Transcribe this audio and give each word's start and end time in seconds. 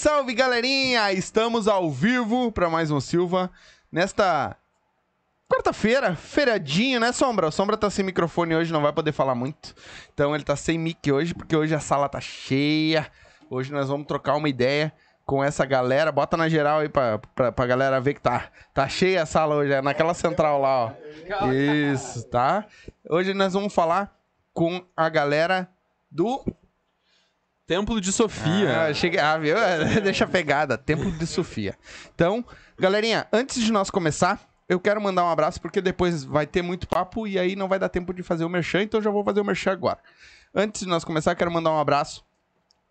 Salve, 0.00 0.32
galerinha! 0.32 1.12
Estamos 1.12 1.68
ao 1.68 1.90
vivo 1.90 2.50
para 2.50 2.70
mais 2.70 2.90
um 2.90 2.98
Silva 3.02 3.50
nesta 3.92 4.56
quarta-feira, 5.46 6.16
feriadinho, 6.16 6.98
né, 6.98 7.12
Sombra? 7.12 7.48
O 7.48 7.52
Sombra 7.52 7.76
tá 7.76 7.90
sem 7.90 8.02
microfone 8.02 8.54
hoje, 8.56 8.72
não 8.72 8.80
vai 8.80 8.94
poder 8.94 9.12
falar 9.12 9.34
muito. 9.34 9.74
Então 10.14 10.34
ele 10.34 10.42
tá 10.42 10.56
sem 10.56 10.78
mic 10.78 11.12
hoje, 11.12 11.34
porque 11.34 11.54
hoje 11.54 11.74
a 11.74 11.80
sala 11.80 12.08
tá 12.08 12.18
cheia. 12.18 13.08
Hoje 13.50 13.70
nós 13.74 13.90
vamos 13.90 14.06
trocar 14.06 14.36
uma 14.36 14.48
ideia 14.48 14.90
com 15.26 15.44
essa 15.44 15.66
galera. 15.66 16.10
Bota 16.10 16.34
na 16.34 16.48
geral 16.48 16.80
aí 16.80 16.88
pra, 16.88 17.18
pra, 17.34 17.52
pra 17.52 17.66
galera 17.66 18.00
ver 18.00 18.14
que 18.14 18.22
tá, 18.22 18.50
tá 18.72 18.88
cheia 18.88 19.24
a 19.24 19.26
sala 19.26 19.54
hoje, 19.56 19.70
é 19.70 19.82
naquela 19.82 20.14
central 20.14 20.62
lá, 20.62 20.86
ó. 20.86 20.92
Isso, 21.52 22.26
tá? 22.30 22.64
Hoje 23.06 23.34
nós 23.34 23.52
vamos 23.52 23.74
falar 23.74 24.18
com 24.54 24.82
a 24.96 25.10
galera 25.10 25.68
do 26.10 26.42
Templo 27.70 28.00
de 28.00 28.10
Sofia. 28.10 28.86
ah, 28.88 28.92
cheguei, 28.92 29.20
ah, 29.20 29.38
viu? 29.38 29.54
Deixa 30.02 30.24
a 30.24 30.26
pegada. 30.26 30.76
Templo 30.76 31.08
de 31.12 31.24
Sofia. 31.24 31.78
Então, 32.12 32.44
galerinha, 32.76 33.28
antes 33.32 33.62
de 33.62 33.70
nós 33.70 33.90
começar, 33.90 34.40
eu 34.68 34.80
quero 34.80 35.00
mandar 35.00 35.24
um 35.24 35.28
abraço, 35.28 35.60
porque 35.60 35.80
depois 35.80 36.24
vai 36.24 36.48
ter 36.48 36.62
muito 36.62 36.88
papo 36.88 37.28
e 37.28 37.38
aí 37.38 37.54
não 37.54 37.68
vai 37.68 37.78
dar 37.78 37.88
tempo 37.88 38.12
de 38.12 38.24
fazer 38.24 38.44
o 38.44 38.48
merchan, 38.48 38.82
então 38.82 39.00
já 39.00 39.08
vou 39.08 39.22
fazer 39.22 39.40
o 39.40 39.44
merchan 39.44 39.70
agora. 39.70 40.00
Antes 40.52 40.80
de 40.80 40.88
nós 40.88 41.04
começar, 41.04 41.32
quero 41.36 41.48
mandar 41.48 41.70
um 41.70 41.78
abraço 41.78 42.24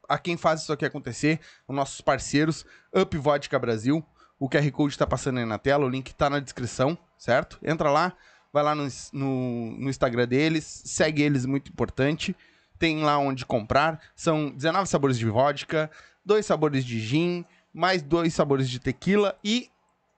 a 0.07 0.17
quem 0.17 0.37
faz 0.37 0.61
isso 0.61 0.71
aqui 0.71 0.85
acontecer, 0.85 1.41
os 1.67 1.75
nossos 1.75 1.99
parceiros, 1.99 2.65
Up 2.95 3.17
Vodka 3.17 3.59
Brasil. 3.59 4.01
O 4.39 4.47
QR 4.47 4.71
Code 4.71 4.97
tá 4.97 5.05
passando 5.05 5.39
aí 5.39 5.45
na 5.45 5.57
tela, 5.57 5.85
o 5.85 5.89
link 5.89 6.15
tá 6.15 6.29
na 6.29 6.39
descrição, 6.39 6.97
certo? 7.17 7.59
Entra 7.61 7.91
lá, 7.91 8.13
vai 8.53 8.63
lá 8.63 8.73
no, 8.73 8.87
no, 9.11 9.71
no 9.77 9.89
Instagram 9.89 10.25
deles, 10.25 10.63
segue 10.85 11.21
eles, 11.21 11.45
muito 11.45 11.69
importante 11.69 12.33
tem 12.79 13.03
lá 13.03 13.17
onde 13.19 13.45
comprar. 13.45 13.99
São 14.15 14.49
19 14.49 14.87
sabores 14.87 15.19
de 15.19 15.25
vodka, 15.25 15.91
dois 16.25 16.45
sabores 16.45 16.85
de 16.85 16.99
gin, 16.99 17.45
mais 17.73 18.01
dois 18.01 18.33
sabores 18.33 18.69
de 18.69 18.79
tequila 18.79 19.37
e 19.43 19.69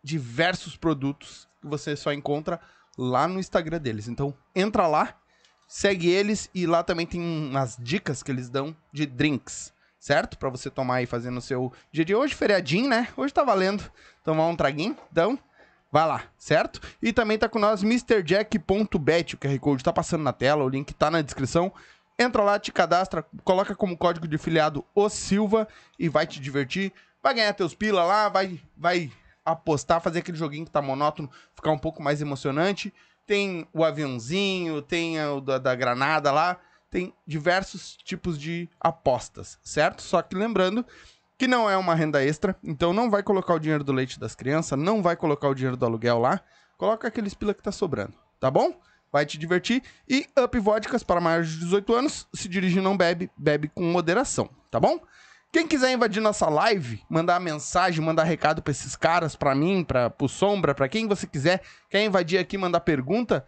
diversos 0.03 0.77
produtos 0.77 1.47
que 1.59 1.67
você 1.67 1.95
só 1.95 2.13
encontra 2.13 2.59
lá 2.97 3.27
no 3.27 3.39
Instagram 3.39 3.79
deles. 3.79 4.07
Então, 4.07 4.33
entra 4.55 4.87
lá, 4.87 5.15
segue 5.67 6.09
eles 6.09 6.49
e 6.53 6.65
lá 6.65 6.83
também 6.83 7.05
tem 7.05 7.19
umas 7.19 7.77
dicas 7.79 8.21
que 8.21 8.31
eles 8.31 8.49
dão 8.49 8.75
de 8.93 9.05
drinks, 9.05 9.73
certo? 9.99 10.37
Para 10.37 10.49
você 10.49 10.69
tomar 10.69 10.95
aí 10.95 11.05
fazendo 11.05 11.37
o 11.37 11.41
seu 11.41 11.73
dia 11.91 12.05
de 12.05 12.15
hoje, 12.15 12.35
feriadinho, 12.35 12.87
né? 12.87 13.07
Hoje 13.17 13.33
tá 13.33 13.43
valendo 13.43 13.83
tomar 14.23 14.47
um 14.47 14.55
traguinho. 14.55 14.95
Então, 15.11 15.37
Vai 15.91 16.07
lá, 16.07 16.23
certo? 16.37 16.79
E 17.01 17.11
também 17.11 17.37
tá 17.37 17.49
com 17.49 17.59
nós 17.59 17.83
MrJack.bet, 17.83 19.35
o 19.35 19.37
QR 19.37 19.59
Code 19.59 19.83
tá 19.83 19.91
passando 19.91 20.23
na 20.23 20.31
tela, 20.31 20.63
o 20.63 20.69
link 20.69 20.93
tá 20.93 21.11
na 21.11 21.21
descrição. 21.21 21.69
Entra 22.21 22.43
lá, 22.43 22.59
te 22.59 22.71
cadastra, 22.71 23.25
coloca 23.43 23.73
como 23.75 23.97
código 23.97 24.27
de 24.27 24.37
filiado 24.37 24.85
o 24.93 25.09
Silva 25.09 25.67
e 25.97 26.07
vai 26.07 26.27
te 26.27 26.39
divertir. 26.39 26.93
Vai 27.21 27.33
ganhar 27.33 27.51
teus 27.53 27.73
pila 27.73 28.03
lá, 28.03 28.29
vai, 28.29 28.61
vai 28.77 29.11
apostar, 29.43 29.99
fazer 29.99 30.19
aquele 30.19 30.37
joguinho 30.37 30.65
que 30.65 30.71
tá 30.71 30.83
monótono, 30.83 31.31
ficar 31.55 31.71
um 31.71 31.79
pouco 31.79 32.01
mais 32.03 32.21
emocionante. 32.21 32.93
Tem 33.25 33.67
o 33.73 33.83
aviãozinho, 33.83 34.83
tem 34.83 35.19
o 35.19 35.41
da, 35.41 35.57
da 35.57 35.73
granada 35.73 36.31
lá, 36.31 36.59
tem 36.91 37.11
diversos 37.25 37.97
tipos 37.97 38.39
de 38.39 38.69
apostas, 38.79 39.57
certo? 39.63 40.03
Só 40.03 40.21
que 40.21 40.35
lembrando 40.35 40.85
que 41.39 41.47
não 41.47 41.67
é 41.67 41.75
uma 41.75 41.95
renda 41.95 42.23
extra, 42.23 42.55
então 42.63 42.93
não 42.93 43.09
vai 43.09 43.23
colocar 43.23 43.55
o 43.55 43.59
dinheiro 43.59 43.83
do 43.83 43.91
leite 43.91 44.19
das 44.19 44.35
crianças, 44.35 44.77
não 44.77 45.01
vai 45.01 45.15
colocar 45.15 45.49
o 45.49 45.55
dinheiro 45.55 45.75
do 45.75 45.83
aluguel 45.83 46.19
lá, 46.19 46.39
coloca 46.77 47.07
aqueles 47.07 47.33
pila 47.33 47.51
que 47.51 47.63
tá 47.63 47.71
sobrando, 47.71 48.13
tá 48.39 48.51
bom? 48.51 48.79
Vai 49.11 49.25
te 49.25 49.37
divertir. 49.37 49.83
E 50.07 50.27
Up 50.39 50.57
Vodkas 50.59 51.03
para 51.03 51.19
maiores 51.19 51.49
de 51.49 51.59
18 51.59 51.95
anos, 51.95 52.27
se 52.33 52.47
dirige 52.47 52.79
não 52.79 52.95
bebe, 52.95 53.29
bebe 53.37 53.69
com 53.69 53.83
moderação, 53.83 54.49
tá 54.69 54.79
bom? 54.79 54.99
Quem 55.51 55.67
quiser 55.67 55.91
invadir 55.91 56.21
nossa 56.21 56.47
live, 56.47 57.03
mandar 57.09 57.37
mensagem, 57.39 58.03
mandar 58.03 58.23
recado 58.23 58.61
para 58.61 58.71
esses 58.71 58.95
caras, 58.95 59.35
para 59.35 59.53
mim, 59.53 59.83
para 59.83 60.09
pro 60.09 60.29
Sombra, 60.29 60.73
para 60.73 60.87
quem 60.87 61.07
você 61.07 61.27
quiser, 61.27 61.61
quer 61.89 62.05
invadir 62.05 62.39
aqui, 62.39 62.57
mandar 62.57 62.79
pergunta, 62.79 63.45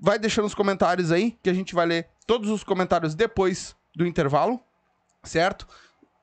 vai 0.00 0.18
deixando 0.18 0.46
os 0.46 0.54
comentários 0.54 1.12
aí, 1.12 1.36
que 1.42 1.50
a 1.50 1.54
gente 1.54 1.74
vai 1.74 1.84
ler 1.84 2.08
todos 2.26 2.48
os 2.48 2.64
comentários 2.64 3.14
depois 3.14 3.76
do 3.94 4.06
intervalo, 4.06 4.58
certo? 5.22 5.68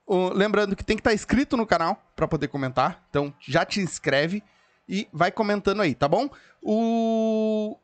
O, 0.07 0.29
lembrando 0.29 0.75
que 0.75 0.83
tem 0.83 0.97
que 0.97 1.01
estar 1.01 1.11
tá 1.11 1.15
inscrito 1.15 1.55
no 1.55 1.67
canal 1.67 2.01
para 2.15 2.27
poder 2.27 2.47
comentar, 2.47 3.03
então 3.09 3.31
já 3.39 3.63
te 3.63 3.79
inscreve 3.79 4.41
e 4.89 5.07
vai 5.13 5.31
comentando 5.31 5.83
aí, 5.83 5.93
tá 5.93 6.07
bom? 6.07 6.29
O 6.63 7.77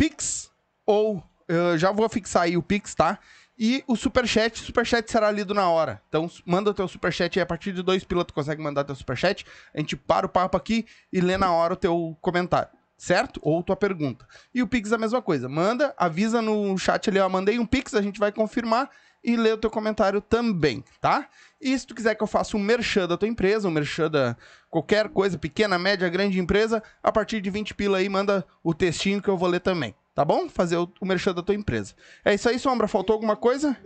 Pix 0.00 0.50
ou 0.86 1.22
eu 1.46 1.76
já 1.76 1.92
vou 1.92 2.08
fixar 2.08 2.44
aí 2.44 2.56
o 2.56 2.62
Pix, 2.62 2.94
tá? 2.94 3.18
E 3.58 3.84
o 3.86 3.94
Superchat, 3.94 4.62
o 4.62 4.64
Superchat 4.64 5.10
será 5.10 5.30
lido 5.30 5.52
na 5.52 5.68
hora. 5.68 6.00
Então, 6.08 6.30
manda 6.46 6.70
o 6.70 6.74
teu 6.74 6.88
Superchat 6.88 7.38
aí, 7.38 7.42
a 7.42 7.46
partir 7.46 7.70
de 7.74 7.82
dois 7.82 8.02
pilotos 8.02 8.34
consegue 8.34 8.62
mandar 8.62 8.84
teu 8.84 8.94
Superchat. 8.94 9.44
A 9.74 9.78
gente 9.78 9.96
para 9.96 10.24
o 10.24 10.28
papo 10.30 10.56
aqui 10.56 10.86
e 11.12 11.20
lê 11.20 11.36
na 11.36 11.52
hora 11.52 11.74
o 11.74 11.76
teu 11.76 12.16
comentário, 12.22 12.70
certo? 12.96 13.38
Ou 13.42 13.62
tua 13.62 13.76
pergunta. 13.76 14.26
E 14.54 14.62
o 14.62 14.66
Pix 14.66 14.90
é 14.90 14.94
a 14.94 14.98
mesma 14.98 15.20
coisa. 15.20 15.50
Manda, 15.50 15.92
avisa 15.98 16.40
no 16.40 16.78
chat 16.78 17.10
ali, 17.10 17.18
ó, 17.18 17.28
mandei 17.28 17.58
um 17.58 17.66
Pix, 17.66 17.92
a 17.92 18.00
gente 18.00 18.18
vai 18.18 18.32
confirmar 18.32 18.88
e 19.22 19.36
ler 19.36 19.54
o 19.54 19.58
teu 19.58 19.70
comentário 19.70 20.20
também, 20.20 20.82
tá? 21.00 21.28
E 21.60 21.78
se 21.78 21.86
tu 21.86 21.94
quiser 21.94 22.14
que 22.14 22.22
eu 22.22 22.26
faça 22.26 22.56
um 22.56 22.60
merchan 22.60 23.06
da 23.06 23.16
tua 23.16 23.28
empresa, 23.28 23.68
um 23.68 23.70
merchan 23.70 24.10
da 24.10 24.36
qualquer 24.68 25.08
coisa, 25.10 25.36
pequena, 25.38 25.78
média, 25.78 26.08
grande 26.08 26.38
empresa, 26.38 26.82
a 27.02 27.12
partir 27.12 27.40
de 27.40 27.50
20 27.50 27.74
pila 27.74 27.98
aí, 27.98 28.08
manda 28.08 28.44
o 28.62 28.72
textinho 28.72 29.20
que 29.20 29.28
eu 29.28 29.36
vou 29.36 29.48
ler 29.48 29.60
também, 29.60 29.94
tá 30.14 30.24
bom? 30.24 30.48
Fazer 30.48 30.76
o, 30.76 30.90
o 31.00 31.06
merchan 31.06 31.34
da 31.34 31.42
tua 31.42 31.54
empresa. 31.54 31.94
É 32.24 32.34
isso 32.34 32.48
aí, 32.48 32.58
Sombra, 32.58 32.88
faltou 32.88 33.14
alguma 33.14 33.36
coisa? 33.36 33.76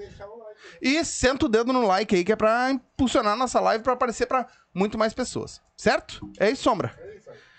E 0.80 1.04
senta 1.04 1.46
o 1.46 1.48
dedo 1.48 1.72
no 1.72 1.86
like 1.86 2.14
aí, 2.14 2.24
que 2.24 2.32
é 2.32 2.36
pra 2.36 2.70
impulsionar 2.70 3.36
nossa 3.36 3.60
live 3.60 3.82
pra 3.82 3.94
aparecer 3.94 4.26
pra 4.26 4.46
muito 4.72 4.96
mais 4.96 5.12
pessoas, 5.12 5.60
certo? 5.76 6.30
É 6.38 6.50
isso, 6.50 6.62
Sombra? 6.62 6.94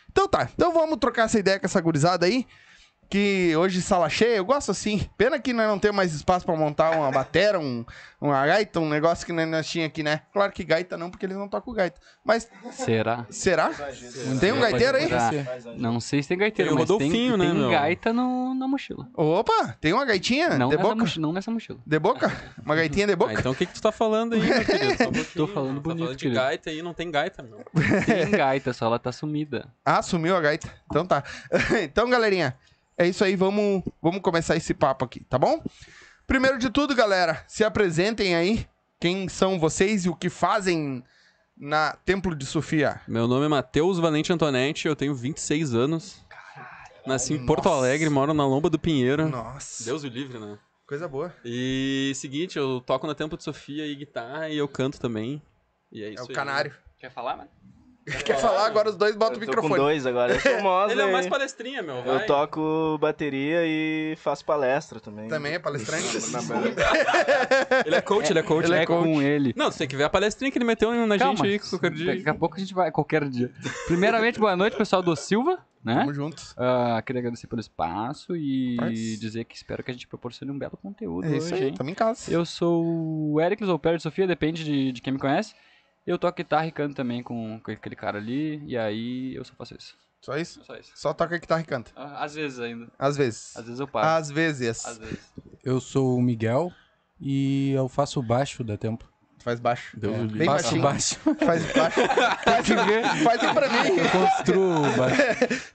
Então 0.10 0.30
tá, 0.30 0.50
então 0.54 0.72
vamos 0.72 0.98
trocar 0.98 1.26
essa 1.26 1.38
ideia 1.38 1.60
com 1.60 1.66
essa 1.66 1.82
gurizada 1.82 2.26
aí 2.26 2.48
que 3.10 3.56
hoje 3.56 3.82
sala 3.82 4.10
cheia, 4.10 4.36
eu 4.38 4.46
gosto 4.46 4.72
assim. 4.72 5.08
Pena 5.18 5.40
que 5.40 5.54
nós 5.54 5.68
não 5.68 5.80
temos 5.80 5.96
mais 5.98 6.14
espaço 6.14 6.46
para 6.46 6.56
montar 6.56 6.92
uma 6.92 7.12
batera, 7.12 7.60
um, 7.60 7.86
uma 8.20 8.46
gaita, 8.46 8.80
um 8.80 8.90
negócio 8.90 9.26
que 9.26 9.32
nós 9.32 9.68
tínhamos 9.68 9.92
aqui, 9.92 10.04
né? 10.04 10.22
Claro 10.34 10.52
que 10.52 10.64
gaita 10.64 10.98
não, 10.98 11.10
porque 11.10 11.26
eles 11.26 11.38
não 11.38 11.48
tocam 11.48 11.74
gaita. 11.74 12.00
Mas. 12.24 12.50
Será? 12.72 13.26
Será? 13.30 13.70
Tem 14.40 14.52
um 14.52 14.60
gaiteiro 14.60 14.98
aí? 14.98 15.08
Não 15.78 16.00
sei 16.00 16.22
se 16.24 16.30
tem 16.30 16.38
gaiteiro, 16.38 16.70
Tem 16.72 16.76
o 16.76 16.80
mas 16.80 16.88
tem, 16.88 16.98
Rodolfinho, 16.98 17.38
né, 17.38 17.46
tem 17.46 17.54
meu? 17.56 17.70
gaita 17.70 18.12
no, 18.12 18.54
na 18.56 18.68
mochila. 18.68 19.08
Opa, 19.14 19.76
tem 19.80 19.94
uma 19.94 20.06
gaitinha? 20.06 20.50
Não 20.58 20.70
de 20.70 20.76
nessa, 20.78 20.90
boca? 20.90 21.02
mochi- 21.02 21.20
não 21.20 21.32
nessa 21.34 21.52
mochila. 21.52 21.80
De 21.86 22.00
boca? 22.00 22.32
Uma 22.66 22.76
gaitinha 22.76 23.08
de 23.08 23.14
Ah, 23.14 23.18
boca? 23.18 23.34
então 23.34 23.52
o 23.52 23.56
que, 23.56 23.66
que 23.66 23.74
tu 23.74 23.82
tá 23.82 23.92
falando 23.92 24.34
aí, 24.34 24.42
meu 24.42 24.66
querido? 24.66 24.98
Só 24.98 25.10
um. 25.10 25.24
Tô 25.36 25.48
falando 25.48 25.76
Tá 25.76 25.82
bonito, 25.82 26.00
falando 26.04 26.18
de 26.18 26.24
querido. 26.26 26.40
gaita 26.42 26.70
aí, 26.70 26.82
não 26.82 26.94
tem 26.94 27.12
gaita, 27.12 27.44
meu. 27.44 27.60
Tem 28.06 28.32
gaita, 28.32 28.74
só 28.74 28.86
ela 28.88 28.98
tá 29.00 29.12
sumida. 29.12 29.68
Ah, 29.86 30.02
sumiu 30.02 30.36
a 30.36 30.42
gaita. 30.42 30.70
Então 30.88 31.06
tá. 31.06 31.24
então, 31.84 32.10
galerinha, 32.10 32.56
é 32.98 33.08
isso 33.08 33.24
aí. 33.24 33.36
Vamos, 33.36 33.84
vamos 34.02 34.22
começar 34.22 34.56
esse 34.56 34.74
papo 34.74 35.06
aqui, 35.06 35.22
tá 35.22 35.38
bom? 35.38 35.64
Primeiro 36.28 36.58
de 36.58 36.70
tudo, 36.70 36.96
galera, 36.96 37.44
se 37.48 37.64
apresentem 37.64 38.36
aí. 38.36 38.68
Quem 39.00 39.28
são 39.30 39.60
vocês 39.60 40.06
e 40.06 40.10
o 40.10 40.16
que 40.16 40.30
fazem 40.30 41.04
na 41.56 41.96
Templo 42.06 42.36
de 42.36 42.46
Sofia? 42.46 43.02
Meu 43.08 43.28
nome 43.28 43.46
é 43.46 43.50
Matheus 43.50 44.00
Valente 44.00 44.32
Antonetti, 44.34 44.88
eu 44.88 44.96
tenho 44.96 45.14
26 45.14 45.76
anos. 45.76 46.24
Nasci 47.06 47.34
em 47.34 47.46
Porto 47.46 47.66
Nossa. 47.66 47.78
Alegre, 47.78 48.10
moro 48.10 48.34
na 48.34 48.46
Lomba 48.48 48.70
do 48.70 48.80
Pinheiro. 48.80 49.30
Nossa. 49.30 49.84
Deus 49.84 50.04
o 50.04 50.08
livre, 50.08 50.40
né? 50.40 50.58
Coisa 50.88 51.08
boa. 51.08 51.32
E 51.44 52.12
seguinte, 52.16 52.58
eu 52.58 52.82
toco 52.82 53.06
na 53.06 53.14
Templo 53.14 53.38
de 53.38 53.44
Sofia 53.44 53.86
e 53.86 53.96
guitarra 53.96 54.50
e 54.50 54.58
eu 54.58 54.68
canto 54.68 55.00
também. 55.00 55.40
E 55.92 56.02
é 56.04 56.08
É 56.08 56.14
isso 56.14 56.24
o 56.26 56.30
aí. 56.30 56.36
canário. 56.36 56.74
Quer 56.98 57.12
falar, 57.12 57.38
mano? 57.38 57.50
Quer 58.24 58.38
falar? 58.38 58.68
Agora 58.68 58.90
os 58.90 58.96
dois 58.96 59.16
botam 59.16 59.40
o 59.40 59.44
Eu 59.44 59.48
tô 59.48 59.54
com 59.56 59.62
microfone. 59.64 59.82
dois 59.82 60.06
agora. 60.06 60.34
Eu 60.34 60.40
sou 60.40 60.62
Mosley. 60.62 60.92
Ele 60.92 61.02
é 61.02 61.12
mais 61.12 61.28
palestrinha, 61.28 61.82
meu. 61.82 62.04
Vai. 62.04 62.16
Eu 62.16 62.26
toco 62.28 62.98
bateria 63.00 63.62
e 63.66 64.16
faço 64.18 64.46
palestra 64.46 65.00
também. 65.00 65.28
Também 65.28 65.54
é 65.54 65.60
palestrante? 65.60 66.06
Ele 67.86 67.96
é 67.96 68.02
coach, 68.02 68.30
ele 68.30 68.40
é 68.40 68.44
coach. 68.44 68.66
Ele 68.66 68.76
é 68.76 68.84
é 68.84 68.86
com 68.86 69.22
ele. 69.22 69.54
Não, 69.56 69.72
você 69.72 69.80
tem 69.80 69.88
que 69.88 69.96
ver 69.96 70.04
a 70.04 70.10
palestrinha 70.10 70.52
que 70.52 70.58
ele 70.58 70.66
meteu 70.66 70.92
na 71.08 71.18
Calma, 71.18 71.38
gente 71.38 71.48
aí 71.48 71.60
qualquer 71.60 71.92
dia. 71.92 72.16
Daqui 72.16 72.30
a 72.30 72.34
pouco 72.34 72.56
a 72.56 72.60
gente 72.60 72.74
vai, 72.74 72.92
qualquer 72.92 73.28
dia. 73.30 73.52
Primeiramente, 73.88 74.40
boa 74.40 74.56
noite, 74.56 74.78
pessoal 74.78 75.02
do 75.02 75.16
Silva, 75.16 75.60
né? 75.84 76.00
Tamo 76.00 76.14
juntos. 76.14 76.54
Ah, 76.58 77.02
queria 77.06 77.20
agradecer 77.22 77.48
pelo 77.48 77.60
espaço 77.60 78.36
e 78.36 78.78
dizer 79.20 79.46
que 79.46 79.56
espero 79.56 79.84
que 79.84 79.92
a 79.92 79.94
gente 79.94 80.08
proporcione 80.08 80.52
um 80.52 80.58
belo 80.58 80.78
conteúdo 80.82 81.26
É 81.28 81.38
isso 81.38 81.54
hoje, 81.54 81.64
aí, 81.64 81.70
hein? 81.70 81.76
tamo 81.76 81.90
em 81.90 81.94
casa. 81.96 82.32
Eu 82.32 82.46
sou 82.46 82.84
o 83.34 83.42
Ericles 83.42 83.70
ou 83.70 83.80
Pérez 83.80 84.02
Sofia, 84.04 84.28
depende 84.28 84.64
de, 84.64 84.92
de 84.92 85.02
quem 85.02 85.14
me 85.14 85.20
conhece. 85.20 85.54
Eu 86.06 86.18
toco 86.20 86.38
guitarra 86.38 86.68
e 86.68 86.72
canto 86.72 86.96
também 86.96 87.24
com, 87.24 87.60
com 87.64 87.72
aquele 87.72 87.96
cara 87.96 88.18
ali, 88.20 88.62
e 88.66 88.78
aí 88.78 89.34
eu 89.36 89.44
só 89.44 89.54
faço 89.58 89.76
isso. 89.76 89.96
Só 90.22 90.38
isso? 90.38 90.64
Só 90.64 90.76
isso. 90.76 90.92
Só 90.96 91.14
toca 91.14 91.38
guitarra 91.38 91.62
e 91.62 91.66
canta. 91.66 91.92
Ah, 91.96 92.24
Às 92.24 92.36
vezes 92.36 92.60
ainda. 92.60 92.88
Às 92.98 93.16
vezes. 93.18 93.56
Às 93.58 93.64
vezes 93.66 93.80
eu 93.80 93.88
paro. 93.88 94.08
Às 94.08 94.30
vezes. 94.32 94.86
Às 94.86 94.98
vezes. 94.98 95.20
Eu 95.64 95.80
sou 95.80 96.18
o 96.18 96.22
Miguel 96.22 96.72
e 97.20 97.72
eu 97.74 97.88
faço 97.88 98.22
baixo 98.24 98.64
da 98.64 98.78
tempo. 98.78 99.08
Faz 99.44 99.60
baixo. 99.60 99.96
Deus 100.00 100.16
livre. 100.18 100.40
Bem 100.40 100.48
faço 100.48 100.80
baixo. 100.82 101.16
Faz 101.40 101.64
baixo. 101.74 102.02
Faz, 102.44 102.68
faz 103.24 103.44
um 103.44 103.54
pra 103.54 103.70
mim. 103.70 103.90
Eu 104.02 104.10
construo 104.10 104.82
baixo. 104.98 105.22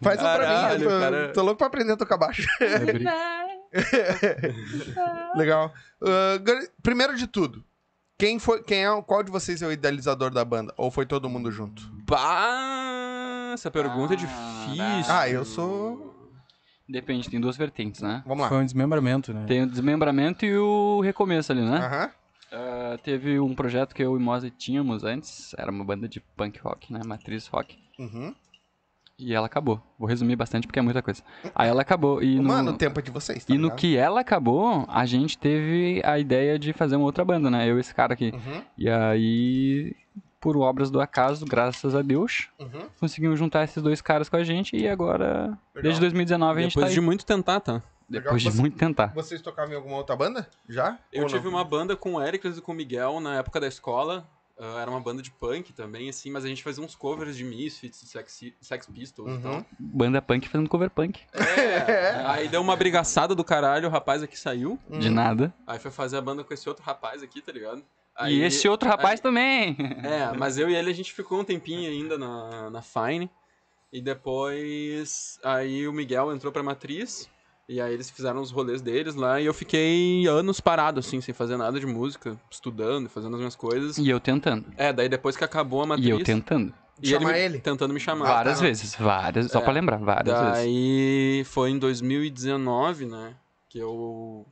Faz 0.02 0.18
um 0.18 0.22
pra 0.24 0.48
mim. 0.78 0.82
Eu 0.82 0.90
tô, 0.90 1.00
cara. 1.00 1.32
tô 1.32 1.42
louco 1.42 1.58
pra 1.58 1.66
aprender 1.68 1.92
a 1.92 1.96
tocar 1.96 2.16
baixo. 2.16 2.44
É 2.60 3.50
Legal. 5.38 5.72
Gar- 6.42 6.66
primeiro 6.82 7.16
de 7.16 7.28
tudo, 7.28 7.64
Quem 8.20 8.38
foi, 8.38 8.62
quem 8.62 8.84
é, 8.84 9.02
qual 9.02 9.22
de 9.22 9.30
vocês 9.30 9.62
é 9.62 9.66
o 9.66 9.72
idealizador 9.72 10.30
da 10.30 10.44
banda? 10.44 10.74
Ou 10.76 10.90
foi 10.90 11.06
todo 11.06 11.26
mundo 11.26 11.50
junto? 11.50 11.90
Bah, 12.06 13.52
essa 13.54 13.70
pergunta 13.70 14.12
é 14.12 14.16
difícil. 14.16 14.84
Ah, 15.08 15.26
eu 15.26 15.42
sou... 15.42 16.14
Depende, 16.86 17.30
tem 17.30 17.40
duas 17.40 17.56
vertentes, 17.56 18.02
né? 18.02 18.22
Vamos 18.26 18.42
lá. 18.42 18.48
Foi 18.50 18.58
um 18.58 18.64
desmembramento, 18.64 19.32
né? 19.32 19.46
Tem 19.46 19.62
o 19.62 19.66
desmembramento 19.66 20.44
e 20.44 20.54
o 20.54 21.00
recomeço 21.00 21.50
ali, 21.50 21.62
né? 21.62 21.78
Aham. 21.78 22.10
Ah, 22.52 22.98
teve 23.02 23.40
um 23.40 23.54
projeto 23.54 23.94
que 23.94 24.02
eu 24.02 24.12
e 24.12 24.16
o 24.18 24.20
Mose 24.20 24.50
tínhamos 24.50 25.02
antes, 25.02 25.54
era 25.56 25.70
uma 25.70 25.84
banda 25.84 26.06
de 26.06 26.20
punk 26.20 26.60
rock, 26.60 26.92
né? 26.92 27.00
Matriz 27.02 27.46
rock. 27.46 27.78
Uhum. 27.98 28.34
E 29.20 29.34
ela 29.34 29.46
acabou. 29.46 29.80
Vou 29.98 30.08
resumir 30.08 30.34
bastante 30.36 30.66
porque 30.66 30.78
é 30.78 30.82
muita 30.82 31.02
coisa. 31.02 31.22
Aí 31.54 31.68
ela 31.68 31.82
acabou. 31.82 32.22
E 32.22 32.36
no, 32.36 32.44
Mano, 32.48 32.72
o 32.72 32.76
tempo 32.76 32.98
é 32.98 33.02
de 33.02 33.10
vocês, 33.10 33.44
tá 33.44 33.52
e 33.54 33.56
no 33.58 33.64
ligado? 33.64 33.78
que 33.78 33.96
ela 33.96 34.20
acabou, 34.20 34.84
a 34.88 35.04
gente 35.06 35.36
teve 35.38 36.00
a 36.04 36.18
ideia 36.18 36.58
de 36.58 36.72
fazer 36.72 36.96
uma 36.96 37.04
outra 37.04 37.24
banda, 37.24 37.50
né? 37.50 37.68
Eu 37.70 37.76
e 37.76 37.80
esse 37.80 37.94
cara 37.94 38.14
aqui. 38.14 38.32
Uhum, 38.34 38.62
E 38.78 38.88
aí, 38.88 39.94
por 40.40 40.56
obras 40.56 40.90
do 40.90 41.00
acaso, 41.00 41.44
graças 41.44 41.94
a 41.94 42.02
Deus, 42.02 42.48
uhum. 42.58 42.86
conseguimos 42.98 43.38
juntar 43.38 43.64
esses 43.64 43.82
dois 43.82 44.00
caras 44.00 44.28
com 44.28 44.36
a 44.36 44.44
gente 44.44 44.76
e 44.76 44.88
agora, 44.88 45.56
desde 45.82 46.00
2019, 46.00 46.60
a 46.60 46.62
gente 46.62 46.72
Depois 46.72 46.86
tá 46.86 46.92
de 46.94 46.98
aí. 47.00 47.04
muito 47.04 47.26
tentar, 47.26 47.60
tá? 47.60 47.82
Depois 48.08 48.42
de 48.42 48.50
Você- 48.50 48.60
muito 48.60 48.76
tentar. 48.76 49.08
Vocês 49.14 49.40
tocavam 49.40 49.72
em 49.72 49.76
alguma 49.76 49.96
outra 49.96 50.16
banda? 50.16 50.48
Já? 50.68 50.98
Eu 51.12 51.22
Ou 51.24 51.28
tive 51.28 51.44
não? 51.44 51.50
uma 51.52 51.64
banda 51.64 51.94
com 51.94 52.14
o 52.14 52.22
Ericles 52.22 52.58
e 52.58 52.60
com 52.60 52.72
o 52.72 52.74
Miguel 52.74 53.20
na 53.20 53.36
época 53.36 53.60
da 53.60 53.68
escola. 53.68 54.26
Ah, 54.62 54.82
era 54.82 54.90
uma 54.90 55.00
banda 55.00 55.22
de 55.22 55.30
punk 55.30 55.72
também, 55.72 56.08
assim, 56.10 56.30
mas 56.30 56.44
a 56.44 56.48
gente 56.48 56.62
fazia 56.62 56.84
uns 56.84 56.94
covers 56.94 57.34
de 57.36 57.42
Misfits, 57.44 57.98
Sex, 58.10 58.44
Sex 58.60 58.86
Pistols 58.86 59.28
e 59.30 59.32
Uhum. 59.36 59.40
tal. 59.42 59.66
Banda 59.78 60.20
punk 60.20 60.46
fazendo 60.48 60.68
cover 60.68 60.90
punk. 60.90 61.18
É, 61.32 62.22
aí 62.26 62.48
deu 62.48 62.60
uma 62.60 62.76
brigaçada 62.76 63.34
do 63.34 63.42
caralho, 63.42 63.88
o 63.88 63.90
rapaz 63.90 64.22
aqui 64.22 64.38
saiu. 64.38 64.78
De 64.90 65.08
nada. 65.08 65.52
Aí 65.66 65.78
foi 65.78 65.90
fazer 65.90 66.18
a 66.18 66.20
banda 66.20 66.44
com 66.44 66.52
esse 66.52 66.68
outro 66.68 66.84
rapaz 66.84 67.22
aqui, 67.22 67.40
tá 67.40 67.50
ligado? 67.52 67.78
e 67.78 67.84
Aí- 68.24 68.42
esse 68.42 68.68
outro 68.68 68.86
rapaz 68.86 69.18
também. 69.20 69.76
É, 70.04 70.36
mas 70.36 70.58
eu 70.58 70.68
e 70.68 70.74
ele 70.74 70.90
a 70.90 70.94
gente 70.94 71.12
ficou 71.12 71.40
um 71.40 71.44
tempinho 71.44 71.90
ainda 71.90 72.18
na, 72.18 72.68
na 72.68 72.82
Fine. 72.82 73.30
E 73.92 74.00
depois. 74.00 75.38
Aí 75.42 75.88
o 75.88 75.92
Miguel 75.92 76.32
entrou 76.34 76.52
pra 76.52 76.62
matriz. 76.62 77.28
E 77.72 77.80
aí 77.80 77.94
eles 77.94 78.10
fizeram 78.10 78.40
os 78.40 78.50
rolês 78.50 78.82
deles 78.82 79.14
lá. 79.14 79.40
E 79.40 79.46
eu 79.46 79.54
fiquei 79.54 80.26
anos 80.26 80.58
parado, 80.60 80.98
assim, 80.98 81.20
sem 81.20 81.32
fazer 81.32 81.56
nada 81.56 81.78
de 81.78 81.86
música, 81.86 82.36
estudando, 82.50 83.08
fazendo 83.08 83.34
as 83.34 83.38
minhas 83.38 83.54
coisas. 83.54 83.96
E 83.96 84.08
eu 84.10 84.18
tentando. 84.18 84.66
É, 84.76 84.92
daí 84.92 85.08
depois 85.08 85.36
que 85.36 85.44
acabou 85.44 85.82
a 85.82 85.86
matriz. 85.86 86.06
E 86.08 86.10
eu 86.10 86.22
tentando. 86.24 86.74
e 87.00 87.06
Chamar 87.10 87.32
me- 87.32 87.38
ele? 87.38 87.60
Tentando 87.60 87.94
me 87.94 88.00
chamar. 88.00 88.26
várias 88.26 88.58
tá. 88.58 88.64
vezes, 88.64 88.96
várias. 88.96 89.52
Só 89.52 89.60
É. 89.60 89.62
pra 89.62 89.72
lembrar, 89.72 89.98
várias 89.98 90.36
vezes. 90.36 90.52
Daí 90.54 91.44
foi 91.46 91.70
em 91.70 91.78
2019, 91.78 93.06
né? 93.06 93.34
Que 93.68 93.78
eu. 93.78 94.44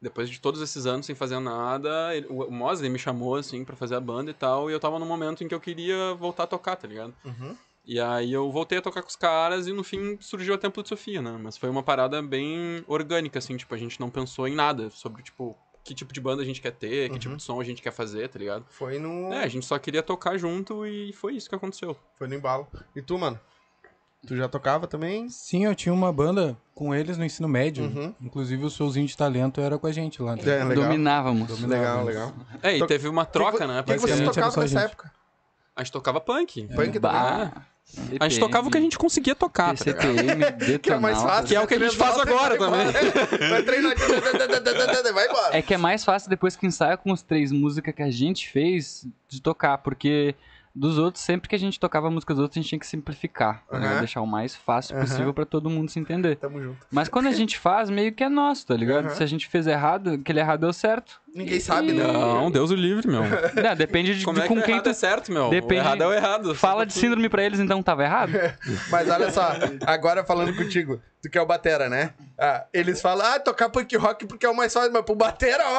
Depois 0.00 0.28
de 0.30 0.40
todos 0.40 0.60
esses 0.60 0.86
anos 0.86 1.04
sem 1.06 1.14
fazer 1.14 1.38
nada, 1.40 2.14
ele- 2.14 2.26
o 2.28 2.42
o 2.44 2.52
Mosley 2.52 2.88
me 2.90 2.98
chamou, 2.98 3.34
assim, 3.36 3.64
pra 3.64 3.74
fazer 3.76 3.94
a 3.96 4.00
banda 4.00 4.30
e 4.30 4.34
tal. 4.34 4.70
E 4.70 4.72
eu 4.72 4.78
tava 4.80 4.98
num 5.00 5.06
momento 5.06 5.42
em 5.44 5.48
que 5.48 5.54
eu 5.54 5.60
queria 5.60 6.14
voltar 6.14 6.44
a 6.44 6.46
tocar, 6.46 6.76
tá 6.76 6.86
ligado? 6.88 7.12
Uhum. 7.24 7.56
E 7.84 7.98
aí 8.00 8.32
eu 8.32 8.50
voltei 8.52 8.78
a 8.78 8.82
tocar 8.82 9.02
com 9.02 9.08
os 9.08 9.16
caras 9.16 9.66
e 9.66 9.72
no 9.72 9.82
fim 9.82 10.16
surgiu 10.20 10.54
a 10.54 10.58
Templo 10.58 10.82
de 10.82 10.88
Sofia, 10.88 11.20
né? 11.20 11.36
Mas 11.42 11.56
foi 11.56 11.68
uma 11.68 11.82
parada 11.82 12.22
bem 12.22 12.84
orgânica, 12.86 13.38
assim, 13.40 13.56
tipo, 13.56 13.74
a 13.74 13.78
gente 13.78 13.98
não 14.00 14.08
pensou 14.08 14.46
em 14.46 14.54
nada 14.54 14.88
sobre, 14.90 15.22
tipo, 15.22 15.56
que 15.82 15.92
tipo 15.94 16.12
de 16.12 16.20
banda 16.20 16.42
a 16.42 16.44
gente 16.44 16.60
quer 16.60 16.70
ter, 16.70 17.08
que 17.08 17.14
Uhum. 17.14 17.18
tipo 17.18 17.36
de 17.36 17.42
som 17.42 17.60
a 17.60 17.64
gente 17.64 17.82
quer 17.82 17.90
fazer, 17.90 18.28
tá 18.28 18.38
ligado? 18.38 18.64
Foi 18.68 19.00
no... 19.00 19.32
É, 19.32 19.42
a 19.42 19.48
gente 19.48 19.66
só 19.66 19.76
queria 19.80 20.00
tocar 20.02 20.38
junto 20.38 20.86
e 20.86 21.12
foi 21.12 21.34
isso 21.34 21.48
que 21.48 21.54
aconteceu. 21.56 21.96
Foi 22.16 22.28
no 22.28 22.34
embalo. 22.36 22.68
E 22.94 23.02
tu, 23.02 23.18
mano? 23.18 23.40
Tu 24.24 24.36
já 24.36 24.48
tocava 24.48 24.86
também? 24.86 25.28
Sim, 25.28 25.64
eu 25.64 25.74
tinha 25.74 25.92
uma 25.92 26.12
banda 26.12 26.56
com 26.76 26.94
eles 26.94 27.18
no 27.18 27.24
ensino 27.24 27.48
médio. 27.48 27.82
Uhum. 27.82 28.14
Inclusive 28.20 28.64
o 28.64 28.70
showzinho 28.70 29.04
de 29.08 29.16
talento 29.16 29.60
era 29.60 29.76
com 29.76 29.88
a 29.88 29.90
gente 29.90 30.22
lá. 30.22 30.36
né? 30.36 30.42
É, 30.44 30.62
legal. 30.62 30.84
Dominávamos. 30.84 31.60
Legal, 31.62 32.04
legal. 32.04 32.32
É, 32.62 32.76
e 32.78 32.86
teve 32.86 33.08
uma 33.08 33.24
troca, 33.24 33.58
que, 33.58 33.66
né? 33.66 33.80
O 33.80 33.82
que, 33.82 33.92
que 33.94 33.98
vocês 33.98 34.20
Basicamente 34.20 34.38
era 34.38 34.46
tocavam 34.46 34.52
só 34.52 34.60
a 34.60 34.62
nessa 34.62 34.78
gente. 34.78 34.88
época? 34.92 35.12
A 35.74 35.82
gente 35.82 35.92
tocava 35.92 36.20
punk. 36.20 36.68
Punk 36.68 37.00
também? 37.00 37.52
Bah, 37.94 38.24
A 38.24 38.28
gente 38.28 38.40
tocava 38.40 38.68
o 38.68 38.70
que 38.70 38.78
a 38.78 38.80
gente 38.80 38.96
conseguia 38.96 39.34
tocar, 39.34 39.76
tá 39.76 39.84
ligado? 39.84 40.14
TCPM, 40.14 40.78
Que 40.80 40.90
é 40.92 40.98
mais 40.98 41.16
detonautas. 41.18 41.22
fácil. 41.22 41.46
Que 41.48 41.56
é 41.56 41.60
o 41.60 41.66
que 41.66 41.74
a 41.74 41.78
gente 41.78 41.96
faz 41.96 42.18
agora 42.18 42.56
também. 42.56 42.86
Vai, 43.50 43.62
treinar. 43.62 43.94
Vai 45.12 45.26
embora. 45.26 45.56
É 45.56 45.62
que 45.62 45.74
é 45.74 45.76
mais 45.78 46.04
fácil 46.04 46.30
depois 46.30 46.56
que 46.56 46.66
ensaia 46.66 46.96
com 46.96 47.12
as 47.12 47.22
três 47.22 47.52
músicas 47.52 47.94
que 47.94 48.02
a 48.02 48.10
gente 48.10 48.48
fez 48.48 49.06
de 49.28 49.40
tocar, 49.42 49.78
porque 49.78 50.34
dos 50.74 50.96
outros, 50.96 51.22
sempre 51.22 51.50
que 51.50 51.54
a 51.54 51.58
gente 51.58 51.78
tocava 51.78 52.06
a 52.08 52.10
música 52.10 52.32
dos 52.32 52.40
outros, 52.42 52.56
a 52.56 52.60
gente 52.62 52.68
tinha 52.70 52.78
que 52.78 52.86
simplificar, 52.86 53.62
tá 53.68 53.76
ligado? 53.76 53.90
Aham. 53.92 53.98
deixar 54.00 54.22
o 54.22 54.26
mais 54.26 54.56
fácil 54.56 54.96
possível 54.98 55.34
pra 55.34 55.44
todo 55.44 55.68
mundo 55.68 55.90
se 55.90 56.00
entender. 56.00 56.36
Tamo 56.36 56.62
junto. 56.62 56.86
Mas 56.90 57.08
quando 57.10 57.26
a 57.26 57.32
gente 57.32 57.58
faz, 57.58 57.90
meio 57.90 58.10
que 58.12 58.24
é 58.24 58.28
nosso, 58.30 58.66
tá 58.66 58.74
ligado? 58.74 59.06
Aham. 59.06 59.14
Se 59.14 59.22
a 59.22 59.26
gente 59.26 59.46
fez 59.48 59.66
errado, 59.66 60.12
aquele 60.12 60.40
errado 60.40 60.60
deu 60.60 60.72
certo. 60.72 61.20
Ninguém 61.34 61.60
sabe, 61.60 61.92
né? 61.92 62.04
Não, 62.04 62.50
Deus 62.50 62.70
o 62.70 62.74
livre, 62.74 63.08
meu. 63.08 63.22
Não, 63.22 63.74
depende 63.76 64.18
de, 64.18 64.24
Como 64.24 64.36
de 64.38 64.44
é 64.44 64.48
que 64.48 64.54
com 64.54 64.60
o 64.60 64.62
quem 64.62 64.74
errado 64.74 64.84
tu 64.84 64.90
é 64.90 64.94
certo, 64.94 65.32
meu? 65.32 65.48
Depende- 65.48 65.74
O 65.80 65.84
errado 65.84 66.02
é 66.02 66.06
o 66.06 66.12
errado. 66.12 66.54
fala 66.54 66.84
de 66.84 66.92
síndrome 66.92 67.28
pra 67.28 67.42
eles, 67.42 67.58
então 67.58 67.82
tava 67.82 68.04
errado? 68.04 68.32
Mas 68.90 69.08
olha 69.08 69.30
só, 69.30 69.52
agora 69.86 70.24
falando 70.24 70.54
contigo, 70.54 71.00
tu 71.22 71.30
que 71.30 71.38
é 71.38 71.42
o 71.42 71.46
Batera, 71.46 71.88
né? 71.88 72.12
Ah, 72.38 72.64
eles 72.72 73.00
falam, 73.00 73.24
ah, 73.26 73.38
tocar 73.40 73.70
punk 73.70 73.96
rock 73.96 74.26
porque 74.26 74.44
é 74.44 74.48
o 74.50 74.54
mais 74.56 74.72
fácil, 74.72 74.92
mas 74.92 75.04
pro 75.04 75.14
Batera, 75.14 75.62
ó. 75.64 75.78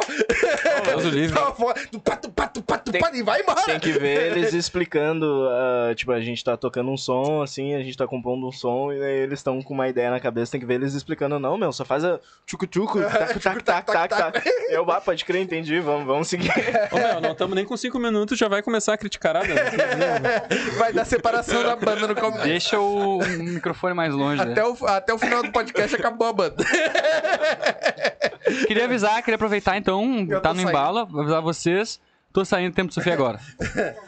Deus 0.85 1.05
o 1.05 1.09
livre. 1.09 1.37
Tá 1.37 1.51
foda. 1.51 1.79
Tupá, 1.91 2.15
tupá, 2.15 2.47
tupá, 2.47 2.77
tupá, 2.77 3.11
e 3.13 3.21
vai 3.21 3.41
embora. 3.41 3.61
Tem 3.63 3.79
que 3.79 3.91
ver 3.91 4.31
eles 4.31 4.53
explicando, 4.53 5.25
ah, 5.51 5.93
tipo, 5.93 6.11
a 6.11 6.21
gente 6.21 6.43
tá 6.43 6.55
tocando 6.57 6.89
um 6.89 6.97
som, 6.97 7.41
assim, 7.41 7.75
a 7.75 7.79
gente 7.79 7.97
tá 7.97 8.07
compondo 8.07 8.47
um 8.47 8.51
som, 8.51 8.91
e 8.93 9.03
aí 9.03 9.17
eles 9.19 9.39
estão 9.39 9.61
com 9.61 9.73
uma 9.73 9.87
ideia 9.89 10.09
na 10.09 10.19
cabeça, 10.19 10.53
tem 10.53 10.61
que 10.61 10.65
ver 10.65 10.75
eles 10.75 10.93
explicando, 10.93 11.37
não, 11.37 11.57
meu, 11.57 11.71
só 11.73 11.83
faz 11.83 12.03
a 12.05 12.19
tchucu-tchucu, 12.47 13.01
tac, 13.11 13.39
tac, 13.39 13.63
tac, 13.63 13.85
tac, 13.91 14.09
tac. 14.09 14.49
Eu, 14.69 14.89
ah, 14.89 15.01
pode 15.01 15.25
crer, 15.25 15.42
entendi, 15.43 15.79
vamos, 15.79 16.05
vamos 16.05 16.27
seguir. 16.27 16.51
Ô, 16.91 16.97
meu, 16.97 17.21
não 17.21 17.31
estamos 17.31 17.55
nem 17.55 17.65
com 17.65 17.75
cinco 17.77 17.99
minutos, 17.99 18.37
já 18.37 18.47
vai 18.47 18.61
começar 18.61 18.93
a 18.93 18.97
criticar 18.97 19.33
nada. 19.33 19.47
Vai 20.77 20.93
dar 20.93 21.05
separação 21.05 21.63
da 21.63 21.75
banda 21.75 22.07
no 22.07 22.15
começo. 22.15 22.43
Deixa 22.43 22.79
o 22.79 23.19
microfone 23.39 23.93
mais 23.93 24.13
longe. 24.13 24.43
né? 24.43 24.51
Até 24.51 24.65
o, 24.65 24.87
até 24.87 25.13
o 25.13 25.17
final 25.17 25.43
do 25.43 25.51
podcast 25.51 25.95
acabou 25.95 26.27
a 26.27 26.33
banda. 26.33 26.63
Queria 28.67 28.85
avisar, 28.85 29.21
queria 29.21 29.35
aproveitar 29.35 29.77
então, 29.77 30.25
Eu 30.29 30.41
tá 30.41 30.53
no 30.53 30.61
embalo, 30.61 30.99
avisar 31.19 31.41
vocês. 31.41 31.99
Tô 32.31 32.43
saindo 32.43 32.71
do 32.71 32.75
tempo 32.75 32.89
de 32.89 32.95
Sofia 32.95 33.13
agora. 33.13 33.39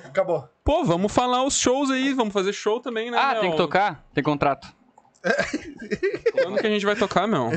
Acabou. 0.04 0.50
Pô, 0.64 0.84
vamos 0.84 1.14
falar 1.14 1.44
os 1.44 1.58
shows 1.58 1.92
aí, 1.92 2.14
vamos 2.14 2.34
fazer 2.34 2.54
show 2.54 2.80
também, 2.80 3.12
né? 3.12 3.18
Ah, 3.20 3.34
meu? 3.34 3.42
tem 3.42 3.52
que 3.52 3.58
tocar? 3.58 4.04
Tem 4.14 4.24
contrato. 4.24 4.68
Quando 6.34 6.60
que 6.60 6.68
a 6.68 6.70
gente 6.70 6.86
vai 6.86 6.96
tocar, 6.96 7.28
meu? 7.28 7.50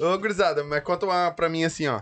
Ô, 0.00 0.18
gurizada, 0.18 0.62
mas 0.64 0.82
conta 0.82 1.06
uma 1.06 1.30
pra 1.30 1.48
mim 1.48 1.64
assim, 1.64 1.86
ó. 1.88 2.00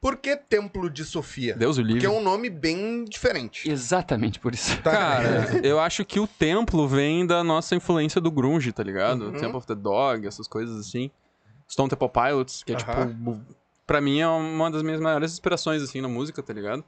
Por 0.00 0.16
que 0.16 0.36
Templo 0.36 0.88
de 0.88 1.04
Sofia? 1.04 1.54
Deus 1.56 1.76
o 1.76 1.80
Porque 1.80 1.94
livre. 1.94 2.06
é 2.06 2.10
um 2.10 2.22
nome 2.22 2.48
bem 2.48 3.04
diferente. 3.04 3.68
Exatamente 3.68 4.38
por 4.38 4.54
isso. 4.54 4.76
Tá? 4.80 4.92
Cara, 4.92 5.60
eu 5.66 5.80
acho 5.80 6.04
que 6.04 6.20
o 6.20 6.26
templo 6.26 6.86
vem 6.86 7.26
da 7.26 7.42
nossa 7.42 7.74
influência 7.74 8.20
do 8.20 8.30
grunge, 8.30 8.72
tá 8.72 8.82
ligado? 8.82 9.26
Uhum. 9.26 9.32
Temple 9.32 9.56
of 9.56 9.66
the 9.66 9.74
Dog, 9.74 10.26
essas 10.26 10.46
coisas 10.46 10.78
assim. 10.78 11.10
Stone 11.68 11.90
Temple 11.90 12.08
Pilots, 12.08 12.62
que 12.62 12.72
é 12.72 12.76
Aham. 12.76 13.08
tipo... 13.08 13.40
Pra 13.86 14.00
mim 14.00 14.20
é 14.20 14.28
uma 14.28 14.70
das 14.70 14.82
minhas 14.82 15.00
maiores 15.00 15.32
inspirações, 15.32 15.82
assim, 15.82 16.00
na 16.00 16.08
música, 16.08 16.42
tá 16.42 16.52
ligado? 16.52 16.84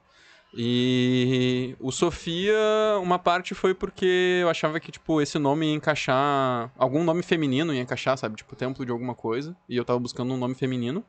E 0.54 1.76
o 1.80 1.90
Sofia, 1.90 2.54
uma 3.02 3.18
parte 3.18 3.54
foi 3.54 3.72
porque 3.72 4.38
eu 4.42 4.48
achava 4.48 4.78
que, 4.78 4.92
tipo, 4.92 5.20
esse 5.20 5.38
nome 5.38 5.66
ia 5.66 5.74
encaixar... 5.74 6.70
Algum 6.76 7.02
nome 7.02 7.22
feminino 7.22 7.72
ia 7.72 7.80
encaixar, 7.80 8.18
sabe? 8.18 8.36
Tipo, 8.36 8.54
templo 8.54 8.84
de 8.84 8.92
alguma 8.92 9.14
coisa. 9.14 9.56
E 9.68 9.76
eu 9.76 9.84
tava 9.84 9.98
buscando 9.98 10.34
um 10.34 10.36
nome 10.36 10.54
feminino. 10.54 11.04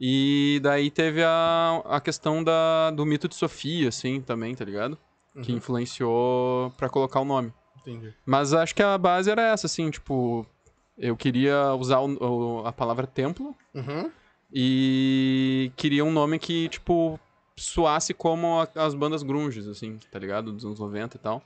E 0.00 0.60
daí 0.62 0.90
teve 0.90 1.22
a, 1.24 1.82
a 1.86 2.00
questão 2.00 2.44
da, 2.44 2.90
do 2.90 3.06
mito 3.06 3.28
de 3.28 3.34
Sofia, 3.34 3.88
assim, 3.88 4.20
também, 4.20 4.54
tá 4.54 4.64
ligado? 4.64 4.98
Que 5.42 5.52
Uhum. 5.52 5.58
influenciou 5.58 6.70
pra 6.76 6.88
colocar 6.88 7.20
o 7.20 7.24
nome. 7.24 7.52
Entendi. 7.80 8.12
Mas 8.24 8.52
acho 8.52 8.74
que 8.74 8.82
a 8.82 8.96
base 8.98 9.30
era 9.30 9.42
essa, 9.52 9.66
assim, 9.66 9.90
tipo... 9.90 10.46
Eu 10.98 11.14
queria 11.16 11.74
usar 11.74 12.00
o- 12.00 12.60
o- 12.62 12.66
a 12.66 12.72
palavra 12.72 13.06
templo 13.06 13.54
Uhum. 13.74 14.10
e 14.52 15.70
queria 15.76 16.04
um 16.04 16.10
nome 16.12 16.38
que, 16.38 16.68
tipo, 16.70 17.20
soasse 17.54 18.14
como 18.14 18.60
a- 18.60 18.68
as 18.82 18.94
bandas 18.94 19.22
grunges, 19.22 19.66
assim, 19.68 19.98
tá 20.10 20.18
ligado? 20.18 20.52
Dos 20.52 20.64
anos 20.64 20.78
90 20.80 21.16
e 21.16 21.20
tal. 21.20 21.42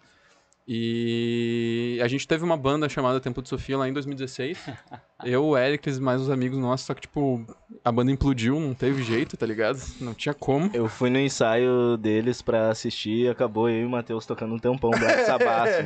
E 0.72 1.98
a 2.00 2.06
gente 2.06 2.28
teve 2.28 2.44
uma 2.44 2.56
banda 2.56 2.88
chamada 2.88 3.18
Templo 3.18 3.42
de 3.42 3.48
Sofia 3.48 3.76
lá 3.76 3.88
em 3.88 3.92
2016. 3.92 4.56
Eu, 5.24 5.44
o 5.44 5.58
Ericles, 5.58 5.98
mais 5.98 6.20
os 6.20 6.30
amigos 6.30 6.60
nossos, 6.60 6.86
só 6.86 6.94
que, 6.94 7.00
tipo, 7.00 7.44
a 7.84 7.90
banda 7.90 8.12
implodiu, 8.12 8.60
não 8.60 8.72
teve 8.72 9.02
jeito, 9.02 9.36
tá 9.36 9.44
ligado? 9.44 9.80
Não 10.00 10.14
tinha 10.14 10.32
como. 10.32 10.70
Eu 10.72 10.88
fui 10.88 11.10
no 11.10 11.18
ensaio 11.18 11.96
deles 11.96 12.40
pra 12.40 12.70
assistir 12.70 13.24
e 13.24 13.28
acabou 13.28 13.68
eu 13.68 13.80
e 13.80 13.84
o 13.84 13.90
Matheus 13.90 14.24
tocando 14.24 14.54
um 14.54 14.60
tempão 14.60 14.92
Black 14.92 15.24
Sabbath. 15.24 15.84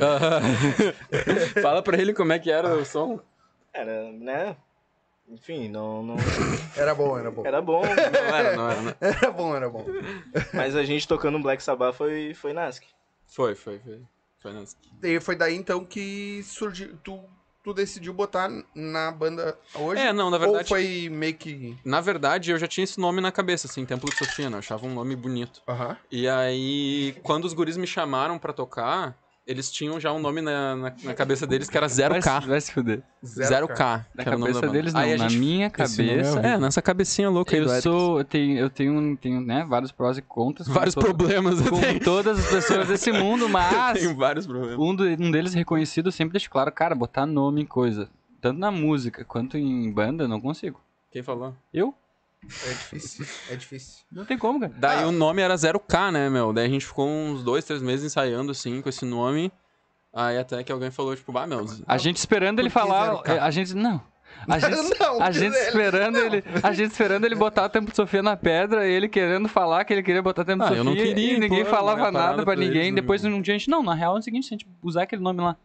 Fala 1.63 1.81
pra 1.81 1.99
ele 1.99 2.13
como 2.13 2.31
é 2.33 2.37
que 2.37 2.51
era 2.51 2.75
o 2.75 2.85
som. 2.85 3.19
Era, 3.73 4.11
né? 4.11 4.55
Enfim, 5.27 5.67
não, 5.67 6.03
não... 6.03 6.15
Era 6.77 6.93
bom, 6.93 7.17
era 7.17 7.31
bom. 7.31 7.43
Era 7.43 7.59
bom, 7.59 7.81
Não 7.81 8.35
era, 8.35 8.55
não 8.55 8.69
era. 8.69 8.81
Não. 8.83 8.93
Era 9.01 9.31
bom, 9.31 9.55
era 9.55 9.67
bom. 9.67 9.83
mas 10.53 10.75
a 10.75 10.83
gente 10.83 11.07
tocando 11.07 11.39
um 11.39 11.41
Black 11.41 11.63
Sabbath 11.63 11.95
foi, 11.95 12.35
foi 12.35 12.53
Nask. 12.53 12.83
Foi, 13.25 13.55
foi, 13.55 13.79
foi. 13.79 13.99
Nessa. 14.51 14.75
E 15.03 15.19
foi 15.19 15.35
daí 15.35 15.55
então 15.55 15.85
que 15.85 16.41
surgiu. 16.43 16.97
Tu 17.03 17.23
tu 17.63 17.73
decidiu 17.73 18.13
botar 18.13 18.47
na 18.75 19.11
banda 19.11 19.57
hoje? 19.73 19.99
É, 19.99 20.13
não, 20.13 20.29
na 20.29 20.37
Ou 20.37 20.43
verdade. 20.43 20.69
foi 20.69 21.09
meio 21.09 21.33
que. 21.33 21.75
Na 21.83 21.99
verdade, 21.99 22.51
eu 22.51 22.59
já 22.59 22.67
tinha 22.67 22.83
esse 22.83 22.99
nome 22.99 23.19
na 23.21 23.31
cabeça, 23.31 23.65
assim, 23.65 23.83
Templo 23.83 24.11
de 24.11 24.15
Sofia, 24.17 24.51
né? 24.51 24.55
Eu 24.55 24.59
achava 24.59 24.85
um 24.85 24.93
nome 24.93 25.15
bonito. 25.15 25.63
Aham. 25.67 25.97
E 26.11 26.29
aí, 26.29 27.15
quando 27.23 27.45
os 27.45 27.53
guris 27.53 27.75
me 27.75 27.87
chamaram 27.87 28.37
pra 28.37 28.53
tocar, 28.53 29.17
eles 29.47 29.71
tinham 29.71 29.99
já 29.99 30.11
um 30.11 30.19
nome 30.19 30.41
na, 30.41 30.75
na, 30.75 30.93
na 31.03 31.13
cabeça 31.13 31.45
deles 31.45 31.69
que 31.69 31.77
era 31.77 31.87
Vai, 31.87 32.19
0K. 32.19 32.41
se- 32.41 32.47
vai 32.47 32.61
se 32.61 32.71
fuder. 32.71 33.03
0K. 33.23 34.05
Na 34.15 34.23
que 34.23 34.29
era 34.29 34.35
o 34.35 34.39
nome 34.39 34.53
da 34.53 34.59
cabeça 34.61 34.73
deles 34.73 34.93
não, 34.93 34.99
Aí 35.01 35.13
a 35.13 35.17
na 35.17 35.27
gente- 35.29 35.39
minha 35.39 35.65
é 35.67 35.69
cabeça... 35.69 36.39
É, 36.39 36.57
nessa 36.57 36.81
cabecinha 36.81 37.29
louca 37.29 37.55
aí 37.55 37.61
do 37.61 37.67
Eu 37.67 37.71
Eric. 37.71 37.83
sou, 37.83 38.17
eu 38.19 38.23
tenho, 38.25 38.57
eu 38.57 38.69
tenho, 38.69 39.17
tenho 39.17 39.41
né, 39.41 39.65
vários 39.67 39.91
prós 39.91 40.17
e 40.17 40.21
contras. 40.21 40.67
Vários 40.67 40.95
todo- 40.95 41.05
problemas 41.05 41.61
tenho. 41.61 41.99
todas 41.99 42.39
as 42.39 42.49
pessoas 42.49 42.87
desse 42.87 43.11
mundo, 43.11 43.47
mas 43.49 43.99
Tenho 43.99 44.15
vários 44.15 44.47
problemas. 44.47 44.77
um, 44.79 44.95
do- 44.95 45.03
um 45.05 45.29
deles 45.31 45.53
reconhecido 45.53 46.07
eu 46.07 46.11
sempre 46.11 46.33
deixo 46.33 46.49
claro, 46.49 46.71
cara, 46.71 46.95
botar 46.95 47.25
nome 47.25 47.61
em 47.61 47.65
coisa. 47.65 48.09
Tanto 48.41 48.59
na 48.59 48.71
música 48.71 49.23
quanto 49.25 49.57
em 49.57 49.91
banda, 49.91 50.27
não 50.27 50.39
consigo. 50.41 50.79
Quem 51.11 51.23
falou? 51.23 51.53
Eu? 51.73 51.93
É 52.65 52.69
difícil. 52.69 53.25
É 53.49 53.55
difícil. 53.55 54.03
Não 54.11 54.25
tem 54.25 54.37
como, 54.37 54.59
cara. 54.59 54.73
Daí 54.77 55.03
Ah. 55.03 55.07
o 55.07 55.11
nome 55.11 55.41
era 55.41 55.55
0K, 55.55 56.11
né, 56.11 56.29
meu? 56.29 56.53
Daí 56.53 56.65
a 56.65 56.69
gente 56.69 56.85
ficou 56.85 57.07
uns 57.07 57.43
dois, 57.43 57.65
três 57.65 57.81
meses 57.81 58.05
ensaiando, 58.05 58.51
assim, 58.51 58.81
com 58.81 58.89
esse 58.89 59.05
nome. 59.05 59.51
Aí 60.13 60.37
até 60.37 60.63
que 60.63 60.71
alguém 60.71 60.91
falou, 60.91 61.15
tipo, 61.15 61.37
ah, 61.37 61.45
meu... 61.45 61.65
A 61.85 61.97
gente 61.97 62.17
esperando 62.17 62.59
ele 62.59 62.69
falar, 62.69 63.15
0K? 63.23 63.39
a 63.41 63.51
gente 63.51 63.73
não. 63.73 64.01
A 64.47 64.57
gente, 64.59 64.99
Não, 64.99 65.21
a 65.21 65.31
gente 65.31 65.55
ele. 65.55 65.65
esperando 65.65 66.17
ele, 66.17 66.43
a 66.61 66.73
gente 66.73 66.91
esperando 66.91 67.25
ele 67.25 67.35
botar 67.35 67.65
o 67.65 67.69
Templo 67.69 67.89
de 67.89 67.95
Sofia 67.95 68.21
na 68.21 68.35
pedra, 68.35 68.87
e 68.87 68.91
ele 68.91 69.07
querendo 69.07 69.47
falar 69.47 69.83
que 69.85 69.93
ele 69.93 70.03
queria 70.03 70.21
botar 70.21 70.41
o 70.41 70.45
Templo 70.45 70.65
Ah, 70.65 70.69
de 70.69 70.77
eu 70.77 70.83
Sofia, 70.83 70.99
não 70.99 71.05
queria 71.07 71.33
e 71.35 71.39
ninguém 71.39 71.61
impor 71.61 71.71
falava 71.71 72.01
uma 72.01 72.11
parada 72.11 72.27
nada 72.31 72.35
pra 72.43 72.53
pra 72.53 72.55
ninguém. 72.55 72.91
né, 72.91 72.95
Depois 73.01 73.23
meu? 73.23 73.33
um 73.35 73.41
dia 73.41 73.55
a 73.55 73.57
gente, 73.57 73.69
não, 73.69 73.81
na 73.81 73.93
real 73.95 74.15
é 74.15 74.19
o 74.19 74.21
seguinte, 74.21 74.45
se 74.47 74.53
a 74.53 74.57
gente 74.57 74.67
usar 74.83 75.03
aquele 75.03 75.21
nome 75.21 75.41
lá. 75.41 75.55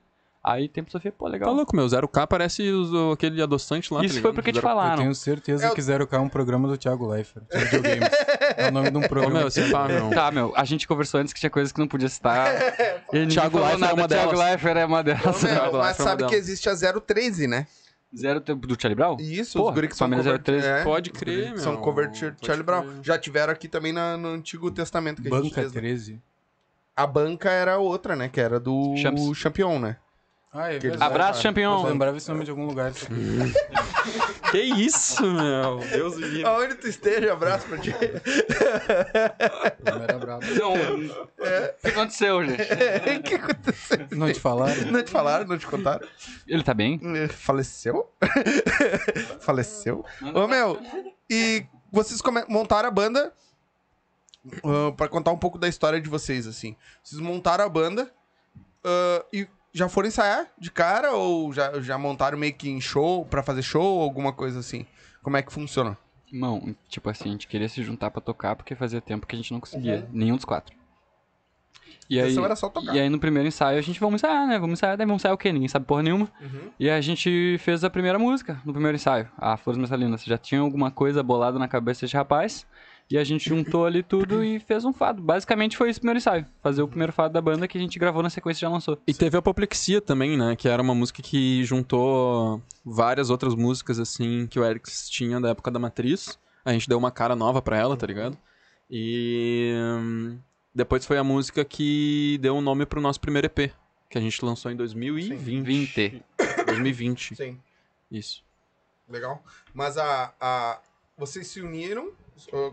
Aí 0.43 0.69
Templo 0.71 0.87
de 0.89 0.93
Sofia, 0.93 1.13
pô, 1.13 1.27
Tá 1.27 1.33
legal. 1.33 1.53
louco, 1.53 1.77
meu. 1.77 1.87
0K 1.87 2.27
parece 2.27 2.63
os- 2.71 2.91
o- 2.93 3.13
aquele 3.13 3.43
adoçante 3.43 3.93
lá, 3.93 4.03
Isso 4.03 4.15
tá 4.17 4.23
foi 4.23 4.33
porque 4.33 4.51
te 4.51 4.55
0K. 4.55 4.59
Eu 4.59 4.63
falaram. 4.63 4.97
tenho 5.03 5.15
certeza 5.15 5.67
É 5.67 5.71
o- 5.71 5.75
que 5.75 5.83
0K 5.83 6.17
é 6.17 6.21
um 6.21 6.31
programa 6.31 6.67
do 6.67 6.79
Thiago 6.79 7.07
Leifert. 7.07 7.45
é 8.57 8.69
o 8.69 8.73
nome 8.73 8.91
de 8.91 8.97
um 8.97 9.01
Ô, 9.05 9.09
programa. 9.09 9.39
meu, 9.41 9.51
se 9.51 9.71
pá, 9.71 9.87
meu. 9.87 10.09
Tá, 10.11 10.31
meu, 10.31 10.53
a 10.57 10.65
gente 10.65 10.89
conversou 10.89 11.21
antes 11.21 11.35
que 11.35 11.41
tinha 11.41 11.51
coisas 11.51 11.73
que 11.73 11.79
não 11.79 11.87
podia 11.87 12.09
citar. 12.09 12.49
e 13.13 13.19
ninguém 13.19 13.29
Thiago 13.29 13.59
falou 13.59 13.67
Leifert 13.69 13.91
é 13.91 13.95
uma 13.95 14.09
Thiago 14.09 14.31
delas. 14.33 14.47
Leifert 14.49 14.77
é 14.79 14.85
uma 14.87 15.03
delas. 15.05 15.23
Ô, 15.27 15.29
meu, 15.29 15.39
Thiago 15.57 15.77
mas 15.77 15.85
Leifert 15.87 16.01
é 16.01 16.03
sabe 16.11 16.27
que 16.27 16.35
existe 16.35 16.69
a 16.71 16.75
013, 16.75 17.47
né? 17.47 17.67
Zero 18.17 18.41
do 18.41 18.81
Charlie 18.81 18.97
Brown? 18.97 19.17
Isso, 19.21 19.59
Porra, 19.59 19.69
os 19.69 19.75
guri 19.75 19.89
que 19.89 19.97
são 19.97 20.07
família 20.09 20.25
cover- 20.25 20.43
013. 20.43 20.67
é, 20.67 20.83
Pode 20.83 21.11
crer, 21.11 21.53
que 21.53 21.61
São 21.61 21.75
meu. 21.75 21.81
cover 21.83 22.11
Charlie 22.15 22.35
crer. 22.43 22.63
Brown. 22.65 22.87
Já 23.03 23.19
tiveram 23.19 23.53
aqui 23.53 23.69
também 23.69 23.93
na- 23.93 24.17
no 24.17 24.29
Antigo 24.31 24.69
Testamento 24.71 25.21
que 25.23 25.29
a 25.29 25.31
gente 25.31 25.43
Banca 25.51 25.55
fez. 25.61 25.73
né? 25.75 25.81
13. 25.81 26.21
A 26.97 27.07
banca 27.07 27.51
era 27.51 27.79
outra, 27.79 28.17
né? 28.17 28.29
Que 28.29 28.41
era 28.41 28.59
do 28.59 28.97
Champs. 28.97 29.37
Champion, 29.37 29.79
né? 29.79 29.97
Ah, 30.53 30.73
é 30.73 30.79
Que- 30.79 30.89
verdade. 30.89 31.05
Abraço, 31.13 31.39
Eu 31.41 31.43
campeão. 31.45 31.83
lembrava 31.85 32.17
esse 32.17 32.29
nome 32.29 32.45
de 32.45 32.51
algum 32.51 32.67
lugar. 32.67 32.93
Que 34.51 34.59
isso, 34.59 35.23
meu. 35.23 35.79
Deus 35.79 36.15
do 36.15 36.21
livre. 36.23 36.45
Aonde 36.45 36.75
tu 36.75 36.89
esteja, 36.89 37.33
abraço 37.35 37.69
pra 37.69 37.79
ti. 37.79 37.95
Não 39.85 40.03
era 40.03 40.19
brabo. 40.19 40.45
Então, 40.45 40.73
o 40.75 41.81
que 41.81 41.87
aconteceu, 41.89 42.45
gente? 42.45 42.63
O 43.21 43.23
que 43.23 43.35
aconteceu? 43.37 44.07
Não 44.11 44.33
te 44.33 44.41
falaram? 44.41 44.91
Não 44.91 45.03
te 45.05 45.11
falaram, 45.11 45.47
não 45.47 45.57
te 45.57 45.67
contaram? 45.69 46.05
Ele 46.49 46.65
tá 46.65 46.75
bem? 46.75 47.01
Faleceu? 47.29 48.11
Faleceu? 49.41 50.05
Ô, 50.35 50.49
meu, 50.49 50.81
e 51.29 51.65
vocês 51.93 52.21
montaram 52.49 52.89
a 52.89 52.93
banda 52.93 53.33
ah, 54.65 54.93
pra 54.97 55.09
contar 55.09 55.31
um 55.31 55.39
pouco 55.39 55.59
da 55.59 55.69
história 55.69 56.01
de 56.01 56.09
vocês, 56.09 56.47
assim. 56.49 56.75
Vocês 57.05 57.21
montaram 57.21 57.65
a 57.65 57.69
banda 57.69 58.11
ah, 58.83 59.25
e 59.33 59.47
já 59.73 59.89
foram 59.89 60.09
ensaiar 60.09 60.47
de 60.59 60.71
cara 60.71 61.13
ou 61.13 61.53
já, 61.53 61.81
já 61.81 61.97
montaram 61.99 62.37
meio 62.39 62.55
que 62.55 62.69
em 62.69 62.81
show, 62.81 63.25
pra 63.25 63.43
fazer 63.43 63.63
show 63.63 63.83
ou 63.97 64.03
alguma 64.03 64.33
coisa 64.33 64.61
assim? 64.61 64.87
Como 65.23 65.37
é 65.37 65.43
que 65.43 65.53
funciona? 65.53 65.97
Irmão, 66.33 66.75
tipo 66.89 67.11
assim, 67.11 67.29
a 67.29 67.33
gente 67.33 67.49
queria 67.49 67.69
se 67.69 67.83
juntar 67.83 68.11
pra 68.11 68.21
tocar 68.21 68.55
porque 68.57 68.75
fazia 68.75 69.01
tempo 69.01 69.27
que 69.27 69.35
a 69.35 69.39
gente 69.39 69.53
não 69.53 69.61
conseguia. 69.61 70.09
Nenhum 70.13 70.37
dos 70.37 70.45
quatro. 70.45 70.75
E 72.09 72.21
A 72.21 72.25
aí, 72.25 72.37
era 72.37 72.57
só 72.57 72.69
tocar. 72.69 72.95
e 72.95 72.99
aí 72.99 73.09
no 73.09 73.21
primeiro 73.21 73.47
ensaio 73.47 73.79
a 73.79 73.83
gente 73.83 74.01
vamos 74.01 74.21
ensaiar, 74.21 74.47
né? 74.49 74.59
Vamos 74.59 74.79
ensaiar, 74.79 74.97
daí 74.97 75.07
vamos 75.07 75.23
ensaiar 75.23 75.35
o 75.35 75.39
quê? 75.39 75.53
Ninguém 75.53 75.69
sabe 75.69 75.87
porra 75.87 76.03
nenhuma. 76.03 76.29
Uhum. 76.41 76.71
E 76.79 76.91
a 76.91 77.01
gente 77.01 77.57
fez 77.61 77.85
a 77.85 77.91
primeira 77.91 78.19
música 78.19 78.61
no 78.65 78.73
primeiro 78.73 78.97
ensaio, 78.97 79.29
a 79.39 79.57
Flores 79.57 79.79
Messalinas. 79.81 80.25
Já 80.25 80.37
tinha 80.37 80.61
alguma 80.61 80.91
coisa 80.91 81.23
bolada 81.23 81.59
na 81.59 81.69
cabeça 81.69 82.01
desse 82.01 82.17
rapaz. 82.17 82.67
E 83.11 83.19
a 83.19 83.25
gente 83.25 83.49
juntou 83.49 83.85
ali 83.85 84.05
tudo 84.05 84.45
e 84.45 84.61
fez 84.61 84.85
um 84.85 84.93
fado. 84.93 85.21
Basicamente 85.21 85.77
foi 85.77 85.91
esse 85.91 85.99
o 85.99 86.03
primeiro 86.03 86.19
ensaio. 86.19 86.47
Fazer 86.63 86.81
o 86.81 86.87
primeiro 86.87 87.13
fado 87.13 87.35
da 87.35 87.41
banda 87.41 87.67
que 87.67 87.77
a 87.77 87.81
gente 87.81 87.99
gravou 87.99 88.23
na 88.23 88.31
sequência 88.31 88.61
e 88.61 88.63
já 88.63 88.69
lançou. 88.69 88.97
E 89.05 89.13
teve 89.13 89.37
a 89.37 89.41
Apoplexia 89.41 90.01
também, 90.01 90.37
né? 90.39 90.55
Que 90.55 90.69
era 90.69 90.81
uma 90.81 90.95
música 90.95 91.21
que 91.21 91.65
juntou 91.65 92.63
várias 92.85 93.29
outras 93.29 93.57
músicas, 93.57 93.99
assim, 93.99 94.47
que 94.47 94.61
o 94.61 94.65
Erics 94.65 95.11
tinha 95.11 95.41
da 95.41 95.49
época 95.49 95.73
da 95.73 95.81
Matriz. 95.81 96.39
A 96.65 96.73
gente 96.73 96.89
deu 96.89 96.97
uma 96.97 97.11
cara 97.11 97.35
nova 97.35 97.61
pra 97.61 97.77
ela, 97.77 97.97
tá 97.97 98.07
ligado? 98.07 98.39
E 98.89 99.73
hum, 99.77 100.39
depois 100.73 101.05
foi 101.05 101.19
a 101.19 101.25
música 101.25 101.65
que 101.65 102.39
deu 102.41 102.57
o 102.57 102.61
nome 102.61 102.87
pro 102.87 103.01
nosso 103.01 103.21
primeiro 103.21 103.47
EP, 103.47 103.73
que 104.09 104.19
a 104.19 104.21
gente 104.21 104.45
lançou 104.45 104.71
em 104.71 104.77
2020. 104.77 105.37
20. 105.37 106.23
2020. 106.67 107.35
Sim, 107.35 107.59
Isso. 108.09 108.45
legal. 109.09 109.43
Mas 109.75 109.99
a, 109.99 110.33
a... 110.41 110.81
vocês 111.19 111.49
se 111.49 111.61
uniram, 111.61 112.13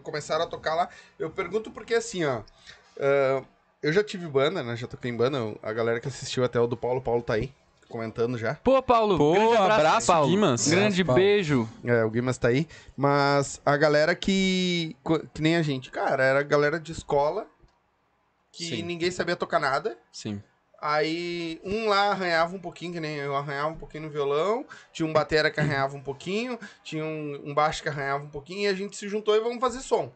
começaram 0.04 0.44
a 0.44 0.48
tocar 0.48 0.76
lá. 0.76 0.90
Eu 1.18 1.30
pergunto 1.30 1.72
porque 1.72 1.94
assim, 1.96 2.24
ó. 2.26 2.42
ah, 3.00 3.44
eu 3.82 3.94
já 3.94 4.04
tive 4.04 4.28
banda, 4.28 4.64
né? 4.64 4.76
Já 4.76 4.88
toquei 4.88 5.12
em 5.12 5.16
banda. 5.16 5.38
A 5.62 5.72
galera 5.72 6.00
que 6.00 6.08
assistiu 6.08 6.44
até 6.44 6.60
o 6.60 6.68
do 6.68 6.76
Paulo, 6.76 7.02
Paulo 7.02 7.22
tá 7.22 7.34
aí, 7.34 7.54
comentando 7.88 8.38
já. 8.38 8.56
Pô, 8.56 8.82
Paulo! 8.82 9.18
Pô, 9.18 9.34
grande 9.34 9.56
abraço, 9.56 9.74
abraço, 9.74 10.08
Paulo. 10.08 10.30
Guimas. 10.30 10.68
Grande 10.68 11.04
Paulo. 11.04 11.22
beijo. 11.22 11.70
É, 11.84 12.04
o 12.04 12.10
Guimas 12.10 12.38
tá 12.38 12.50
aí. 12.50 12.68
Mas 12.96 13.62
a 13.66 13.78
galera 13.78 14.16
que. 14.16 14.96
Que 15.34 15.42
nem 15.42 15.56
a 15.56 15.62
gente. 15.62 15.92
Cara, 15.92 16.24
era 16.24 16.40
a 16.40 16.44
galera 16.44 16.80
de 16.80 16.92
escola. 16.92 17.48
Que 18.52 18.66
Sim. 18.66 18.84
ninguém 18.84 19.12
sabia 19.12 19.36
tocar 19.36 19.60
nada. 19.60 19.98
Sim. 20.12 20.42
Aí 20.90 21.60
um 21.66 21.90
lá 21.90 22.12
arranhava 22.12 22.56
um 22.56 22.60
pouquinho, 22.60 22.94
que 22.94 23.00
nem 23.02 23.18
eu 23.18 23.36
arranhava 23.36 23.68
um 23.68 23.78
pouquinho 23.78 24.04
no 24.04 24.10
violão. 24.10 24.66
Tinha 24.94 25.06
um 25.06 25.12
batera 25.12 25.52
que 25.52 25.60
arranhava 25.60 25.98
um 25.98 26.02
pouquinho. 26.02 26.58
Tinha 26.82 27.04
um, 27.04 27.50
um 27.50 27.54
baixo 27.54 27.84
que 27.84 27.90
arranhava 27.90 28.24
um 28.24 28.30
pouquinho. 28.30 28.62
E 28.62 28.68
a 28.68 28.74
gente 28.74 28.96
se 28.96 29.10
juntou 29.10 29.36
e 29.36 29.42
vamos 29.42 29.60
fazer 29.60 29.82
som. 29.82 30.14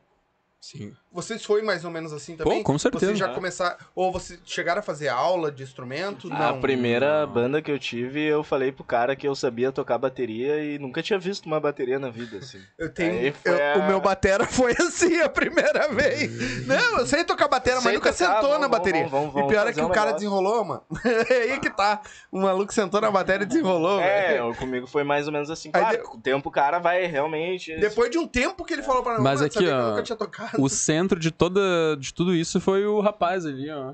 Sim. 0.62 0.96
Vocês 1.14 1.44
foi 1.44 1.62
mais 1.62 1.84
ou 1.84 1.92
menos 1.92 2.14
assim 2.14 2.38
também? 2.38 2.60
Pô, 2.60 2.64
com 2.64 2.80
certeza. 2.80 3.08
Vocês 3.08 3.18
já 3.20 3.30
começaram. 3.34 3.76
Ou 3.94 4.12
vocês 4.14 4.40
chegaram 4.46 4.80
a 4.80 4.82
fazer 4.82 5.10
aula 5.10 5.52
de 5.52 5.62
instrumento? 5.62 6.32
A 6.32 6.54
Não. 6.54 6.62
primeira 6.62 7.26
Não. 7.26 7.34
banda 7.34 7.62
que 7.62 7.70
eu 7.70 7.78
tive, 7.78 8.22
eu 8.24 8.44
falei 8.44 8.72
pro 8.72 8.84
cara 8.86 9.14
que 9.16 9.28
eu 9.28 9.36
sabia 9.36 9.72
tocar 9.74 9.98
bateria 9.98 10.64
e 10.64 10.80
nunca 10.80 11.04
tinha 11.04 11.20
visto 11.20 11.46
uma 11.48 11.60
bateria 11.60 12.00
na 12.00 12.10
vida, 12.10 12.38
assim. 12.38 12.60
Eu 12.78 12.90
tenho. 12.94 13.34
Eu- 13.44 13.54
a- 13.54 13.78
O 13.80 13.88
meu 13.88 14.00
batera 14.00 14.46
foi 14.46 14.72
assim 14.80 15.20
a 15.20 15.28
primeira 15.28 15.90
vez. 15.90 16.32
Não, 16.66 17.00
eu 17.00 17.06
sei 17.06 17.24
tocar 17.26 17.48
batera, 17.50 17.76
mas 17.76 17.84
Sei 17.84 17.94
nunca 17.94 18.14
tocar, 18.14 18.26
sentou 18.26 18.42
vamos, 18.50 18.62
na 18.62 18.68
vamos, 18.68 18.78
bateria. 18.78 19.08
vamos, 19.10 19.30
e 19.32 19.34
vamos 19.34 19.50
pior 19.52 19.68
é 19.68 19.74
que 19.74 19.82
um 19.82 19.86
o 19.86 19.90
cara 19.90 20.12
negócio. 20.14 20.18
desenrolou, 20.30 20.64
mano. 20.64 20.84
é 21.04 21.34
aí 21.54 21.60
que 21.60 21.70
tá. 21.70 22.02
O 22.32 22.40
maluco 22.40 22.74
sentou 22.74 23.02
na 23.02 23.12
bateria 23.12 23.44
e 23.44 23.48
desenrolou, 23.48 24.00
É, 24.00 24.28
velho. 24.30 24.38
eu- 24.48 24.56
comigo 24.56 24.88
foi 24.88 25.04
mais 25.04 25.28
ou 25.28 25.34
menos 25.34 25.50
assim. 25.50 25.70
Aí 25.74 25.82
Claro, 25.82 25.98
de- 25.98 26.04
com 26.04 26.18
o 26.18 26.22
tempo 26.22 26.48
o 26.48 26.52
cara 26.52 26.80
vai 26.80 27.06
realmente... 27.06 27.76
Depois 27.78 28.10
de 28.10 28.18
um 28.18 28.26
tempo 28.28 28.64
que 28.64 28.72
ele 28.74 28.84
falou 28.84 29.04
pra 29.04 29.14
nós, 29.16 29.22
Mas 29.24 29.36
"Mano, 29.42 29.48
aqui, 29.48 29.58
que 29.60 29.66
eu 29.66 29.76
ó, 29.76 29.90
nunca 29.90 30.04
tinha 30.04 30.16
tocado. 30.16 30.62
O 30.64 30.70
centro 30.70 31.01
de 31.20 31.32
toda 31.32 31.62
de 32.00 32.14
tudo 32.14 32.36
isso 32.36 32.60
foi 32.62 32.86
o 32.86 33.00
rapaz 33.02 33.46
ali, 33.46 33.70
ó. 33.70 33.94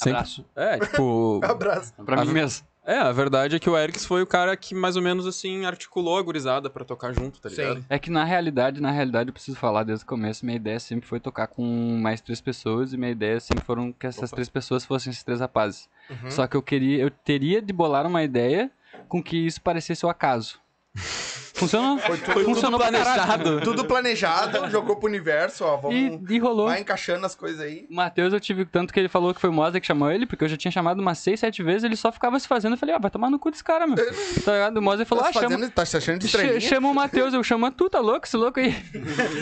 Abraço. 0.00 0.44
É, 0.56 0.78
tipo. 0.78 1.40
Abraço. 1.44 1.92
Pra 2.04 2.20
A- 2.20 2.24
mim 2.24 2.32
mesmo. 2.32 2.66
É, 2.86 2.98
a 2.98 3.12
verdade 3.12 3.56
é 3.56 3.58
que 3.58 3.70
o 3.70 3.78
Erics 3.78 4.04
foi 4.04 4.20
o 4.22 4.26
cara 4.26 4.54
que 4.58 4.74
mais 4.74 4.94
ou 4.94 5.00
menos 5.00 5.26
assim 5.26 5.64
articulou 5.64 6.18
a 6.18 6.22
gurizada 6.22 6.68
pra 6.68 6.84
tocar 6.84 7.14
junto, 7.14 7.40
tá 7.40 7.48
ligado? 7.48 7.78
Sim. 7.78 7.84
É 7.88 7.98
que 7.98 8.10
na 8.10 8.24
realidade, 8.24 8.78
na 8.78 8.90
realidade, 8.90 9.30
eu 9.30 9.32
preciso 9.32 9.56
falar 9.56 9.84
desde 9.84 10.04
o 10.04 10.08
começo, 10.08 10.44
minha 10.44 10.56
ideia 10.56 10.78
sempre 10.78 11.08
foi 11.08 11.18
tocar 11.18 11.46
com 11.46 11.64
mais 11.98 12.20
três 12.20 12.42
pessoas 12.42 12.92
e 12.92 12.98
minha 12.98 13.10
ideia 13.10 13.40
sempre 13.40 13.64
foram 13.64 13.90
que 13.90 14.06
essas 14.06 14.24
Opa. 14.28 14.36
três 14.36 14.50
pessoas 14.50 14.84
fossem 14.84 15.10
esses 15.12 15.22
três 15.22 15.40
rapazes. 15.40 15.88
Uhum. 16.10 16.30
Só 16.30 16.46
que 16.46 16.58
eu 16.58 16.62
queria, 16.62 16.98
eu 17.02 17.10
teria 17.10 17.62
de 17.62 17.72
bolar 17.72 18.06
uma 18.06 18.22
ideia 18.22 18.70
com 19.08 19.22
que 19.22 19.38
isso 19.38 19.62
parecesse 19.62 20.04
o 20.04 20.10
acaso. 20.10 20.58
Funcionou? 20.96 21.98
Foi 21.98 22.18
tudo, 22.18 22.44
Funcionou 22.44 22.80
pra 22.80 22.90
caralho. 22.90 23.60
tudo 23.60 23.84
planejado, 23.84 24.68
jogou 24.70 24.96
pro 24.96 25.08
universo, 25.08 25.64
ó. 25.64 25.76
Vamos. 25.76 25.96
E, 26.28 26.34
e 26.34 26.38
rolou. 26.38 26.66
Vai 26.66 26.80
encaixando 26.80 27.24
as 27.24 27.34
coisas 27.36 27.60
aí. 27.60 27.86
O 27.88 27.94
Matheus, 27.94 28.32
eu 28.32 28.40
tive 28.40 28.64
tanto 28.64 28.92
que 28.92 28.98
ele 28.98 29.08
falou 29.08 29.32
que 29.32 29.40
foi 29.40 29.50
o 29.50 29.52
Moza 29.52 29.80
que 29.80 29.86
chamou 29.86 30.10
ele, 30.10 30.26
porque 30.26 30.44
eu 30.44 30.48
já 30.48 30.56
tinha 30.56 30.72
chamado 30.72 31.00
umas 31.00 31.18
seis, 31.18 31.38
sete 31.38 31.62
vezes, 31.62 31.84
ele 31.84 31.94
só 31.94 32.10
ficava 32.10 32.38
se 32.40 32.48
fazendo. 32.48 32.72
Eu 32.72 32.76
falei, 32.78 32.94
ah, 32.94 32.98
vai 32.98 33.10
tomar 33.10 33.30
no 33.30 33.38
cu 33.38 33.52
desse 33.52 33.62
cara, 33.62 33.86
meu. 33.86 33.96
Tá 34.44 34.52
ligado? 34.52 34.76
O 34.78 34.82
Moza 34.82 35.04
falou, 35.04 35.22
tá 35.24 35.30
ah, 35.30 35.32
chama. 35.32 35.50
fazendo, 35.50 35.70
tá 35.70 35.86
se 35.86 35.96
achando 35.96 36.18
de 36.18 36.26
Ch- 36.28 36.34
estrelinha? 36.34 36.60
Chama 36.60 36.88
o 36.90 36.94
Matheus, 36.94 37.32
eu 37.32 37.42
chamo 37.44 37.70
tu, 37.70 37.88
tá 37.88 38.00
louco? 38.00 38.26
Esse 38.26 38.36
louco 38.36 38.58
aí. 38.58 38.74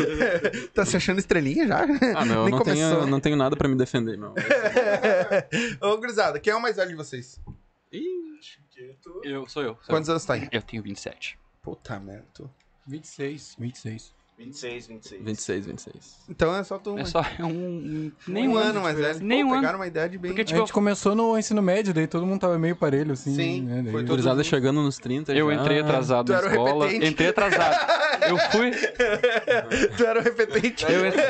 Tá 0.75 0.85
se 0.85 0.97
achando 0.97 1.19
estrelinha 1.19 1.67
já? 1.67 1.83
Ah, 2.17 2.25
meu, 2.27 2.37
eu 2.37 2.43
Nem 2.45 2.51
não 2.53 2.59
começou. 2.59 2.97
tenho, 2.97 3.07
não 3.07 3.21
tenho 3.21 3.37
nada 3.37 3.57
pra 3.57 3.69
me 3.69 3.75
defender, 3.75 4.19
meu. 4.19 4.35
Ô, 5.81 5.97
gurizada, 5.97 6.39
quem 6.39 6.53
é 6.53 6.57
o 6.57 6.61
mais 6.63 6.77
velho 6.77 6.91
de 6.91 6.95
vocês? 6.97 7.41
Eu, 9.23 9.47
sou 9.49 9.63
eu. 9.63 9.75
Sou 9.83 9.95
Quantos 9.95 10.09
anos 10.09 10.25
tá 10.25 10.35
aí? 10.35 10.43
eu. 10.43 10.49
eu 10.53 10.63
tenho 10.63 10.83
27. 10.83 11.39
Puta 11.63 11.99
merda. 12.01 12.25
tu- 12.35 12.51
26. 12.87 13.57
26. 13.59 14.13
26, 14.39 14.87
26. 14.89 15.23
26, 15.23 15.67
26. 15.67 16.17
Então 16.29 16.57
é 16.57 16.65
só 16.65 16.77
tu. 16.79 16.99
É 16.99 17.05
só 17.05 17.23
um. 17.39 17.45
um- 17.47 18.13
nem 18.27 18.49
um 18.49 18.57
ano 18.57 18.81
mais 18.81 18.99
velho. 18.99 19.21
Nem 19.23 19.45
um 19.45 19.49
ano. 19.53 19.61
Pegaram 19.61 19.79
uma 19.79 19.87
idade 19.87 20.19
bem. 20.19 20.31
Porque, 20.33 20.41
A 20.43 20.45
tipo, 20.45 20.59
gente 20.59 20.73
começou 20.73 21.15
no 21.15 21.39
ensino 21.39 21.63
médio, 21.63 21.95
daí 21.95 22.09
todo 22.09 22.27
mundo 22.27 22.41
tava 22.41 22.59
meio 22.59 22.75
parelho, 22.75 23.13
assim. 23.13 23.37
Sim, 23.37 23.63
né? 23.63 23.83
daí- 23.83 23.93
foi 23.93 24.01
todo- 24.03 24.09
Gurizada 24.11 24.43
chegando 24.43 24.83
nos 24.83 24.99
30 24.99 25.33
eu 25.33 25.49
já. 25.55 25.61
entrei 25.61 25.79
atrasado 25.79 26.27
Tu 26.27 26.33
na 26.33 26.39
era 26.39 26.47
o 26.47 26.51
escola. 26.51 26.87
repetente. 26.87 27.13
Entrei 27.13 27.29
atrasado. 27.29 27.77
Eu 28.29 28.39
fui. 28.51 28.71
tu 29.97 30.05
era 30.05 30.19
o 30.19 30.23
repetente. 30.25 30.85
Eu 30.91 31.07
entrei... 31.07 31.25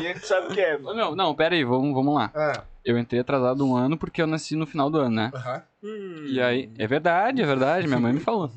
E 0.00 0.06
a 0.08 0.12
gente 0.14 0.26
sabe 0.26 0.46
o 0.46 0.50
que 0.54 0.60
é. 0.60 0.78
Não, 0.78 1.14
não, 1.14 1.34
pera 1.34 1.54
aí, 1.54 1.64
vamos, 1.64 1.92
vamos 1.92 2.14
lá. 2.14 2.30
Ah, 2.34 2.62
Eu 2.82 2.96
entrei 2.98 3.20
atrasado 3.20 3.66
um 3.66 3.76
ano 3.76 3.98
porque 3.98 4.22
eu 4.22 4.26
nasci 4.26 4.56
no 4.56 4.66
final 4.66 4.88
do 4.88 4.98
ano, 4.98 5.16
né? 5.16 5.30
aham. 5.34 5.62
E 6.30 6.40
aí, 6.40 6.70
é 6.78 6.86
verdade, 6.86 7.42
é 7.42 7.46
verdade, 7.46 7.86
minha 7.86 8.00
mãe 8.00 8.12
me 8.14 8.20
falou. 8.20 8.50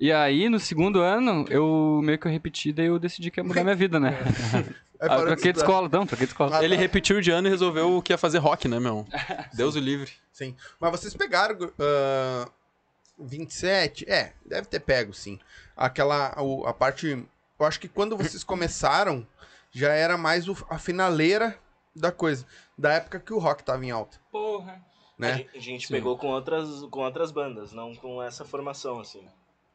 E 0.00 0.12
aí, 0.12 0.48
no 0.48 0.60
segundo 0.60 1.00
ano, 1.00 1.44
eu 1.50 2.00
meio 2.04 2.18
que 2.18 2.26
eu 2.26 2.30
repeti, 2.32 2.72
daí 2.72 2.86
eu 2.86 2.98
decidi 2.98 3.30
que 3.30 3.40
ia 3.40 3.44
mudar 3.44 3.64
minha 3.64 3.74
vida, 3.74 3.98
né? 3.98 4.16
Aí 4.54 4.64
Ah, 5.00 5.16
troquei 5.22 5.52
de 5.52 5.58
escola, 5.60 5.88
não, 5.92 6.04
troquei 6.04 6.26
de 6.26 6.32
escola. 6.32 6.58
Ah, 6.58 6.64
Ele 6.64 6.74
tá. 6.74 6.80
repetiu 6.80 7.20
de 7.20 7.30
ano 7.30 7.46
e 7.46 7.50
resolveu 7.50 8.02
que 8.02 8.12
ia 8.12 8.18
fazer 8.18 8.38
rock, 8.38 8.66
né, 8.66 8.80
meu? 8.80 9.06
Deus 9.54 9.76
o 9.76 9.78
livre. 9.78 10.10
Sim. 10.32 10.56
Mas 10.80 10.90
vocês 10.90 11.14
pegaram 11.14 11.56
ah, 11.78 12.48
27? 13.18 14.08
É, 14.10 14.32
deve 14.44 14.66
ter 14.66 14.80
pego, 14.80 15.12
sim. 15.14 15.38
Aquela. 15.76 16.34
o- 16.40 16.66
A 16.66 16.72
parte. 16.74 17.24
Eu 17.60 17.66
acho 17.66 17.78
que 17.80 17.88
quando 17.88 18.16
vocês 18.16 18.42
começaram, 18.44 19.26
já 19.70 19.92
era 19.92 20.16
mais 20.18 20.48
o- 20.48 20.66
a 20.68 20.78
finaleira 20.78 21.56
da 21.94 22.10
coisa. 22.12 22.44
Da 22.76 22.92
época 22.94 23.20
que 23.20 23.32
o 23.32 23.38
rock 23.38 23.62
tava 23.64 23.84
em 23.84 23.90
alta. 23.90 24.18
Porra. 24.32 24.72
A 24.72 25.20
Né? 25.20 25.34
gente, 25.38 25.50
a 25.56 25.60
gente 25.60 25.86
Sim. 25.88 25.94
pegou 25.94 26.16
com 26.16 26.28
outras, 26.28 26.68
com 26.90 27.00
outras 27.00 27.30
bandas, 27.32 27.72
não 27.72 27.94
com 27.94 28.22
essa 28.22 28.44
formação, 28.44 29.00
assim. 29.00 29.24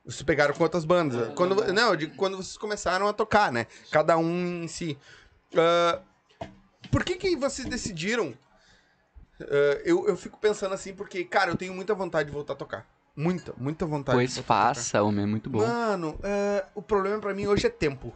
Vocês 0.06 0.22
pegaram 0.24 0.54
com 0.54 0.64
outras 0.64 0.84
bandas. 0.84 1.34
Quando, 1.34 1.56
não, 1.74 1.90
eu 1.90 1.96
digo 1.96 2.16
quando 2.16 2.36
vocês 2.38 2.58
começaram 2.58 3.08
a 3.08 3.14
tocar, 3.14 3.52
né? 3.52 3.68
Cada 3.92 4.18
um 4.18 4.64
em 4.64 4.68
si. 4.68 4.98
Ah, 5.56 6.02
por 6.92 7.04
que 7.06 7.16
que 7.16 7.36
vocês 7.36 7.68
decidiram? 7.68 8.34
Ah, 9.42 9.82
eu, 9.86 10.08
eu 10.08 10.18
fico 10.18 10.38
pensando 10.38 10.74
assim, 10.74 10.94
porque, 10.94 11.24
cara, 11.24 11.52
eu 11.52 11.56
tenho 11.56 11.74
muita 11.74 11.94
vontade 11.96 12.28
de 12.30 12.34
voltar 12.34 12.54
a 12.54 12.56
tocar. 12.58 12.88
Muita, 13.16 13.54
muita 13.58 13.86
vontade 13.86 14.18
Pois 14.18 14.38
faça, 14.40 15.02
homem, 15.04 15.24
é 15.24 15.28
muito 15.28 15.50
bom. 15.50 15.60
Mano, 15.60 16.20
é, 16.24 16.66
o 16.74 16.82
problema 16.82 17.20
pra 17.20 17.34
mim 17.34 17.46
hoje 17.46 17.68
é 17.68 17.70
tempo. 17.70 18.14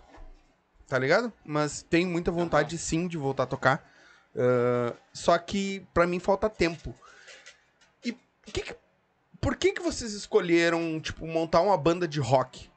Tá 0.88 0.97
ligado? 0.97 1.32
Mas 1.45 1.84
tenho 1.84 2.10
muita 2.10 2.32
vontade 2.32 2.78
sim 2.78 3.08
de 3.08 3.17
voltar 3.17 3.43
a 3.43 3.47
tocar. 3.47 3.89
É, 4.36 4.93
só 5.13 5.38
que 5.38 5.86
pra 5.93 6.08
mim 6.08 6.19
falta 6.19 6.50
tempo. 6.50 6.95
E 8.04 8.12
que 8.45 8.62
que- 8.62 8.76
por 9.41 9.56
que 9.56 9.73
que 9.73 9.82
vocês 9.82 10.13
escolheram, 10.13 11.00
tipo, 11.00 11.26
montar 11.26 11.62
uma 11.62 11.78
banda 11.78 12.08
de 12.08 12.19
rock? 12.19 12.69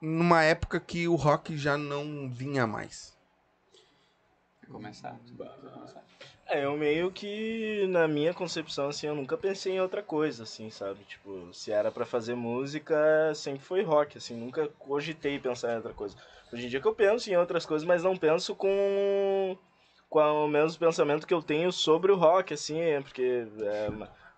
Numa 0.00 0.42
época 0.42 0.80
que 0.80 1.06
o 1.06 1.14
rock 1.14 1.56
já 1.56 1.76
não 1.76 2.30
vinha 2.30 2.66
mais. 2.66 3.16
Começar. 4.70 5.18
É, 6.46 6.64
eu 6.64 6.76
meio 6.76 7.12
que, 7.12 7.86
na 7.88 8.08
minha 8.08 8.34
concepção, 8.34 8.88
assim, 8.88 9.06
eu 9.06 9.14
nunca 9.14 9.36
pensei 9.36 9.74
em 9.74 9.80
outra 9.80 10.02
coisa, 10.02 10.42
assim, 10.42 10.68
sabe? 10.70 11.04
Tipo, 11.04 11.52
se 11.52 11.70
era 11.70 11.92
pra 11.92 12.04
fazer 12.04 12.34
música, 12.34 13.32
sempre 13.34 13.64
foi 13.64 13.82
rock, 13.82 14.18
assim, 14.18 14.34
nunca 14.34 14.68
cogitei 14.78 15.38
pensar 15.38 15.72
em 15.72 15.76
outra 15.76 15.92
coisa. 15.92 16.16
Hoje 16.52 16.66
em 16.66 16.68
dia 16.68 16.80
que 16.80 16.88
eu 16.88 16.94
penso 16.94 17.30
em 17.30 17.36
outras 17.36 17.64
coisas, 17.64 17.86
mas 17.86 18.02
não 18.02 18.16
penso 18.16 18.54
com, 18.56 19.56
com 20.08 20.44
o 20.44 20.48
mesmo 20.48 20.78
pensamento 20.78 21.26
que 21.26 21.34
eu 21.34 21.42
tenho 21.42 21.70
sobre 21.70 22.10
o 22.10 22.16
rock, 22.16 22.54
assim, 22.54 22.80
é 22.80 23.00
porque 23.00 23.46
é 23.60 23.88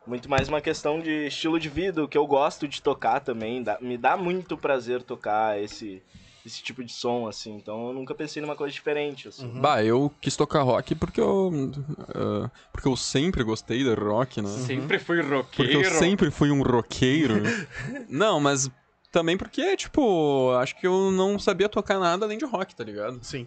muito 0.07 0.29
mais 0.29 0.49
uma 0.49 0.61
questão 0.61 1.01
de 1.01 1.27
estilo 1.27 1.59
de 1.61 1.69
vida, 1.69 2.03
o 2.03 2.09
que 2.09 2.19
eu 2.19 2.27
gosto 2.27 2.67
de 2.67 2.83
tocar 2.83 3.21
também, 3.21 3.63
dá- 3.63 3.79
me 3.81 3.97
dá 3.97 4.17
muito 4.17 4.57
prazer 4.57 5.03
tocar 5.03 5.61
esse, 5.63 6.03
esse 6.45 6.63
tipo 6.63 6.83
de 6.83 6.93
som, 6.93 7.27
assim, 7.29 7.55
então 7.55 7.89
eu 7.89 7.93
nunca 7.93 8.15
pensei 8.15 8.43
numa 8.43 8.57
coisa 8.57 8.73
diferente, 8.73 9.29
assim. 9.29 9.49
Bah, 9.61 9.83
eu 9.85 10.13
quis 10.21 10.37
tocar 10.37 10.63
rock 10.63 10.95
porque 10.97 11.21
eu. 11.21 11.51
ah, 12.15 12.51
porque 12.73 12.89
eu 12.89 12.97
sempre 12.97 13.45
gostei 13.45 13.79
de 13.85 13.95
rock, 13.95 14.43
né? 14.43 14.49
Sempre 14.49 14.99
fui 14.99 15.23
Porque 15.23 15.35
roqueiro. 15.35 15.81
eu 15.83 15.85
sempre 15.85 16.31
fui 16.31 16.51
um 16.51 16.63
roqueiro. 16.63 17.35
não, 18.09 18.41
mas 18.41 18.69
também 19.13 19.37
porque, 19.37 19.77
tipo, 19.77 20.51
acho 20.59 20.75
que 20.81 20.87
eu 20.87 21.13
não 21.13 21.39
sabia 21.39 21.69
tocar 21.69 21.99
nada 22.01 22.25
além 22.27 22.39
de 22.39 22.45
rock, 22.45 22.75
tá 22.75 22.83
ligado? 22.83 23.19
Sim. 23.23 23.47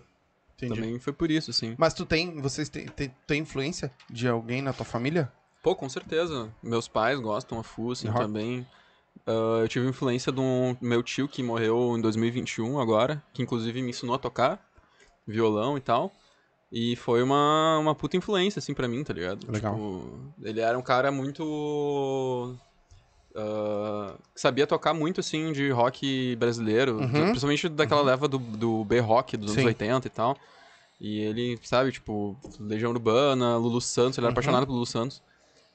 Entendi. 0.55 0.73
Também 0.73 0.99
foi 0.99 1.11
por 1.11 1.29
isso, 1.29 1.51
assim. 1.51 1.75
Mas 1.77 1.93
tu 1.93 2.05
tem, 2.05 2.39
vocês 2.39 2.69
têm, 2.69 2.85
têm, 2.87 3.13
têm 3.27 3.41
influência 3.41 3.91
de 4.09 4.25
alguém 4.25 4.61
na 4.61 4.71
tua 4.71 4.85
família? 4.85 5.29
Pô, 5.65 5.75
com 5.75 5.89
certeza. 5.89 6.47
Meus 6.61 6.87
pais 6.87 7.19
gostam 7.19 7.57
a 7.59 7.63
FU, 7.63 7.91
assim, 7.91 8.07
rock? 8.07 8.19
também. 8.19 8.67
Ah, 9.25 9.61
eu 9.61 9.67
tive 9.67 9.87
influência 9.87 10.31
de 10.31 10.39
um 10.39 10.77
meu 10.79 11.01
tio 11.01 11.27
que 11.27 11.41
morreu 11.41 11.97
em 11.97 12.01
2021 12.01 12.79
agora, 12.79 13.23
que 13.33 13.41
inclusive 13.41 13.81
me 13.81 13.89
ensinou 13.89 14.15
a 14.15 14.19
tocar 14.19 14.63
violão 15.27 15.75
e 15.75 15.81
tal. 15.81 16.11
E 16.71 16.95
foi 16.95 17.23
uma, 17.23 17.79
uma 17.79 17.95
puta 17.95 18.15
influência, 18.15 18.59
assim, 18.59 18.75
pra 18.75 18.87
mim, 18.87 19.03
tá 19.03 19.11
ligado? 19.11 19.51
Legal. 19.51 19.73
Tipo, 19.73 20.19
ele 20.43 20.59
era 20.61 20.77
um 20.77 20.83
cara 20.83 21.11
muito... 21.11 22.55
que 23.33 24.39
sabia 24.39 24.67
tocar 24.67 24.93
muito, 24.93 25.19
assim, 25.19 25.51
de 25.51 25.71
rock 25.71 26.35
brasileiro. 26.35 26.99
Uhum. 26.99 27.09
Principalmente 27.09 27.69
daquela 27.69 28.03
leva 28.03 28.27
do, 28.27 28.37
do 28.37 28.85
B-rock 28.85 29.35
dos 29.35 29.49
anos 29.51 29.61
Sim. 29.63 29.67
80 29.67 30.05
e 30.05 30.11
tal. 30.11 30.37
E 31.01 31.19
ele, 31.21 31.59
sabe, 31.63 31.91
tipo, 31.91 32.37
Legião 32.59 32.91
Urbana, 32.91 33.57
Lulu 33.57 33.81
Santos, 33.81 34.19
ele 34.19 34.27
era 34.27 34.31
Uhum. 34.31 34.33
apaixonado 34.33 34.67
por 34.67 34.73
Lulu 34.73 34.85
Santos. 34.85 35.23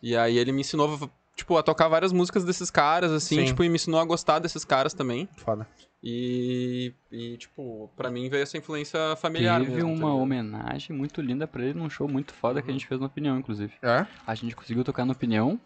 E 0.03 0.17
aí 0.17 0.39
ele 0.39 0.53
me 0.53 0.61
ensinou, 0.61 1.11
tipo, 1.37 1.57
a 1.57 1.63
tocar 1.63 1.89
várias 1.89 2.13
músicas 2.13 2.45
desses 2.45 2.71
caras, 2.71 3.11
assim, 3.13 3.37
Sim. 3.41 3.45
tipo, 3.47 3.63
e 3.65 3.69
me 3.69 3.75
ensinou 3.77 4.01
a 4.01 4.05
gostar 4.05 4.39
desses 4.39 4.65
caras 4.65 4.95
também. 4.95 5.29
Foda. 5.37 5.67
E, 6.03 6.95
e 7.13 7.37
tipo, 7.37 7.91
pra 7.95 8.11
mim 8.11 8.29
veio 8.31 8.43
essa 8.43 8.57
influência 8.57 8.99
familiar 9.17 9.61
Teve 9.61 9.73
mesmo, 9.75 9.89
tá 9.91 9.95
uma 9.95 10.07
ligado? 10.09 10.23
homenagem 10.23 10.97
muito 10.97 11.21
linda 11.21 11.47
pra 11.47 11.63
ele 11.63 11.79
num 11.79 11.91
show 11.91 12.09
muito 12.09 12.33
foda 12.33 12.63
que 12.63 12.71
a 12.71 12.73
gente 12.73 12.87
fez 12.87 12.99
no 12.99 13.07
Opinião, 13.07 13.39
inclusive. 13.39 13.73
É? 13.83 14.07
A 14.27 14.35
gente 14.35 14.57
conseguiu 14.57 14.83
tocar 14.83 15.05
no 15.05 15.13
Opinião. 15.13 15.61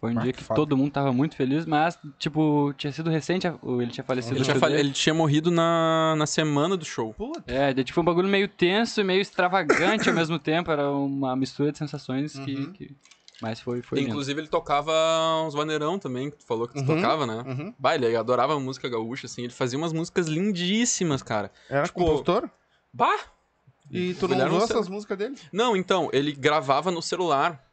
Foi 0.00 0.14
um 0.14 0.18
Ah, 0.18 0.22
dia 0.22 0.32
que 0.32 0.42
que 0.42 0.54
todo 0.54 0.74
mundo 0.78 0.90
tava 0.92 1.12
muito 1.12 1.36
feliz, 1.36 1.66
mas, 1.66 1.98
tipo, 2.18 2.72
tinha 2.78 2.90
sido 2.90 3.10
recente, 3.10 3.46
ele 3.46 3.90
tinha 3.90 4.02
falecido. 4.02 4.34
Ele 4.36 4.44
tinha, 4.44 4.56
fale- 4.56 4.78
ele 4.80 4.92
tinha 4.92 5.12
morrido 5.12 5.50
na, 5.50 6.14
na 6.16 6.24
semana 6.26 6.74
do 6.74 6.86
show. 6.86 7.14
É, 7.46 7.74
daí, 7.74 7.84
tipo, 7.84 7.96
foi 7.96 8.00
um 8.02 8.06
bagulho 8.06 8.26
meio 8.28 8.48
tenso 8.48 8.98
e 9.02 9.04
meio 9.04 9.20
extravagante 9.20 10.08
ao 10.08 10.14
mesmo 10.14 10.38
tempo. 10.38 10.70
Era 10.70 10.90
uma 10.90 11.36
mistura 11.36 11.70
de 11.70 11.76
sensações 11.76 12.32
que. 12.38 12.54
Uhum. 12.54 12.72
que- 12.72 12.96
Mas 13.40 13.60
foi, 13.60 13.80
foi 13.82 13.98
lindo. 13.98 14.10
Inclusive 14.10 14.40
ele 14.40 14.48
tocava 14.48 14.92
uns 15.46 15.54
vaneirão 15.54 15.98
também, 15.98 16.30
que 16.30 16.36
tu 16.38 16.44
falou 16.44 16.68
que 16.68 16.74
tu 16.74 16.80
Uhum. 16.80 16.86
tocava, 16.96 17.26
né? 17.26 17.42
Uhum. 17.46 17.74
Bah, 17.78 17.94
ele 17.94 18.14
adorava 18.14 18.58
música 18.60 18.88
gaúcha, 18.88 19.26
assim, 19.26 19.44
ele 19.44 19.52
fazia 19.52 19.78
umas 19.78 19.92
músicas 19.92 20.26
lindíssimas, 20.26 21.22
cara. 21.22 21.50
Era 21.68 21.84
Tipo, 21.84 22.00
compositor? 22.00 22.50
Bah! 22.92 23.18
E 23.90 24.14
tu 24.14 24.28
não 24.28 24.36
usou 24.46 24.60
cel- 24.66 24.76
essas 24.76 24.88
músicas 24.88 25.16
dele? 25.18 25.36
Não, 25.52 25.74
então, 25.76 26.10
ele 26.12 26.32
gravava 26.32 26.90
no 26.90 27.00
celular. 27.02 27.64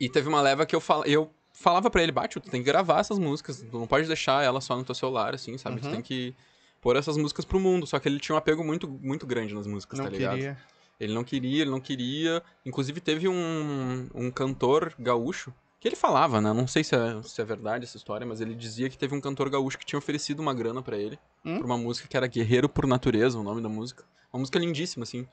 E 0.00 0.08
teve 0.08 0.28
uma 0.28 0.40
leva 0.40 0.66
que 0.66 0.74
eu, 0.74 0.80
fal... 0.80 1.04
eu 1.04 1.30
falava 1.52 1.88
pra 1.90 2.02
ele, 2.02 2.12
Bate, 2.12 2.40
tu 2.40 2.50
tem 2.50 2.60
que 2.60 2.66
gravar 2.66 3.00
essas 3.00 3.18
músicas. 3.18 3.62
Tu 3.62 3.78
não 3.78 3.86
pode 3.86 4.06
deixar 4.08 4.42
ela 4.44 4.60
só 4.60 4.76
no 4.76 4.84
teu 4.84 4.94
celular, 4.94 5.34
assim, 5.34 5.56
sabe? 5.56 5.80
Tu 5.80 5.84
Uhum. 5.86 5.92
tem 5.92 6.02
que 6.02 6.34
pôr 6.80 6.96
essas 6.96 7.16
músicas 7.16 7.44
pro 7.44 7.60
mundo. 7.60 7.86
Só 7.86 7.98
que 7.98 8.08
ele 8.08 8.18
tinha 8.18 8.34
um 8.34 8.38
apego 8.38 8.64
muito, 8.64 8.88
muito 8.88 9.26
grande 9.26 9.54
nas 9.54 9.66
músicas, 9.66 9.98
Não 9.98 10.04
tá 10.06 10.10
ligado? 10.10 10.32
queria. 10.36 10.58
Ele 10.98 11.12
não 11.12 11.24
queria, 11.24 11.62
ele 11.62 11.70
não 11.70 11.80
queria. 11.80 12.42
Inclusive 12.64 13.00
teve 13.00 13.28
um, 13.28 14.08
um 14.14 14.30
cantor 14.30 14.94
gaúcho, 14.98 15.52
que 15.78 15.86
ele 15.86 15.96
falava, 15.96 16.40
né? 16.40 16.52
Não 16.52 16.66
sei 16.66 16.82
se 16.82 16.94
é, 16.94 17.22
se 17.22 17.40
é 17.40 17.44
verdade 17.44 17.84
essa 17.84 17.96
história, 17.96 18.26
mas 18.26 18.40
ele 18.40 18.54
dizia 18.54 18.88
que 18.88 18.96
teve 18.96 19.14
um 19.14 19.20
cantor 19.20 19.50
gaúcho 19.50 19.78
que 19.78 19.84
tinha 19.84 19.98
oferecido 19.98 20.40
uma 20.40 20.54
grana 20.54 20.82
pra 20.82 20.96
ele. 20.96 21.18
Hum? 21.44 21.58
Por 21.58 21.66
uma 21.66 21.76
música 21.76 22.08
que 22.08 22.16
era 22.16 22.26
Guerreiro 22.26 22.68
por 22.68 22.86
Natureza, 22.86 23.38
o 23.38 23.42
nome 23.42 23.62
da 23.62 23.68
música. 23.68 24.04
Uma 24.32 24.40
música 24.40 24.58
lindíssima, 24.58 25.02
assim. 25.02 25.26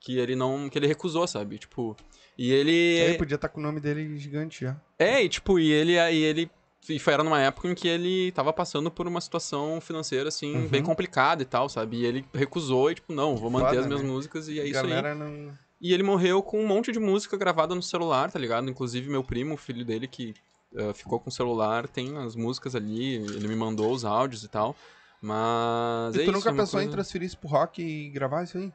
Que 0.00 0.18
ele 0.18 0.34
não. 0.34 0.70
que 0.70 0.78
ele 0.78 0.86
recusou, 0.86 1.26
sabe? 1.26 1.58
Tipo. 1.58 1.94
E 2.36 2.50
ele. 2.50 2.72
Ele 2.72 3.18
podia 3.18 3.34
estar 3.34 3.50
com 3.50 3.60
o 3.60 3.62
nome 3.62 3.80
dele 3.80 4.16
gigante 4.16 4.64
já. 4.64 4.80
É, 4.98 5.22
e 5.22 5.28
tipo, 5.28 5.58
e 5.58 5.70
ele. 5.70 5.92
E 5.92 6.22
ele 6.24 6.50
e 6.88 6.98
foi, 6.98 7.12
era 7.12 7.22
numa 7.22 7.40
época 7.40 7.68
em 7.68 7.74
que 7.74 7.86
ele 7.86 8.32
tava 8.32 8.52
passando 8.52 8.90
por 8.90 9.06
uma 9.06 9.20
situação 9.20 9.80
financeira, 9.80 10.28
assim, 10.28 10.54
Uhum. 10.56 10.68
bem 10.68 10.82
complicada 10.82 11.42
e 11.42 11.44
tal, 11.46 11.68
sabe? 11.68 11.98
E 11.98 12.04
ele 12.06 12.24
recusou 12.34 12.90
e, 12.90 12.94
tipo, 12.96 13.12
não, 13.12 13.36
vou 13.36 13.50
manter 13.50 13.68
Foda, 13.68 13.80
as 13.80 13.86
minhas 13.86 14.02
né? 14.02 14.08
músicas 14.08 14.48
e 14.48 14.58
é 14.58 14.66
isso 14.66 14.80
aí. 14.80 14.88
Galera 14.88 15.14
não. 15.14 15.52
E 15.80 15.92
ele 15.94 16.02
morreu 16.02 16.42
com 16.42 16.60
um 16.62 16.66
monte 16.66 16.90
de 16.92 16.98
música 16.98 17.36
gravada 17.36 17.74
no 17.74 17.82
celular, 17.82 18.30
tá 18.30 18.38
ligado? 18.38 18.68
Inclusive 18.68 19.08
meu 19.08 19.22
primo, 19.24 19.54
o 19.54 19.56
filho 19.56 19.84
dele, 19.84 20.06
que 20.06 20.34
eh, 20.76 20.92
ficou 20.92 21.18
com 21.20 21.30
o 21.30 21.32
celular, 21.32 21.88
tem 21.88 22.16
as 22.18 22.34
músicas 22.36 22.74
ali, 22.74 23.14
ele 23.14 23.48
me 23.48 23.56
mandou 23.56 23.90
os 23.92 24.04
áudios 24.04 24.44
e 24.44 24.48
tal. 24.48 24.74
Mas. 25.22 26.14
E 26.14 26.20
é 26.20 26.24
tu 26.24 26.30
isso, 26.30 26.32
nunca 26.32 26.50
é 26.50 26.54
pensou 26.54 26.80
em 26.80 26.84
coisa- 26.84 26.96
transferir 26.96 27.26
isso 27.26 27.38
pro 27.38 27.48
rock 27.48 27.82
e 27.82 28.08
gravar 28.10 28.42
isso 28.44 28.58
aí? 28.58 28.72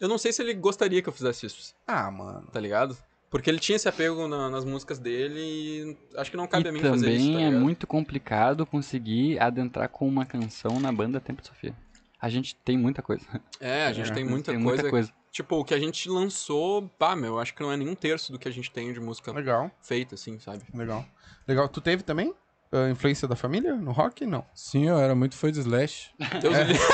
Eu 0.00 0.08
não 0.08 0.18
sei 0.18 0.32
se 0.32 0.42
ele 0.42 0.52
gostaria 0.54 1.00
que 1.02 1.08
eu 1.08 1.12
fizesse 1.12 1.46
isso, 1.46 1.74
Ah, 1.86 2.10
mano. 2.10 2.46
tá 2.52 2.60
ligado? 2.60 2.96
Porque 3.30 3.50
ele 3.50 3.58
tinha 3.58 3.76
esse 3.76 3.88
apego 3.88 4.28
na- 4.28 4.48
nas 4.48 4.64
músicas 4.64 4.98
dele 4.98 5.40
e 5.40 5.96
acho 6.16 6.30
que 6.30 6.36
não 6.36 6.46
cabe 6.46 6.66
e 6.66 6.68
a 6.68 6.72
mim 6.72 6.80
fazer 6.80 7.06
também 7.06 7.16
isso, 7.16 7.32
tá 7.32 7.40
é 7.40 7.50
muito 7.50 7.86
complicado 7.86 8.64
conseguir 8.64 9.38
adentrar 9.40 9.88
com 9.88 10.06
uma 10.08 10.24
canção 10.24 10.78
na 10.80 10.92
banda 10.92 11.20
Tempo 11.20 11.42
de 11.42 11.48
Sofia. 11.48 11.74
A 12.20 12.28
gente 12.28 12.54
tem 12.56 12.78
muita 12.78 13.02
coisa. 13.02 13.24
É, 13.60 13.84
a 13.86 13.92
gente 13.92 14.10
É, 14.10 14.14
tem 14.14 14.24
muita 14.24 14.52
tem 14.52 14.62
coisa. 14.62 14.82
muita 14.82 14.90
coisa. 14.90 15.12
Tipo, 15.30 15.56
o 15.56 15.64
que 15.64 15.74
a 15.74 15.78
gente 15.78 16.08
lançou, 16.08 16.88
pá, 16.98 17.14
meu, 17.14 17.38
acho 17.38 17.52
que 17.54 17.60
não 17.62 17.70
é 17.70 17.76
nem 17.76 17.88
um 17.88 17.94
terço 17.94 18.32
do 18.32 18.38
que 18.38 18.48
a 18.48 18.50
gente 18.50 18.70
tem 18.70 18.90
de 18.92 19.00
música 19.00 19.32
Legal, 19.32 19.70
feita, 19.82 20.14
assim, 20.14 20.38
sabe? 20.38 20.62
legal. 20.72 21.04
Legal. 21.46 21.68
Tu 21.68 21.80
teve 21.82 22.02
também? 22.02 22.32
A 22.72 22.90
influência 22.90 23.28
da 23.28 23.36
família 23.36 23.74
no 23.74 23.92
rock? 23.92 24.26
Não. 24.26 24.44
Sim, 24.54 24.88
eu 24.88 24.98
era 24.98 25.14
muito 25.14 25.36
fã 25.36 25.50
de 25.52 25.60
Slash. 25.60 26.10
Deus 26.42 26.56
livre. 26.58 26.78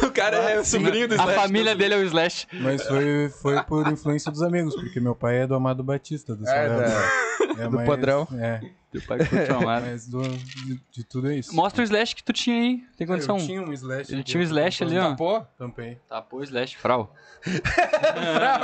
o 0.06 0.10
cara 0.10 0.36
é 0.50 0.64
sobrinho 0.64 1.08
do 1.08 1.14
A 1.14 1.16
Slash. 1.18 1.34
família 1.40 1.74
dele 1.74 1.94
é 1.94 1.98
o 1.98 2.02
Slash. 2.04 2.46
Mas 2.52 2.82
foi, 2.86 3.28
foi 3.42 3.62
por 3.64 3.86
influência 3.88 4.30
dos 4.30 4.42
amigos, 4.42 4.74
porque 4.74 5.00
meu 5.00 5.14
pai 5.14 5.42
é 5.42 5.46
do 5.46 5.54
Amado 5.54 5.82
Batista, 5.82 6.34
do 6.34 6.46
É, 6.48 6.68
Salvador. 6.68 7.58
É, 7.58 7.68
do 7.68 7.76
mas- 7.76 7.86
padrão. 7.86 8.26
É, 8.38 8.60
Teu 8.94 9.02
pai 9.02 9.18
curte 9.26 9.50
uma 9.50 9.60
marca. 9.62 9.88
mas 9.90 10.06
do, 10.06 10.22
de, 10.22 10.80
de 10.92 11.02
tudo 11.04 11.28
é 11.28 11.34
isso. 11.36 11.52
Mostra 11.52 11.82
o 11.82 11.84
Slash 11.84 12.14
que 12.14 12.22
tu 12.22 12.32
tinha 12.32 12.56
aí. 12.56 12.84
Tem 12.96 13.04
condição? 13.04 13.36
Eu 13.38 13.44
tinha 13.44 13.60
um 13.60 13.72
Slash. 13.72 14.12
Ele 14.12 14.20
aqui, 14.20 14.30
tinha 14.30 14.40
um 14.40 14.44
Slash 14.44 14.84
ali, 14.84 14.96
ó. 14.96 15.16
Pô, 15.16 15.40
Tampei. 15.58 15.98
Tapou 16.08 16.38
o 16.38 16.42
Slash, 16.44 16.76
frau. 16.78 17.12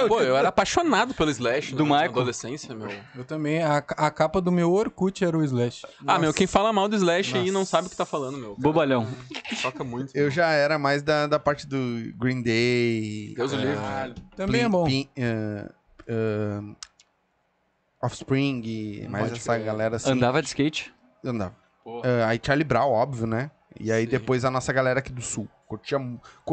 Pô, 0.06 0.20
eu 0.20 0.36
era 0.36 0.48
apaixonado 0.48 1.14
pelo 1.14 1.30
Slash 1.32 1.74
Do 1.74 1.82
na, 1.82 1.88
na 1.88 1.94
Michael. 1.96 2.10
adolescência, 2.12 2.74
meu. 2.76 2.88
Eu 3.16 3.24
também. 3.24 3.60
A, 3.60 3.78
a 3.78 4.10
capa 4.12 4.40
do 4.40 4.52
meu 4.52 4.72
Orkut 4.72 5.24
era 5.24 5.36
o 5.36 5.42
Slash. 5.42 5.84
Ah, 6.06 6.16
meu, 6.16 6.32
quem 6.32 6.46
fala 6.46 6.72
mal 6.72 6.88
do 6.88 6.94
Slash 6.94 7.36
aí 7.36 7.50
não 7.50 7.60
Nossa. 7.62 7.72
sabe 7.72 7.88
o 7.88 7.90
que 7.90 7.96
tá 7.96 8.06
falando, 8.06 8.38
meu. 8.38 8.50
Cara, 8.50 8.60
Bobalhão. 8.62 9.08
Choca 9.56 9.82
muito. 9.82 10.16
eu 10.16 10.30
já 10.30 10.50
era 10.52 10.78
mais 10.78 11.02
da, 11.02 11.26
da 11.26 11.40
parte 11.40 11.66
do 11.66 11.76
Green 12.16 12.40
Day. 12.40 13.34
Deus 13.36 13.52
o 13.52 13.56
eh, 13.56 13.58
livre. 13.58 14.22
Também 14.36 14.60
é 14.62 14.68
bom. 14.68 14.84
Pin- 14.84 15.08
eh, 15.16 15.68
eh, 16.06 16.60
Offspring, 18.02 19.06
mais 19.08 19.28
Pode 19.28 19.38
essa 19.40 19.54
crer. 19.54 19.66
galera 19.66 19.96
assim. 19.96 20.10
Andava 20.10 20.40
de 20.40 20.48
skate. 20.48 20.92
Andava. 21.24 21.54
Eh, 22.04 22.24
aí 22.24 22.40
Charlie 22.42 22.64
Brown, 22.64 22.90
óbvio, 22.90 23.26
né? 23.26 23.50
E 23.78 23.92
aí 23.92 24.04
Sim. 24.04 24.10
depois 24.10 24.44
a 24.44 24.50
nossa 24.50 24.72
galera 24.72 25.00
aqui 25.00 25.12
do 25.12 25.22
sul. 25.22 25.48
Curtia 25.66 25.98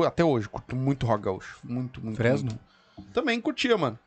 até 0.06 0.24
hoje, 0.24 0.48
curto 0.48 0.76
muito 0.76 1.06
rock 1.06 1.24
gaúcho. 1.24 1.60
Muito, 1.64 2.04
muito. 2.04 2.18
Fresno? 2.18 2.52
muito. 2.96 3.12
Também 3.14 3.40
curtia, 3.42 3.78
mano. 3.78 3.98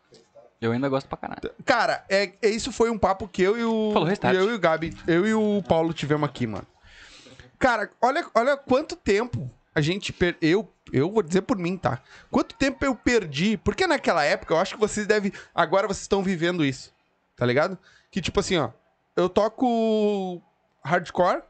Eu 0.60 0.72
ainda 0.72 0.88
gosto 0.88 1.08
pra 1.08 1.16
caralho. 1.16 1.50
Cara, 1.64 2.04
é, 2.08 2.32
é- 2.42 2.48
isso 2.50 2.70
foi 2.70 2.90
um 2.90 2.98
papo 2.98 3.26
que 3.26 3.42
eu 3.42 3.58
e 3.58 3.64
o. 3.64 3.90
Falou 3.92 4.08
restart. 4.08 4.36
eu 4.36 4.50
e 4.50 4.54
o 4.54 4.58
Gabi, 4.58 4.94
eu 5.06 5.26
e 5.26 5.34
o 5.34 5.62
Paulo 5.66 5.94
tivemos 5.94 6.28
aqui, 6.28 6.46
mano. 6.46 6.66
Cara, 7.58 7.90
olha, 8.00 8.26
olha 8.34 8.56
quanto 8.56 8.94
tempo 8.96 9.50
a 9.74 9.80
gente 9.80 10.12
per... 10.12 10.36
eu 10.40 10.68
eu 10.92 11.10
vou 11.10 11.22
dizer 11.22 11.42
por 11.42 11.56
mim, 11.56 11.76
tá? 11.76 12.00
Quanto 12.30 12.54
tempo 12.56 12.84
eu 12.84 12.94
perdi? 12.94 13.56
Porque 13.56 13.86
naquela 13.86 14.24
época 14.24 14.52
eu 14.54 14.58
acho 14.58 14.74
que 14.74 14.80
vocês 14.80 15.06
devem 15.06 15.32
agora 15.54 15.86
vocês 15.86 16.02
estão 16.02 16.22
vivendo 16.22 16.64
isso. 16.64 16.92
Tá 17.40 17.46
ligado? 17.46 17.78
Que 18.10 18.20
tipo 18.20 18.38
assim, 18.38 18.58
ó, 18.58 18.68
eu 19.16 19.26
toco 19.26 20.42
hardcore, 20.84 21.40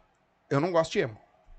eu 0.49 0.61
não 0.61 0.71
gosto 0.71 0.93
de 0.93 1.01
emo. 1.01 1.19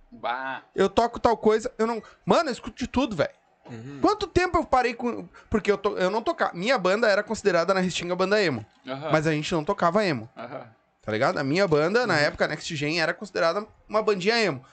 Bah. 0.09 0.63
Eu 0.73 0.87
toco 0.87 1.19
tal 1.19 1.35
coisa, 1.35 1.69
eu 1.77 1.85
não. 1.85 2.01
Mano, 2.25 2.47
eu 2.47 2.53
escuto 2.53 2.77
de 2.77 2.87
tudo, 2.87 3.13
velho. 3.13 3.33
Uhum. 3.69 3.99
Quanto 4.01 4.27
tempo 4.27 4.57
eu 4.57 4.63
parei 4.63 4.93
com. 4.93 5.27
Porque 5.49 5.69
eu, 5.69 5.77
to... 5.77 5.97
eu 5.97 6.09
não 6.09 6.21
tocava. 6.21 6.53
Minha 6.53 6.77
banda 6.77 7.09
era 7.09 7.21
considerada 7.21 7.73
na 7.73 7.81
Restinga 7.81 8.15
banda 8.15 8.41
emo. 8.41 8.65
Mas 9.11 9.27
a 9.27 9.33
gente 9.33 9.53
não 9.53 9.65
tocava 9.65 10.05
emo. 10.05 10.29
Tá 11.01 11.11
ligado? 11.11 11.37
A 11.37 11.43
minha 11.43 11.67
banda, 11.67 12.07
na 12.07 12.17
época, 12.17 12.47
Next 12.47 12.73
Gen, 12.73 13.01
era 13.01 13.13
considerada 13.13 13.67
uma 13.89 14.01
bandinha 14.01 14.41
emo. 14.41 14.63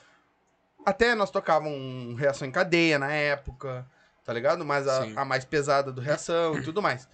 Até 0.86 1.16
nós 1.16 1.32
tocávamos 1.32 2.16
Reação 2.16 2.46
em 2.46 2.52
Cadeia 2.52 2.96
na 2.96 3.10
época, 3.10 3.84
tá 4.24 4.32
ligado? 4.32 4.64
Mas 4.64 4.86
a, 4.86 5.02
a 5.16 5.24
mais 5.24 5.44
pesada 5.44 5.90
do 5.90 6.00
Reação 6.00 6.56
e 6.56 6.62
tudo 6.62 6.80
mais. 6.80 7.08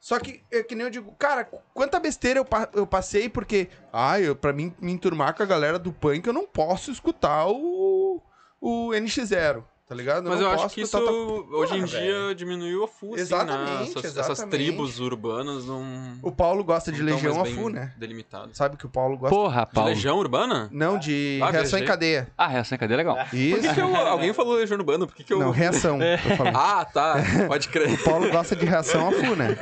Só 0.00 0.18
que, 0.20 0.42
é 0.50 0.62
que 0.62 0.74
nem 0.74 0.84
eu 0.84 0.90
digo, 0.90 1.12
cara, 1.18 1.44
quanta 1.74 1.98
besteira 1.98 2.38
eu, 2.38 2.44
pa- 2.44 2.68
eu 2.74 2.86
passei 2.86 3.28
porque, 3.28 3.68
ah, 3.92 4.20
eu, 4.20 4.36
pra 4.36 4.52
mim 4.52 4.72
me 4.80 4.92
enturmar 4.92 5.34
com 5.34 5.42
a 5.42 5.46
galera 5.46 5.78
do 5.78 5.92
punk, 5.92 6.26
eu 6.26 6.32
não 6.32 6.46
posso 6.46 6.90
escutar 6.92 7.46
o, 7.48 8.22
o 8.60 8.90
NX0, 8.90 9.64
tá 9.88 9.94
ligado? 9.94 10.28
Mas 10.28 10.40
não 10.40 10.48
eu 10.48 10.52
acho 10.54 10.74
que 10.74 10.80
isso 10.82 10.92
tal- 10.98 11.04
hoje 11.12 11.76
em 11.76 11.80
Porra, 11.86 11.98
dia 12.00 12.34
diminuiu 12.34 12.84
a 12.84 12.88
FU, 12.88 13.14
assim, 13.14 13.22
Exatamente, 13.22 13.70
né? 13.70 13.82
Essas, 13.82 14.04
essas 14.04 14.16
exatamente. 14.30 14.50
tribos 14.50 14.98
urbanas 15.00 15.66
não. 15.66 16.18
O 16.22 16.32
Paulo 16.32 16.64
gosta 16.64 16.90
de 16.90 17.02
Legião 17.02 17.40
a 17.40 17.44
Fu, 17.44 17.68
né? 17.68 17.92
Delimitadas. 17.96 18.56
Sabe 18.56 18.76
que 18.76 18.86
o 18.86 18.88
Paulo 18.88 19.16
gosta. 19.16 19.34
Porra, 19.34 19.64
De 19.66 19.72
Paulo. 19.74 19.90
Legião 19.90 20.18
Urbana? 20.18 20.68
Não, 20.72 20.98
de 20.98 21.38
Ah, 21.42 21.50
Reação 21.50 21.78
em. 21.78 21.84
Cadeia. 21.84 22.28
Ah, 22.36 22.48
reação 22.48 22.74
em 22.76 22.78
cadeia 22.78 22.96
é 22.96 22.98
legal. 22.98 23.16
Isso. 23.32 23.56
Por 23.60 23.68
que 23.68 23.74
que 23.74 23.80
eu- 23.80 23.94
alguém 23.96 24.32
falou 24.32 24.54
Legião 24.56 24.78
Urbana? 24.78 25.06
Por 25.06 25.14
que, 25.14 25.22
que 25.24 25.32
eu. 25.32 25.38
Não, 25.38 25.50
reação. 25.50 25.98
tô 26.28 26.36
falando. 26.36 26.56
Ah, 26.56 26.84
tá. 26.84 27.14
Pode 27.46 27.68
crer. 27.68 27.92
O 27.92 27.98
Paulo 28.04 28.30
gosta 28.30 28.56
de 28.56 28.64
reação 28.66 29.08
a 29.08 29.12
fu, 29.12 29.36
né? 29.36 29.56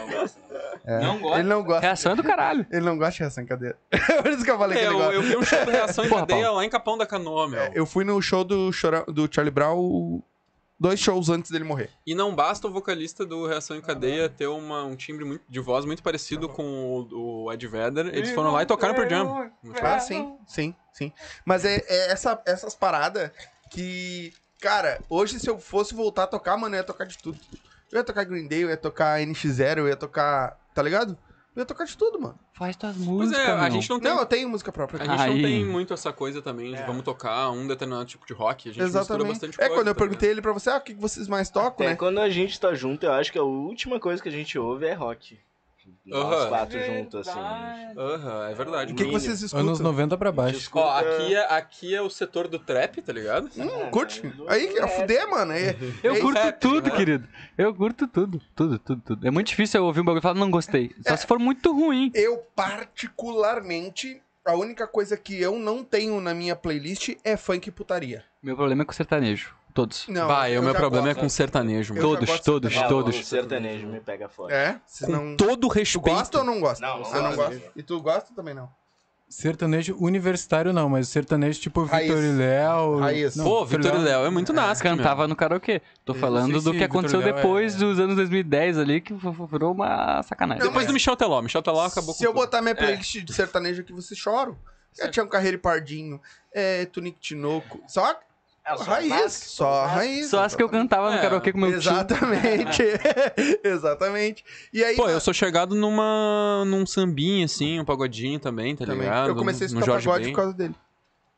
Não 0.84 1.34
Ele 1.34 1.42
não 1.44 1.62
gosta. 1.62 1.80
Reação 1.80 2.12
é 2.12 2.16
do 2.16 2.22
caralho. 2.22 2.66
Ele 2.70 2.84
não 2.84 2.96
gosta 2.98 3.12
de 3.12 3.18
reação 3.20 3.42
em 3.42 3.46
cadeia. 3.46 3.76
Por 4.22 4.30
isso 4.30 4.44
que 4.44 4.50
eu 4.50 4.58
falei 4.58 4.78
É, 4.78 4.80
que 4.82 4.86
ele 4.86 4.94
eu, 4.94 4.98
gosta. 4.98 5.14
eu 5.14 5.22
vi 5.22 5.36
um 5.36 5.42
show 5.42 5.64
de 5.64 5.70
reação 5.72 6.04
em 6.04 6.08
Porra, 6.08 6.26
cadeia 6.26 6.50
lá 6.50 6.64
em 6.64 6.68
Capão 6.68 6.98
da 6.98 7.06
Canoa, 7.06 7.48
meu. 7.48 7.62
Eu 7.72 7.86
fui 7.86 8.04
no 8.04 8.20
show 8.20 8.44
do, 8.44 8.70
do 9.08 9.28
Charlie 9.32 9.50
Brown 9.50 10.20
dois 10.78 11.00
shows 11.00 11.30
antes 11.30 11.50
dele 11.50 11.64
morrer. 11.64 11.88
E 12.06 12.14
não 12.14 12.34
basta 12.34 12.66
o 12.66 12.70
vocalista 12.70 13.24
do 13.24 13.46
Reação 13.46 13.76
em 13.76 13.80
Cadeia 13.80 14.28
ter 14.28 14.46
uma, 14.48 14.84
um 14.84 14.94
timbre 14.96 15.24
muito, 15.24 15.42
de 15.48 15.60
voz 15.60 15.84
muito 15.86 16.02
parecido 16.02 16.48
com 16.48 17.06
o, 17.10 17.44
o 17.46 17.52
Ed 17.52 17.66
Vedder. 17.66 18.06
Eles 18.08 18.32
foram 18.32 18.50
lá 18.52 18.62
e 18.62 18.66
tocaram 18.66 18.94
Pearl 18.94 19.08
Jam. 19.08 19.50
Ah, 19.80 19.98
sim, 20.00 20.36
sim, 20.46 20.74
sim. 20.92 21.12
Mas 21.44 21.64
é, 21.64 21.76
é 21.88 22.10
essa, 22.12 22.38
essas 22.44 22.74
paradas 22.74 23.30
que, 23.70 24.32
cara, 24.60 25.00
hoje 25.08 25.38
se 25.40 25.48
eu 25.48 25.58
fosse 25.58 25.94
voltar 25.94 26.24
a 26.24 26.26
tocar, 26.26 26.56
mano, 26.56 26.74
eu 26.74 26.78
ia 26.80 26.84
tocar 26.84 27.06
de 27.06 27.16
tudo. 27.16 27.38
Eu 27.90 27.98
ia 27.98 28.04
tocar 28.04 28.24
Green 28.24 28.46
Day, 28.48 28.64
eu 28.64 28.68
ia 28.68 28.76
tocar 28.76 29.20
NX0, 29.20 29.78
eu 29.78 29.88
ia 29.88 29.96
tocar, 29.96 30.58
tá 30.74 30.82
ligado? 30.82 31.16
Eu 31.56 31.60
ia 31.60 31.66
tocar 31.66 31.84
de 31.84 31.96
tudo, 31.96 32.20
mano. 32.20 32.36
Faz 32.52 32.74
tuas 32.74 32.96
Pois 32.96 33.06
músicas, 33.06 33.38
é, 33.38 33.52
a 33.52 33.70
gente 33.70 33.88
não 33.88 34.00
tem 34.00 34.10
Não, 34.10 34.18
eu 34.18 34.26
tenho 34.26 34.48
música 34.48 34.72
própria. 34.72 35.00
A 35.02 35.06
gente 35.06 35.20
Aí. 35.20 35.34
não 35.34 35.42
tem 35.48 35.64
muito 35.64 35.94
essa 35.94 36.12
coisa 36.12 36.42
também 36.42 36.74
de 36.74 36.82
vamos 36.82 37.04
tocar 37.04 37.48
um 37.52 37.64
determinado 37.68 38.04
tipo 38.06 38.26
de 38.26 38.32
rock. 38.32 38.68
A 38.68 38.72
gente 38.72 38.82
mistura 38.82 39.02
Exatamente. 39.02 39.28
bastante 39.28 39.54
É, 39.54 39.58
coisa. 39.58 39.74
quando 39.74 39.86
eu 39.86 39.94
tá 39.94 39.98
perguntei 40.00 40.30
ele 40.30 40.42
pra 40.42 40.52
você, 40.52 40.70
ah, 40.70 40.78
o 40.78 40.80
que 40.80 40.92
vocês 40.94 41.28
mais 41.28 41.48
tocam, 41.50 41.86
É, 41.86 41.90
né? 41.90 41.96
quando 41.96 42.18
a 42.18 42.28
gente 42.28 42.58
tá 42.58 42.74
junto, 42.74 43.06
eu 43.06 43.12
acho 43.12 43.30
que 43.30 43.38
a 43.38 43.44
última 43.44 44.00
coisa 44.00 44.20
que 44.20 44.28
a 44.28 44.32
gente 44.32 44.58
ouve 44.58 44.84
é 44.86 44.94
rock. 44.94 45.38
Nós 46.06 46.22
Aham. 46.22 46.48
quatro 46.48 46.82
juntos, 46.82 47.28
assim. 47.28 47.38
Aham, 47.98 48.48
é 48.50 48.54
verdade. 48.54 48.92
O 48.92 48.96
que, 48.96 49.04
que 49.04 49.10
vocês 49.10 49.40
escutam? 49.40 49.66
Anos 49.66 49.80
90 49.80 50.16
pra 50.18 50.30
baixo. 50.30 50.70
Ó, 50.74 50.90
aqui 50.90 51.34
é, 51.34 51.54
aqui 51.54 51.94
é 51.94 52.02
o 52.02 52.10
setor 52.10 52.46
do 52.48 52.58
trap, 52.58 53.00
tá 53.00 53.12
ligado? 53.12 53.50
Hum, 53.56 53.90
curte? 53.90 54.22
Aí 54.48 54.68
que 54.68 54.78
é 54.78 54.88
fuder, 54.88 55.30
mano. 55.30 55.52
É, 55.52 55.76
Eu 56.02 56.14
é 56.14 56.20
curto 56.20 56.38
rap, 56.38 56.60
tudo, 56.60 56.90
né? 56.90 56.96
querido. 56.96 57.28
Eu 57.56 57.74
curto 57.74 58.06
tudo, 58.06 58.40
tudo, 58.54 58.78
tudo, 58.78 59.02
tudo. 59.02 59.26
É 59.26 59.30
muito 59.30 59.48
difícil 59.48 59.80
eu 59.80 59.86
ouvir 59.86 60.00
um 60.00 60.04
bagulho 60.04 60.20
e 60.20 60.22
falar, 60.22 60.34
não 60.38 60.50
gostei. 60.50 60.94
Só 61.06 61.16
se 61.16 61.26
for 61.26 61.38
muito 61.38 61.72
ruim. 61.72 62.10
Eu, 62.14 62.38
particularmente, 62.54 64.20
a 64.44 64.54
única 64.54 64.86
coisa 64.86 65.16
que 65.16 65.40
eu 65.40 65.58
não 65.58 65.82
tenho 65.84 66.20
na 66.20 66.34
minha 66.34 66.54
playlist 66.56 67.10
é 67.24 67.36
funk 67.36 67.68
e 67.68 67.72
putaria. 67.72 68.24
Meu 68.42 68.56
problema 68.56 68.82
é 68.82 68.84
com 68.84 68.92
sertanejo. 68.92 69.54
Todos. 69.72 70.06
Não, 70.06 70.28
Vai, 70.28 70.56
eu 70.56 70.60
o 70.60 70.64
meu 70.64 70.72
problema 70.72 71.08
é 71.08 71.14
gosto. 71.14 71.24
com 71.24 71.28
sertanejo, 71.28 71.94
Eu 71.96 72.00
Todos, 72.00 72.40
todos, 72.40 72.72
sertanejo. 72.72 72.84
Ah, 72.84 72.88
todos. 72.88 73.18
O 73.18 73.24
sertanejo 73.24 73.86
me 73.88 74.00
pega 74.00 74.28
forte. 74.28 74.54
É? 74.54 74.80
Com 75.04 75.10
não... 75.10 75.36
todo 75.36 75.66
Tu 75.68 75.74
respeito. 75.74 76.04
gosta 76.14 76.38
ou 76.38 76.44
não 76.44 76.60
gosta? 76.60 76.86
Não, 76.86 77.00
não 77.00 77.06
Ah, 77.12 77.20
não 77.22 77.34
gosto. 77.34 77.50
gosto. 77.58 77.72
E 77.74 77.82
tu 77.82 78.00
gosta 78.00 78.32
também 78.36 78.54
não? 78.54 78.70
Sertanejo 79.28 79.96
universitário 79.98 80.72
não, 80.72 80.88
mas 80.88 81.08
sertanejo 81.08 81.58
tipo 81.60 81.82
Raiz. 81.84 82.06
Vitor 82.08 82.22
e 82.22 82.32
Léo. 82.32 82.98
Raiz. 82.98 83.34
Não, 83.34 83.44
Pô, 83.44 83.64
Vitor 83.64 83.94
e 83.96 83.98
Léo 83.98 84.24
é 84.26 84.30
muito 84.30 84.52
nasca, 84.52 84.88
meu. 84.88 84.98
Cantava 84.98 85.26
no 85.26 85.34
karaokê. 85.34 85.80
Tô 86.04 86.12
Eu 86.12 86.18
falando 86.18 86.60
do 86.60 86.72
que 86.72 86.84
aconteceu 86.84 87.20
Léo 87.20 87.34
depois 87.34 87.74
é- 87.74 87.78
dos 87.78 87.98
anos 87.98 88.14
2010 88.16 88.78
ali, 88.78 89.00
que 89.00 89.12
virou 89.50 89.72
uma 89.72 90.22
sacanagem. 90.22 90.60
Não, 90.62 90.68
Depois 90.68 90.86
do 90.86 90.92
Michel 90.92 91.16
Teló. 91.16 91.40
Michel 91.42 91.62
Teló 91.62 91.84
acabou 91.84 92.14
Se 92.14 92.18
com 92.20 92.24
eu 92.26 92.32
tudo. 92.32 92.40
botar 92.42 92.62
minha 92.62 92.74
playlist 92.76 93.20
de 93.24 93.32
sertanejo 93.32 93.80
aqui, 93.80 93.92
você 93.92 94.14
chora. 94.14 94.54
É 95.00 95.08
Tião 95.08 95.26
Carreiro 95.26 95.56
e 95.56 95.60
Pardinho, 95.60 96.20
é 96.52 96.84
Tunique 96.86 97.18
Tinoco. 97.18 97.80
Só 97.88 98.14
É, 98.66 98.76
só 98.76 98.82
raiz. 98.84 99.12
as- 99.12 99.32
Só 99.32 99.84
as- 99.84 99.90
raiz. 99.92 100.30
Só 100.30 100.42
as 100.42 100.56
que 100.56 100.62
eu 100.62 100.68
cantava 100.70 101.10
no 101.10 101.18
É, 101.18 101.20
karaokê 101.20 101.52
com 101.52 101.58
meu 101.58 101.68
tio. 101.70 101.78
Exatamente. 101.78 102.82
Exatamente. 103.62 104.42
E 104.72 104.82
aí, 104.82 104.96
Pô, 104.96 105.06
eu 105.08 105.20
sou 105.20 105.34
chegado 105.34 105.74
numa, 105.74 106.64
num 106.66 106.86
sambinho, 106.86 107.44
assim, 107.44 107.78
um 107.78 107.84
pagodinho 107.84 108.40
também, 108.40 108.74
tá 108.74 108.86
também. 108.86 109.02
ligado? 109.02 109.28
eu 109.28 109.34
comecei 109.36 109.66
a 109.66 109.70
no 109.70 109.74
escutar 109.80 109.92
Jorge 109.92 110.06
pagode 110.06 110.24
Ben. 110.24 110.32
por 110.32 110.36
causa 110.40 110.54
dele. 110.54 110.74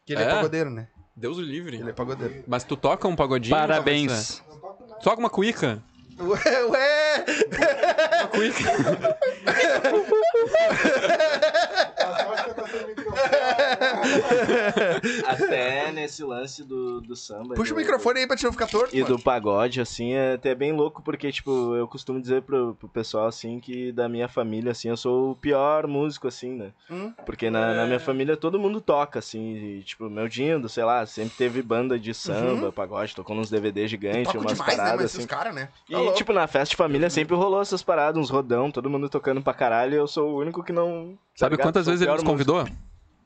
Que 0.04 0.12
ele 0.12 0.22
é, 0.22 0.26
É? 0.26 0.30
pagodeiro, 0.30 0.70
né? 0.70 0.86
Deus 1.16 1.36
o 1.38 1.42
livre. 1.42 1.78
Ele 1.78 1.90
é 1.90 1.92
pagodeiro. 1.92 2.44
Mas 2.46 2.62
tu 2.62 2.76
toca 2.76 3.08
um 3.08 3.16
pagodinho? 3.16 3.56
Parabéns. 3.56 4.40
Talvez, 4.48 4.92
é. 4.98 5.02
Toca 5.02 5.18
uma 5.18 5.30
cuíca? 5.30 5.82
Ué, 6.20 6.64
ué! 6.66 7.24
Uma 8.20 8.28
cuíca. 8.28 8.62
Até 15.26 15.90
nesse 15.92 16.22
lance 16.24 16.62
do, 16.64 17.00
do 17.00 17.16
samba. 17.16 17.54
Puxa 17.54 17.72
do- 17.72 17.76
o 17.76 17.80
microfone 17.80 18.20
aí 18.20 18.26
pra 18.26 18.36
te 18.36 18.44
não 18.44 18.52
ficar 18.52 18.66
torto. 18.66 18.94
E 18.94 19.02
mano. 19.02 19.16
do 19.16 19.22
pagode, 19.22 19.80
assim, 19.80 20.12
é 20.14 20.34
até 20.34 20.54
bem 20.54 20.72
louco, 20.72 21.02
porque, 21.02 21.30
tipo, 21.30 21.74
eu 21.74 21.86
costumo 21.88 22.20
dizer 22.20 22.42
pro, 22.42 22.74
pro 22.74 22.88
pessoal, 22.88 23.26
assim, 23.26 23.60
que 23.60 23.92
da 23.92 24.08
minha 24.08 24.28
família, 24.28 24.72
assim, 24.72 24.88
eu 24.88 24.96
sou 24.96 25.32
o 25.32 25.36
pior 25.36 25.86
músico, 25.86 26.28
assim, 26.28 26.52
né? 26.54 26.70
Hum. 26.90 27.12
Porque 27.24 27.50
na, 27.50 27.74
na 27.74 27.86
minha 27.86 28.00
família 28.00 28.36
todo 28.36 28.58
mundo 28.58 28.80
toca, 28.80 29.18
assim, 29.18 29.54
e, 29.56 29.82
tipo, 29.82 30.08
meu 30.08 30.28
Dindo, 30.28 30.68
sei 30.68 30.84
lá, 30.84 31.04
sempre 31.06 31.36
teve 31.36 31.62
banda 31.62 31.98
de 31.98 32.12
samba, 32.12 32.72
pagode, 32.72 33.14
tocou 33.14 33.34
nos 33.36 33.50
DVD 33.50 33.86
gigantes, 33.88 34.34
umas 34.34 34.52
demais, 34.52 34.58
né? 34.58 34.76
paradas, 34.76 35.02
Mas 35.02 35.14
assim. 35.16 35.26
caras, 35.26 35.54
né? 35.54 35.68
E, 35.88 35.92
Tá 35.92 35.98
louco. 36.00 36.16
tipo, 36.16 36.32
na 36.32 36.46
festa 36.46 36.70
de 36.70 36.76
família 36.76 37.08
sempre 37.10 37.34
rolou 37.34 37.60
essas 37.62 37.82
paradas, 37.82 38.20
uns 38.20 38.30
rodão, 38.30 38.70
todo 38.70 38.90
mundo 38.90 39.08
tocando 39.08 39.40
pra 39.42 39.54
caralho, 39.54 39.94
e 39.94 39.96
eu 39.96 40.06
sou 40.06 40.30
o 40.34 40.38
único 40.40 40.62
que 40.62 40.72
não... 40.72 41.14
tá 41.14 41.20
Sabe 41.36 41.52
ligado? 41.54 41.66
quantas 41.66 41.86
vezes 41.86 42.02
ele 42.02 42.12
nos 42.12 42.22
convidou? 42.22 42.66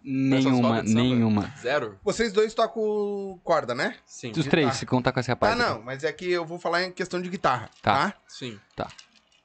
Nenhuma, 0.02 0.82
de 0.82 0.88
samba? 0.88 1.00
nenhuma. 1.02 1.54
Zero. 1.60 1.98
Vocês 2.02 2.32
dois 2.32 2.54
tocam 2.54 3.38
corda, 3.44 3.74
né? 3.74 3.96
Sim. 4.06 4.32
Os 4.36 4.46
três, 4.46 4.68
Ah. 4.68 4.72
se 4.72 4.86
contar 4.86 5.12
com 5.12 5.20
esse 5.20 5.28
Tá, 5.28 5.32
rapaz. 5.34 5.56
não, 5.58 5.82
mas 5.82 6.04
é 6.04 6.12
que 6.12 6.30
eu 6.30 6.44
vou 6.44 6.58
falar 6.58 6.84
em 6.84 6.92
questão 6.92 7.20
de 7.20 7.28
guitarra, 7.28 7.68
Tá. 7.82 8.10
tá? 8.10 8.14
Sim. 8.26 8.58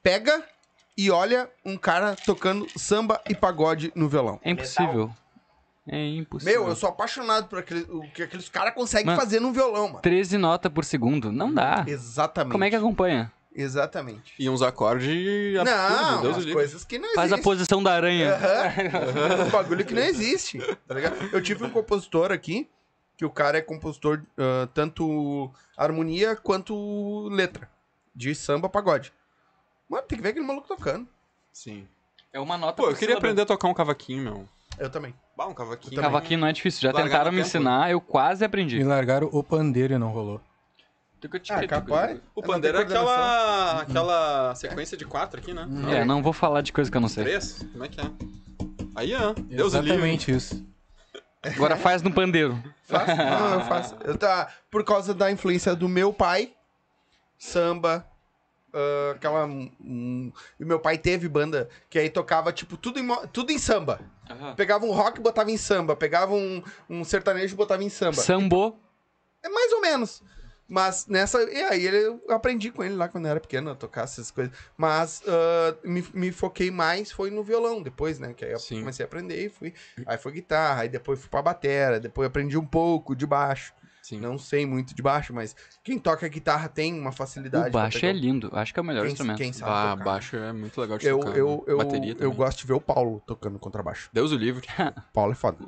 Pega 0.02 0.42
e 0.96 1.10
olha 1.10 1.50
um 1.64 1.76
cara 1.76 2.16
tocando 2.24 2.66
samba 2.78 3.20
e 3.28 3.34
pagode 3.34 3.92
no 3.94 4.08
violão. 4.08 4.40
É 4.42 4.50
impossível. 4.50 5.10
É 5.88 6.04
impossível. 6.16 6.60
Meu, 6.62 6.68
eu 6.70 6.74
sou 6.76 6.88
apaixonado 6.88 7.46
por 7.48 7.58
aquele, 7.60 7.82
o 7.88 8.02
que 8.10 8.22
aqueles 8.22 8.48
caras 8.48 8.74
conseguem 8.74 9.06
Mano, 9.06 9.20
fazer 9.20 9.38
no 9.40 9.52
violão, 9.52 9.88
mano. 9.88 10.00
13 10.00 10.36
notas 10.36 10.72
por 10.72 10.84
segundo. 10.84 11.30
Não 11.30 11.52
dá. 11.52 11.84
Exatamente. 11.86 12.52
Como 12.52 12.64
é 12.64 12.70
que 12.70 12.76
acompanha? 12.76 13.30
Exatamente. 13.58 14.34
E 14.38 14.48
uns 14.50 14.60
acordes 14.60 15.56
absurdos, 15.58 16.00
Não, 16.12 16.22
Deus 16.22 16.36
as 16.38 16.52
coisas 16.52 16.84
que 16.84 16.98
não 16.98 17.08
Faz 17.14 17.32
a 17.32 17.36
existem. 17.36 17.42
posição 17.42 17.82
da 17.82 17.94
aranha. 17.94 18.34
Aham. 18.34 19.46
Um 19.46 19.50
bagulho 19.50 19.84
que 19.84 19.94
não 19.94 20.02
existe, 20.02 20.58
tá 20.86 20.94
ligado? 20.94 21.16
Eu 21.32 21.40
tive 21.42 21.64
um 21.64 21.70
compositor 21.70 22.30
aqui, 22.30 22.68
que 23.16 23.24
o 23.24 23.30
cara 23.30 23.56
é 23.58 23.62
compositor 23.62 24.22
ah, 24.38 24.68
tanto 24.74 25.50
harmonia 25.76 26.36
quanto 26.36 27.28
letra. 27.30 27.68
De 28.14 28.34
samba 28.34 28.68
pagode. 28.68 29.12
Mano, 29.88 30.04
tem 30.06 30.16
que 30.18 30.22
ver 30.22 30.30
aquele 30.30 30.46
maluco 30.46 30.66
tocando. 30.68 31.06
Sim. 31.52 31.86
É 32.32 32.40
uma 32.40 32.58
nota 32.58 32.74
Pô, 32.76 32.84
eu 32.84 32.88
por 32.90 32.98
queria 32.98 33.14
sílaba. 33.14 33.18
aprender 33.26 33.42
a 33.42 33.46
tocar 33.46 33.68
um 33.68 33.74
cavaquinho, 33.74 34.22
meu. 34.22 34.48
Eu 34.78 34.90
também. 34.90 35.14
Bah, 35.36 35.46
um 35.46 35.54
cavaquinho. 35.54 36.00
Cavaquinho 36.00 36.40
não 36.40 36.48
é 36.48 36.52
difícil. 36.52 36.82
Já 36.82 36.88
Largar 36.92 37.04
tentaram 37.04 37.24
no 37.30 37.32
me 37.32 37.42
tempo. 37.42 37.48
ensinar, 37.48 37.90
eu 37.90 38.00
quase 38.00 38.44
aprendi. 38.44 38.76
Me 38.78 38.84
largaram 38.84 39.28
o 39.32 39.42
pandeiro 39.42 39.94
e 39.94 39.98
não 39.98 40.08
rolou. 40.08 40.40
Ah, 41.50 41.66
capaz. 41.66 42.20
O 42.34 42.42
pandeiro 42.42 42.78
é 42.78 42.82
aquela, 42.82 43.80
aquela 43.82 44.54
sequência 44.54 44.96
de 44.96 45.04
quatro 45.04 45.40
aqui, 45.40 45.52
né? 45.52 45.66
É, 45.90 46.04
não 46.04 46.22
vou 46.22 46.32
falar 46.32 46.60
de 46.60 46.72
coisa 46.72 46.90
que 46.90 46.96
eu 46.96 47.00
não 47.00 47.08
sei. 47.08 47.24
Três? 47.24 47.64
Como 47.72 47.84
é 47.84 47.88
que 47.88 48.00
é? 48.00 48.10
Aí, 48.94 49.14
ó. 49.14 49.32
Deus 49.32 49.74
livre. 49.74 49.90
Exatamente 49.90 50.30
isso. 50.32 50.66
Agora 51.42 51.76
faz 51.76 52.02
no 52.02 52.12
pandeiro. 52.12 52.60
Faço? 52.84 53.16
Não, 53.16 53.54
eu 53.54 53.60
faço. 53.62 53.96
Eu 54.04 54.16
tá, 54.16 54.52
por 54.70 54.84
causa 54.84 55.14
da 55.14 55.30
influência 55.30 55.74
do 55.76 55.88
meu 55.88 56.12
pai, 56.12 56.52
samba, 57.38 58.06
ah, 58.76 59.12
aquela. 59.14 59.46
hum, 59.46 60.30
e 60.60 60.64
meu 60.64 60.78
pai 60.78 60.98
teve 60.98 61.28
banda 61.28 61.68
que 61.88 61.98
aí 61.98 62.10
tocava, 62.10 62.52
tipo, 62.52 62.76
tudo 62.76 63.00
em, 63.00 63.08
tudo 63.32 63.50
em 63.50 63.58
samba. 63.58 64.00
Pegava 64.56 64.84
um 64.84 64.92
rock 64.92 65.18
e 65.18 65.22
botava 65.22 65.50
em 65.50 65.56
samba. 65.56 65.96
Pegava 65.96 66.34
um, 66.34 66.62
um 66.90 67.04
sertanejo 67.04 67.54
e 67.54 67.56
botava 67.56 67.82
em 67.82 67.88
samba. 67.88 68.20
Sambo. 68.20 68.78
É 69.42 69.48
mais 69.48 69.72
ou 69.72 69.80
menos. 69.80 70.22
Mas 70.68 71.06
nessa. 71.06 71.42
E 71.44 71.62
aí 71.62 71.86
ele- 71.86 71.98
eu 72.06 72.20
aprendi 72.30 72.70
com 72.72 72.82
ele 72.82 72.94
lá 72.96 73.08
quando 73.08 73.26
eu 73.26 73.30
era 73.30 73.40
pequeno 73.40 73.70
a 73.70 73.74
tocar 73.74 74.02
essas 74.04 74.30
coisas. 74.30 74.52
Mas 74.76 75.22
ah, 75.26 75.76
me, 75.84 76.04
me 76.12 76.32
foquei 76.32 76.70
mais 76.70 77.12
foi 77.12 77.30
no 77.30 77.42
violão 77.44 77.80
depois, 77.82 78.18
né? 78.18 78.34
Que 78.34 78.44
aí 78.44 78.52
eu 78.52 78.58
Sim. 78.58 78.80
comecei 78.80 79.04
a 79.04 79.06
aprender 79.06 79.44
e 79.44 79.48
fui. 79.48 79.72
Aí 80.04 80.18
foi 80.18 80.32
guitarra, 80.32 80.82
aí 80.82 80.88
depois 80.88 81.20
fui 81.20 81.28
pra 81.28 81.40
batera, 81.42 82.00
depois 82.00 82.26
aprendi 82.26 82.58
um 82.58 82.66
pouco 82.66 83.14
de 83.14 83.26
baixo. 83.26 83.72
Sim. 84.08 84.20
Não 84.20 84.38
sei 84.38 84.64
muito 84.64 84.94
de 84.94 85.02
baixo, 85.02 85.34
mas 85.34 85.56
quem 85.82 85.98
toca 85.98 86.28
guitarra 86.28 86.68
tem 86.68 86.98
uma 86.98 87.10
facilidade. 87.10 87.68
O 87.68 87.72
pra 87.72 87.82
baixo 87.82 87.98
pegar 88.00 88.12
é 88.12 88.16
lindo. 88.16 88.50
Acho 88.52 88.72
que 88.72 88.78
é 88.78 88.82
o 88.82 88.86
melhor 88.86 89.02
quem, 89.02 89.10
instrumento. 89.12 89.36
quem 89.38 89.52
sabe 89.52 89.70
Ah, 89.72 89.90
tocar. 89.92 90.04
baixo 90.04 90.36
é 90.36 90.52
muito 90.52 90.80
legal 90.80 90.96
de 90.98 91.06
Eu, 91.06 91.18
tocar. 91.18 91.36
eu, 91.36 91.48
né? 91.50 91.62
eu, 91.66 91.78
Bateria 91.78 92.12
eu 92.12 92.16
também. 92.16 92.36
gosto 92.36 92.58
de 92.60 92.66
ver 92.68 92.72
o 92.74 92.80
Paulo 92.80 93.20
tocando 93.26 93.58
contrabaixo. 93.58 94.08
Deus 94.12 94.30
o 94.30 94.36
livre. 94.36 94.64
O 94.96 95.02
Paulo 95.12 95.32
é 95.32 95.34
foda. 95.34 95.58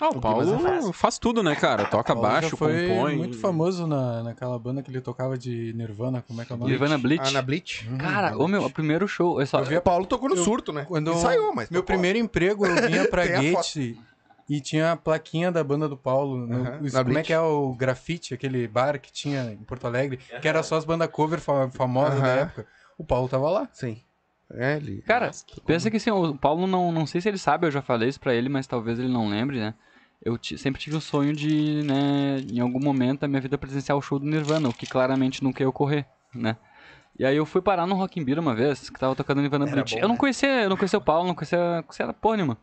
Ah, 0.00 0.08
o 0.10 0.20
Paulo 0.20 0.44
Guimas 0.44 0.64
é 0.64 0.68
fácil. 0.76 0.92
faz 0.92 1.18
tudo, 1.18 1.42
né, 1.42 1.56
cara? 1.56 1.86
Toca 1.86 2.14
Paulo 2.14 2.28
já 2.28 2.40
baixo, 2.40 2.56
foi 2.56 2.88
compõe. 2.88 3.16
muito 3.16 3.38
famoso 3.38 3.86
na, 3.86 4.22
naquela 4.22 4.56
banda 4.58 4.80
que 4.82 4.90
ele 4.90 5.00
tocava 5.00 5.36
de 5.36 5.72
Nirvana, 5.74 6.22
como 6.22 6.40
é 6.40 6.44
que 6.44 6.52
é 6.52 6.54
o 6.54 6.58
nome? 6.58 6.70
Nirvana 6.70 6.96
Bleach. 6.98 7.28
Ah, 7.28 7.30
na 7.32 7.42
Bleach? 7.42 7.88
Hum, 7.90 7.98
Cara, 7.98 8.28
Bleach. 8.28 8.42
ô 8.44 8.46
meu, 8.48 8.62
o 8.64 8.70
primeiro 8.70 9.08
show. 9.08 9.40
É 9.40 9.46
só, 9.46 9.60
O 9.60 9.80
Paulo 9.82 10.06
tocou 10.06 10.28
no 10.28 10.36
eu- 10.36 10.44
surto, 10.44 10.72
né? 10.72 10.84
Quando 10.86 11.10
Ensaiou, 11.12 11.52
mas. 11.54 11.68
Meu 11.68 11.82
tocou. 11.82 11.94
primeiro 11.96 12.16
emprego, 12.18 12.64
eu 12.64 12.76
vinha 12.88 13.08
pra 13.10 13.22
Tem 13.26 13.34
a 13.34 13.40
Gate 13.42 13.96
e 14.48 14.60
tinha 14.60 14.92
a 14.92 14.96
plaquinha 14.96 15.52
da 15.52 15.62
banda 15.62 15.88
do 15.88 15.96
Paulo. 15.96 16.46
no- 16.46 16.64
na 16.64 17.04
como 17.04 17.18
é 17.18 17.22
que 17.22 17.32
é 17.32 17.40
o 17.40 17.74
grafite, 17.74 18.32
aquele 18.34 18.66
bar 18.66 18.98
que 19.00 19.12
tinha 19.12 19.52
em 19.52 19.64
Porto 19.64 19.86
Alegre, 19.86 20.18
que 20.40 20.48
era 20.48 20.62
só 20.62 20.76
as 20.76 20.84
bandas 20.84 21.08
cover 21.10 21.40
fa 21.40 21.70
famosas 21.70 22.20
da 22.20 22.28
Aham. 22.28 22.40
época. 22.40 22.66
O 22.96 23.04
Paulo 23.04 23.28
tava 23.28 23.50
lá. 23.50 23.68
Sim. 23.72 24.02
É, 24.50 24.76
ele. 24.76 25.02
Cara, 25.02 25.26
Nossa, 25.26 25.44
que 25.46 25.60
pensa 25.60 25.90
que 25.90 25.98
assim, 25.98 26.10
o 26.10 26.34
Paulo 26.36 26.66
não, 26.66 26.90
não 26.90 27.06
sei 27.06 27.20
se 27.20 27.28
ele 27.28 27.36
sabe, 27.38 27.66
eu 27.66 27.70
já 27.70 27.82
falei 27.82 28.08
isso 28.08 28.18
pra 28.18 28.34
ele, 28.34 28.48
mas 28.48 28.66
talvez 28.66 28.98
ele 28.98 29.08
não 29.08 29.28
lembre, 29.28 29.58
né? 29.60 29.74
Eu 30.24 30.38
sempre 30.42 30.80
tive 30.80 30.96
o 30.96 31.00
sonho 31.00 31.32
de, 31.32 31.82
né, 31.84 32.40
em 32.40 32.58
algum 32.58 32.80
momento 32.80 33.20
da 33.20 33.28
minha 33.28 33.40
vida 33.40 33.56
presenciar 33.56 33.96
o 33.96 34.02
show 34.02 34.18
do 34.18 34.26
Nirvana, 34.26 34.68
o 34.68 34.72
que 34.72 34.86
claramente 34.86 35.44
nunca 35.44 35.62
ia 35.62 35.68
ocorrer, 35.68 36.06
né? 36.34 36.56
E 37.16 37.24
aí 37.24 37.36
eu 37.36 37.46
fui 37.46 37.60
parar 37.60 37.86
no 37.86 37.94
Rock 37.94 38.18
in 38.18 38.24
Beer 38.24 38.38
uma 38.38 38.54
vez, 38.54 38.90
que 38.90 38.98
tava 38.98 39.14
tocando 39.14 39.40
Nirvana 39.40 39.66
Bleach. 39.66 39.94
bom, 39.94 40.00
eu 40.00 40.08
não 40.08 40.14
né? 40.14 40.18
conhecia, 40.18 40.62
eu 40.62 40.68
não 40.70 40.76
conhecia 40.76 40.98
o 40.98 41.02
Paulo, 41.02 41.26
não 41.28 41.34
conhecia, 41.34 41.84
conhecia 41.86 42.12
porra 42.14 42.36
nenhuma. 42.36 42.58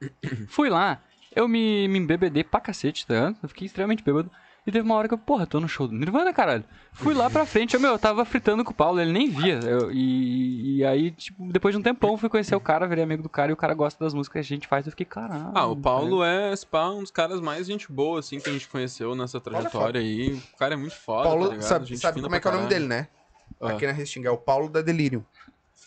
Fui 0.48 0.68
lá, 0.68 1.00
eu 1.34 1.46
me, 1.48 1.86
me 1.88 1.98
embebedei 1.98 2.44
pra 2.44 2.60
cacete, 2.60 3.06
tá 3.06 3.14
ligado? 3.14 3.36
Eu 3.42 3.48
fiquei 3.48 3.66
extremamente 3.66 4.02
bêbado. 4.02 4.30
E 4.66 4.70
teve 4.70 4.84
uma 4.84 4.94
hora 4.94 5.08
que 5.08 5.14
eu, 5.14 5.18
porra, 5.18 5.46
tô 5.46 5.58
no 5.58 5.66
show 5.66 5.88
do 5.88 5.94
Nirvana, 5.94 6.34
caralho. 6.34 6.62
Fui 6.92 7.14
lá 7.14 7.30
pra 7.30 7.46
frente, 7.46 7.72
eu, 7.74 7.80
meu, 7.80 7.92
eu 7.92 7.98
tava 7.98 8.26
fritando 8.26 8.62
com 8.62 8.72
o 8.72 8.74
Paulo, 8.74 9.00
ele 9.00 9.10
nem 9.10 9.30
via. 9.30 9.58
Eu- 9.60 9.90
e, 9.90 10.76
e 10.76 10.84
aí, 10.84 11.10
tipo, 11.12 11.50
depois 11.50 11.74
de 11.74 11.78
um 11.78 11.82
tempão, 11.82 12.16
fui 12.18 12.28
conhecer 12.28 12.54
o 12.54 12.60
cara, 12.60 12.86
virei 12.86 13.02
amigo 13.02 13.22
do 13.22 13.28
cara 13.28 13.50
e 13.50 13.54
o 13.54 13.56
cara 13.56 13.72
gosta 13.72 14.04
das 14.04 14.12
músicas 14.12 14.46
que 14.46 14.52
a 14.54 14.56
gente 14.56 14.68
faz. 14.68 14.84
Eu 14.86 14.90
fiquei, 14.92 15.06
caralho. 15.06 15.50
Ah, 15.54 15.66
o 15.66 15.74
Paulo 15.74 16.22
é, 16.22 16.52
um 16.94 17.00
dos 17.00 17.10
caras 17.10 17.40
mais 17.40 17.66
gente 17.66 17.90
boa, 17.90 18.20
assim, 18.20 18.38
que 18.38 18.50
a 18.50 18.52
gente 18.52 18.68
conheceu 18.68 19.14
nessa 19.14 19.40
trajetória 19.40 19.98
aí. 19.98 20.34
O 20.52 20.56
cara 20.58 20.74
é 20.74 20.76
muito 20.76 20.94
foda, 20.94 21.22
Paulo, 21.22 21.44
tá 21.46 21.54
ligado? 21.54 21.66
sabe, 21.66 21.86
Gente 21.86 21.98
sabe 22.00 22.20
como 22.20 22.34
é 22.34 22.40
que 22.40 22.46
é 22.46 22.50
o 22.50 22.54
nome 22.54 22.68
dele, 22.68 22.86
né? 22.86 23.08
Ah. 23.58 23.70
Aqui 23.70 23.86
na 23.86 23.92
Restinga, 23.92 24.28
é 24.28 24.32
o 24.32 24.36
Paulo 24.38 24.68
da 24.68 24.82
Delirium. 24.82 25.22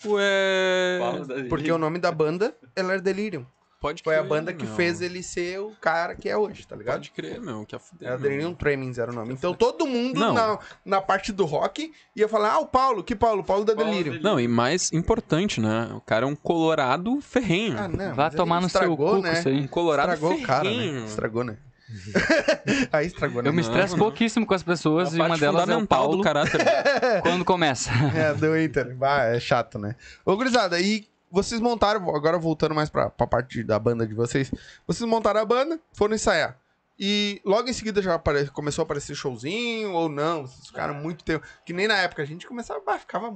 Ué... 0.06 1.00
Porque 1.48 1.72
o 1.72 1.78
nome 1.78 2.00
da 2.00 2.12
banda, 2.12 2.56
ela 2.76 2.94
é 2.94 3.00
Delirium. 3.00 3.46
Pode 3.84 4.02
Foi 4.02 4.16
a 4.16 4.24
banda 4.24 4.54
que 4.54 4.66
meu. 4.66 4.76
fez 4.76 5.02
ele 5.02 5.22
ser 5.22 5.60
o 5.60 5.72
cara 5.82 6.16
que 6.16 6.30
é 6.30 6.38
hoje, 6.38 6.66
tá 6.66 6.74
ligado? 6.74 6.96
Pode 6.96 7.12
crer, 7.12 7.42
meu, 7.42 7.66
que 7.66 7.76
a 7.76 7.80
fuder, 7.80 8.08
Era 8.08 8.18
meu. 8.18 8.30
Delirium 8.30 8.54
Tremens 8.54 8.98
era 8.98 9.12
o 9.12 9.14
nome. 9.14 9.34
Então 9.34 9.54
todo 9.54 9.86
mundo 9.86 10.18
Não. 10.18 10.34
na, 10.34 10.60
na 10.86 11.02
parte 11.02 11.34
do 11.34 11.44
rock 11.44 11.92
ia 12.16 12.30
falar, 12.30 12.54
ah, 12.54 12.60
o 12.60 12.66
Paulo, 12.66 13.04
que 13.04 13.14
Paulo? 13.14 13.44
Paulo 13.44 13.66
da 13.66 13.74
Delirium. 13.74 14.22
Não, 14.22 14.40
e 14.40 14.48
mais 14.48 14.90
importante, 14.94 15.60
né? 15.60 15.92
O 15.94 16.00
cara 16.00 16.26
é 16.26 16.30
um 16.30 16.34
colorado 16.34 17.20
ferrenho. 17.20 17.78
Ah, 17.78 17.90
não. 17.90 18.16
Vai 18.16 18.32
tomar 18.32 18.62
no 18.62 18.70
seu 18.70 18.96
cu 18.96 19.18
né? 19.18 19.34
com 19.34 19.38
isso 19.38 19.50
aí. 19.50 19.60
um 19.60 19.68
colorado 19.68 20.14
Estragou 20.14 20.38
o 20.38 20.42
cara, 20.42 20.64
ferrenho. 20.64 21.02
né? 21.02 21.06
Estragou, 21.06 21.44
né? 21.44 21.58
aí 22.90 23.08
estragou, 23.08 23.44
né? 23.44 23.50
Eu 23.50 23.54
me 23.54 23.62
estresso 23.62 23.98
pouquíssimo 23.98 24.46
com 24.46 24.54
as 24.54 24.64
pessoas 24.64 25.14
A 25.14 25.18
e 25.18 25.20
uma 25.20 25.38
delas 25.38 25.68
é 25.68 25.76
o 25.76 25.86
Paulo 25.86 26.16
do 26.16 26.24
caráter. 26.24 26.62
quando 27.22 27.44
começa. 27.44 27.92
É, 28.16 28.34
do 28.34 28.58
Inter. 28.58 28.96
Bah, 28.96 29.26
é 29.26 29.42
chato, 29.42 29.78
né? 29.78 29.96
Ô, 30.26 30.38
gurizada, 30.38 30.80
e 30.80 31.06
vocês 31.34 31.60
montaram, 31.60 32.16
agora 32.16 32.38
voltando 32.38 32.76
mais 32.76 32.90
pra, 32.90 33.10
pra 33.10 33.26
parte 33.28 33.64
da 33.64 33.80
banda 33.80 34.06
de 34.06 34.14
vocês, 34.14 34.52
vocês 34.88 35.10
montaram 35.10 35.42
a 35.42 35.46
banda, 35.46 35.80
foram 35.92 36.14
ensaiar. 36.16 36.58
E 36.98 37.42
logo 37.44 37.68
em 37.68 37.74
seguida 37.74 38.02
já 38.04 38.14
apare- 38.14 38.50
começou 38.52 38.84
a 38.84 38.86
aparecer 38.86 39.16
showzinho 39.16 39.92
ou 39.94 40.08
não? 40.08 40.44
Vocês 40.46 40.68
ficaram 40.68 40.94
muito 40.94 41.24
tempo. 41.24 41.44
Que 41.66 41.74
nem 41.74 41.88
na 41.88 41.98
época 41.98 42.22
a 42.22 42.26
gente 42.26 42.46
começava, 42.48 42.80
ficava 43.00 43.36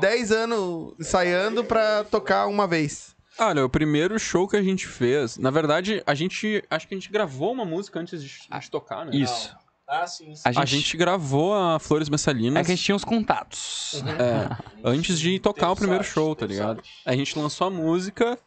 10 0.00 0.32
anos 0.32 0.94
ensaiando 0.98 1.62
pra 1.62 2.04
tocar 2.04 2.46
uma 2.46 2.66
vez. 2.66 3.14
Olha, 3.38 3.64
o 3.64 3.68
primeiro 3.68 4.18
show 4.18 4.48
que 4.48 4.56
a 4.56 4.62
gente 4.62 4.86
fez, 4.86 5.36
na 5.36 5.50
verdade, 5.50 6.02
a 6.06 6.14
gente. 6.14 6.64
Acho 6.70 6.88
que 6.88 6.94
a 6.94 6.96
gente 6.98 7.12
gravou 7.12 7.52
uma 7.52 7.64
música 7.66 8.00
antes 8.00 8.22
de, 8.22 8.28
de 8.48 8.70
tocar, 8.70 9.04
né? 9.06 9.12
Isso. 9.14 9.54
Ah, 9.90 10.06
sim. 10.06 10.34
sim. 10.36 10.42
A 10.44 10.50
A 10.50 10.52
gente, 10.52 10.68
gente 10.76 10.96
gravou 10.96 11.52
a 11.52 11.78
Flores 11.80 12.06
é 12.06 12.10
Messalinas 12.12 12.64
que 12.64 12.72
a 12.72 12.74
gente 12.76 12.84
tinha 12.84 12.94
uns 12.94 13.04
contatos. 13.04 14.00
é, 14.18 14.56
antes 14.84 15.18
de 15.18 15.38
tocar 15.40 15.62
Teve 15.66 15.72
o 15.72 15.76
primeiro 15.76 16.04
sorte, 16.04 16.14
show, 16.14 16.34
tá 16.36 16.40
teve 16.46 16.52
ligado? 16.54 16.76
sorte. 16.76 16.90
A 17.04 17.16
gente 17.16 17.36
lançou 17.38 17.66
a 17.66 17.70
música 17.70 18.38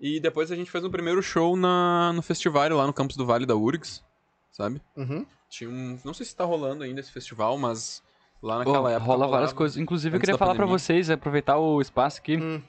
e 0.00 0.18
depois 0.20 0.50
a 0.50 0.56
gente 0.56 0.70
fez 0.70 0.82
um 0.84 0.90
primeiro 0.90 1.22
show 1.22 1.54
na, 1.56 2.12
no 2.14 2.22
festival 2.22 2.70
lá 2.70 2.86
no 2.86 2.92
campus 2.94 3.16
do 3.16 3.26
Vale 3.26 3.44
da 3.44 3.54
URGS, 3.54 4.02
sabe? 4.50 4.80
Uhum. 4.96 5.26
Tinha 5.50 5.68
um. 5.68 5.98
Não 6.04 6.14
sei 6.14 6.24
se 6.24 6.34
tá 6.34 6.44
rolando 6.44 6.82
ainda 6.82 6.98
esse 7.00 7.12
festival, 7.12 7.58
mas 7.58 8.02
lá 8.42 8.58
naquela 8.58 8.90
época. 8.90 9.04
rola 9.04 9.26
várias 9.28 9.52
coisas. 9.52 9.76
Inclusive, 9.76 10.16
eu 10.16 10.20
queria 10.20 10.38
falar 10.38 10.54
pra 10.54 10.64
pandemia. 10.64 10.78
vocês, 10.78 11.10
aproveitar 11.10 11.58
o 11.58 11.80
espaço 11.80 12.18
aqui. 12.20 12.36
Hum. 12.38 12.62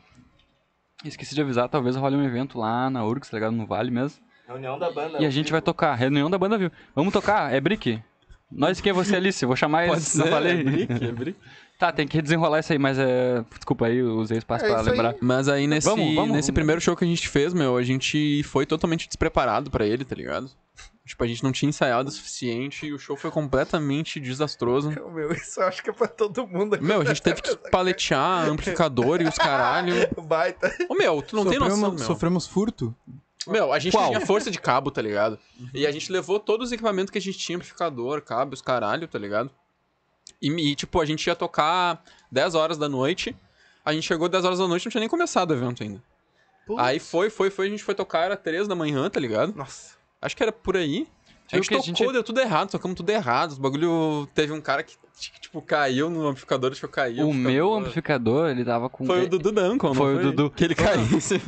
Esqueci 1.05 1.33
de 1.35 1.41
avisar, 1.41 1.69
talvez 1.69 1.95
role 1.95 2.15
um 2.15 2.23
evento 2.23 2.57
lá 2.57 2.89
na 2.89 3.05
URGS, 3.05 3.29
tá 3.29 3.37
ligado? 3.37 3.53
No 3.53 3.65
Vale 3.65 3.89
mesmo. 3.91 4.19
Reunião 4.47 4.77
da 4.79 4.89
banda. 4.91 5.17
E 5.21 5.25
a 5.25 5.29
gente 5.29 5.51
vai 5.51 5.61
tocar. 5.61 5.93
Reunião 5.95 6.29
da 6.29 6.37
banda 6.37 6.57
viu. 6.57 6.71
Vamos 6.95 7.13
tocar? 7.13 7.53
É 7.53 7.59
Brick? 7.59 8.01
Nós 8.51 8.79
quem 8.81 8.89
é 8.91 8.93
você, 8.93 9.15
Alice? 9.15 9.45
Vou 9.45 9.55
chamar 9.55 9.87
Pode 9.87 9.99
eles. 9.99 10.07
ser, 10.07 10.17
Não 10.19 10.27
falei? 10.27 10.59
é 10.59 10.63
brick, 10.63 10.93
é 11.05 11.11
brick. 11.11 11.39
Tá, 11.77 11.91
tem 11.91 12.07
que 12.07 12.19
desenrolar 12.23 12.59
isso 12.61 12.73
aí, 12.73 12.79
mas 12.79 12.97
é. 12.97 13.45
Desculpa 13.55 13.85
aí, 13.85 13.97
eu 13.97 14.15
usei 14.17 14.35
o 14.35 14.39
espaço 14.39 14.65
É 14.65 14.67
pra 14.67 14.79
isso 14.81 14.89
aí. 14.89 14.95
lembrar. 14.95 15.15
Mas 15.21 15.47
aí 15.47 15.67
nesse, 15.67 15.87
Vamos, 15.87 16.05
vamos, 16.15 16.31
nesse 16.35 16.47
vamos. 16.47 16.55
primeiro 16.55 16.81
show 16.81 16.95
que 16.95 17.03
a 17.03 17.07
gente 17.07 17.29
fez, 17.29 17.53
meu, 17.53 17.77
a 17.77 17.83
gente 17.83 18.41
foi 18.45 18.65
totalmente 18.65 19.05
despreparado 19.07 19.69
pra 19.69 19.85
ele, 19.85 20.03
tá 20.03 20.15
ligado? 20.15 20.49
Tipo, 21.05 21.23
a 21.23 21.27
gente 21.27 21.43
não 21.43 21.51
tinha 21.51 21.69
ensaiado 21.69 22.09
o 22.09 22.11
suficiente 22.11 22.87
e 22.87 22.93
o 22.93 22.97
show 22.97 23.15
foi 23.15 23.29
completamente 23.29 24.19
desastroso. 24.19 24.89
Meu, 25.13 25.31
isso 25.33 25.59
eu 25.61 25.67
acho 25.67 25.83
que 25.83 25.91
é 25.91 25.93
pra 25.93 26.07
todo 26.07 26.47
mundo. 26.47 26.73
aqui. 26.73 26.83
Meu, 26.83 26.99
a 27.01 27.05
gente 27.05 27.21
teve 27.21 27.43
que 27.43 27.55
paletear 27.69 28.49
amplificador 28.49 29.21
e 29.21 29.25
os 29.27 29.35
caralho. 29.35 29.93
Baita. 30.27 30.73
Ô, 30.89 30.95
meu, 30.95 31.21
tu 31.21 31.35
não 31.35 31.43
tem 31.45 31.53
sofremos, 31.59 31.79
noção, 31.79 31.95
meu. 31.95 32.05
sofremos 32.07 32.47
furto. 32.47 32.95
Meu, 33.47 33.71
a 33.73 33.79
gente 33.79 33.93
Qual? 33.93 34.07
tinha 34.07 34.25
força 34.25 34.51
de 34.51 34.59
cabo, 34.59 34.91
tá 34.91 35.01
ligado? 35.01 35.39
E 35.73 35.85
a 35.87 35.91
gente 35.91 36.11
levou 36.11 36.39
todos 36.39 36.67
os 36.67 36.71
equipamentos 36.71 37.11
que 37.11 37.17
a 37.17 37.21
gente 37.21 37.37
tinha, 37.37 37.55
amplificador, 37.55 38.21
cabo, 38.21 38.53
os 38.53 38.61
caralho, 38.61 39.07
tá 39.07 39.17
ligado? 39.17 39.49
E, 40.41 40.49
e, 40.49 40.75
tipo, 40.75 40.99
a 40.99 41.05
gente 41.05 41.25
ia 41.27 41.35
tocar 41.35 42.03
10 42.31 42.55
horas 42.55 42.77
da 42.77 42.89
noite. 42.89 43.35
A 43.83 43.93
gente 43.93 44.05
chegou 44.05 44.27
10 44.27 44.45
horas 44.45 44.59
da 44.59 44.67
noite 44.67 44.83
e 44.83 44.85
não 44.87 44.91
tinha 44.91 44.99
nem 44.99 45.09
começado 45.09 45.51
o 45.51 45.53
evento 45.53 45.83
ainda. 45.83 46.03
Putz. 46.65 46.81
Aí 46.81 46.99
foi, 46.99 47.29
foi, 47.29 47.49
foi, 47.49 47.67
a 47.67 47.69
gente 47.69 47.83
foi 47.83 47.95
tocar, 47.95 48.25
era 48.25 48.35
3 48.35 48.67
da 48.67 48.75
manhã, 48.75 49.09
tá 49.09 49.19
ligado? 49.19 49.55
Nossa. 49.55 49.95
Acho 50.21 50.35
que 50.35 50.43
era 50.43 50.51
por 50.51 50.75
aí. 50.75 51.07
A 51.51 51.55
gente 51.55 51.69
que 51.69 51.75
a 51.75 51.77
tocou, 51.77 51.95
gente- 51.95 52.11
deu 52.13 52.23
tudo 52.23 52.39
errado, 52.41 52.69
tocamos 52.69 52.97
tudo 52.97 53.09
errado. 53.09 53.51
Os 53.51 53.57
bagulho. 53.57 54.27
Teve 54.35 54.51
um 54.51 54.59
cara 54.59 54.83
que, 54.83 54.95
que, 55.17 55.39
tipo, 55.39 55.61
caiu 55.61 56.09
no 56.09 56.27
amplificador, 56.27 56.69
deixou 56.71 56.89
cair. 56.89 57.21
O 57.23 57.33
meu 57.33 57.73
amplificador, 57.73 58.49
ele 58.49 58.65
tava 58.65 58.89
com. 58.89 59.05
Foi 59.05 59.23
o 59.23 59.29
Dudu 59.29 59.51
Duncan, 59.53 59.87
não 59.87 59.95
Foi 59.95 60.15
o 60.15 60.21
Dudu. 60.23 60.51
Que 60.51 60.65
ele 60.65 60.75
caiu. 60.75 61.01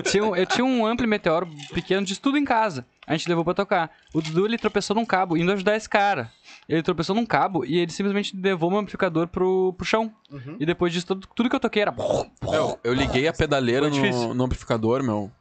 Tinha 0.09 0.23
um- 0.23 0.35
eu 0.35 0.45
tinha 0.45 0.63
um 0.63 0.85
ampli 0.85 1.05
meteoro 1.05 1.47
pequeno 1.73 2.05
de 2.05 2.17
tudo 2.19 2.37
em 2.37 2.45
casa. 2.45 2.85
A 3.05 3.11
gente 3.17 3.27
levou 3.27 3.43
pra 3.43 3.53
tocar. 3.53 3.91
O 4.13 4.21
Dudu, 4.21 4.45
ele 4.45 4.57
tropeçou 4.57 4.95
num 4.95 5.05
cabo, 5.05 5.35
indo 5.35 5.51
ajudar 5.51 5.75
esse 5.75 5.89
cara. 5.89 6.31
Ele 6.67 6.83
tropeçou 6.83 7.15
num 7.15 7.25
cabo 7.25 7.65
e 7.65 7.77
ele 7.79 7.91
simplesmente 7.91 8.37
levou 8.39 8.69
meu 8.69 8.79
amplificador 8.79 9.27
pro, 9.27 9.73
pro 9.73 9.85
chão. 9.85 10.13
Uhum. 10.31 10.55
E 10.59 10.65
depois 10.65 10.93
disso, 10.93 11.07
tudo, 11.07 11.27
tudo 11.35 11.49
que 11.49 11.55
eu 11.55 11.59
toquei 11.59 11.81
era... 11.81 11.91
Meu, 11.91 12.79
eu 12.83 12.93
liguei 12.93 13.27
a 13.27 13.33
pedaleira 13.33 13.89
Foi 13.91 14.11
no, 14.11 14.33
no 14.35 14.43
amplificador, 14.45 15.01
meu. 15.03 15.31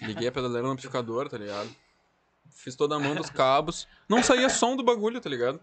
Liguei 0.00 0.28
a 0.28 0.32
pedaleira 0.32 0.66
no 0.66 0.72
amplificador, 0.72 1.28
tá 1.28 1.36
ligado? 1.36 1.68
Fiz 2.56 2.74
toda 2.74 2.96
a 2.96 2.98
mão 2.98 3.14
dos 3.14 3.30
cabos. 3.30 3.86
Não 4.08 4.22
saía 4.22 4.48
som 4.48 4.74
do 4.76 4.82
bagulho, 4.82 5.20
tá 5.20 5.28
ligado? 5.30 5.60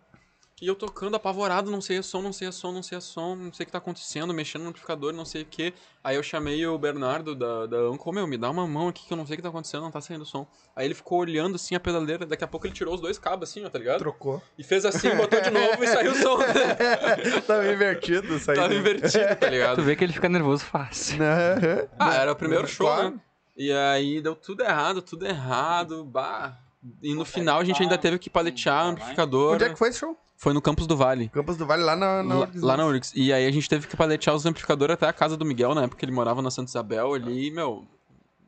E 0.61 0.67
eu 0.67 0.75
tocando 0.75 1.15
apavorado, 1.15 1.69
não 1.69 1.81
sei 1.81 1.97
a 1.97 2.03
som, 2.03 2.21
não 2.21 2.31
sei 2.31 2.47
a 2.47 2.51
som, 2.51 2.71
não 2.71 2.81
sei 2.83 2.97
a 2.97 3.01
som, 3.01 3.35
não 3.35 3.51
sei 3.51 3.63
o 3.63 3.65
que 3.65 3.71
tá 3.71 3.79
acontecendo, 3.79 4.33
mexendo 4.33 4.61
no 4.61 4.69
amplificador, 4.69 5.11
não 5.11 5.25
sei 5.25 5.41
o 5.41 5.45
que. 5.45 5.73
Aí 6.01 6.15
eu 6.15 6.23
chamei 6.23 6.65
o 6.65 6.77
Bernardo 6.77 7.35
da, 7.35 7.65
da 7.65 7.77
Anco, 7.77 8.13
meu, 8.13 8.25
me 8.25 8.37
dá 8.37 8.49
uma 8.49 8.65
mão 8.65 8.87
aqui 8.87 9.05
que 9.05 9.11
eu 9.11 9.17
não 9.17 9.25
sei 9.25 9.33
o 9.33 9.37
que 9.37 9.41
tá 9.43 9.49
acontecendo, 9.49 9.81
não 9.81 9.91
tá 9.91 9.99
saindo 9.99 10.23
som. 10.23 10.47
Aí 10.73 10.85
ele 10.85 10.93
ficou 10.93 11.19
olhando 11.19 11.55
assim 11.55 11.75
a 11.75 11.79
pedaleira, 11.81 12.25
daqui 12.25 12.45
a 12.45 12.47
pouco 12.47 12.65
ele 12.65 12.73
tirou 12.73 12.93
os 12.95 13.01
dois 13.01 13.17
cabos 13.17 13.49
assim, 13.49 13.65
ó, 13.65 13.69
tá 13.69 13.77
ligado? 13.79 13.97
Trocou. 13.99 14.41
E 14.57 14.63
fez 14.63 14.85
assim, 14.85 15.09
botou 15.17 15.41
de 15.41 15.49
novo 15.49 15.83
e 15.83 15.87
saiu 15.87 16.11
o 16.11 16.15
som. 16.15 16.37
Tava 17.45 17.67
invertido 17.69 18.33
aí. 18.33 18.55
Tava 18.55 18.73
invertido, 18.73 19.27
tá 19.35 19.47
Tu 19.47 19.49
ligado? 19.49 19.83
vê 19.83 19.95
que 19.97 20.03
ele 20.03 20.13
fica 20.13 20.29
nervoso 20.29 20.63
fácil. 20.63 21.17
Aham. 21.21 21.87
Ah, 21.99 22.15
era 22.15 22.31
o 22.31 22.35
primeiro 22.35 22.67
show, 22.67 22.85
Claro. 22.87 23.09
né? 23.11 23.19
E 23.57 23.71
aí 23.71 24.21
deu 24.21 24.35
tudo 24.35 24.63
errado, 24.63 25.01
tudo 25.01 25.25
errado, 25.27 26.05
bah. 26.05 26.57
E 27.01 27.13
no 27.15 27.23
final 27.25 27.59
a 27.59 27.63
gente 27.63 27.81
ainda 27.81 27.97
teve 27.97 28.19
que 28.19 28.29
paletear 28.29 28.85
o 28.85 28.89
amplificador. 28.89 29.55
Onde 29.55 29.63
é 29.63 29.69
que 29.69 29.75
foi 29.77 29.89
esse 29.89 29.99
show? 29.99 30.17
Foi 30.35 30.51
no 30.51 30.61
Campus 30.61 30.85
do 30.85 30.97
Vale. 30.97 31.29
Campos 31.29 31.55
do 31.55 31.65
Vale, 31.65 31.83
lá 31.83 31.95
na... 31.95 32.21
na 32.21 32.35
Lá, 32.39 32.49
lá 32.55 32.77
na 32.77 32.85
Urix. 32.85 33.13
E 33.15 33.31
aí 33.31 33.47
a 33.47 33.51
gente 33.51 33.69
teve 33.69 33.87
que 33.87 33.95
paletear 33.95 34.35
os 34.35 34.45
amplificadores 34.45 34.93
até 34.95 35.07
a 35.07 35.13
casa 35.13 35.37
do 35.37 35.45
Miguel, 35.45 35.73
na 35.73 35.83
época 35.83 35.97
que 35.99 36.03
ele 36.05 36.11
morava 36.11 36.41
na 36.41 36.51
Santa 36.51 36.69
Isabel 36.69 37.13
ali, 37.13 37.47
e, 37.47 37.51
meu, 37.51 37.85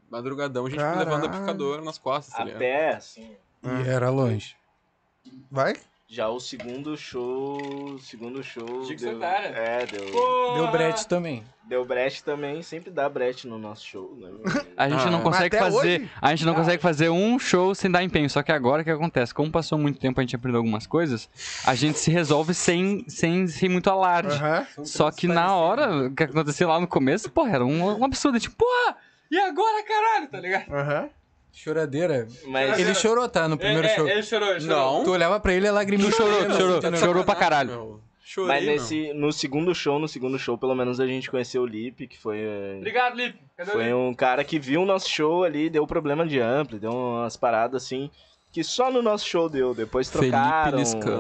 madrugadão 0.10 0.66
a 0.66 0.70
gente 0.70 0.80
Caralho. 0.80 1.00
levando 1.10 1.26
amplificador 1.28 1.82
nas 1.84 1.98
costas, 1.98 2.36
tá 2.36 2.42
A 2.42 2.46
ligado? 2.46 2.60
pé, 2.60 2.96
assim. 2.96 3.32
E 3.64 3.88
era 3.88 4.10
longe. 4.10 4.56
Vai? 5.50 5.74
Já 6.16 6.30
o 6.30 6.40
segundo 6.40 6.96
show. 6.96 7.58
o 7.96 8.00
Segundo 8.00 8.42
show. 8.42 8.66
Digo 8.88 9.02
deu, 9.02 9.10
solitária. 9.10 9.48
é, 9.50 9.86
deu. 9.86 10.06
Deu 10.56 10.72
brete 10.72 11.06
também. 11.06 11.44
Deu 11.66 11.84
brete 11.84 12.24
também, 12.24 12.62
sempre 12.62 12.90
dá 12.90 13.10
brete 13.10 13.46
no 13.46 13.58
nosso 13.60 13.86
show, 13.86 14.16
né? 14.16 14.30
A 14.78 14.88
gente 14.88 15.06
Ah, 15.08 15.12
não 15.12 15.22
consegue 15.22 15.58
fazer. 15.58 15.78
hoje? 16.00 16.10
A 16.22 16.30
gente 16.30 16.46
não 16.46 16.56
consegue 16.56 16.82
fazer 16.82 17.10
um 17.10 17.38
show 17.38 17.76
sem 17.76 17.92
dar 17.92 18.02
empenho. 18.02 18.30
Só 18.30 18.42
que 18.42 18.54
agora 18.54 18.82
o 18.82 18.86
que 18.86 18.92
acontece? 18.92 19.34
Como 19.34 19.52
passou 19.52 19.78
muito 19.78 20.00
tempo, 20.00 20.18
a 20.22 20.24
gente 20.24 20.38
aprendeu 20.38 20.60
algumas 20.60 20.88
coisas, 20.88 21.30
a 21.66 21.76
gente 21.76 22.00
se 22.00 22.10
resolve 22.10 22.54
sem, 22.54 23.04
sem, 23.10 23.46
sem 23.48 23.68
muito 23.68 23.90
alarde. 23.90 24.40
Só 24.86 25.12
que 25.12 25.28
na 25.28 25.54
hora, 25.54 26.08
o 26.08 26.16
que 26.16 26.24
aconteceu 26.24 26.70
lá 26.70 26.80
no 26.80 26.88
começo, 26.88 27.30
porra, 27.30 27.56
era 27.56 27.66
um, 27.66 28.00
um 28.00 28.06
absurdo. 28.06 28.40
Tipo, 28.40 28.56
porra, 28.56 28.96
e 29.30 29.38
agora, 29.38 29.84
caralho, 29.84 30.28
tá 30.30 30.40
ligado? 30.40 30.72
Aham. 30.74 31.10
Choradeira. 31.56 32.28
Mas 32.48 32.78
Ele 32.78 32.94
chorou, 32.94 33.28
tá? 33.30 33.48
No 33.48 33.58
primeiro 33.58 33.88
show. 33.90 34.08
ele 34.08 34.22
chorou, 34.24 34.50
ele 34.56 34.66
Não. 34.66 35.04
Tu 35.04 35.12
olhava 35.12 35.40
pra 35.40 35.54
ele 35.54 35.66
e 35.66 35.70
a 35.70 35.72
lagriminha. 35.72 36.12
Tu 36.12 36.18
chorou, 36.18 36.52
chorou, 36.52 36.78
assim, 36.80 36.92
tu 36.92 36.98
chorou 36.98 37.24
pra 37.24 37.34
caralho. 37.36 37.70
Meu, 37.72 38.00
chorei, 38.24 38.48
Mas 38.56 38.66
nesse, 38.66 39.14
no 39.14 39.32
segundo 39.32 39.74
show, 39.74 39.98
no 39.98 40.08
segundo 40.08 40.38
show, 40.38 40.58
pelo 40.58 40.76
menos 40.76 41.00
a 41.00 41.08
gente 41.08 41.32
conheceu 41.32 41.62
o 41.64 41.66
Lip, 41.66 42.08
que 42.08 42.20
foi. 42.20 42.40
eh, 42.40 42.76
Obrigado, 42.80 43.16
Lipe. 43.16 43.40
Cadê 43.58 43.72
Foi 43.72 43.94
um 43.94 44.14
cara 44.14 44.44
que 44.44 44.60
viu 44.60 44.82
o 44.82 44.86
nosso 44.86 45.10
show 45.10 45.44
ali, 45.46 45.70
deu 45.70 45.88
problema 45.88 46.28
de 46.28 46.40
ampli, 46.40 46.78
deu 46.78 46.92
umas 46.92 47.38
paradas 47.38 47.84
assim, 47.84 48.12
que 48.52 48.62
só 48.64 48.92
no 48.92 49.02
nosso 49.02 49.26
show 49.26 49.50
deu. 49.50 49.74
Depois 49.74 50.10
trocaram 50.10 50.78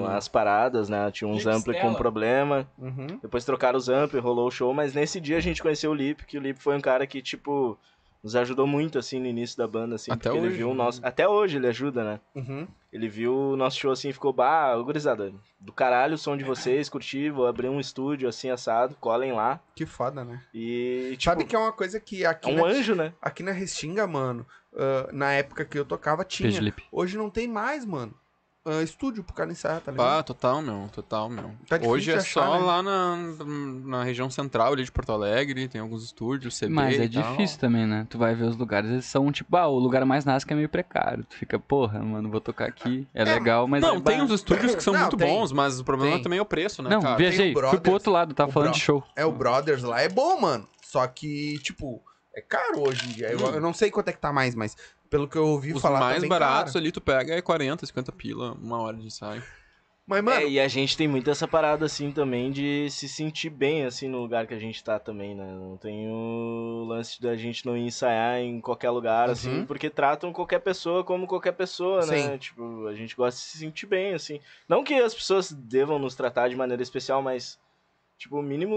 as 0.07 0.27
paradas, 0.27 0.89
né? 0.89 1.09
Tinha 1.11 1.27
uns 1.29 1.47
ampli 1.47 1.79
com 1.79 1.93
problema. 1.93 2.67
Uhum. 2.77 3.19
Depois 3.21 3.45
trocaram 3.45 3.77
os 3.77 3.87
ampli, 3.89 4.19
rolou 4.19 4.47
o 4.47 4.51
show, 4.51 4.73
mas 4.73 4.93
nesse 4.93 5.19
dia 5.21 5.37
a 5.37 5.41
gente 5.41 5.61
conheceu 5.61 5.91
o 5.91 5.95
Lip, 5.95 6.25
que 6.25 6.37
o 6.37 6.41
Lip 6.41 6.59
foi 6.61 6.75
um 6.75 6.81
cara 6.81 7.07
que, 7.07 7.21
tipo, 7.21 7.77
nos 8.25 8.35
ajudou 8.35 8.65
muito, 8.65 8.97
assim, 8.97 9.19
no 9.19 9.27
início 9.27 9.55
da 9.55 9.67
banda, 9.67 9.93
assim, 9.93 10.11
Até 10.11 10.29
porque 10.29 10.39
ele 10.39 10.47
hoje, 10.47 10.57
viu 10.57 10.71
o 10.71 10.73
nosso... 10.73 10.99
Até 11.03 11.27
hoje 11.29 11.57
ele 11.57 11.67
ajuda, 11.67 12.03
né? 12.03 12.19
Uhum. 12.33 12.67
Ele 12.91 13.07
viu 13.07 13.51
o 13.51 13.55
nosso 13.55 13.77
show 13.77 13.91
assim 13.91 14.09
e 14.09 14.13
ficou, 14.13 14.33
bah, 14.33 14.75
gurizada, 14.77 15.31
do 15.59 15.71
caralho 15.71 16.15
o 16.15 16.17
som 16.17 16.35
de 16.35 16.43
vocês, 16.43 16.89
curti, 16.89 17.29
vou 17.29 17.45
abrir 17.45 17.69
um 17.69 17.79
estúdio 17.79 18.27
assim, 18.27 18.49
assado, 18.49 18.95
colhem 18.99 19.31
lá. 19.31 19.59
Que 19.75 19.85
foda, 19.85 20.25
né? 20.25 20.41
E, 20.51 21.11
tipo, 21.11 21.23
Sabe 21.23 21.45
que 21.45 21.55
é 21.55 21.59
uma 21.59 21.71
coisa 21.71 21.99
que 21.99 22.25
aqui, 22.25 22.49
é 22.49 22.53
um 22.53 22.65
na, 22.65 22.65
anjo, 22.65 22.95
né? 22.95 23.13
aqui 23.21 23.43
na 23.43 23.51
Restinga, 23.51 24.07
mano, 24.07 24.43
ah, 24.75 25.07
na 25.13 25.31
época 25.33 25.63
que 25.63 25.77
eu 25.77 25.85
tocava, 25.85 26.25
tinha. 26.25 26.73
Hoje 26.91 27.17
não 27.17 27.29
tem 27.29 27.47
mais, 27.47 27.85
mano. 27.85 28.11
Ah, 28.67 28.81
estúdio 28.81 29.23
pro 29.23 29.35
cara 29.35 29.51
ensaiar, 29.51 29.79
tá 29.79 29.91
ligado? 29.91 30.07
Ah, 30.19 30.23
total, 30.23 30.59
meu, 30.59 30.89
total, 30.91 31.29
meu. 31.29 31.51
Tá 31.69 31.79
Hoje 31.83 32.09
é 32.11 32.15
achar, 32.15 32.45
só 32.45 32.57
né? 32.57 32.65
lá 32.65 32.81
na, 32.81 33.15
na 33.85 34.03
região 34.03 34.27
central 34.27 34.73
ali 34.73 34.83
de 34.83 34.91
Porto 34.91 35.11
Alegre, 35.11 35.67
tem 35.67 35.79
alguns 35.79 36.03
estúdios, 36.03 36.57
CB 36.57 36.73
Mas 36.73 36.99
é 36.99 37.07
tal. 37.07 37.21
difícil 37.31 37.59
também, 37.59 37.85
né? 37.85 38.07
Tu 38.09 38.17
vai 38.17 38.33
ver 38.33 38.45
os 38.45 38.57
lugares, 38.57 38.89
eles 38.89 39.05
são 39.05 39.31
tipo, 39.31 39.55
ah, 39.55 39.67
o 39.67 39.77
lugar 39.77 40.03
mais 40.03 40.25
nasce 40.25 40.45
que 40.47 40.51
é 40.53 40.55
meio 40.55 40.67
precário. 40.67 41.23
Tu 41.25 41.35
fica, 41.35 41.59
porra, 41.59 41.99
mano, 41.99 42.27
vou 42.31 42.41
tocar 42.41 42.65
aqui. 42.67 43.07
É, 43.13 43.23
legal, 43.23 43.67
mas 43.67 43.83
Não, 43.83 43.97
é 43.97 44.01
tem 44.01 44.19
uns 44.23 44.31
estúdios 44.31 44.73
que 44.73 44.81
são 44.81 44.93
Não, 44.95 45.01
muito 45.01 45.17
tem. 45.17 45.27
bons, 45.27 45.51
mas 45.51 45.79
o 45.79 45.83
problema 45.83 46.13
Tem. 46.15 46.23
também 46.23 46.39
é 46.39 46.41
o 46.41 46.45
preço, 46.45 46.81
né, 46.81 46.89
Não, 46.89 47.01
cara? 47.03 47.17
viajei, 47.17 47.51
o 47.51 47.53
fui 47.53 47.61
Brothers, 47.61 47.81
pro 47.83 47.91
outro 47.91 48.11
lado, 48.11 48.33
tava 48.33 48.49
o 48.49 48.51
falando 48.53 48.69
Bro- 48.69 48.77
de 48.79 48.83
show. 48.83 49.03
É 49.15 49.23
o 49.25 49.31
Brothers 49.31 49.83
lá, 49.83 50.01
é 50.01 50.09
bom, 50.09 50.41
mano. 50.41 50.67
Só 50.81 51.05
que, 51.05 51.59
tipo, 51.59 52.01
é 52.35 52.41
caro 52.41 52.81
hoje 52.81 53.07
em 53.07 53.11
dia. 53.11 53.27
Eu, 53.29 53.39
Hum. 53.41 53.49
eu 53.53 53.61
não 53.61 53.73
sei 53.73 53.91
quanto 53.91 54.07
é 54.07 54.11
que 54.13 54.19
tá 54.19 54.33
mais, 54.33 54.55
mas 54.55 54.75
pelo 55.09 55.27
que 55.27 55.37
eu 55.37 55.47
ouvi 55.47 55.73
Os 55.73 55.81
falar, 55.81 55.99
tá 55.99 56.05
mais 56.05 56.21
bem 56.21 56.29
baratos 56.29 56.73
caro. 56.73 56.83
ali 56.83 56.91
tu 56.91 57.01
pega 57.01 57.33
é 57.33 57.41
40, 57.41 57.85
50 57.85 58.11
pila, 58.11 58.53
uma 58.61 58.79
hora 58.81 58.97
de 58.97 59.05
ensaio. 59.07 59.43
Mas, 60.07 60.23
mano, 60.23 60.39
É, 60.41 60.47
e 60.47 60.59
a 60.59 60.67
gente 60.67 60.95
tem 60.95 61.07
muito 61.07 61.31
essa 61.31 61.47
parada, 61.47 61.83
assim, 61.87 62.11
também 62.11 62.51
de 62.51 62.87
se 62.91 63.09
sentir 63.09 63.49
bem, 63.49 63.85
assim, 63.85 64.07
no 64.07 64.19
lugar 64.21 64.45
que 64.45 64.53
a 64.53 64.59
gente 64.59 64.83
tá 64.83 64.99
também, 64.99 65.33
né? 65.33 65.51
Não 65.51 65.77
tem 65.77 66.07
o 66.11 66.85
lance 66.87 67.19
da 67.19 67.35
gente 67.35 67.65
não 67.65 67.75
ir 67.75 67.87
ensaiar 67.87 68.37
em 68.39 68.61
qualquer 68.61 68.91
lugar, 68.91 69.31
assim, 69.31 69.49
Uhum. 69.61 69.65
porque 69.65 69.89
tratam 69.89 70.31
qualquer 70.31 70.59
pessoa 70.59 71.03
como 71.03 71.25
qualquer 71.25 71.53
pessoa, 71.53 72.05
né? 72.05 72.17
Sim. 72.33 72.37
Tipo, 72.37 72.85
a 72.85 72.93
gente 72.93 73.15
gosta 73.15 73.39
de 73.39 73.47
se 73.47 73.57
sentir 73.57 73.87
bem, 73.87 74.13
assim. 74.13 74.39
Não 74.69 74.83
que 74.83 74.93
as 74.93 75.11
pessoas 75.15 75.51
devam 75.51 75.97
nos 75.97 76.13
tratar 76.13 76.49
de 76.49 76.55
maneira 76.55 76.83
especial, 76.83 77.23
mas, 77.23 77.57
tipo, 78.17 78.39
o 78.39 78.41
mínimo 78.41 78.75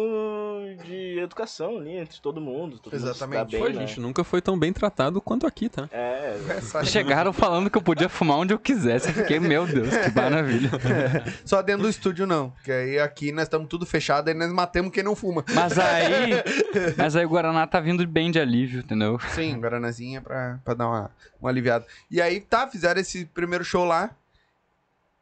de 0.84 1.18
educação 1.20 1.78
ali 1.78 1.96
entre 1.96 2.20
todo 2.20 2.40
mundo. 2.40 2.78
Todo 2.78 2.94
Exatamente. 2.94 3.38
Mundo 3.56 3.58
Pô, 3.58 3.64
bem, 3.66 3.76
a 3.76 3.80
né? 3.80 3.86
gente 3.86 4.00
nunca 4.00 4.24
foi 4.24 4.40
tão 4.42 4.58
bem 4.58 4.72
tratado 4.72 5.20
quanto 5.20 5.46
aqui, 5.46 5.68
tá? 5.68 5.88
É, 5.92 6.36
essa- 6.50 6.84
Chegaram 6.84 7.32
falando 7.32 7.70
que 7.70 7.78
eu 7.78 7.82
podia 7.82 8.08
fumar 8.08 8.38
onde 8.38 8.52
eu 8.52 8.58
quisesse. 8.58 9.08
Eu 9.08 9.14
fiquei, 9.14 9.38
meu 9.38 9.66
Deus, 9.66 9.88
que 9.88 10.10
maravilha. 10.14 10.70
só 11.44 11.62
dentro 11.62 11.84
do 11.84 11.88
estúdio 11.88 12.26
não. 12.26 12.50
Porque 12.50 12.72
aí 12.72 12.98
aqui 12.98 13.30
nós 13.32 13.44
estamos 13.44 13.68
tudo 13.68 13.86
fechado, 13.86 14.28
aí 14.28 14.34
nós 14.34 14.52
matamos 14.52 14.92
quem 14.92 15.02
não 15.02 15.14
fuma. 15.14 15.44
Mas 15.54 15.78
aí. 15.78 16.30
Mas 16.98 17.14
aí 17.16 17.24
o 17.24 17.28
Guaraná 17.28 17.66
tá 17.66 17.78
vindo 17.80 18.06
bem 18.06 18.30
de 18.30 18.40
alívio, 18.40 18.80
entendeu? 18.80 19.18
Sim, 19.34 19.58
Guaranazinha 19.60 20.20
pra, 20.20 20.58
pra 20.64 20.74
dar 20.74 20.88
uma, 20.88 21.10
uma 21.40 21.48
aliviada. 21.50 21.86
E 22.10 22.20
aí, 22.20 22.40
tá, 22.40 22.66
fizeram 22.68 23.00
esse 23.00 23.24
primeiro 23.26 23.64
show 23.64 23.84
lá. 23.84 24.10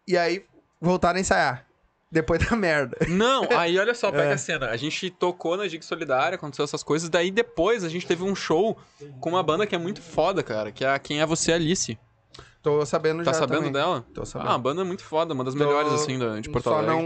E 0.09 0.17
aí, 0.17 0.45
voltaram 0.81 1.19
a 1.19 1.21
ensaiar. 1.21 1.66
Depois 2.17 2.49
da 2.49 2.57
merda. 2.57 2.97
Não, 3.09 3.47
aí 3.51 3.79
olha 3.79 3.95
só, 3.95 4.09
É. 4.09 4.13
pega 4.13 4.33
a 4.35 4.39
cena. 4.39 4.71
A 4.71 4.77
gente 4.79 5.11
tocou 5.11 5.55
na 5.55 5.69
Gig 5.69 5.85
Solidária, 5.85 6.37
aconteceu 6.37 6.65
essas 6.65 6.83
coisas. 6.83 7.11
Daí 7.11 7.31
depois 7.31 7.85
a 7.85 7.91
gente 7.91 8.07
teve 8.07 8.23
um 8.25 8.35
show 8.35 8.75
com 9.21 9.29
uma 9.31 9.43
banda 9.43 9.67
que 9.67 9.75
é 9.75 9.79
muito 9.79 10.01
foda, 10.01 10.43
cara. 10.43 10.73
Que 10.73 10.83
é 10.83 10.89
a 10.89 10.99
Quem 10.99 11.21
é 11.21 11.27
Você 11.27 11.53
Alice. 11.53 11.99
Tô 12.63 12.85
sabendo 12.87 13.23
Tá 13.23 13.33
já 13.33 13.39
sabendo 13.41 13.59
também. 13.59 13.73
dela? 13.73 14.05
Tô 14.15 14.23
Ah, 14.23 14.27
sabendo. 14.27 14.49
uma 14.51 14.59
banda 14.59 14.85
muito 14.85 15.05
foda, 15.05 15.35
uma 15.35 15.45
das 15.45 15.53
Tô- 15.55 15.61
melhores, 15.61 15.93
assim, 15.93 16.19
de 16.41 16.49
Porto 16.51 16.65
Só 16.65 16.79
Alegre. 16.79 16.97
não... 16.97 17.03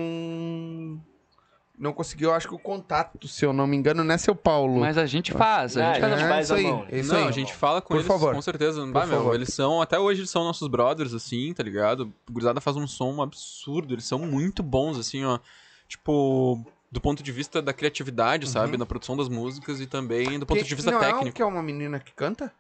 Não 1.81 1.95
conseguiu, 1.95 2.31
acho 2.35 2.47
que 2.47 2.55
o 2.55 2.59
contato, 2.59 3.27
se 3.27 3.43
eu 3.43 3.55
não 3.55 3.67
me 3.67 3.75
engano, 3.75 4.05
não 4.05 4.15
é 4.15 4.19
seu 4.19 4.35
Paulo. 4.35 4.81
Mas 4.81 4.99
a 4.99 5.07
gente 5.07 5.33
faz, 5.33 5.79
a 5.79 5.93
Ah, 5.93 5.95
gente 5.95 6.05
a 6.05 6.09
faz. 6.09 6.13
gente 6.21 6.27
é 6.27 6.29
faz 6.29 6.47
isso 6.47 6.53
a 6.53 6.57
aí, 6.59 6.63
mão. 6.65 6.87
é 6.91 6.99
isso 7.01 7.13
não, 7.13 7.21
aí. 7.23 7.29
a 7.29 7.31
gente 7.31 7.55
fala 7.55 7.81
com 7.81 7.89
Por 7.89 7.97
eles, 7.97 8.07
favor. 8.07 8.35
com 8.35 8.43
certeza. 8.43 8.87
Bah, 8.89 9.07
meu, 9.07 9.17
favor. 9.17 9.35
eles 9.35 9.49
são, 9.55 9.81
até 9.81 9.99
hoje 9.99 10.21
eles 10.21 10.31
são 10.31 10.45
nossos 10.45 10.69
brothers, 10.69 11.15
assim, 11.15 11.55
tá 11.55 11.63
ligado? 11.63 12.13
O 12.29 12.33
Gurizada 12.33 12.61
faz 12.61 12.77
um 12.77 12.87
som 12.87 13.23
absurdo, 13.23 13.95
eles 13.95 14.05
são 14.05 14.19
muito 14.19 14.63
bons, 14.63 14.99
assim, 14.99 15.25
ó. 15.25 15.39
Tipo, 15.89 16.63
do 16.93 17.01
ponto 17.01 17.23
de 17.23 17.33
vista 17.33 17.63
da 17.63 17.73
criatividade, 17.73 18.47
sabe? 18.49 18.77
Da 18.77 18.85
produção 18.85 19.17
das 19.17 19.29
músicas 19.31 19.81
e 19.81 19.87
também 19.87 20.39
do 20.39 20.45
ponto 20.45 20.59
Que- 20.63 20.69
de 20.69 20.75
vista 20.75 20.91
não 20.91 21.03
É, 21.03 21.07
técnico. 21.13 21.35
que 21.37 21.43
é 21.43 21.47
uma 21.47 21.63
menina 21.63 21.99
que 21.99 22.13
canta? 22.13 22.53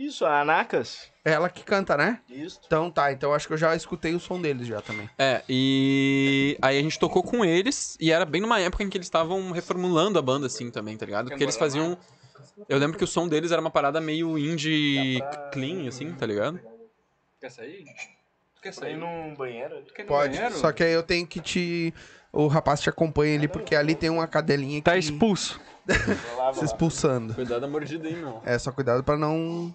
Isso, 0.00 0.24
a 0.24 0.40
Anacas. 0.40 1.10
É 1.22 1.32
ela 1.32 1.50
que 1.50 1.62
canta, 1.62 1.94
né? 1.94 2.20
Isso. 2.26 2.58
Então 2.64 2.90
tá, 2.90 3.12
então 3.12 3.34
acho 3.34 3.46
que 3.46 3.52
eu 3.52 3.58
já 3.58 3.76
escutei 3.76 4.14
o 4.14 4.18
som 4.18 4.40
deles 4.40 4.66
já 4.66 4.80
também. 4.80 5.10
É, 5.18 5.42
e 5.46 6.56
aí 6.62 6.78
a 6.78 6.82
gente 6.82 6.98
tocou 6.98 7.22
com 7.22 7.44
eles 7.44 7.98
e 8.00 8.10
era 8.10 8.24
bem 8.24 8.40
numa 8.40 8.58
época 8.58 8.82
em 8.82 8.88
que 8.88 8.96
eles 8.96 9.06
estavam 9.06 9.50
reformulando 9.50 10.18
a 10.18 10.22
banda, 10.22 10.46
assim, 10.46 10.70
também, 10.70 10.96
tá 10.96 11.04
ligado? 11.04 11.28
Porque 11.28 11.44
eles 11.44 11.58
faziam. 11.58 11.98
Eu 12.66 12.78
lembro 12.78 12.96
que 12.96 13.04
o 13.04 13.06
som 13.06 13.28
deles 13.28 13.52
era 13.52 13.60
uma 13.60 13.70
parada 13.70 14.00
meio 14.00 14.38
indie 14.38 15.18
clean, 15.52 15.86
assim, 15.86 16.10
tá 16.14 16.24
ligado? 16.24 16.58
Quer 17.38 17.50
sair? 17.50 17.84
Tu 18.54 18.62
quer 18.62 18.74
Pra 18.74 18.88
ir 18.88 18.96
num 18.96 19.34
banheiro 19.34 19.76
ali. 19.76 20.06
Pode, 20.06 20.38
só 20.54 20.72
que 20.72 20.82
aí 20.82 20.92
eu 20.92 21.02
tenho 21.02 21.26
que 21.26 21.40
te... 21.40 21.92
O 22.32 22.46
rapaz 22.46 22.80
te 22.80 22.88
acompanha 22.88 23.36
ali, 23.36 23.48
porque 23.48 23.74
ali 23.74 23.94
tem 23.94 24.08
uma 24.08 24.26
cadelinha 24.26 24.80
Tá 24.80 24.92
que... 24.92 24.98
expulso. 24.98 25.60
Vou 25.86 26.38
lá, 26.38 26.54
se 26.54 26.64
expulsando. 26.64 27.34
Cuidado 27.34 27.60
da 27.60 27.68
mordida 27.68 28.08
aí, 28.08 28.14
meu. 28.14 28.40
É, 28.46 28.58
só 28.58 28.72
cuidado 28.72 29.04
pra 29.04 29.18
não... 29.18 29.74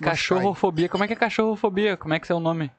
Cachorrofobia. 0.00 0.88
Como 0.88 1.04
é 1.04 1.06
que 1.06 1.12
é 1.12 1.16
cachorrofobia? 1.16 1.96
Como 1.96 2.14
é 2.14 2.20
que 2.20 2.30
é 2.30 2.34
o 2.34 2.40
nome? 2.40 2.70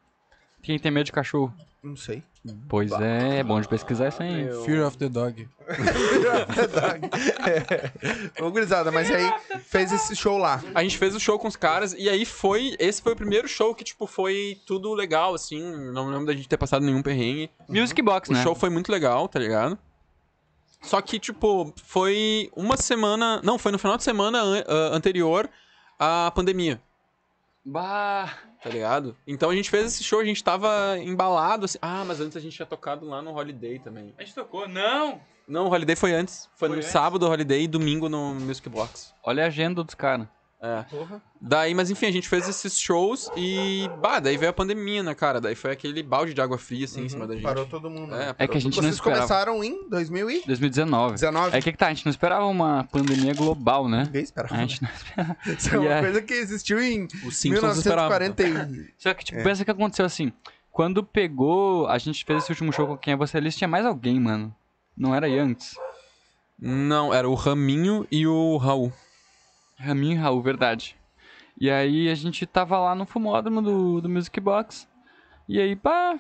Quem 0.61 0.77
tem 0.79 0.91
medo 0.91 1.05
de 1.05 1.11
cachorro? 1.11 1.53
Não 1.83 1.95
sei. 1.95 2.23
Pois 2.67 2.91
é, 2.93 3.39
é 3.39 3.43
bom 3.43 3.59
de 3.61 3.67
pesquisar 3.67 4.07
isso 4.09 4.21
aí. 4.23 4.47
Fear 4.65 4.87
of 4.87 4.97
the 4.97 5.07
Dog. 5.09 5.47
Ô, 8.41 8.51
gurizada, 8.51 8.91
mas 8.91 9.09
aí 9.11 9.31
fez 9.65 9.91
esse 9.91 10.15
show 10.15 10.37
lá. 10.37 10.61
A 10.73 10.83
gente 10.83 10.97
fez 10.97 11.15
o 11.15 11.19
show 11.19 11.37
com 11.37 11.47
os 11.47 11.55
caras 11.55 11.93
e 11.97 12.09
aí 12.09 12.25
foi. 12.25 12.75
Esse 12.79 13.01
foi 13.01 13.13
o 13.13 13.15
primeiro 13.15 13.47
show 13.47 13.73
que, 13.75 13.83
tipo, 13.83 14.07
foi 14.07 14.57
tudo 14.65 14.93
legal, 14.93 15.33
assim. 15.33 15.61
Não 15.91 16.09
lembro 16.09 16.25
da 16.27 16.33
gente 16.33 16.47
ter 16.47 16.57
passado 16.57 16.85
nenhum 16.85 17.01
perrengue. 17.01 17.49
Music 17.67 18.01
Box, 18.01 18.29
O 18.29 18.33
né? 18.33 18.43
show 18.43 18.55
foi 18.55 18.69
muito 18.69 18.91
legal, 18.91 19.27
tá 19.27 19.39
ligado? 19.39 19.77
Só 20.81 21.01
que, 21.01 21.19
tipo, 21.19 21.73
foi 21.83 22.49
uma 22.55 22.77
semana. 22.77 23.41
Não, 23.43 23.57
foi 23.57 23.71
no 23.71 23.79
final 23.79 23.97
de 23.97 24.03
semana 24.03 24.41
an- 24.41 24.63
ah, 24.67 24.89
anterior 24.95 25.49
à 25.99 26.31
pandemia, 26.33 26.79
Bah. 27.69 28.33
tá 28.63 28.69
ligado? 28.69 29.15
Então 29.27 29.49
a 29.49 29.55
gente 29.55 29.69
fez 29.69 29.87
esse 29.87 30.03
show, 30.03 30.19
a 30.19 30.25
gente 30.25 30.41
tava 30.43 30.97
embalado 30.99 31.65
assim. 31.65 31.77
Ah, 31.81 32.03
mas 32.05 32.21
antes 32.21 32.37
a 32.37 32.39
gente 32.39 32.55
tinha 32.55 32.65
tocado 32.65 33.05
lá 33.05 33.21
no 33.21 33.31
Holiday 33.35 33.77
também. 33.79 34.13
A 34.17 34.23
gente 34.23 34.33
tocou? 34.33 34.67
Não! 34.67 35.19
Não, 35.47 35.67
o 35.67 35.69
Holiday 35.69 35.95
foi 35.95 36.13
antes. 36.13 36.49
Foi, 36.55 36.67
Foi 36.67 36.69
no 36.69 36.75
antes? 36.75 36.89
sábado 36.89 37.23
o 37.25 37.29
Holiday 37.29 37.63
e 37.63 37.67
domingo 37.67 38.09
no 38.09 38.33
Music 38.35 38.67
Box. 38.69 39.13
Olha 39.23 39.43
a 39.43 39.47
agenda 39.47 39.83
dos 39.83 39.95
caras. 39.95 40.27
É. 40.59 40.85
Daí, 41.39 41.75
mas 41.75 41.91
enfim, 41.91 42.07
a 42.07 42.11
gente 42.11 42.27
fez 42.27 42.49
esses 42.49 42.79
shows 42.79 43.29
e. 43.35 43.87
Bah, 44.01 44.19
daí 44.19 44.37
veio 44.37 44.49
a 44.49 44.53
pandemia, 44.53 45.03
né, 45.03 45.13
cara? 45.13 45.39
Daí 45.39 45.53
foi 45.53 45.71
aquele 45.71 46.01
balde 46.01 46.33
de 46.33 46.41
água 46.41 46.57
fria, 46.57 46.85
assim, 46.85 47.05
em 47.05 47.09
cima 47.09 47.27
da 47.27 47.35
gente. 47.35 47.43
Parou 47.43 47.67
todo 47.67 47.91
mundo. 47.91 48.15
É, 48.15 48.27
né? 48.27 48.35
É 48.39 48.47
que 48.47 48.57
a 48.57 48.61
gente 48.61 48.75
não 48.77 48.81
Vocês 48.83 48.95
esperava. 48.95 49.27
começaram 49.27 49.63
em 49.63 49.87
2019. 49.87 51.09
2019. 51.09 51.55
É 51.55 51.61
que 51.61 51.71
que 51.71 51.77
tá, 51.77 51.87
a 51.87 51.93
gente 51.93 52.05
não 52.05 52.09
esperava 52.09 52.45
uma 52.45 52.83
pandemia 52.85 53.35
global, 53.35 53.87
né? 53.87 54.05
Ninguém 54.05 54.23
esperava. 54.23 54.55
A 54.55 54.57
gente 54.57 54.81
não 54.81 54.89
esperava. 54.89 55.37
Isso 55.45 55.75
é 55.75 55.77
uma 55.77 55.99
E 55.99 56.01
coisa 56.01 56.21
que 56.23 56.33
existiu 56.33 56.81
em 56.81 57.07
Os 57.23 57.37
Simpsons 57.37 57.77
esperavam. 57.77 58.17
1940 58.17 58.43
e... 58.73 58.93
Só 58.97 59.13
que, 59.13 59.25
tipo, 59.25 59.43
pensa 59.43 59.63
que 59.63 59.69
aconteceu 59.71 60.05
assim. 60.05 60.33
Quando 60.71 61.03
pegou, 61.03 61.87
a 61.87 61.99
gente 61.99 62.25
fez 62.25 62.43
esse 62.43 62.51
último 62.51 62.73
show 62.73 62.87
com 62.87 62.97
quem 62.97 63.13
é 63.13 63.17
você 63.17 63.37
ali, 63.37 63.51
tinha 63.51 63.67
mais 63.67 63.85
alguém, 63.85 64.19
mano. 64.19 64.55
Não 64.95 65.13
era 65.13 65.27
aí 65.27 65.37
antes. 65.37 65.75
Não, 66.59 67.13
era 67.13 67.29
o 67.29 67.35
Raminho 67.35 68.07
e 68.11 68.25
o 68.25 68.57
Raul. 68.57 68.91
Raminho 69.79 70.13
e 70.13 70.15
Raul, 70.15 70.41
verdade. 70.41 70.95
E 71.59 71.69
aí 71.69 72.09
a 72.09 72.15
gente 72.15 72.45
tava 72.45 72.77
lá 72.79 72.93
no 72.95 73.05
fumódromo 73.05 73.61
do, 73.61 74.01
do 74.01 74.09
Music 74.09 74.39
Box. 74.39 74.87
E 75.47 75.59
aí, 75.59 75.75
pá, 75.75 76.15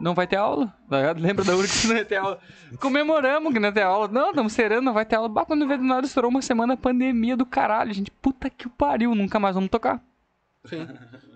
não 0.00 0.14
vai 0.14 0.26
ter 0.26 0.36
aula. 0.36 0.72
tá? 0.88 1.12
Lembra 1.18 1.44
da 1.44 1.56
hora 1.56 1.66
que 1.66 1.86
não 1.86 1.96
ia 1.96 2.04
ter 2.04 2.16
aula? 2.16 2.38
Comemoramos 2.80 3.52
que 3.52 3.58
não 3.58 3.68
ia 3.68 3.72
ter 3.74 3.82
aula. 3.82 4.08
Não, 4.08 4.30
estamos 4.30 4.52
serando, 4.52 4.82
não 4.82 4.92
vai 4.94 5.04
ter 5.04 5.16
aula. 5.16 5.28
Bah, 5.28 5.44
quando 5.44 5.66
veio 5.66 5.78
do 5.80 5.84
nada, 5.84 6.06
estourou 6.06 6.30
uma 6.30 6.40
semana 6.42 6.76
pandemia 6.76 7.36
do 7.36 7.44
caralho. 7.44 7.92
Gente, 7.92 8.10
puta 8.10 8.48
que 8.48 8.66
o 8.66 8.70
pariu, 8.70 9.14
nunca 9.14 9.38
mais 9.38 9.54
vamos 9.54 9.70
tocar. 9.70 10.02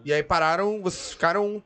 E 0.05 0.13
aí 0.13 0.23
pararam, 0.23 0.83
vocês 0.83 1.13
ficaram... 1.13 1.63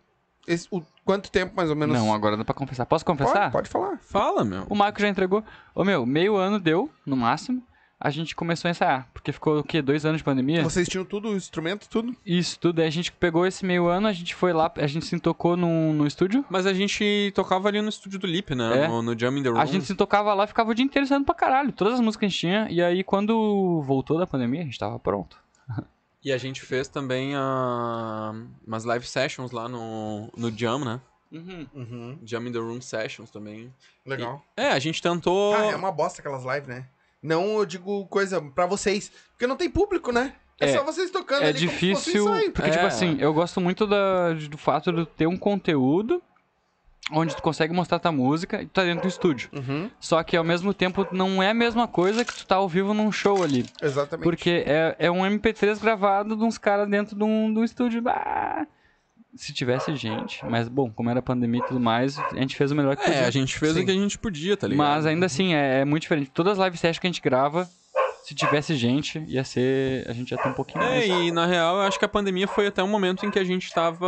esse- 0.46 0.68
o, 0.70 0.80
quanto 1.04 1.30
tempo, 1.30 1.54
mais 1.56 1.70
ou 1.70 1.76
menos? 1.76 1.96
Não, 1.96 2.12
agora 2.14 2.36
dá 2.36 2.44
pra 2.44 2.54
confessar. 2.54 2.86
Posso 2.86 3.04
confessar? 3.04 3.50
Pode, 3.50 3.52
pode 3.52 3.68
falar. 3.68 3.98
Fala, 4.00 4.44
meu. 4.44 4.64
O 4.68 4.74
Marco 4.74 5.00
já 5.00 5.08
entregou. 5.08 5.44
Ô 5.74 5.84
meu, 5.84 6.06
meio 6.06 6.36
ano 6.36 6.58
deu, 6.58 6.90
no 7.04 7.16
máximo. 7.16 7.62
A 8.00 8.10
gente 8.10 8.36
começou 8.36 8.68
a 8.68 8.70
ensaiar. 8.70 9.08
Porque 9.12 9.32
ficou 9.32 9.58
o 9.58 9.64
quê? 9.64 9.82
Dois 9.82 10.06
anos 10.06 10.18
de 10.18 10.24
pandemia? 10.24 10.62
Vocês 10.62 10.88
tinham 10.88 11.04
tudo, 11.04 11.30
o 11.30 11.36
instrumento, 11.36 11.88
tudo? 11.88 12.14
Isso, 12.24 12.58
tudo. 12.58 12.80
Aí 12.80 12.86
a 12.86 12.90
gente 12.90 13.10
pegou 13.10 13.44
esse 13.44 13.66
meio 13.66 13.88
ano, 13.88 14.06
a 14.06 14.12
gente 14.12 14.36
foi 14.36 14.52
lá, 14.52 14.72
a 14.76 14.86
gente 14.86 15.04
se 15.04 15.18
tocou 15.18 15.56
no, 15.56 15.92
no 15.92 16.06
estúdio. 16.06 16.44
Mas 16.48 16.64
a 16.64 16.72
gente 16.72 17.32
tocava 17.34 17.66
ali 17.66 17.82
no 17.82 17.88
estúdio 17.88 18.20
do 18.20 18.26
Lip, 18.26 18.54
né? 18.54 18.84
É. 18.84 18.88
No, 18.88 19.02
no 19.02 19.18
Jam 19.18 19.36
in 19.36 19.42
the 19.42 19.48
Room. 19.48 19.58
A 19.58 19.64
gente 19.64 19.84
se 19.84 19.94
tocava 19.96 20.32
lá, 20.32 20.46
ficava 20.46 20.70
o 20.70 20.74
dia 20.74 20.84
inteiro 20.84 21.04
ensaiando 21.04 21.26
pra 21.26 21.34
caralho. 21.34 21.72
Todas 21.72 21.94
as 21.94 22.00
músicas 22.00 22.20
que 22.20 22.26
a 22.26 22.28
gente 22.28 22.38
tinha. 22.38 22.68
E 22.70 22.80
aí, 22.80 23.02
quando 23.02 23.82
voltou 23.82 24.16
da 24.16 24.26
pandemia, 24.26 24.60
a 24.60 24.64
gente 24.64 24.78
tava 24.78 24.98
pronto. 24.98 25.36
E 26.20 26.32
a 26.32 26.36
gente 26.36 26.60
fez 26.60 26.88
também 26.88 27.36
ah, 27.36 28.34
umas 28.66 28.84
live 28.84 29.06
sessions 29.06 29.52
lá 29.52 29.68
no, 29.68 30.28
no 30.36 30.50
Jam, 30.50 30.80
né? 30.80 31.00
Uhum. 31.30 32.18
Jam 32.24 32.42
in 32.48 32.52
the 32.52 32.58
Room 32.58 32.80
Sessions 32.80 33.30
também. 33.30 33.72
Legal. 34.04 34.42
É, 34.56 34.70
a 34.70 34.78
gente 34.80 35.00
tentou... 35.00 35.54
Ah, 35.54 35.66
é 35.66 35.76
uma 35.76 35.92
bosta 35.92 36.20
aquelas 36.20 36.44
lives, 36.44 36.66
né? 36.66 36.86
Não, 37.22 37.58
eu 37.58 37.66
digo 37.66 38.06
coisa 38.06 38.40
pra 38.40 38.66
vocês. 38.66 39.10
Porque 39.32 39.46
não 39.46 39.56
tem 39.56 39.68
público, 39.70 40.12
né? 40.12 40.34
É, 40.60 40.70
É, 40.70 40.76
só 40.76 40.84
vocês 40.84 41.10
tocando 41.10 41.44
É 41.44 41.52
difícil, 41.52 42.24
porque, 42.52 42.68
É. 42.68 42.72
tipo 42.72 42.86
assim, 42.86 43.16
eu 43.20 43.32
gosto 43.32 43.60
muito 43.60 43.86
da, 43.86 44.32
do 44.32 44.58
fato 44.58 44.92
de 44.92 45.06
ter 45.06 45.26
um 45.26 45.36
conteúdo 45.36 46.20
onde 47.12 47.34
tu 47.34 47.40
consegue 47.42 47.72
mostrar 47.72 47.98
tua 47.98 48.12
música 48.12 48.60
e 48.60 48.66
tu 48.66 48.72
tá 48.72 48.82
dentro 48.84 49.02
do 49.02 49.08
estúdio. 49.08 49.48
Uhum, 49.52 49.88
Só 50.00 50.22
que 50.22 50.36
ao 50.36 50.44
mesmo 50.44 50.74
tempo 50.74 51.06
não 51.12 51.42
é 51.42 51.50
a 51.50 51.54
mesma 51.54 51.88
coisa 51.88 52.24
que 52.24 52.34
tu 52.34 52.46
tá 52.46 52.56
ao 52.56 52.68
vivo 52.68 52.92
num 52.92 53.10
show 53.10 53.42
ali. 53.42 53.64
exatamente. 53.80 54.24
Porque 54.24 54.64
é, 54.66 54.94
é 54.98 55.10
um 55.10 55.20
MP3 55.24 55.80
gravado 55.80 56.36
de 56.36 56.42
uns 56.44 56.58
caras 56.58 56.88
dentro 56.88 57.16
de 57.16 57.22
um, 57.24 57.52
de 57.52 57.60
um 57.60 57.64
estúdio. 57.64 58.02
Ah, 58.06 58.66
se 59.38 59.52
tivesse 59.52 59.94
gente, 59.96 60.44
mas 60.44 60.68
bom, 60.68 60.90
como 60.90 61.08
era 61.08 61.22
pandemia 61.22 61.60
e 61.60 61.66
tudo 61.66 61.80
mais, 61.80 62.18
a 62.18 62.34
gente 62.36 62.56
fez 62.56 62.70
o 62.70 62.74
melhor 62.74 62.96
que 62.96 63.02
É, 63.02 63.06
podia. 63.06 63.26
a 63.26 63.30
gente 63.30 63.58
fez 63.58 63.74
Sim. 63.74 63.82
o 63.82 63.84
que 63.84 63.90
a 63.90 63.94
gente 63.94 64.18
podia, 64.18 64.56
tá 64.56 64.66
ligado? 64.66 64.86
Mas 64.86 65.06
ainda 65.06 65.26
assim, 65.26 65.54
é, 65.54 65.80
é 65.80 65.84
muito 65.84 66.02
diferente. 66.02 66.30
Todas 66.30 66.52
as 66.52 66.58
live 66.58 66.76
sessions 66.76 66.98
que 66.98 67.06
a 67.06 67.10
gente 67.10 67.22
grava, 67.22 67.68
se 68.24 68.34
tivesse 68.34 68.74
gente, 68.76 69.18
ia 69.26 69.44
ser. 69.44 70.04
A 70.08 70.12
gente 70.12 70.30
ia 70.32 70.36
ter 70.38 70.48
um 70.48 70.52
pouquinho 70.52 70.82
É, 70.84 71.06
mais. 71.08 71.22
e 71.28 71.30
na 71.30 71.46
real, 71.46 71.76
eu 71.76 71.82
acho 71.82 71.98
que 71.98 72.04
a 72.04 72.08
pandemia 72.08 72.46
foi 72.48 72.66
até 72.66 72.82
um 72.82 72.88
momento 72.88 73.24
em 73.24 73.30
que 73.30 73.38
a 73.38 73.44
gente 73.44 73.72
tava 73.72 74.06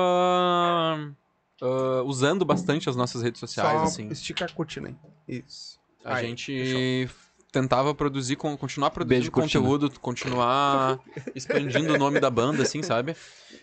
ah, 1.63 2.03
usando 2.05 2.45
bastante 2.45 2.89
as 2.89 2.97
nossas 2.97 3.23
redes 3.23 3.41
sociais, 3.41 3.79
Só 3.79 3.85
assim. 3.85 4.09
estica 4.09 4.45
a 4.45 4.49
cortina 4.49 4.89
aí. 4.89 4.97
Isso. 5.39 5.79
A 6.05 6.17
Aí, 6.17 6.27
gente 6.27 7.09
tentava 7.53 7.95
produzir, 7.95 8.37
con- 8.37 8.57
continuar 8.57 8.91
produzindo 8.91 9.19
Beijo, 9.21 9.31
cortina. 9.31 9.63
conteúdo, 9.65 10.01
continuar 10.01 10.99
expandindo 11.35 11.95
o 11.95 11.99
nome 11.99 12.21
da 12.21 12.31
banda, 12.31 12.63
assim, 12.63 12.83
sabe? 12.83 13.17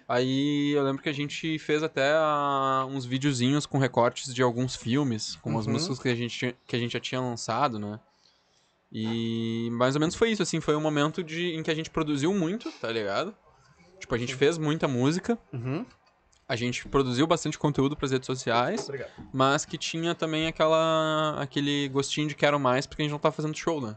Aí 0.07 0.71
eu 0.71 0.83
lembro 0.83 1.01
que 1.03 1.09
a 1.09 1.13
gente 1.13 1.57
fez 1.59 1.83
até 1.83 2.13
ah, 2.15 2.85
uns 2.89 3.05
videozinhos 3.05 3.65
com 3.65 3.77
recortes 3.77 4.33
de 4.33 4.41
alguns 4.41 4.75
filmes, 4.75 5.35
com 5.37 5.57
as 5.57 5.65
Uhum. 5.67 5.73
músicas 5.73 5.99
que 5.99 6.09
a, 6.09 6.15
gente, 6.15 6.55
que 6.65 6.75
a 6.75 6.79
gente 6.79 6.93
já 6.93 6.99
tinha 6.99 7.19
lançado, 7.21 7.77
né? 7.77 7.99
E 8.91 9.67
mais 9.73 9.95
ou 9.95 9.99
menos 9.99 10.15
foi 10.15 10.31
isso, 10.31 10.41
assim, 10.41 10.61
foi 10.61 10.75
um 10.75 10.81
momento 10.81 11.21
de, 11.23 11.53
em 11.55 11.61
que 11.61 11.69
a 11.69 11.75
gente 11.75 11.89
produziu 11.89 12.33
muito, 12.33 12.71
tá 12.79 12.89
ligado? 12.91 13.35
Tipo, 13.99 14.15
a 14.15 14.17
gente 14.17 14.33
fez 14.35 14.57
muita 14.57 14.87
música, 14.87 15.37
Uhum. 15.51 15.85
A 16.47 16.55
gente 16.55 16.87
produziu 16.87 17.27
bastante 17.27 17.57
conteúdo 17.59 17.95
pras 17.95 18.11
redes 18.11 18.25
sociais, 18.25 18.85
Obrigado. 18.85 19.11
mas 19.33 19.65
que 19.65 19.77
tinha 19.77 20.15
também 20.15 20.47
aquela 20.47 21.35
aquele 21.41 21.89
gostinho 21.89 22.27
de 22.27 22.35
quero 22.35 22.59
mais 22.59 22.85
porque 22.87 23.01
a 23.01 23.05
gente 23.05 23.11
não 23.11 23.19
tava 23.19 23.35
fazendo 23.35 23.55
show, 23.57 23.81
né? 23.81 23.95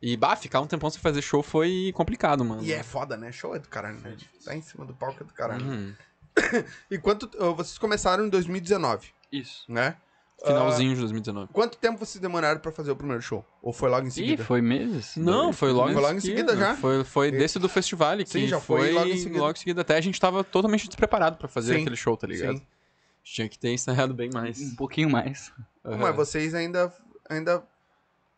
E, 0.00 0.16
bah, 0.16 0.34
ficar 0.34 0.60
um 0.60 0.66
tempão 0.66 0.90
sem 0.90 1.00
fazer 1.00 1.22
show 1.22 1.44
foi 1.44 1.92
complicado, 1.94 2.44
mano. 2.44 2.62
E 2.64 2.72
é 2.72 2.82
foda, 2.82 3.16
né? 3.16 3.30
Show 3.30 3.54
é 3.54 3.60
do 3.60 3.68
caralho, 3.68 4.00
né? 4.00 4.16
Tá 4.44 4.54
em 4.56 4.60
cima 4.60 4.84
do 4.84 4.92
palco 4.92 5.22
é 5.22 5.26
do 5.26 5.32
caralho. 5.32 5.64
Uhum. 5.64 5.94
E 6.90 6.98
quanto... 6.98 7.30
uh, 7.38 7.54
Vocês 7.54 7.78
começaram 7.78 8.26
em 8.26 8.28
2019, 8.28 9.10
Isso. 9.30 9.64
né? 9.68 9.96
Finalzinho 10.44 10.94
de 10.94 11.00
2019. 11.00 11.52
Quanto 11.52 11.76
tempo 11.78 11.98
vocês 11.98 12.20
demoraram 12.20 12.60
pra 12.60 12.72
fazer 12.72 12.90
o 12.90 12.96
primeiro 12.96 13.22
show? 13.22 13.44
Ou 13.62 13.72
foi 13.72 13.88
logo 13.90 14.04
em 14.06 14.08
Ih, 14.08 14.12
seguida? 14.12 14.44
foi 14.44 14.60
meses? 14.60 15.16
Não, 15.16 15.44
Dois, 15.44 15.56
foi 15.58 15.72
logo, 15.72 15.92
Foi 15.92 16.02
logo 16.02 16.14
em 16.16 16.20
seguida 16.20 16.56
já? 16.56 16.76
Foi, 16.76 17.04
foi 17.04 17.30
desse 17.30 17.58
do 17.58 17.68
festival 17.68 18.16
que 18.18 18.26
Sim, 18.26 18.46
já 18.48 18.60
foi 18.60 18.80
foi 18.80 18.92
logo 18.92 19.06
em 19.10 19.16
seguida. 19.16 19.38
logo 19.40 19.52
em 19.52 19.58
seguida. 19.58 19.80
Até 19.82 19.96
a 19.96 20.00
gente 20.00 20.20
tava 20.20 20.42
totalmente 20.42 20.86
despreparado 20.86 21.36
pra 21.36 21.48
fazer 21.48 21.74
Sim, 21.74 21.80
aquele 21.82 21.96
show, 21.96 22.16
tá 22.16 22.26
ligado? 22.26 22.56
sim. 22.58 22.62
A 22.62 23.24
gente 23.24 23.34
tinha 23.34 23.48
que 23.48 23.58
ter 23.58 23.72
ensaiado 23.72 24.12
bem 24.14 24.30
mais. 24.32 24.60
Um 24.60 24.74
pouquinho 24.74 25.08
mais. 25.08 25.52
Aham. 25.84 25.96
Mas 25.98 26.16
vocês 26.16 26.54
ainda... 26.54 26.92
ainda 27.28 27.62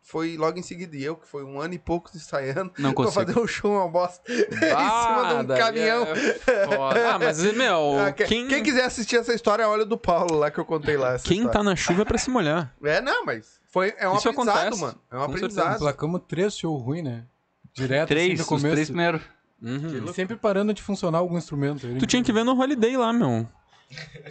foi 0.07 0.37
logo 0.37 0.57
em 0.59 0.61
seguida. 0.61 0.95
E 0.95 1.03
eu, 1.03 1.15
que 1.15 1.27
foi 1.27 1.43
um 1.43 1.59
ano 1.59 1.73
e 1.73 1.79
pouco 1.79 2.11
ensaiando, 2.15 2.71
Não 2.77 2.93
pra 2.93 3.05
consigo. 3.05 3.25
fazer 3.25 3.39
um 3.39 3.47
show, 3.47 3.71
uma 3.73 3.89
bosta. 3.89 4.21
em 4.31 4.37
cima 4.37 4.55
de 4.59 4.71
Ah, 4.71 5.41
um 5.43 5.47
caminhão. 5.57 6.03
é. 6.05 7.09
Ah, 7.11 7.17
mas, 7.19 7.41
meu, 7.53 7.97
Ah, 8.05 8.11
que- 8.11 8.25
quem, 8.25 8.47
quem 8.47 8.61
quiser 8.63 8.85
assistir 8.85 9.15
essa 9.17 9.33
história, 9.33 9.67
olha 9.67 9.81
o 9.83 9.85
do 9.85 9.97
Paulo 9.97 10.37
lá 10.37 10.51
que 10.51 10.59
eu 10.59 10.65
contei 10.65 10.95
lá. 10.95 11.13
essa 11.15 11.27
quem 11.27 11.37
história. 11.37 11.59
tá 11.59 11.63
na 11.63 11.75
chuva 11.75 12.03
é 12.03 12.05
pra 12.05 12.17
se 12.17 12.29
molhar. 12.29 12.71
É, 12.85 13.01
não, 13.01 13.25
mas 13.25 13.59
foi, 13.71 13.93
é 13.97 14.07
um 14.07 14.15
Isso 14.15 14.29
aprendizado, 14.29 14.57
acontece, 14.59 14.81
mano. 14.81 15.01
É 15.11 15.15
um 15.15 15.19
com 15.19 15.25
aprendizado. 15.25 15.79
Placamos 15.79 16.21
três 16.27 16.55
shows 16.57 16.81
ruins, 16.83 17.03
né? 17.03 17.23
Direto, 17.73 18.07
Três, 18.07 18.25
assim, 18.27 18.35
no 18.37 18.41
os 18.43 18.47
começo. 18.47 18.69
três 18.75 18.87
primeiros. 18.87 19.21
Uhum. 19.61 20.13
Sempre 20.13 20.35
parando 20.37 20.73
de 20.73 20.81
funcionar 20.81 21.17
algum 21.17 21.37
instrumento. 21.37 21.87
Tu 21.97 22.05
tinha 22.05 22.23
que 22.23 22.31
ver 22.31 22.43
no 22.45 22.57
Holiday 22.57 22.95
lá, 22.95 23.11
meu. 23.11 23.47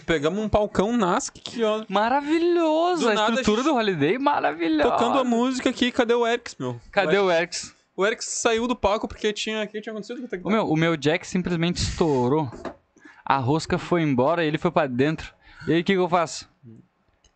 Pegamos 0.06 0.38
um 0.42 0.48
palcão 0.48 0.96
NASC 0.96 1.38
aqui, 1.38 1.62
ó. 1.62 1.84
Maravilhoso! 1.88 3.02
Do 3.02 3.08
a 3.10 3.14
nada 3.14 3.30
a 3.30 3.34
estrutura 3.40 3.62
gente- 3.62 3.70
do 3.72 3.76
Holiday, 3.76 4.18
maravilhosa. 4.18 4.90
Tocando 4.90 5.18
a 5.18 5.24
música 5.24 5.70
aqui, 5.70 5.90
cadê 5.92 6.14
o 6.14 6.26
Erix, 6.26 6.56
meu? 6.58 6.80
Cadê 6.90 7.18
o 7.18 7.30
Erix? 7.30 7.74
O 7.96 8.04
Erix 8.04 8.24
saiu 8.26 8.66
do 8.66 8.74
palco 8.74 9.06
porque 9.06 9.32
tinha. 9.32 9.62
O 9.62 9.68
que 9.68 9.80
tinha 9.80 9.92
acontecido? 9.92 10.28
O 10.42 10.50
meu, 10.50 10.68
o 10.68 10.76
meu 10.76 10.96
jack 10.96 11.26
simplesmente 11.26 11.76
estourou. 11.76 12.50
A 13.24 13.36
rosca 13.38 13.78
foi 13.78 14.02
embora 14.02 14.44
e 14.44 14.48
ele 14.48 14.58
foi 14.58 14.70
pra 14.70 14.86
dentro. 14.86 15.32
E 15.66 15.72
aí 15.72 15.80
o 15.80 15.84
que, 15.84 15.92
que 15.94 15.98
eu 15.98 16.08
faço? 16.08 16.48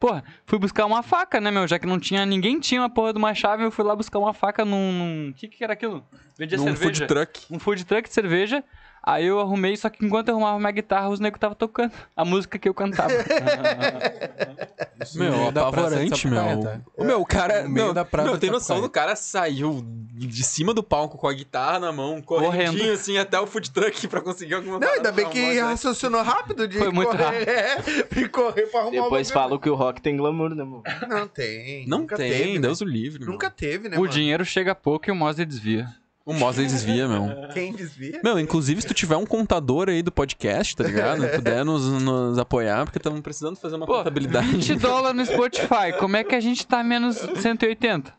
Porra, 0.00 0.22
fui 0.46 0.58
buscar 0.58 0.84
uma 0.86 1.02
faca, 1.02 1.40
né, 1.40 1.50
meu? 1.50 1.66
Já 1.66 1.78
que 1.78 1.86
não 1.86 1.98
tinha. 1.98 2.24
Ninguém 2.26 2.60
tinha 2.60 2.80
uma 2.80 2.90
porra 2.90 3.12
de 3.12 3.18
uma 3.18 3.34
chave, 3.34 3.64
eu 3.64 3.70
fui 3.70 3.84
lá 3.84 3.96
buscar 3.96 4.18
uma 4.18 4.32
faca 4.34 4.64
num. 4.64 4.92
num- 4.92 5.30
O 5.30 5.34
que, 5.34 5.48
que 5.48 5.64
era 5.64 5.72
aquilo? 5.72 6.04
Vendia 6.38 6.56
Num 6.58 6.64
cerveja. 6.64 6.84
food 6.84 7.06
truck. 7.06 7.40
Um 7.50 7.58
food 7.58 7.84
truck 7.84 8.08
de 8.08 8.14
cerveja. 8.14 8.62
Aí 9.08 9.24
eu 9.24 9.40
arrumei, 9.40 9.74
só 9.74 9.88
que 9.88 10.04
enquanto 10.04 10.28
eu 10.28 10.34
arrumava 10.34 10.58
minha 10.58 10.70
guitarra, 10.70 11.08
os 11.08 11.18
negros 11.18 11.40
tava 11.40 11.54
tocando 11.54 11.90
a 12.14 12.26
música 12.26 12.58
que 12.58 12.68
eu 12.68 12.74
cantava. 12.74 13.08
Isso 15.02 15.18
Meu, 15.18 15.48
apavorante, 15.48 16.28
meu. 16.28 16.36
Sapucaia, 16.38 16.80
tá? 16.96 17.04
Meu, 17.04 17.20
o 17.22 17.24
cara. 17.24 17.62
No 17.62 17.70
Meu, 17.70 17.94
da 17.94 18.06
meu, 18.22 18.36
tem 18.36 18.50
noção 18.50 18.82
do 18.82 18.90
cara 18.90 19.16
saiu 19.16 19.82
de 19.82 20.44
cima 20.44 20.74
do 20.74 20.82
palco 20.82 21.16
com 21.16 21.26
a 21.26 21.32
guitarra 21.32 21.78
na 21.78 21.90
mão, 21.90 22.20
Correndo. 22.20 22.82
assim 22.90 23.16
até 23.16 23.40
o 23.40 23.46
food 23.46 23.70
truck 23.70 24.06
pra 24.08 24.20
conseguir 24.20 24.54
alguma 24.56 24.74
Não, 24.74 24.80
parada 24.80 24.98
ainda 24.98 25.12
bem 25.12 25.30
que 25.30 25.40
famosa. 25.40 25.66
raciocinou 25.68 26.22
rápido 26.22 26.68
de 26.68 26.76
Foi 26.76 26.90
muito 26.90 27.10
correr, 27.10 27.44
rápido. 27.44 28.08
É, 28.24 28.28
correr 28.28 28.66
pra 28.66 28.80
arrumar 28.80 29.02
Depois 29.04 29.30
falam 29.30 29.58
que 29.58 29.70
o 29.70 29.74
rock 29.74 30.02
tem 30.02 30.18
glamour, 30.18 30.54
né, 30.54 30.64
mano? 30.64 30.82
Não 31.08 31.26
tem. 31.26 31.86
Não 31.88 32.00
nunca 32.00 32.14
tem, 32.16 32.30
teve, 32.30 32.54
né? 32.54 32.60
Deus 32.60 32.82
o 32.82 32.84
livre. 32.84 33.24
Nunca 33.24 33.48
teve, 33.48 33.88
né, 33.88 33.96
o 33.96 34.00
mano? 34.00 34.12
dinheiro 34.12 34.44
chega 34.44 34.74
pouco 34.74 35.08
e 35.08 35.12
o 35.12 35.14
Mosley 35.14 35.46
desvia. 35.46 35.88
O 36.28 36.34
Mosley 36.34 36.66
desvia, 36.66 37.08
meu. 37.08 37.48
Quem 37.54 37.72
desvia? 37.72 38.20
Meu, 38.22 38.38
inclusive, 38.38 38.82
se 38.82 38.86
tu 38.86 38.92
tiver 38.92 39.16
um 39.16 39.24
contador 39.24 39.88
aí 39.88 40.02
do 40.02 40.12
podcast, 40.12 40.76
tá 40.76 40.84
ligado? 40.84 41.26
Puder 41.26 41.64
nos, 41.64 41.86
nos 42.02 42.38
apoiar, 42.38 42.84
porque 42.84 42.98
estamos 42.98 43.18
precisando 43.22 43.56
fazer 43.56 43.76
uma 43.76 43.86
Pô, 43.86 43.94
contabilidade. 43.94 44.46
20 44.46 44.74
dólares 44.74 45.16
no 45.16 45.24
Spotify, 45.24 45.96
como 45.98 46.18
é 46.18 46.24
que 46.24 46.34
a 46.34 46.40
gente 46.40 46.66
tá 46.66 46.84
menos 46.84 47.16
180? 47.16 48.14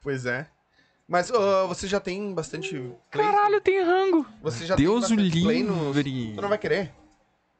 Pois 0.00 0.26
é. 0.26 0.46
Mas 1.08 1.28
ô, 1.28 1.66
você 1.66 1.88
já 1.88 1.98
tem 1.98 2.32
bastante 2.32 2.78
play? 3.10 3.26
Caralho, 3.26 3.60
tem 3.60 3.82
rango. 3.82 4.24
Você 4.40 4.64
já 4.64 4.76
Deus 4.76 5.08
tem 5.08 5.16
o 5.16 5.20
bastante 5.20 5.42
play 5.42 5.62
no... 5.64 5.92
livre. 5.92 6.34
Tu 6.36 6.40
não 6.40 6.48
vai 6.48 6.58
querer? 6.58 6.92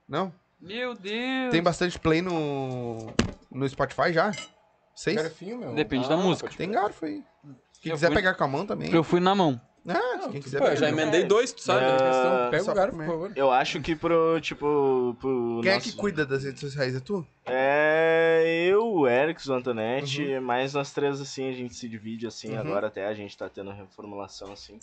Não? 0.09 0.33
Meu 0.61 0.95
Deus. 0.95 1.51
Tem 1.51 1.61
bastante 1.61 1.99
play 1.99 2.23
no... 2.23 3.13
No 3.51 3.69
Spotify 3.69 4.13
já? 4.13 4.31
Seis? 4.95 5.21
Garfinho, 5.21 5.59
meu. 5.59 5.75
Depende 5.75 6.09
da 6.09 6.17
música. 6.17 6.49
Tem 6.57 6.71
garfo 6.71 7.07
aí. 7.07 7.25
Quem 7.85 7.91
Eu 7.91 7.97
quiser 7.97 8.07
fui- 8.07 8.17
pegar 8.17 8.33
com 8.35 8.45
a 8.45 8.49
mão 8.49 8.65
também. 8.67 8.91
Eu 8.93 9.05
fui 9.05 9.21
na 9.21 9.35
mão. 9.35 9.61
Ah, 9.87 10.29
quem 10.33 10.41
quiser 10.41 10.57
pô, 10.59 10.65
pegar 10.65 10.77
Já 10.77 10.87
com 10.87 10.93
a 10.93 10.97
mão. 10.97 11.01
emendei 11.03 11.25
dois, 11.25 11.53
tu 11.53 11.61
sabe? 11.61 11.85
Ah, 11.85 12.49
Pega 12.51 12.63
o 12.63 12.73
pra 12.75 12.87
por 12.89 13.05
favor. 13.07 13.33
Eu 13.37 13.51
acho 13.53 13.83
que 13.83 13.95
pro, 13.95 14.41
tipo, 14.41 15.15
pro 15.21 15.61
Quem 15.63 15.71
é 15.71 15.75
nosso- 15.75 15.91
que 15.91 15.97
cuida 15.97 16.25
das 16.25 16.43
redes 16.45 16.61
sociais? 16.61 16.97
É 16.97 17.01
tu? 17.01 17.27
É 17.45 18.67
eu, 18.67 18.87
o 18.87 19.07
Erics, 19.07 19.47
o 19.49 19.53
Antonete, 19.53 20.41
mais 20.41 20.73
nós 20.73 20.91
três, 20.93 21.21
assim, 21.21 21.51
a 21.51 21.53
gente 21.53 21.75
se 21.75 21.87
divide, 21.87 22.27
assim, 22.27 22.53
Uhum. 22.55 22.61
agora 22.61 22.87
até 22.87 23.07
a 23.07 23.13
gente 23.13 23.37
tá 23.37 23.47
tendo 23.49 23.71
reformulação, 23.73 24.51
assim. 24.53 24.79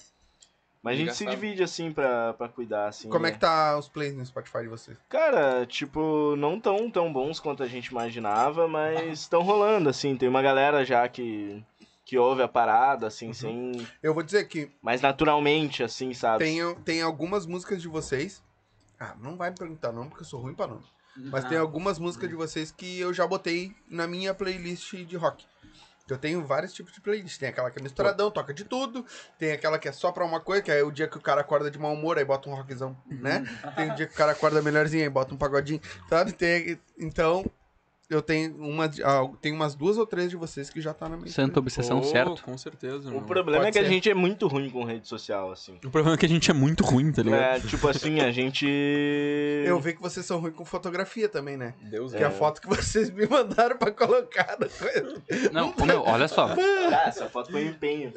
Mas 0.83 0.95
a 0.95 0.97
gente 0.97 1.15
se 1.15 1.25
divide, 1.27 1.61
assim, 1.61 1.91
pra, 1.91 2.33
pra 2.33 2.47
cuidar, 2.47 2.87
assim. 2.87 3.07
Como 3.09 3.25
é 3.25 3.29
né? 3.29 3.33
que 3.35 3.39
tá 3.39 3.77
os 3.77 3.87
plays 3.87 4.15
no 4.15 4.25
Spotify 4.25 4.61
de 4.61 4.67
vocês? 4.67 4.97
Cara, 5.09 5.63
tipo, 5.65 6.35
não 6.37 6.59
tão 6.59 6.89
tão 6.89 7.11
bons 7.13 7.39
quanto 7.39 7.61
a 7.61 7.67
gente 7.67 7.87
imaginava, 7.87 8.67
mas 8.67 9.19
estão 9.19 9.41
rolando, 9.43 9.89
assim. 9.89 10.15
Tem 10.15 10.27
uma 10.29 10.41
galera 10.41 10.83
já 10.83 11.07
que, 11.07 11.63
que 12.11 12.17
ouve 12.17 12.41
a 12.41 12.47
parada, 12.47 13.07
assim, 13.07 13.27
Uhum. 13.27 13.33
sem... 13.33 13.87
Eu 14.03 14.13
vou 14.13 14.21
dizer 14.21 14.43
que 14.45 14.69
Mais 14.81 14.99
naturalmente, 14.99 15.81
assim, 15.81 16.13
sabe? 16.13 16.43
tem, 16.43 16.75
tem 16.83 17.01
algumas 17.01 17.45
músicas 17.45 17.81
de 17.81 17.87
vocês. 17.87 18.43
Ah, 18.99 19.15
não 19.17 19.37
vai 19.37 19.49
me 19.49 19.55
perguntar 19.55 19.93
não, 19.93 20.09
porque 20.09 20.23
eu 20.23 20.27
sou 20.27 20.41
ruim 20.41 20.53
pra 20.53 20.67
nome. 20.67 20.83
Mas 21.15 21.45
tem 21.45 21.57
algumas 21.57 21.97
músicas 21.99 22.27
de 22.27 22.35
vocês 22.35 22.69
que 22.69 22.99
eu 22.99 23.13
já 23.13 23.25
botei 23.25 23.73
na 23.89 24.07
minha 24.07 24.33
playlist 24.33 24.93
de 24.93 25.15
rock. 25.15 25.45
Eu 26.09 26.17
tenho 26.17 26.45
vários 26.45 26.73
tipos 26.73 26.91
de 26.91 26.99
playlist. 26.99 27.39
Tem 27.39 27.47
aquela 27.47 27.71
que 27.71 27.79
é 27.79 27.81
misturadão, 27.81 28.29
toca 28.29 28.53
de 28.53 28.65
tudo. 28.65 29.05
Tem 29.39 29.53
aquela 29.53 29.79
que 29.79 29.87
é 29.87 29.93
só 29.93 30.11
pra 30.11 30.25
uma 30.25 30.41
coisa, 30.41 30.61
que 30.61 30.69
é 30.69 30.83
o 30.83 30.91
dia 30.91 31.07
que 31.07 31.17
o 31.17 31.21
cara 31.21 31.39
acorda 31.39 31.71
de 31.71 31.79
mau 31.79 31.93
humor, 31.93 32.17
aí 32.17 32.25
bota 32.25 32.49
um 32.49 32.53
rockzão, 32.53 32.97
né? 33.09 33.45
Tem 33.77 33.89
o 33.89 33.95
dia 33.95 34.05
que 34.05 34.13
o 34.13 34.17
cara 34.17 34.33
acorda 34.33 34.61
melhorzinho, 34.61 35.03
aí 35.03 35.09
bota 35.09 35.33
um 35.33 35.37
pagodinho, 35.37 35.79
sabe? 36.09 36.33
Tem, 36.33 36.77
então, 36.99 37.45
eu 38.11 38.21
tenho, 38.21 38.53
uma, 38.57 38.85
ah, 39.03 39.27
tem 39.39 39.53
umas 39.53 39.73
duas 39.73 39.97
ou 39.97 40.05
três 40.05 40.29
de 40.29 40.35
vocês 40.35 40.69
que 40.69 40.81
já 40.81 40.93
tá 40.93 41.07
na 41.07 41.15
minha 41.15 41.29
Santa 41.31 41.59
obsessão, 41.59 42.01
Pô, 42.01 42.07
certo? 42.07 42.43
Com 42.43 42.57
certeza. 42.57 43.07
O 43.07 43.11
meu. 43.13 43.21
problema 43.21 43.59
Pode 43.63 43.69
é 43.69 43.71
que 43.71 43.79
a 43.79 43.83
ser. 43.83 43.87
gente 43.93 44.09
é 44.09 44.13
muito 44.13 44.47
ruim 44.47 44.69
com 44.69 44.83
rede 44.83 45.07
social, 45.07 45.49
assim. 45.51 45.77
O 45.85 45.89
problema 45.89 46.15
é 46.15 46.17
que 46.17 46.25
a 46.25 46.29
gente 46.29 46.51
é 46.51 46.53
muito 46.53 46.83
ruim, 46.83 47.11
tá 47.11 47.23
ligado? 47.23 47.41
É, 47.41 47.59
tipo 47.61 47.87
assim, 47.87 48.19
a 48.19 48.29
gente... 48.31 48.67
Eu 49.65 49.79
vi 49.79 49.93
que 49.93 50.01
vocês 50.01 50.25
são 50.25 50.39
ruins 50.39 50.53
com 50.55 50.65
fotografia 50.65 51.29
também, 51.29 51.55
né? 51.55 51.73
Deus 51.83 52.13
Que 52.13 52.21
é 52.21 52.25
a 52.25 52.31
foto 52.31 52.61
que 52.61 52.67
vocês 52.67 53.09
me 53.09 53.25
mandaram 53.25 53.77
pra 53.77 53.91
colocar 53.91 54.57
na 54.59 54.67
coisa. 54.67 55.21
Não, 55.51 55.73
ô, 55.77 55.85
meu, 55.85 56.03
olha 56.03 56.27
só. 56.27 56.47
Ah, 56.47 57.07
essa 57.07 57.27
foto 57.29 57.49
foi 57.51 57.65
empenho. 57.65 58.11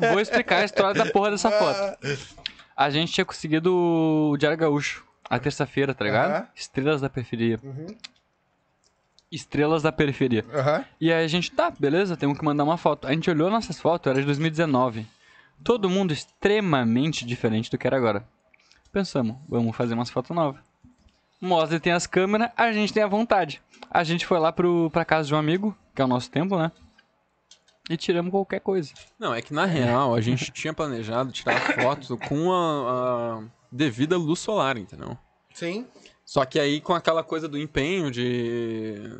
Vou, 0.00 0.10
vou 0.10 0.20
explicar 0.20 0.58
a 0.58 0.64
história 0.64 0.94
da 1.04 1.10
porra 1.10 1.30
dessa 1.30 1.50
foto. 1.50 1.78
Ah, 1.78 1.98
A 2.86 2.90
gente 2.90 3.12
tinha 3.12 3.24
conseguido 3.24 3.72
o 3.72 4.36
Diário 4.36 4.58
Gaúcho. 4.58 5.04
A 5.30 5.38
terça-feira, 5.38 5.94
tá 5.94 6.04
ligado? 6.04 6.46
Estrelas 6.54 7.00
da 7.00 7.08
periferia. 7.08 7.58
Uhum. 7.62 7.86
Estrelas 9.32 9.82
da 9.82 9.90
periferia. 9.90 10.44
Aham. 10.52 10.84
E 11.00 11.10
aí 11.10 11.24
a 11.24 11.28
gente, 11.28 11.50
tá, 11.50 11.70
beleza, 11.70 12.16
temos 12.16 12.38
que 12.38 12.44
mandar 12.44 12.64
uma 12.64 12.76
foto. 12.76 13.08
A 13.08 13.12
gente 13.12 13.30
olhou 13.30 13.50
nossas 13.50 13.80
fotos, 13.80 14.10
era 14.10 14.20
de 14.20 14.26
2019. 14.26 15.06
Todo 15.64 15.88
mundo 15.88 16.12
extremamente 16.12 17.24
diferente 17.24 17.70
do 17.70 17.78
que 17.78 17.86
era 17.86 17.96
agora. 17.96 18.28
Pensamos, 18.92 19.36
vamos 19.48 19.74
fazer 19.74 19.94
umas 19.94 20.10
fotos 20.10 20.36
novas. 20.36 20.60
Mosley 21.40 21.80
tem 21.80 21.92
as 21.92 22.06
câmeras, 22.06 22.50
a 22.56 22.70
gente 22.72 22.92
tem 22.92 23.02
a 23.02 23.08
vontade. 23.08 23.62
A 23.90 24.04
gente 24.04 24.26
foi 24.26 24.38
lá 24.38 24.52
pro, 24.52 24.90
pra 24.90 25.04
casa 25.04 25.26
de 25.26 25.34
um 25.34 25.38
amigo, 25.38 25.76
que 25.94 26.02
é 26.02 26.04
o 26.04 26.08
nosso 26.08 26.30
tempo, 26.30 26.56
né? 26.58 26.70
E 27.90 27.96
tiramos 27.96 28.30
qualquer 28.30 28.60
coisa. 28.60 28.92
Não, 29.18 29.34
é 29.34 29.42
que 29.42 29.52
na 29.52 29.64
real 29.64 30.14
a 30.14 30.20
gente 30.20 30.50
tinha 30.52 30.72
planejado 30.72 31.32
tirar 31.32 31.58
foto 31.58 32.16
com 32.16 32.52
a, 32.52 33.38
a 33.40 33.42
devida 33.72 34.16
luz 34.16 34.38
solar, 34.38 34.76
entendeu? 34.76 35.16
Sim. 35.52 35.86
Só 36.32 36.46
que 36.46 36.58
aí 36.58 36.80
com 36.80 36.94
aquela 36.94 37.22
coisa 37.22 37.46
do 37.46 37.58
empenho 37.58 38.10
de. 38.10 39.12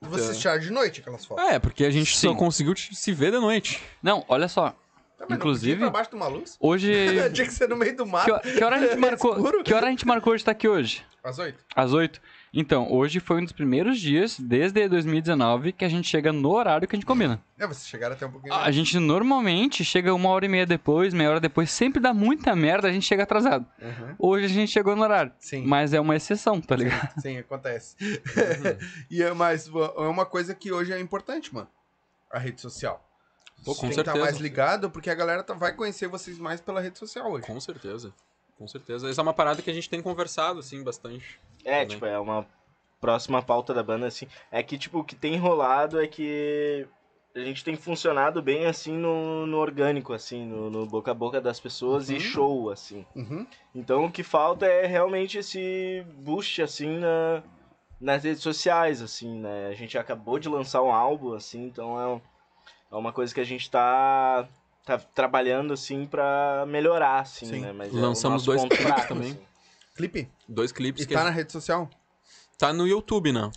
Vocês 0.00 0.38
tiraram 0.38 0.60
de 0.60 0.70
noite 0.70 1.00
aquelas 1.00 1.24
fotos. 1.24 1.44
É, 1.44 1.58
porque 1.58 1.84
a 1.84 1.90
gente 1.90 2.16
só 2.16 2.28
Sim. 2.30 2.36
conseguiu 2.36 2.72
te- 2.72 2.94
se 2.94 3.10
ver 3.12 3.32
de 3.32 3.40
noite. 3.40 3.82
Não, 4.00 4.24
olha 4.28 4.46
só. 4.46 4.70
Tá, 5.18 5.26
não 5.28 5.36
Inclusive- 5.36 5.90
baixo 5.90 6.10
de 6.10 6.14
uma 6.14 6.28
luz? 6.28 6.56
Hoje. 6.60 6.92
Tinha 7.34 7.48
que 7.48 7.52
ser 7.52 7.68
no 7.68 7.74
meio 7.76 7.96
do 7.96 8.04
Que, 8.04 8.10
mato. 8.12 8.30
ho- 8.32 8.40
que 8.40 8.62
hora 8.62 8.76
a 8.76 8.78
gente 8.78 8.94
marcou? 9.00 9.32
Escuro. 9.34 9.64
Que 9.64 9.74
hora 9.74 9.86
a 9.88 9.90
gente 9.90 10.06
marcou 10.06 10.36
de 10.36 10.42
estar 10.42 10.52
aqui 10.52 10.68
hoje? 10.68 11.04
Às 11.24 11.40
oito. 11.40 11.64
Às 11.74 11.92
8. 11.92 12.20
Então, 12.58 12.90
hoje 12.90 13.20
foi 13.20 13.42
um 13.42 13.44
dos 13.44 13.52
primeiros 13.52 14.00
dias, 14.00 14.40
desde 14.40 14.88
2019, 14.88 15.72
que 15.72 15.84
a 15.84 15.88
gente 15.90 16.08
chega 16.08 16.32
no 16.32 16.48
horário 16.50 16.88
que 16.88 16.96
a 16.96 16.98
gente 16.98 17.04
combina. 17.04 17.38
É, 17.58 17.66
vocês 17.66 17.86
chegaram 17.86 18.14
até 18.14 18.24
um 18.24 18.30
pouquinho. 18.32 18.54
A 18.54 18.70
gente 18.70 18.98
normalmente 18.98 19.84
chega 19.84 20.14
uma 20.14 20.30
hora 20.30 20.46
e 20.46 20.48
meia 20.48 20.64
depois, 20.64 21.12
meia 21.12 21.28
hora 21.28 21.40
depois, 21.40 21.70
sempre 21.70 22.00
dá 22.00 22.14
muita 22.14 22.56
merda, 22.56 22.88
a 22.88 22.92
gente 22.92 23.04
chega 23.04 23.24
atrasado. 23.24 23.66
Uhum. 23.78 24.14
Hoje 24.18 24.46
a 24.46 24.48
gente 24.48 24.72
chegou 24.72 24.96
no 24.96 25.02
horário. 25.02 25.32
Sim. 25.38 25.66
Mas 25.66 25.92
é 25.92 26.00
uma 26.00 26.16
exceção, 26.16 26.58
tá 26.58 26.74
ligado? 26.76 27.20
Sim, 27.20 27.36
acontece. 27.36 27.94
e 29.10 29.22
é, 29.22 29.34
mas 29.34 29.68
é 29.68 30.08
uma 30.08 30.24
coisa 30.24 30.54
que 30.54 30.72
hoje 30.72 30.94
é 30.94 30.98
importante, 30.98 31.54
mano. 31.54 31.68
A 32.32 32.38
rede 32.38 32.62
social. 32.62 33.06
Pô, 33.66 33.74
Você 33.74 33.80
com 33.82 33.86
tem 33.88 33.94
que 33.96 34.00
estar 34.00 34.12
certeza. 34.12 34.24
mais 34.24 34.38
ligado, 34.40 34.90
porque 34.90 35.10
a 35.10 35.14
galera 35.14 35.42
tá- 35.42 35.52
vai 35.52 35.74
conhecer 35.74 36.08
vocês 36.08 36.38
mais 36.38 36.58
pela 36.62 36.80
rede 36.80 36.98
social 36.98 37.30
hoje. 37.30 37.46
Com 37.46 37.60
certeza. 37.60 38.14
Com 38.56 38.66
certeza. 38.66 39.10
Essa 39.10 39.20
é 39.20 39.22
uma 39.22 39.34
parada 39.34 39.60
que 39.60 39.70
a 39.70 39.74
gente 39.74 39.90
tem 39.90 40.00
conversado, 40.00 40.60
assim, 40.60 40.82
bastante. 40.82 41.38
É, 41.66 41.80
Também. 41.80 41.86
tipo, 41.88 42.06
é 42.06 42.18
uma 42.18 42.46
próxima 43.00 43.42
pauta 43.42 43.74
da 43.74 43.82
banda, 43.82 44.06
assim. 44.06 44.26
É 44.50 44.62
que, 44.62 44.78
tipo, 44.78 45.00
o 45.00 45.04
que 45.04 45.16
tem 45.16 45.36
rolado 45.36 46.00
é 46.00 46.06
que 46.06 46.86
a 47.34 47.40
gente 47.40 47.62
tem 47.64 47.76
funcionado 47.76 48.40
bem, 48.40 48.66
assim, 48.66 48.92
no, 48.96 49.46
no 49.46 49.58
orgânico, 49.58 50.12
assim, 50.12 50.46
no, 50.46 50.70
no 50.70 50.86
boca 50.86 51.10
a 51.10 51.14
boca 51.14 51.40
das 51.40 51.58
pessoas 51.60 52.08
Uhum. 52.08 52.16
e 52.16 52.20
show, 52.20 52.70
assim. 52.70 53.04
Uhum. 53.14 53.46
Então, 53.74 54.04
o 54.06 54.10
que 54.12 54.22
falta 54.22 54.64
é 54.64 54.86
realmente 54.86 55.38
esse 55.38 56.02
boost, 56.20 56.62
assim, 56.62 56.98
na, 56.98 57.42
nas 58.00 58.22
redes 58.24 58.42
sociais, 58.42 59.02
assim, 59.02 59.38
né? 59.40 59.66
A 59.68 59.74
gente 59.74 59.98
acabou 59.98 60.38
de 60.38 60.48
lançar 60.48 60.82
um 60.82 60.92
álbum, 60.92 61.34
assim, 61.34 61.64
então 61.66 62.00
é, 62.00 62.06
um- 62.06 62.20
é 62.92 62.96
uma 62.96 63.12
coisa 63.12 63.34
que 63.34 63.40
a 63.40 63.44
gente 63.44 63.70
tá, 63.70 64.48
tá 64.84 64.96
trabalhando, 64.98 65.74
assim, 65.74 66.06
pra 66.06 66.64
melhorar, 66.66 67.20
assim, 67.20 67.46
Sim. 67.46 67.60
né? 67.60 67.72
Mas 67.72 67.92
Lançamos 67.92 68.24
é 68.24 68.26
o 68.28 68.30
nosso 68.30 68.46
dois 68.46 68.62
ponto 68.62 68.76
clipes 68.76 68.92
fraco, 68.94 69.08
também. 69.08 69.30
assim. 69.32 69.40
Clipe? 69.96 70.28
Dois 70.48 70.72
clipes 70.72 71.02
E 71.02 71.06
que 71.06 71.14
tá 71.14 71.24
na 71.24 71.30
rede 71.30 71.52
social? 71.52 71.88
tá 72.58 72.72
no 72.72 72.86
YouTube, 72.86 73.32
né? 73.32 73.50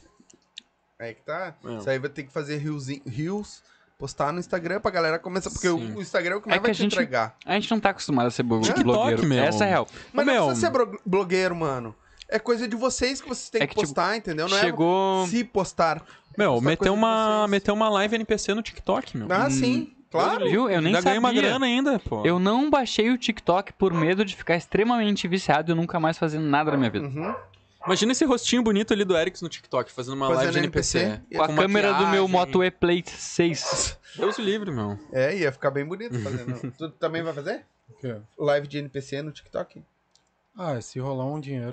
É 0.98 1.14
que 1.14 1.22
tá. 1.22 1.56
É. 1.66 1.78
Isso 1.78 1.90
aí 1.90 2.00
vai 2.00 2.10
ter 2.10 2.24
que 2.24 2.32
fazer 2.32 2.58
reels, 2.58 3.64
postar 3.98 4.34
no 4.34 4.40
Instagram 4.40 4.80
pra 4.82 4.92
galera 4.92 5.18
começar. 5.20 5.50
Porque 5.50 5.68
Sim. 5.70 5.94
o, 5.96 6.02
Instagram 6.02 6.36
é 6.36 6.38
o 6.38 6.42
que 6.42 6.48
mais 6.50 6.58
É 6.58 6.60
que 6.60 6.64
vai 6.64 6.72
a 6.72 6.74
te 6.76 6.82
gente- 6.82 6.94
entregar. 6.94 7.36
A 7.46 7.54
gente 7.54 7.72
não 7.72 7.80
tá 7.80 7.90
acostumado 7.92 8.28
a 8.28 8.32
ser 8.32 8.44
TikTok, 8.44 8.84
blogueiro. 8.84 9.26
meu. 9.26 9.44
Essa 9.44 9.64
é 9.64 9.68
a 9.68 9.70
real. 9.70 9.88
Mas 10.12 10.24
Ô, 10.24 10.26
não 10.26 10.34
meu, 10.34 10.46
precisa 10.48 10.72
ser 10.72 11.00
blogueiro, 11.06 11.56
mano. 11.56 11.96
É 12.28 12.38
coisa 12.38 12.68
de 12.68 12.76
vocês 12.76 13.22
que 13.22 13.28
vocês 13.28 13.50
têm 13.50 13.62
É 13.62 13.68
que, 13.68 13.74
que, 13.74 13.80
tipo, 13.80 13.88
postar, 13.88 14.16
entendeu? 14.18 14.48
Não 14.48 14.58
Chegou. 14.60 15.24
é 15.24 15.28
se 15.28 15.44
postar. 15.44 16.06
Meu, 16.38 16.62
meteu 16.62 16.94
uma, 16.94 17.48
meteu 17.48 17.74
uma 17.74 17.90
live 17.90 18.16
NPC 18.16 18.54
no 18.54 18.62
TikTok, 18.62 19.18
meu. 19.18 19.28
Ah, 19.32 19.50
sim. 19.50 19.96
Claro. 20.12 20.50
Viu? 20.50 20.70
Eu 20.70 20.82
nem 20.82 20.88
Ainda 20.96 21.02
sabia. 21.02 21.04
ganhei 21.04 21.20
uma 21.20 21.34
grana 21.34 21.66
ainda, 21.66 22.00
pô. 22.00 22.26
Eu 22.26 22.40
não 22.40 22.70
baixei 22.70 23.10
o 23.12 23.18
TikTok 23.18 23.74
por 23.74 23.94
medo 23.94 24.26
de 24.26 24.36
ficar 24.36 24.56
extremamente 24.56 25.28
viciado 25.28 25.72
e 25.72 25.76
nunca 25.76 26.00
mais 26.00 26.18
fazer 26.18 26.40
nada 26.40 26.72
na 26.72 26.78
minha 26.78 26.90
vida. 26.90 27.08
Uhum. 27.08 27.36
Imagina 27.86 28.12
esse 28.12 28.26
rostinho 28.26 28.62
bonito 28.62 28.92
ali 28.94 29.06
do 29.06 29.16
Erics 29.16 29.42
no 29.42 29.48
TikTok, 29.48 29.92
fazendo 29.92 30.16
uma 30.16 30.28
Fazendo 30.28 30.44
live 30.46 30.54
de 30.54 30.60
NPC. 30.60 31.00
NPC. 31.00 31.36
Com 31.38 31.44
a 31.44 31.48
câmera 31.56 31.94
do 31.94 32.08
meu. 32.08 32.28
Moto 32.28 32.64
E 32.64 32.70
Plate 32.72 33.12
6. 33.12 33.98
Deus 34.18 34.38
o 34.38 34.42
livre, 34.42 34.72
meu. 34.72 35.00
É, 35.14 35.36
ia 35.36 35.52
ficar 35.52 35.72
bem 35.72 35.86
bonito 35.86 36.20
fazendo. 36.20 36.72
tu 36.78 36.90
também 36.92 37.24
vai 37.24 37.34
fazer? 37.34 37.64
O 37.90 37.94
quê? 37.94 38.16
Live 38.38 38.68
de 38.68 38.80
NPC 38.80 39.22
no 39.22 39.32
TikTok? 39.32 39.82
Ah, 40.58 40.82
se 40.82 41.00
rolar 41.00 41.26
um 41.26 41.40
dinheiro. 41.40 41.72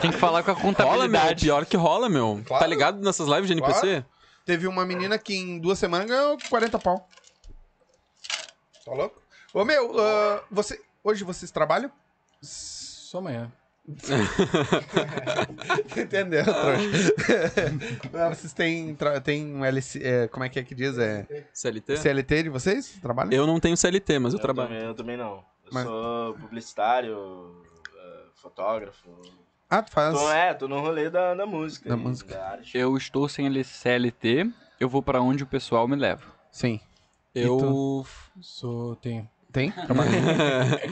Tem 0.00 0.10
que 0.10 0.16
falar 0.16 0.42
com 0.42 0.50
a 0.50 0.54
Rola, 0.54 0.72
meu. 0.72 0.74
contabilidade. 0.74 1.44
Pior 1.44 1.66
que 1.66 1.76
rola, 1.76 2.08
meu. 2.08 2.40
Claro. 2.46 2.62
Tá 2.62 2.66
ligado 2.66 3.00
nessas 3.04 3.28
lives 3.28 3.46
de 3.48 3.52
NPC? 3.52 4.04
Teve 4.48 4.66
uma 4.66 4.86
menina 4.86 5.18
que 5.18 5.34
em 5.36 5.58
duas 5.58 5.78
semanas 5.78 6.08
ganhou 6.08 6.38
40 6.48 6.78
pau. 6.78 7.06
Tá 8.82 8.92
louco? 8.94 9.20
Ô, 9.52 9.62
meu, 9.62 10.00
ah, 10.00 10.42
você, 10.50 10.80
hoje 11.04 11.22
vocês 11.22 11.50
trabalham? 11.50 11.92
Só 12.40 13.18
amanhã. 13.18 13.52
Entendeu, 15.94 16.44
trouxa? 16.44 17.14
Ah, 18.14 18.28
vocês 18.34 18.54
têm, 18.54 18.96
têm 19.22 19.54
um 19.54 19.62
LC, 19.66 20.00
é, 20.02 20.28
como 20.28 20.44
é 20.44 20.48
que 20.48 20.58
é 20.58 20.62
que 20.62 20.74
diz? 20.74 20.96
É 20.96 21.26
CLT? 21.52 21.98
CLT 21.98 22.42
de 22.44 22.48
vocês? 22.48 22.98
Trabalham? 23.02 23.30
Eu 23.34 23.46
não 23.46 23.60
tenho 23.60 23.76
CLT, 23.76 24.18
mas 24.18 24.32
eu, 24.32 24.38
Eu 24.38 24.42
trabalho. 24.42 24.68
também, 24.70 24.82
eu 24.82 24.94
também 24.94 25.16
não. 25.18 25.44
Eu 25.66 25.72
Mas- 25.72 25.84
sou 25.84 26.32
publicitário, 26.36 27.62
eh, 27.94 28.24
fotógrafo. 28.36 29.10
Ah, 29.70 29.82
tu 29.82 29.90
faz. 29.92 30.14
Tô, 30.14 30.30
é, 30.32 30.54
tô 30.54 30.66
no 30.68 30.80
rolê 30.80 31.10
da, 31.10 31.34
da 31.34 31.44
música. 31.46 31.88
Da 31.88 31.94
e 31.94 31.98
música. 31.98 32.34
Da 32.34 32.48
arte. 32.52 32.76
Eu 32.76 32.96
estou 32.96 33.28
sem 33.28 33.62
CLT, 33.62 34.50
eu 34.80 34.88
vou 34.88 35.02
pra 35.02 35.20
onde 35.20 35.42
o 35.42 35.46
pessoal 35.46 35.86
me 35.86 35.96
leva. 35.96 36.22
Sim. 36.50 36.80
Eu, 37.34 38.04
Sou, 38.40 38.96
tenho. 38.96 39.28
Tem? 39.52 39.70
Trabalha? 39.86 40.10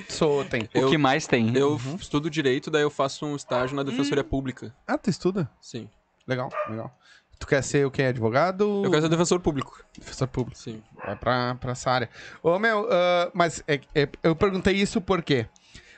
Sou, 0.09 0.45
tem. 0.45 0.63
O 0.63 0.69
Eu- 0.79 0.91
que 0.91 0.99
mais 0.99 1.27
tem? 1.27 1.57
eu 1.57 1.79
estudo 1.99 2.29
direito, 2.29 2.71
daí 2.71 2.83
eu 2.83 2.91
faço 2.91 3.25
um 3.27 3.35
estágio 3.37 3.75
na 3.77 3.83
Defensoria 3.83 4.25
Pública. 4.25 4.75
Ah, 4.87 4.99
tu 4.99 5.09
estuda? 5.11 5.51
Sim. 5.61 5.89
Legal, 6.27 6.51
legal. 6.69 6.95
Tu 7.39 7.47
quer 7.47 7.63
ser 7.63 7.87
o 7.87 7.91
que? 7.91 8.03
Advogado? 8.03 8.83
Eu 8.85 8.91
quero 8.91 9.03
ser 9.03 9.09
defensor 9.11 9.41
público. 9.41 9.79
Professor 9.95 10.27
público. 10.27 10.59
Sim. 10.59 10.83
Vai 11.05 11.15
pra, 11.17 11.55
pra 11.57 11.73
essa 11.73 11.91
área. 11.91 12.09
Ô, 12.43 12.59
meu, 12.59 12.89
ah, 12.91 13.31
mas 13.35 13.63
é- 13.69 13.81
é- 13.95 14.09
eu 14.23 14.35
perguntei 14.35 14.75
isso 14.75 15.01
por 15.01 15.23
quê? 15.23 15.47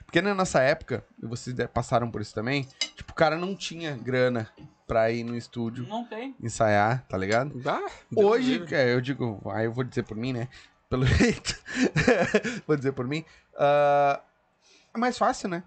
Porque 0.09 0.23
na 0.23 0.35
nossa 0.35 0.63
época, 0.63 1.05
e 1.23 1.27
vocês 1.27 1.55
passaram 1.73 2.11
por 2.11 2.23
isso 2.23 2.35
também, 2.35 2.67
tipo, 2.97 3.13
o 3.13 3.15
cara 3.15 3.37
não 3.37 3.55
tinha 3.55 3.95
grana 3.95 4.51
pra 4.87 5.11
ir 5.11 5.23
no 5.23 5.37
estúdio 5.37 5.87
Não 5.87 6.03
tem. 6.07 6.35
ensaiar, 6.43 7.05
tá 7.07 7.19
ligado? 7.19 7.61
Ah, 7.67 7.87
Deus 8.11 8.27
Hoje, 8.27 8.65
é, 8.73 8.95
eu 8.95 9.03
digo, 9.03 9.39
aí 9.53 9.67
eu 9.67 9.73
vou 9.73 9.85
dizer 9.85 10.05
por 10.05 10.17
mim, 10.17 10.33
né? 10.33 10.49
Pelo 10.89 11.05
jeito. 11.07 11.55
vou 12.67 12.75
dizer 12.75 12.93
por 12.93 13.07
mim. 13.07 13.23
ah, 13.59 14.19
é 14.95 14.99
mais 14.99 15.19
fácil, 15.19 15.51
né? 15.51 15.63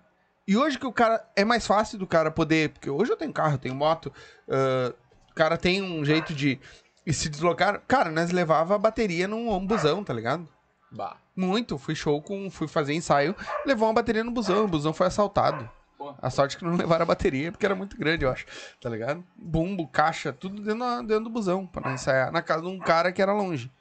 E 0.48 0.58
hoje 0.58 0.80
que 0.80 0.88
o 0.88 0.92
cara. 0.92 1.24
É 1.36 1.46
mais 1.46 1.68
fácil 1.68 2.00
do 2.00 2.08
cara 2.08 2.32
poder. 2.32 2.70
Porque 2.72 2.89
hoje 2.89 3.12
eu 3.12 3.18
tenho 3.18 3.32
carro, 3.32 3.54
eu 3.54 3.60
tenho 3.60 3.76
moto. 3.76 4.12
ah, 4.50 4.92
o 5.30 5.34
cara 5.36 5.56
tem 5.56 5.84
um 5.84 6.04
jeito 6.04 6.34
de 6.34 6.60
e 7.06 7.14
se 7.14 7.30
deslocar. 7.30 7.80
Cara, 7.88 8.10
nós 8.10 8.32
levava 8.32 8.74
a 8.74 8.80
bateria 8.80 9.28
num 9.28 9.54
um 9.54 9.66
busão, 9.68 10.04
tá 10.04 10.14
ligado? 10.14 10.50
Bah. 10.92 11.16
Muito. 11.36 11.78
Fui 11.78 11.96
show 11.96 12.22
com. 12.22 12.50
Fui 12.52 12.68
fazer 12.68 12.94
ensaio, 12.94 13.36
levou 13.66 13.88
uma 13.88 13.94
bateria 13.94 14.24
no 14.24 14.32
busão. 14.32 14.66
O 14.66 14.68
busão 14.68 14.94
foi 14.94 15.08
assaltado. 15.08 15.70
Pô. 15.98 16.14
A 16.22 16.30
sorte 16.30 16.58
que 16.58 16.64
não 16.66 16.76
levaram 16.78 17.04
a 17.04 17.06
bateria, 17.06 17.52
porque 17.52 17.66
era 17.66 17.76
muito 17.76 17.98
grande, 17.98 18.26
eu 18.26 18.32
acho. 18.32 18.46
Tá 18.82 18.89
ligado? 18.89 19.24
Bumbo, 19.36 19.88
caixa, 19.88 20.34
tudo 20.34 20.62
dentro, 20.62 21.04
dentro 21.08 21.24
do 21.26 21.30
busão, 21.30 21.66
pra 21.66 21.82
não 21.82 21.94
ensaiar. 21.94 22.32
Na 22.32 22.42
casa 22.42 22.64
de 22.64 22.68
um 22.68 22.80
cara 22.80 23.12
que 23.12 23.22
era 23.22 23.34
longe. 23.34 23.72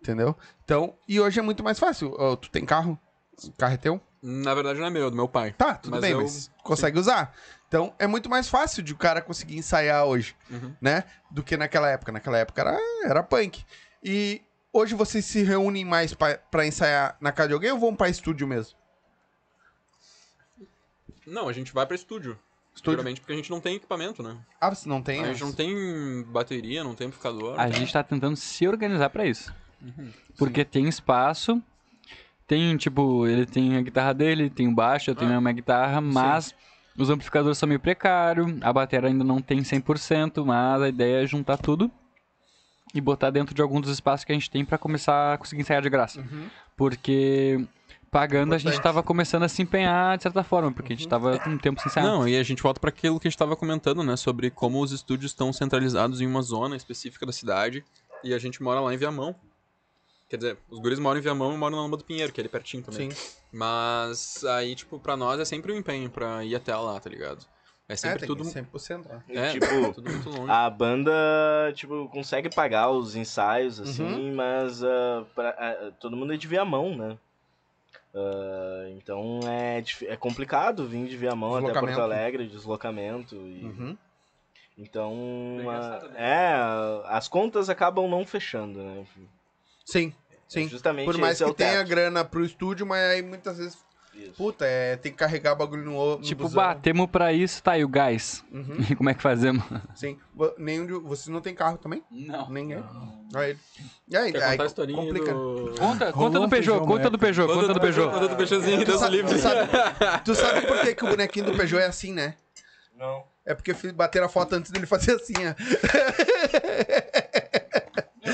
Entendeu? 0.00 0.34
Então, 0.64 0.94
e 1.06 1.20
hoje 1.20 1.38
é 1.38 1.42
muito 1.42 1.62
mais 1.62 1.78
fácil. 1.78 2.12
Ô, 2.12 2.36
tu 2.36 2.50
tem 2.50 2.64
carro? 2.64 2.98
O 3.44 3.52
carro 3.52 3.74
é 3.74 3.76
teu? 3.76 4.00
Na 4.22 4.54
verdade 4.54 4.78
não 4.78 4.86
é 4.86 4.90
meu, 4.90 5.06
é 5.06 5.10
do 5.10 5.16
meu 5.16 5.28
pai. 5.28 5.52
Tá, 5.52 5.74
tudo 5.74 5.92
Mas 5.92 6.00
bem, 6.00 6.10
eu- 6.12 6.22
mas 6.22 6.50
consegue 6.62 6.98
usar. 6.98 7.34
Então, 7.68 7.94
é 7.98 8.06
muito 8.06 8.28
mais 8.28 8.48
fácil 8.48 8.82
de 8.82 8.92
o 8.92 8.96
cara 8.96 9.20
conseguir 9.22 9.56
ensaiar 9.56 10.04
hoje, 10.04 10.34
Uhum. 10.50 10.74
né? 10.80 11.04
Do 11.30 11.42
que 11.42 11.56
naquela 11.56 11.88
época. 11.88 12.10
Naquela 12.12 12.38
época 12.38 12.60
era, 12.60 12.78
era 13.04 13.22
punk. 13.22 13.64
E 14.02 14.42
hoje 14.72 14.94
vocês 14.94 15.24
se 15.24 15.42
reúnem 15.42 15.84
mais 15.84 16.14
pra, 16.14 16.38
pra 16.38 16.66
ensaiar 16.66 17.16
na 17.20 17.32
casa 17.32 17.48
de 17.48 17.54
alguém 17.54 17.72
ou 17.72 17.78
vão 17.78 17.94
pra 17.94 18.08
estúdio 18.08 18.46
mesmo? 18.46 18.76
Não, 21.26 21.48
a 21.48 21.52
gente 21.52 21.72
vai 21.72 21.86
pra 21.86 21.94
estúdio. 21.94 22.38
Estúdio? 22.74 22.98
Geralmente 22.98 23.20
porque 23.20 23.32
a 23.32 23.36
gente 23.36 23.50
não 23.50 23.60
tem 23.60 23.76
equipamento, 23.76 24.22
né? 24.22 24.36
Ah, 24.60 24.74
você 24.74 24.88
não 24.88 25.02
tem? 25.02 25.22
A 25.22 25.32
gente 25.32 25.42
não 25.42 25.52
tem 25.52 26.22
bateria, 26.24 26.84
não 26.84 26.94
tem 26.94 27.08
amplificador. 27.08 27.58
A 27.58 27.70
gente 27.70 27.92
tá 27.92 28.02
tentando 28.02 28.36
se 28.36 28.66
organizar 28.66 29.10
pra 29.10 29.26
isso. 29.26 29.52
Uhum. 29.82 30.12
Porque 30.38 30.64
tem 30.64 30.88
espaço, 30.88 31.62
tem, 32.46 32.76
tipo, 32.76 33.26
ele 33.26 33.46
tem 33.46 33.76
a 33.76 33.82
guitarra 33.82 34.12
dele, 34.14 34.50
tem 34.50 34.68
o 34.68 34.74
baixo, 34.74 35.10
eu 35.10 35.14
tenho 35.14 35.32
Ah, 35.32 35.36
a 35.36 35.40
minha 35.40 35.52
guitarra, 35.52 36.00
mas 36.00 36.54
os 36.96 37.10
amplificadores 37.10 37.58
são 37.58 37.68
meio 37.68 37.80
precários, 37.80 38.46
a 38.60 38.72
bateria 38.72 39.08
ainda 39.08 39.24
não 39.24 39.40
tem 39.40 39.60
100%, 39.60 40.44
mas 40.44 40.82
a 40.82 40.88
ideia 40.88 41.24
é 41.24 41.26
juntar 41.26 41.56
tudo 41.56 41.90
e 42.94 43.00
botar 43.00 43.30
dentro 43.30 43.54
de 43.54 43.62
algum 43.62 43.80
dos 43.80 43.90
espaços 43.90 44.24
que 44.24 44.32
a 44.32 44.34
gente 44.34 44.50
tem 44.50 44.64
pra 44.64 44.78
começar 44.78 45.34
a 45.34 45.38
conseguir 45.38 45.62
ensaiar 45.62 45.82
de 45.82 45.88
graça. 45.90 46.24
Porque 46.76 47.64
pagando 48.10 48.54
a 48.54 48.58
gente 48.58 48.68
Importante. 48.68 48.82
tava 48.82 49.02
começando 49.02 49.44
a 49.44 49.48
se 49.48 49.62
empenhar 49.62 50.16
de 50.16 50.24
certa 50.24 50.42
forma, 50.42 50.72
porque 50.72 50.92
a 50.92 50.96
gente 50.96 51.06
tava 51.06 51.38
com 51.38 51.50
um 51.50 51.58
tempo 51.58 51.80
sem 51.80 51.88
ensaiar. 51.88 52.08
Não, 52.08 52.26
e 52.26 52.36
a 52.36 52.42
gente 52.42 52.62
volta 52.62 52.80
pra 52.80 52.90
aquilo 52.90 53.20
que 53.20 53.28
a 53.28 53.30
gente 53.30 53.38
tava 53.38 53.54
comentando, 53.54 54.02
né? 54.02 54.16
Sobre 54.16 54.50
como 54.50 54.82
os 54.82 54.90
estúdios 54.92 55.30
estão 55.30 55.52
centralizados 55.52 56.20
em 56.20 56.26
uma 56.26 56.42
zona 56.42 56.76
específica 56.76 57.24
da 57.24 57.32
cidade 57.32 57.84
e 58.24 58.34
a 58.34 58.38
gente 58.38 58.62
mora 58.62 58.80
lá 58.80 58.92
em 58.92 58.96
Viamão. 58.96 59.34
Quer 60.28 60.36
dizer, 60.36 60.58
os 60.68 60.78
guris 60.78 60.98
moram 60.98 61.18
em 61.18 61.22
Viamão 61.22 61.52
e 61.54 61.56
moram 61.56 61.76
na 61.76 61.82
Lomba 61.82 61.96
do 61.96 62.04
Pinheiro, 62.04 62.32
que 62.32 62.40
é 62.40 62.42
ali 62.42 62.48
pertinho 62.48 62.82
também. 62.82 63.10
Sim. 63.10 63.30
Mas 63.52 64.44
aí, 64.44 64.74
tipo, 64.76 64.98
pra 64.98 65.16
nós 65.16 65.40
é 65.40 65.44
sempre 65.44 65.72
um 65.72 65.76
empenho 65.76 66.08
pra 66.08 66.44
ir 66.44 66.54
até 66.54 66.74
lá, 66.76 66.98
tá 67.00 67.10
ligado? 67.10 67.44
É 67.90 67.94
É, 67.94 67.96
sempre 67.96 68.18
tem 68.20 68.26
tudo. 68.28 68.44
100% 68.44 69.08
lá. 69.08 69.22
É, 69.28 69.50
Tipo, 69.50 69.92
tudo 69.92 70.08
muito 70.08 70.30
longe. 70.30 70.50
A 70.52 70.70
banda, 70.70 71.12
tipo, 71.74 72.08
consegue 72.08 72.48
pagar 72.48 72.88
os 72.90 73.16
ensaios, 73.16 73.80
assim, 73.80 74.04
Uhum. 74.04 74.34
mas 74.34 74.82
ah, 74.84 75.24
pra- 75.34 75.56
ah, 75.58 75.92
todo 75.98 76.16
mundo 76.16 76.32
é 76.32 76.36
de 76.36 76.46
Viamão, 76.46 76.96
né? 76.96 77.18
Ah, 78.14 78.86
então 78.90 79.40
é, 79.48 79.82
é 80.06 80.16
complicado 80.16 80.86
vir 80.86 81.06
de 81.08 81.16
Viamão 81.16 81.50
até 81.54 81.66
Deslocamento. 81.66 81.96
Porto 81.98 82.04
Alegre, 82.04 82.46
deslocamento. 82.48 83.34
E, 83.36 83.64
Uhum. 83.64 83.96
Então, 84.78 85.14
né? 85.58 86.00
é, 86.16 86.54
as 87.06 87.28
contas 87.28 87.68
acabam 87.68 88.08
não 88.08 88.24
fechando, 88.24 88.82
né? 88.82 89.04
Sim, 89.84 90.14
sim. 90.48 90.68
Justamente 90.68 91.04
Por 91.04 91.18
mais 91.18 91.40
é 91.40 91.44
que 91.44 91.54
tenha 91.54 91.82
grana 91.82 92.24
pro 92.24 92.44
estúdio, 92.44 92.86
mas 92.86 93.02
aí 93.10 93.20
muitas 93.20 93.58
vezes, 93.58 93.76
Isso. 94.14 94.32
puta, 94.32 94.64
é, 94.66 94.96
tem 94.96 95.10
que 95.12 95.18
carregar 95.18 95.54
bagulho 95.54 95.84
no 95.84 95.94
outro. 95.94 96.24
Tipo, 96.26 96.48
batemos 96.48 97.06
pra 97.08 97.32
isso, 97.32 97.62
tá 97.62 97.72
aí 97.72 97.84
o 97.84 97.88
gás. 97.88 98.44
Uhum, 98.52 98.76
E 98.90 98.94
como 98.96 99.08
é 99.08 99.14
que 99.14 99.22
fazemos? 99.22 99.62
sim. 99.94 100.18
Nenhum 100.58 100.84
de, 100.86 100.92
vocês 100.94 101.28
não 101.28 101.40
tem 101.40 101.54
carro 101.54 101.78
também? 101.78 102.02
Não. 102.10 102.50
Ninguém. 102.50 102.82
Aí, 103.34 103.56
e 104.08 104.16
aí, 104.16 104.32
Quer 104.32 104.42
aí 104.42 104.50
contar 104.52 104.62
a 104.64 104.66
historinha 104.66 104.98
complica. 105.02 105.32
do... 105.32 105.74
Conta, 105.78 106.12
conta 106.12 106.40
do 106.40 106.48
Peugeot, 106.48 106.78
Peugeot 106.80 106.86
conta 106.86 107.10
do 107.10 107.18
Peugeot, 107.18 107.46
Conta 107.48 107.60
conta 107.60 107.74
do 107.74 107.80
Peugeot. 107.80 108.10
Conta 108.10 108.28
do 108.28 108.36
Peugeotzinho, 108.36 108.84
Deus 108.84 109.02
livre. 109.02 109.32
tu, 109.34 109.38
sabe, 109.38 109.68
tu 110.24 110.34
sabe 110.34 110.66
por 110.66 110.80
que, 110.80 110.94
que 110.94 111.04
o 111.04 111.08
bonequinho 111.08 111.46
do 111.46 111.56
Peugeot 111.56 111.80
é 111.82 111.86
assim, 111.86 112.12
né? 112.12 112.34
Não. 112.98 113.24
É 113.46 113.54
porque 113.54 113.72
fiz- 113.72 113.92
bateram 113.92 114.26
a 114.26 114.28
foto 114.28 114.54
antes 114.54 114.70
dele 114.70 114.84
fazer 114.86 115.12
assim, 115.14 115.32
ó. 115.46 115.54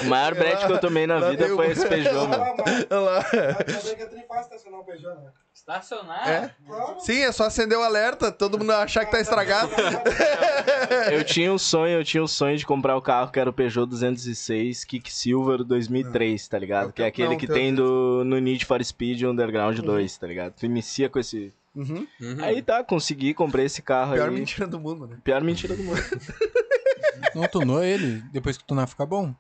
O 0.05 0.09
maior 0.09 0.35
brete 0.35 0.66
que 0.66 0.72
eu 0.72 0.79
tomei 0.81 1.07
na 1.07 1.31
vida 1.31 1.49
foi 1.49 1.68
esse 1.70 1.87
Peugeot, 1.87 2.27
mano. 2.29 2.45
Olha 2.91 3.01
lá. 3.01 3.22
Saber 3.22 3.97
que 3.97 4.03
é 4.03 4.07
trem 4.07 4.27
fácil 4.27 4.43
estacionar 4.43 4.81
o 4.81 4.85
Peugeot, 4.85 5.14
né? 5.14 5.31
Estacionar? 5.57 6.28
É? 6.28 6.54
Sim, 7.00 7.22
é 7.22 7.32
só 7.32 7.44
acender 7.44 7.78
o 7.78 7.82
alerta, 7.82 8.30
todo 8.30 8.59
mundo 8.59 8.72
achar 8.72 9.07
que 9.07 9.11
tá 9.11 9.18
estragado. 9.18 9.72
Eu 11.11 11.24
tinha 11.24 11.50
um 11.50 11.57
sonho, 11.57 11.98
eu 11.98 12.04
tinha 12.04 12.22
um 12.22 12.26
sonho 12.26 12.57
de 12.57 12.66
comprar 12.66 12.96
o 12.96 13.02
carro 13.02 13.30
que 13.30 13.40
era 13.40 13.48
o 13.48 13.52
Peugeot 13.52 13.86
206 13.88 14.84
Kicksilver 14.84 15.64
2003, 15.64 16.46
tá 16.46 16.59
ligado? 16.59 16.92
Que 16.92 17.02
é 17.02 17.07
aquele 17.07 17.30
Não, 17.30 17.36
que 17.36 17.46
tem 17.46 17.74
do, 17.74 18.22
no 18.24 18.38
Need 18.38 18.64
for 18.66 18.84
Speed 18.84 19.22
Underground 19.22 19.78
2, 19.78 20.18
tá 20.18 20.26
ligado? 20.26 20.52
Tu 20.52 20.66
inicia 20.66 21.09
com 21.09 21.18
esse... 21.18 21.52
Uhum. 21.74 22.07
Uhum. 22.20 22.36
Aí 22.44 22.61
tá, 22.62 22.84
consegui, 22.84 23.32
comprei 23.32 23.66
esse 23.66 23.82
carro 23.82 24.12
Pior 24.14 24.28
aí. 24.28 24.34
mentira 24.34 24.66
do 24.66 24.78
mundo, 24.78 25.07
né? 25.07 25.16
Pior 25.24 25.42
mentira 25.42 25.74
do 25.74 25.82
mundo. 25.82 26.00
Não 27.34 27.48
tunou 27.48 27.82
ele, 27.82 28.22
depois 28.30 28.59
que 28.59 28.64
tunar 28.64 28.86
fica 28.86 29.07
bom. 29.07 29.34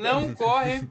Não 0.00 0.32
corre, 0.34 0.88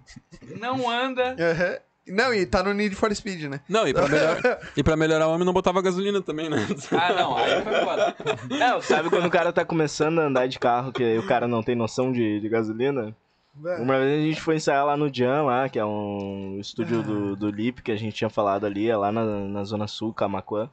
não 0.59 0.89
anda. 0.89 1.29
Uhum. 1.31 1.94
Não, 2.07 2.33
e 2.33 2.45
tá 2.45 2.61
no 2.61 2.73
Need 2.73 2.95
for 2.95 3.13
Speed, 3.15 3.43
né? 3.43 3.61
Não, 3.67 3.87
e 3.87 3.93
pra, 3.93 4.07
melhor... 4.09 4.59
e 4.77 4.83
pra 4.83 4.95
melhorar 4.95 5.27
o 5.27 5.31
homem 5.33 5.45
não 5.45 5.53
botava 5.53 5.81
gasolina 5.81 6.21
também, 6.21 6.49
né? 6.49 6.57
Ah, 6.91 7.13
não, 7.13 7.35
aí 7.37 7.61
foi 7.63 7.73
foda. 7.73 8.15
Não, 8.49 8.81
sabe 8.81 9.09
quando 9.09 9.25
o 9.25 9.31
cara 9.31 9.51
tá 9.51 9.65
começando 9.65 10.19
a 10.19 10.25
andar 10.25 10.47
de 10.47 10.59
carro, 10.59 10.91
que 10.91 11.03
aí 11.03 11.17
o 11.17 11.25
cara 11.27 11.47
não 11.47 11.63
tem 11.63 11.75
noção 11.75 12.11
de, 12.11 12.39
de 12.39 12.49
gasolina? 12.49 13.15
Uma 13.79 13.97
vez 13.99 14.21
a 14.21 14.25
gente 14.27 14.41
foi 14.41 14.55
ensaiar 14.55 14.85
lá 14.85 14.97
no 14.97 15.11
Jam, 15.13 15.45
lá, 15.45 15.69
que 15.69 15.79
é 15.79 15.85
um 15.85 16.57
estúdio 16.59 17.01
do, 17.01 17.35
do 17.37 17.49
Lip 17.49 17.81
que 17.81 17.91
a 17.91 17.95
gente 17.95 18.13
tinha 18.13 18.29
falado 18.29 18.65
ali, 18.65 18.89
é 18.89 18.97
lá 18.97 19.11
na, 19.11 19.23
na 19.23 19.63
Zona 19.63 19.87
Sul, 19.87 20.13
Camacuã. 20.13 20.69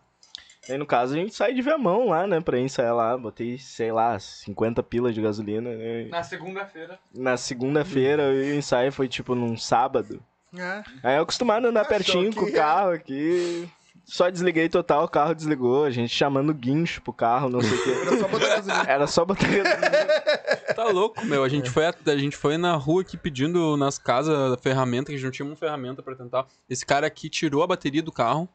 Aí 0.69 0.77
no 0.79 0.87
caso 0.87 1.15
a 1.15 1.17
gente 1.17 1.35
sai 1.35 1.55
de 1.55 1.63
Viamão 1.63 2.09
lá, 2.09 2.27
né, 2.27 2.41
pra 2.41 2.59
ensaiar 2.59 2.95
lá. 2.95 3.17
Botei, 3.17 3.59
sei 3.59 3.91
lá, 3.91 4.19
50 4.19 4.83
pilas 4.83 5.15
de 5.15 5.21
gasolina. 5.23 5.71
né? 5.71 6.09
Na 6.11 6.23
segunda-feira. 6.23 6.99
Na 7.15 7.37
segunda-feira 7.37 8.25
o 8.31 8.55
ensaio 8.55 8.93
foi 8.93 9.09
tipo 9.09 9.35
num 9.35 9.57
sábado. 9.57 10.21
Ah, 10.59 10.83
Aí 11.03 11.17
eu 11.17 11.23
acostumado 11.23 11.67
a 11.67 11.71
andar 11.71 11.81
Achou 11.83 11.91
pertinho 11.91 12.35
com 12.35 12.45
o 12.45 12.53
carro 12.53 12.91
aqui. 12.91 13.69
Só 14.05 14.29
desliguei 14.29 14.69
total, 14.69 15.05
o 15.05 15.09
carro 15.09 15.35
desligou. 15.35 15.85
A 15.85 15.91
gente 15.91 16.15
chamando 16.15 16.53
guincho 16.53 17.01
pro 17.03 17.13
carro, 17.13 17.49
não 17.49 17.61
sei 17.61 17.73
o 17.73 17.83
quê. 17.83 17.91
era 18.03 18.19
só 18.19 18.29
botar 18.29 18.49
gasolina. 18.49 18.85
Era 18.91 19.07
só 19.07 19.25
botar 19.25 19.47
gasolina. 19.47 20.23
Tá 20.75 20.85
louco, 20.85 21.25
meu. 21.27 21.45
A 21.45 21.49
gente, 21.51 21.69
foi, 21.69 21.85
a, 21.87 21.95
a 22.07 22.17
gente 22.17 22.35
foi 22.35 22.57
na 22.57 22.75
rua 22.77 23.03
aqui 23.03 23.17
pedindo 23.17 23.77
nas 23.77 23.99
casas 23.99 24.59
ferramenta, 24.63 25.07
que 25.07 25.13
a 25.13 25.17
gente 25.17 25.25
não 25.25 25.31
tinha 25.31 25.47
uma 25.47 25.55
ferramenta 25.55 26.03
pra 26.03 26.15
tentar. 26.15 26.47
Esse 26.69 26.85
cara 26.85 27.07
aqui 27.07 27.29
tirou 27.29 27.63
a 27.63 27.67
bateria 27.67 28.03
do 28.03 28.11
carro 28.11 28.49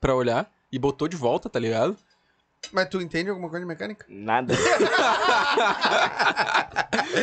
pra 0.00 0.14
olhar 0.14 0.50
e 0.72 0.78
botou 0.78 1.06
de 1.06 1.16
volta, 1.16 1.50
tá 1.50 1.58
ligado? 1.58 1.94
Mas 2.72 2.88
tu 2.88 3.00
entende 3.00 3.30
alguma 3.30 3.48
coisa 3.48 3.64
de 3.64 3.68
mecânica? 3.68 4.04
Nada. 4.08 4.54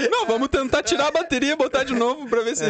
Não, 0.10 0.26
vamos 0.26 0.48
tentar 0.48 0.82
tirar 0.82 1.08
a 1.08 1.12
bateria 1.12 1.54
e 1.54 1.56
botar 1.56 1.84
de 1.84 1.94
novo 1.94 2.28
pra 2.28 2.42
ver 2.42 2.56
se. 2.56 2.64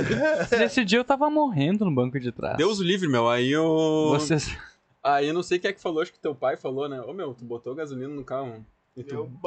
Esse 0.63 0.83
dia 0.83 0.99
eu 0.99 1.03
tava 1.05 1.29
morrendo 1.29 1.85
no 1.85 1.91
banco 1.91 2.19
de 2.19 2.31
trás. 2.31 2.57
Deus 2.57 2.79
o 2.79 2.83
livre, 2.83 3.07
meu. 3.07 3.29
Aí 3.29 3.51
eu. 3.51 4.09
Vocês... 4.09 4.57
Aí 5.03 5.27
eu 5.27 5.33
não 5.33 5.43
sei 5.43 5.59
quem 5.59 5.69
é 5.69 5.73
que 5.73 5.81
falou, 5.81 6.01
acho 6.01 6.11
que 6.11 6.19
teu 6.19 6.33
pai 6.33 6.57
falou, 6.57 6.89
né? 6.89 6.99
Ô 7.01 7.13
meu, 7.13 7.33
tu 7.33 7.45
botou 7.45 7.75
gasolina 7.75 8.09
no 8.09 8.23
carro. 8.23 8.65
E 8.97 9.03
tu 9.03 9.29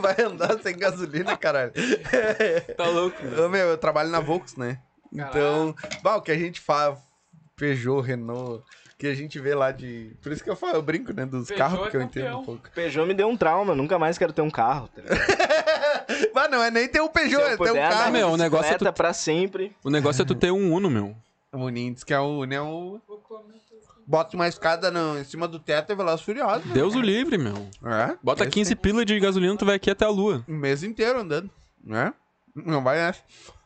Vai 0.00 0.20
andar 0.20 0.60
sem 0.60 0.76
gasolina, 0.76 1.36
caralho. 1.36 1.72
tá 2.76 2.86
louco, 2.88 3.22
meu. 3.24 3.46
Ô, 3.46 3.48
meu, 3.48 3.68
eu 3.68 3.78
trabalho 3.78 4.10
na 4.10 4.18
Volks, 4.20 4.56
né? 4.56 4.80
Então, 5.12 5.74
bah, 6.02 6.16
o 6.16 6.22
que 6.22 6.32
a 6.32 6.38
gente 6.38 6.60
faz, 6.60 6.98
Peugeot, 7.54 8.00
Renault, 8.00 8.64
que 8.98 9.06
a 9.06 9.14
gente 9.14 9.38
vê 9.40 9.54
lá 9.54 9.70
de... 9.72 10.12
Por 10.22 10.30
isso 10.32 10.42
que 10.42 10.48
eu 10.50 10.56
falo, 10.56 10.74
eu 10.76 10.82
brinco, 10.82 11.12
né? 11.12 11.26
Dos 11.26 11.48
Peugeot 11.48 11.58
carros, 11.58 11.78
é 11.78 11.82
porque 11.82 11.96
eu 11.96 12.00
campeão. 12.02 12.24
entendo 12.26 12.38
um 12.40 12.44
pouco. 12.44 12.70
Peugeot 12.74 13.06
me 13.06 13.14
deu 13.14 13.28
um 13.28 13.36
trauma, 13.36 13.74
nunca 13.74 13.98
mais 13.98 14.16
quero 14.18 14.32
ter 14.32 14.42
um 14.42 14.50
carro. 14.50 14.88
tá? 14.88 15.02
Mas 16.34 16.50
não 16.50 16.62
é 16.62 16.70
nem 16.70 16.88
ter 16.88 17.00
um 17.00 17.06
Se 17.06 17.12
Peugeot, 17.12 17.40
eu 17.42 17.48
é 17.48 17.56
ter 17.56 17.72
um 17.72 17.74
carro. 17.74 18.04
de 18.06 18.10
meu, 18.12 18.28
o 18.30 18.36
negócio 18.36 18.72
é 18.72 18.78
tu- 18.78 18.92
pra 18.92 19.12
sempre. 19.12 19.74
O 19.82 19.90
negócio 19.90 20.22
é 20.22 20.24
tu 20.24 20.34
ter 20.34 20.50
um 20.52 20.72
Uno, 20.74 20.90
meu. 20.90 21.16
O 21.52 21.58
Boninho 21.58 21.94
diz 21.94 22.02
que 22.04 22.12
é 22.12 22.18
o 22.18 22.40
Uno, 22.42 22.54
é 22.54 22.60
o... 22.60 23.00
Bota 24.06 24.36
uma 24.36 24.46
escada 24.46 24.90
no, 24.90 25.18
em 25.18 25.24
cima 25.24 25.48
do 25.48 25.58
teto 25.58 25.90
e 25.92 25.96
Velozes 25.96 26.20
e 26.20 26.24
Furiosos. 26.24 26.66
né? 26.66 26.74
Deus 26.74 26.94
o 26.94 27.00
livre, 27.00 27.38
meu. 27.38 27.54
É? 27.86 28.16
Bota 28.22 28.42
Esse 28.42 28.52
15 28.52 28.76
pila 28.76 29.04
de 29.04 29.18
gasolina, 29.18 29.56
tu 29.56 29.64
vai 29.64 29.76
aqui 29.76 29.90
até 29.90 30.04
a 30.04 30.10
lua. 30.10 30.44
O 30.46 30.52
mês 30.52 30.82
inteiro 30.82 31.20
andando, 31.20 31.50
né? 31.82 32.12
Não 32.54 32.82
vai 32.84 32.98
nessa. 32.98 33.20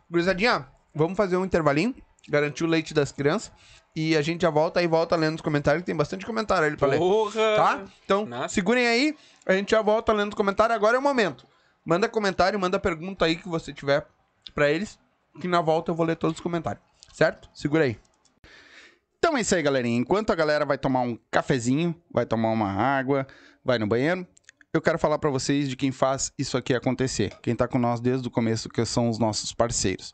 Gurizadinha, 0.09 0.65
vamos 0.95 1.17
fazer 1.17 1.37
um 1.37 1.45
intervalinho, 1.45 1.93
garantir 2.29 2.63
o 2.63 2.69
leite 2.69 2.95
das 2.95 3.11
crianças. 3.11 3.51
E 3.99 4.17
a 4.17 4.23
gente 4.23 4.43
já 4.43 4.51
volta 4.51 4.79
aí, 4.79 4.87
volta 4.87 5.17
lendo 5.17 5.35
os 5.35 5.41
comentários, 5.41 5.83
que 5.83 5.87
tem 5.87 5.97
bastante 5.97 6.25
comentário 6.25 6.69
ali 6.69 6.77
pra 6.77 6.87
ler. 6.87 6.99
Porra! 6.99 7.57
Tá? 7.57 7.85
Então, 8.05 8.25
Nossa. 8.25 8.55
segurem 8.55 8.87
aí, 8.87 9.17
a 9.45 9.53
gente 9.55 9.73
já 9.73 9.83
volta 9.83 10.13
lendo 10.13 10.29
os 10.29 10.37
comentários. 10.37 10.77
Agora 10.77 10.95
é 10.95 11.01
o 11.01 11.03
momento. 11.03 11.45
Manda 11.85 12.09
comentário, 12.09 12.57
manda 12.61 12.79
pergunta 12.79 13.25
aí 13.25 13.35
que 13.35 13.49
você 13.49 13.73
tiver 13.73 14.07
pra 14.55 14.71
eles, 14.71 15.01
que 15.41 15.49
na 15.49 15.61
volta 15.61 15.91
eu 15.91 15.97
vou 15.97 16.07
ler 16.07 16.15
todos 16.15 16.37
os 16.37 16.41
comentários. 16.41 16.81
Certo? 17.13 17.51
Segura 17.53 17.83
aí. 17.83 17.99
Então 19.19 19.37
é 19.37 19.41
isso 19.41 19.57
aí, 19.57 19.63
galerinha. 19.65 19.99
Enquanto 19.99 20.31
a 20.31 20.37
galera 20.37 20.65
vai 20.65 20.79
tomar 20.79 21.01
um 21.01 21.19
cafezinho, 21.29 21.93
vai 22.09 22.25
tomar 22.25 22.51
uma 22.51 22.71
água, 22.71 23.27
vai 23.65 23.81
no 23.81 23.87
banheiro, 23.89 24.25
eu 24.73 24.81
quero 24.81 24.97
falar 25.01 25.19
pra 25.19 25.29
vocês 25.29 25.69
de 25.69 25.75
quem 25.75 25.91
faz 25.91 26.33
isso 26.39 26.57
aqui 26.57 26.73
acontecer. 26.73 27.37
Quem 27.43 27.57
tá 27.57 27.67
com 27.67 27.81
nós 27.81 27.99
desde 27.99 28.29
o 28.29 28.31
começo, 28.31 28.69
que 28.69 28.85
são 28.85 29.09
os 29.09 29.19
nossos 29.19 29.53
parceiros. 29.53 30.13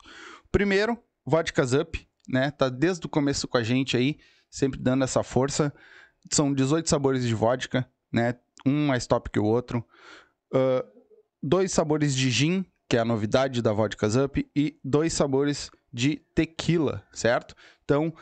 Primeiro, 0.51 0.97
Vodkas 1.23 1.73
Up, 1.73 2.07
né? 2.27 2.51
Tá 2.51 2.69
desde 2.69 3.05
o 3.05 3.09
começo 3.09 3.47
com 3.47 3.57
a 3.57 3.63
gente 3.63 3.95
aí, 3.97 4.17
sempre 4.49 4.79
dando 4.79 5.03
essa 5.03 5.23
força. 5.23 5.73
São 6.31 6.53
18 6.53 6.89
sabores 6.89 7.25
de 7.25 7.33
vodka, 7.33 7.89
né? 8.11 8.35
Um 8.65 8.87
mais 8.87 9.05
top 9.05 9.29
que 9.29 9.39
o 9.39 9.45
outro. 9.45 9.85
Ah, 10.53 10.85
dois 11.41 11.71
sabores 11.71 12.15
de 12.15 12.31
gin, 12.31 12.65
que 12.89 12.97
é 12.97 12.99
a 12.99 13.05
novidade 13.05 13.61
da 13.61 13.71
Vodkas 13.71 14.15
Up, 14.15 14.49
e 14.55 14.79
dois 14.83 15.13
sabores 15.13 15.69
de 15.93 16.17
tequila, 16.33 17.05
certo? 17.11 17.55
Então, 17.83 18.13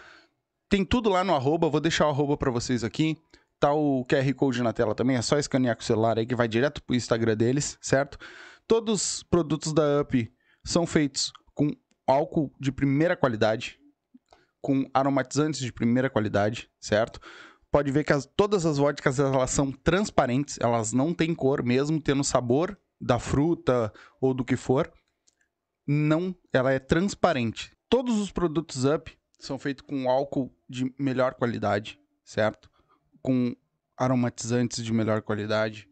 tem 0.70 0.84
tudo 0.84 1.10
lá 1.10 1.24
no 1.24 1.34
arroba, 1.34 1.70
vou 1.70 1.80
deixar 1.80 2.08
o 2.08 2.10
arroba 2.10 2.36
pra 2.36 2.52
vocês 2.52 2.84
aqui. 2.84 3.18
Tá 3.60 3.72
o 3.74 4.06
QR 4.06 4.34
Code 4.34 4.62
na 4.62 4.74
tela 4.74 4.94
também, 4.94 5.16
é 5.16 5.22
só 5.22 5.38
escanear 5.38 5.76
com 5.76 5.82
o 5.82 5.86
celular 5.86 6.18
aí 6.18 6.26
que 6.26 6.36
vai 6.36 6.50
direto 6.50 6.84
pro 6.84 6.96
Instagram 6.96 7.38
deles, 7.38 7.78
certo? 7.80 8.18
Todos 8.68 8.94
os 9.20 9.24
produtos 9.24 9.72
da 9.72 10.02
Up 10.02 10.32
são 10.66 10.86
feitos 10.86 11.32
com 11.54 11.70
álcool 12.06 12.54
de 12.60 12.74
primeira 12.74 13.16
qualidade, 13.16 13.80
com 14.64 14.90
aromatizantes 14.94 15.60
de 15.60 15.74
primeira 15.74 16.10
qualidade, 16.10 16.70
certo? 16.80 17.20
Pode 17.70 17.92
ver 17.92 18.06
que 18.06 18.14
as- 18.14 18.26
todas 18.26 18.66
as 18.66 18.78
vodkas 18.78 19.20
elas 19.20 19.52
são 19.52 19.74
transparentes, 19.74 20.58
elas 20.62 20.94
não 20.94 21.14
têm 21.14 21.36
cor, 21.36 21.62
mesmo 21.62 22.00
tendo 22.00 22.24
sabor 22.24 22.80
da 23.00 23.20
fruta 23.20 23.92
ou 24.22 24.34
do 24.34 24.46
que 24.46 24.56
for. 24.56 24.90
Não, 25.86 26.34
ela 26.54 26.72
é 26.72 26.80
transparente. 26.80 27.76
Todos 27.90 28.18
os 28.18 28.32
produtos 28.32 28.86
Up 28.86 29.12
são 29.38 29.60
feitos 29.60 29.86
com 29.86 30.10
álcool 30.10 30.56
de 30.70 30.94
melhor 30.98 31.34
qualidade, 31.34 32.00
certo? 32.24 32.70
Com 33.22 33.54
aromatizantes 33.98 34.82
de 34.84 34.94
melhor 34.94 35.22
qualidade. 35.22 35.90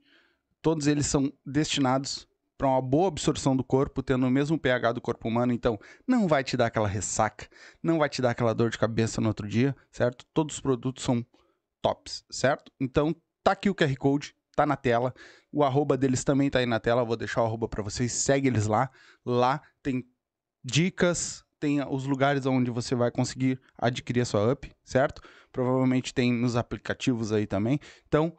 Todos 0.62 0.88
eles 0.88 1.08
são 1.08 1.32
destinados 1.46 2.26
para 2.62 2.70
uma 2.70 2.80
boa 2.80 3.08
absorção 3.08 3.58
do 3.58 3.64
corpo, 3.64 4.04
tendo 4.04 4.28
o 4.28 4.30
mesmo 4.30 4.56
pH 4.56 4.92
do 4.92 5.02
corpo 5.02 5.28
humano, 5.28 5.52
então 5.52 5.80
não 6.08 6.28
vai 6.28 6.44
te 6.44 6.56
dar 6.56 6.68
aquela 6.68 6.88
ressaca, 6.88 7.48
não 7.82 7.98
vai 7.98 8.08
te 8.08 8.22
dar 8.22 8.30
aquela 8.30 8.54
dor 8.54 8.70
de 8.70 8.78
cabeça 8.78 9.20
no 9.20 9.30
outro 9.30 9.48
dia, 9.48 9.76
certo? 9.92 10.28
Todos 10.32 10.58
os 10.58 10.62
produtos 10.62 11.04
são 11.04 11.26
tops, 11.82 12.24
certo? 12.30 12.72
Então 12.80 13.16
tá 13.44 13.54
aqui 13.54 13.68
o 13.68 13.74
QR 13.74 13.96
Code, 13.98 14.36
tá 14.56 14.64
na 14.64 14.76
tela. 14.76 15.12
O 15.52 15.64
arroba 15.64 15.98
deles 15.98 16.24
também 16.24 16.52
tá 16.52 16.60
aí 16.60 16.68
na 16.68 16.80
tela, 16.80 17.04
vou 17.04 17.18
deixar 17.18 17.42
o 17.42 17.46
arroba 17.46 17.68
para 17.68 17.82
vocês, 17.82 18.14
segue 18.14 18.48
eles 18.48 18.68
lá. 18.68 18.92
Lá 19.26 19.60
tem 19.82 20.06
dicas, 20.64 21.44
tem 21.60 21.84
os 21.90 22.06
lugares 22.06 22.46
onde 22.46 22.70
você 22.70 22.94
vai 22.94 23.10
conseguir 23.10 23.60
adquirir 23.76 24.22
a 24.22 24.26
sua 24.26 24.54
up, 24.54 24.72
certo? 24.84 25.20
Provavelmente 25.52 26.14
tem 26.14 26.32
nos 26.32 26.56
aplicativos 26.56 27.32
aí 27.32 27.48
também. 27.48 27.80
Então, 28.08 28.38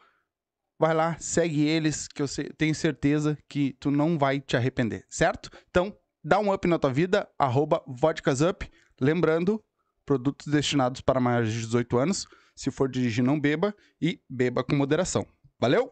vai 0.83 0.95
lá, 0.95 1.17
segue 1.21 1.65
eles, 1.65 2.09
que 2.09 2.21
eu 2.21 2.27
tenho 2.59 2.75
certeza 2.75 3.39
que 3.49 3.77
tu 3.79 3.89
não 3.89 4.19
vai 4.19 4.41
te 4.41 4.57
arrepender, 4.57 5.07
certo? 5.09 5.49
Então, 5.71 5.97
dá 6.25 6.41
um 6.41 6.53
up 6.53 6.67
na 6.67 6.77
tua 6.77 6.93
vida, 6.93 7.29
arroba 7.39 7.81
vodkasup. 7.87 8.69
Lembrando, 9.01 9.63
produtos 10.05 10.49
destinados 10.49 11.01
para 11.01 11.21
maiores 11.21 11.53
de 11.53 11.61
18 11.61 11.99
anos. 11.99 12.27
Se 12.57 12.73
for 12.73 12.89
dirigir, 12.91 13.23
não 13.23 13.39
beba 13.39 13.73
e 14.01 14.21
beba 14.29 14.65
com 14.65 14.75
moderação. 14.75 15.25
Valeu? 15.57 15.89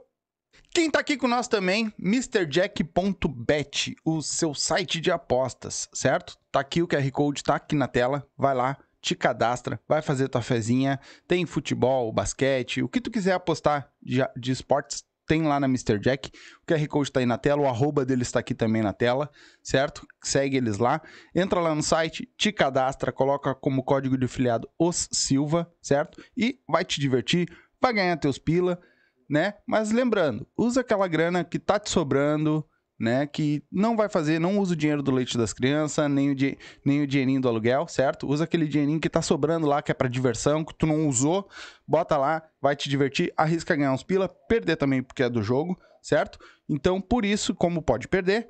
Quem 0.74 0.90
tá 0.90 0.98
aqui 0.98 1.16
com 1.16 1.28
nós 1.28 1.46
também, 1.46 1.92
MrJack.bet, 1.96 3.94
o 4.04 4.20
seu 4.20 4.52
site 4.54 5.00
de 5.00 5.12
apostas, 5.12 5.88
certo? 5.94 6.36
Tá 6.50 6.58
aqui 6.58 6.82
o 6.82 6.88
QR 6.88 7.08
Code, 7.12 7.44
tá 7.44 7.54
aqui 7.54 7.76
na 7.76 7.86
tela. 7.86 8.26
Vai 8.36 8.56
lá, 8.56 8.76
te 9.00 9.14
cadastra, 9.14 9.80
vai 9.88 10.02
fazer 10.02 10.28
tua 10.28 10.42
fezinha. 10.42 11.00
Tem 11.26 11.46
futebol, 11.46 12.12
basquete, 12.12 12.82
o 12.82 12.88
que 12.88 13.00
tu 13.00 13.10
quiser 13.10 13.32
apostar 13.32 13.90
de, 14.02 14.20
de 14.36 14.52
esportes, 14.52 15.04
tem 15.30 15.42
lá 15.42 15.60
na 15.60 15.66
Mr. 15.66 15.96
Jack. 16.00 16.32
O 16.62 16.66
QR 16.66 16.88
Code 16.88 17.12
tá 17.12 17.20
aí 17.20 17.26
na 17.26 17.38
tela, 17.38 17.62
o 17.62 17.68
arroba 17.68 18.04
deles 18.04 18.32
tá 18.32 18.40
aqui 18.40 18.52
também 18.52 18.82
na 18.82 18.92
tela, 18.92 19.30
certo? 19.62 20.04
Segue 20.20 20.56
eles 20.56 20.78
lá. 20.78 21.00
Entra 21.32 21.60
lá 21.60 21.72
no 21.72 21.84
site, 21.84 22.28
te 22.36 22.50
cadastra, 22.50 23.12
coloca 23.12 23.54
como 23.54 23.84
código 23.84 24.18
de 24.18 24.26
filiado 24.26 24.68
os 24.76 25.08
Silva, 25.12 25.72
certo? 25.80 26.20
E 26.36 26.58
vai 26.68 26.84
te 26.84 27.00
divertir, 27.00 27.48
vai 27.80 27.92
ganhar 27.92 28.16
teus 28.16 28.38
pila, 28.38 28.80
né? 29.28 29.54
Mas 29.64 29.92
lembrando, 29.92 30.48
usa 30.58 30.80
aquela 30.80 31.06
grana 31.06 31.44
que 31.44 31.60
tá 31.60 31.78
te 31.78 31.90
sobrando, 31.90 32.66
né? 33.00 33.26
Que 33.26 33.62
não 33.72 33.96
vai 33.96 34.10
fazer, 34.10 34.38
não 34.38 34.58
usa 34.58 34.74
o 34.74 34.76
dinheiro 34.76 35.02
do 35.02 35.10
leite 35.10 35.38
das 35.38 35.54
crianças, 35.54 36.08
nem 36.10 36.30
o, 36.30 36.36
nem 36.84 37.00
o 37.00 37.06
dinheirinho 37.06 37.40
do 37.40 37.48
aluguel, 37.48 37.88
certo? 37.88 38.28
Usa 38.28 38.44
aquele 38.44 38.68
dinheirinho 38.68 39.00
que 39.00 39.08
tá 39.08 39.22
sobrando 39.22 39.66
lá, 39.66 39.80
que 39.80 39.90
é 39.90 39.94
pra 39.94 40.06
diversão, 40.06 40.62
que 40.62 40.74
tu 40.74 40.86
não 40.86 41.08
usou, 41.08 41.48
bota 41.88 42.18
lá, 42.18 42.42
vai 42.60 42.76
te 42.76 42.90
divertir, 42.90 43.32
arrisca 43.34 43.74
ganhar 43.74 43.92
uns 43.92 44.02
pila, 44.02 44.28
perder 44.28 44.76
também 44.76 45.02
porque 45.02 45.22
é 45.22 45.30
do 45.30 45.42
jogo, 45.42 45.80
certo? 46.02 46.38
Então, 46.68 47.00
por 47.00 47.24
isso, 47.24 47.54
como 47.54 47.80
pode 47.80 48.06
perder, 48.06 48.48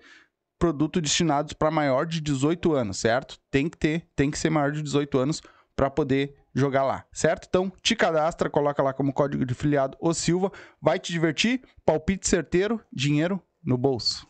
produto 0.58 1.00
destinados 1.00 1.52
para 1.52 1.70
maior 1.70 2.04
de 2.04 2.20
18 2.20 2.72
anos, 2.74 2.98
certo? 2.98 3.38
Tem 3.52 3.68
que 3.68 3.78
ter, 3.78 4.08
tem 4.16 4.32
que 4.32 4.38
ser 4.38 4.50
maior 4.50 4.72
de 4.72 4.82
18 4.82 5.16
anos 5.16 5.40
para 5.76 5.88
poder 5.88 6.34
jogar 6.52 6.82
lá, 6.82 7.06
certo? 7.12 7.46
Então, 7.48 7.72
te 7.80 7.94
cadastra, 7.94 8.50
coloca 8.50 8.82
lá 8.82 8.92
como 8.92 9.12
código 9.12 9.46
de 9.46 9.54
filiado 9.54 9.96
o 10.00 10.12
Silva, 10.12 10.50
vai 10.82 10.98
te 10.98 11.12
divertir, 11.12 11.62
palpite 11.86 12.28
certeiro, 12.28 12.80
dinheiro 12.92 13.40
no 13.64 13.78
bolso. 13.78 14.29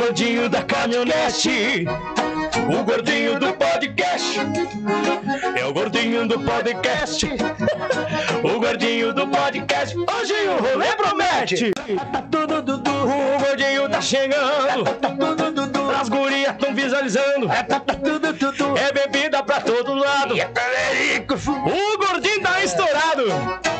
É 0.00 0.02
o 0.02 0.06
gordinho 0.06 0.48
da 0.48 0.62
caminhonete. 0.62 1.84
O 2.72 2.84
gordinho 2.84 3.38
do 3.38 3.52
podcast. 3.52 4.40
É 5.54 5.66
o 5.66 5.72
gordinho 5.74 6.26
do 6.26 6.40
podcast. 6.40 7.26
O 8.42 8.58
gordinho 8.58 9.12
do 9.12 9.28
podcast. 9.28 9.94
Hoje 9.94 10.32
o 10.48 10.62
rolê 10.62 10.96
promete. 10.96 11.72
O 13.36 13.38
gordinho 13.44 13.88
tá 13.90 14.00
chegando. 14.00 14.84
As 16.00 16.08
gurias 16.08 16.56
tão 16.58 16.74
visualizando. 16.74 17.50
É 18.78 18.92
bebida 18.92 19.42
pra 19.42 19.60
todo 19.60 19.92
lado. 19.92 20.34
O 20.34 21.98
gordinho 21.98 22.40
tá 22.40 22.64
estourado. 22.64 23.79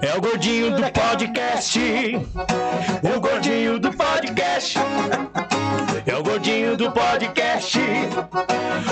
É 0.00 0.16
o 0.16 0.20
gordinho 0.20 0.70
do 0.70 0.82
podcast. 0.92 1.80
O 3.02 3.20
gordinho 3.20 3.78
do 3.80 3.92
podcast. 3.92 4.78
É 6.06 6.16
o 6.16 6.22
gordinho 6.22 6.76
do 6.76 6.92
podcast. 6.92 7.78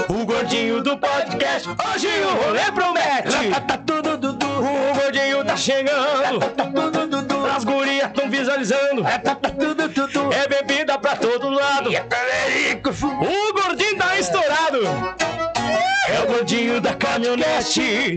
O 0.09 0.25
gordinho 0.25 0.83
do 0.83 0.97
podcast. 0.99 1.69
Hoje 1.69 2.09
o 2.09 2.45
rolê 2.45 2.73
promete. 2.73 3.51
Tá 3.67 3.77
dudu. 3.77 4.39
O 4.59 4.95
gordinho 5.01 5.45
tá 5.45 5.57
chegando. 5.57 6.41
Tá. 6.41 7.57
As 7.57 7.65
gurias 7.65 8.11
tão 8.13 8.29
visualizando. 8.29 9.03
Tá. 9.03 9.39
É 10.35 10.49
bebida 10.49 10.99
pra 10.99 11.15
todo 11.15 11.49
lado. 11.49 11.91
O 11.91 13.53
gordinho 13.53 13.97
tá 13.97 14.19
estourado. 14.19 14.81
É 16.09 16.21
o 16.23 16.27
gordinho 16.27 16.81
da 16.81 16.93
caminhonete. 16.95 18.17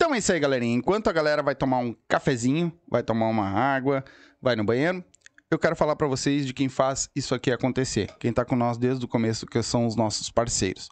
Então 0.00 0.14
é 0.14 0.18
isso 0.18 0.32
aí, 0.32 0.38
galerinha. 0.38 0.76
Enquanto 0.76 1.08
a 1.08 1.12
galera 1.12 1.42
vai 1.42 1.56
tomar 1.56 1.78
um 1.78 1.92
cafezinho, 2.06 2.72
vai 2.88 3.02
tomar 3.02 3.26
uma 3.26 3.48
água, 3.50 4.04
vai 4.40 4.54
no 4.54 4.62
banheiro, 4.62 5.04
eu 5.50 5.58
quero 5.58 5.74
falar 5.74 5.96
pra 5.96 6.06
vocês 6.06 6.46
de 6.46 6.54
quem 6.54 6.68
faz 6.68 7.10
isso 7.16 7.34
aqui 7.34 7.50
acontecer. 7.50 8.08
Quem 8.20 8.32
tá 8.32 8.44
com 8.44 8.54
nós 8.54 8.78
desde 8.78 9.04
o 9.04 9.08
começo, 9.08 9.44
que 9.44 9.60
são 9.60 9.88
os 9.88 9.96
nossos 9.96 10.30
parceiros. 10.30 10.88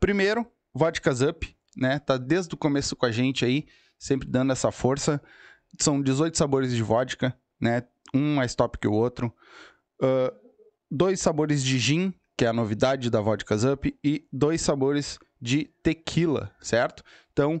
Primeiro, 0.00 0.50
Vodkas 0.74 1.20
Up, 1.20 1.54
né? 1.76 1.98
Tá 1.98 2.16
desde 2.16 2.54
o 2.54 2.56
começo 2.56 2.96
com 2.96 3.04
a 3.04 3.10
gente 3.10 3.44
aí, 3.44 3.66
sempre 3.98 4.26
dando 4.26 4.52
essa 4.52 4.72
força. 4.72 5.20
São 5.78 6.00
18 6.00 6.38
sabores 6.38 6.74
de 6.74 6.82
vodka, 6.82 7.38
né? 7.60 7.82
Um 8.14 8.36
mais 8.36 8.54
top 8.54 8.78
que 8.78 8.88
o 8.88 8.92
outro. 8.92 9.30
Ah, 10.00 10.32
dois 10.90 11.20
sabores 11.20 11.62
de 11.62 11.78
gin, 11.78 12.14
que 12.38 12.46
é 12.46 12.48
a 12.48 12.54
novidade 12.54 13.10
da 13.10 13.20
Vodkas 13.20 13.64
Up, 13.64 13.94
e 14.02 14.26
dois 14.32 14.62
sabores 14.62 15.18
de 15.38 15.64
tequila, 15.82 16.54
certo? 16.58 17.02
Então, 17.32 17.60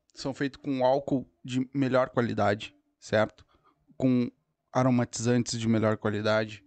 são 0.13 0.33
feitos 0.33 0.59
com 0.61 0.85
álcool 0.85 1.29
de 1.43 1.69
melhor 1.73 2.09
qualidade, 2.09 2.75
certo? 2.99 3.45
com 4.01 4.31
aromatizantes 4.73 5.59
de 5.59 5.67
melhor 5.67 5.95
qualidade. 5.95 6.63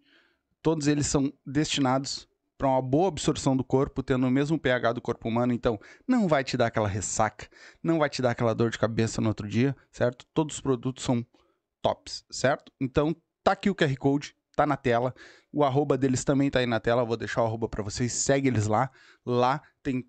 Todos 0.63 0.87
eles 0.87 1.09
são 1.09 1.33
destinados 1.45 2.29
para 2.57 2.69
uma 2.69 2.81
boa 2.81 3.09
absorção 3.09 3.57
do 3.57 3.65
corpo, 3.65 4.05
tendo 4.05 4.25
o 4.25 4.31
mesmo 4.31 4.57
pH 4.57 4.93
do 4.93 5.01
corpo 5.01 5.29
humano, 5.29 5.53
então 5.53 5.77
não 6.07 6.29
vai 6.29 6.45
te 6.45 6.57
dar 6.57 6.67
aquela 6.67 6.87
ressaca, 6.87 7.49
não 7.83 7.99
vai 7.99 8.09
te 8.09 8.23
dar 8.23 8.31
aquela 8.31 8.55
dor 8.55 8.71
de 8.71 8.79
cabeça 8.79 9.21
no 9.21 9.27
outro 9.27 9.49
dia, 9.49 9.75
certo? 9.91 10.25
Todos 10.33 10.55
os 10.55 10.61
produtos 10.61 11.03
são 11.03 11.27
tops, 11.83 12.25
certo? 12.31 12.71
Então 12.81 13.17
tá 13.43 13.51
aqui 13.51 13.69
o 13.69 13.75
QR 13.75 13.97
Code, 13.97 14.37
tá 14.55 14.65
na 14.65 14.77
tela. 14.77 15.13
O 15.53 15.65
arroba 15.65 15.99
deles 15.99 16.23
também 16.23 16.53
tá 16.53 16.61
aí 16.61 16.67
na 16.67 16.79
tela, 16.79 17.05
vou 17.05 17.17
deixar 17.17 17.43
o 17.43 17.47
arroba 17.47 17.69
para 17.69 17.83
vocês, 17.83 18.13
segue 18.13 18.47
eles 18.47 18.69
lá. 18.69 18.93
Lá 19.27 19.61
tem 19.83 20.09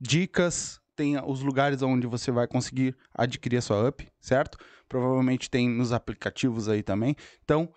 dicas, 0.00 0.79
tem 1.00 1.18
os 1.24 1.40
lugares 1.40 1.80
onde 1.80 2.06
você 2.06 2.30
vai 2.30 2.46
conseguir 2.46 2.94
adquirir 3.14 3.56
a 3.56 3.62
sua 3.62 3.88
up, 3.88 4.06
certo? 4.20 4.58
Provavelmente 4.86 5.48
tem 5.48 5.66
nos 5.66 5.92
aplicativos 5.92 6.68
aí 6.68 6.82
também. 6.82 7.16
Então, 7.42 7.72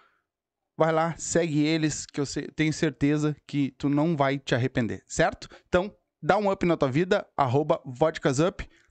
vai 0.75 0.91
lá, 0.91 1.15
segue 1.17 1.65
eles, 1.65 2.05
que 2.05 2.19
eu 2.19 2.25
tenho 2.53 2.73
certeza 2.73 3.33
que 3.47 3.71
tu 3.77 3.87
não 3.87 4.17
vai 4.17 4.37
te 4.37 4.53
arrepender, 4.53 5.01
certo? 5.07 5.47
Então, 5.69 5.95
dá 6.21 6.37
um 6.37 6.51
up 6.51 6.65
na 6.65 6.75
tua 6.75 6.91
vida, 6.91 7.25
arroba. 7.37 7.81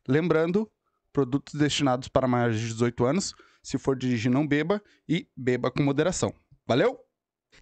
Lembrando, 0.09 0.67
produtos 1.13 1.53
destinados 1.55 2.09
para 2.09 2.27
maiores 2.27 2.59
de 2.59 2.69
18 2.69 3.05
anos. 3.05 3.35
Se 3.63 3.77
for 3.77 3.95
dirigir, 3.95 4.31
não 4.31 4.47
beba 4.47 4.83
e 5.07 5.29
beba 5.37 5.71
com 5.71 5.83
moderação. 5.83 6.33
Valeu? 6.67 6.99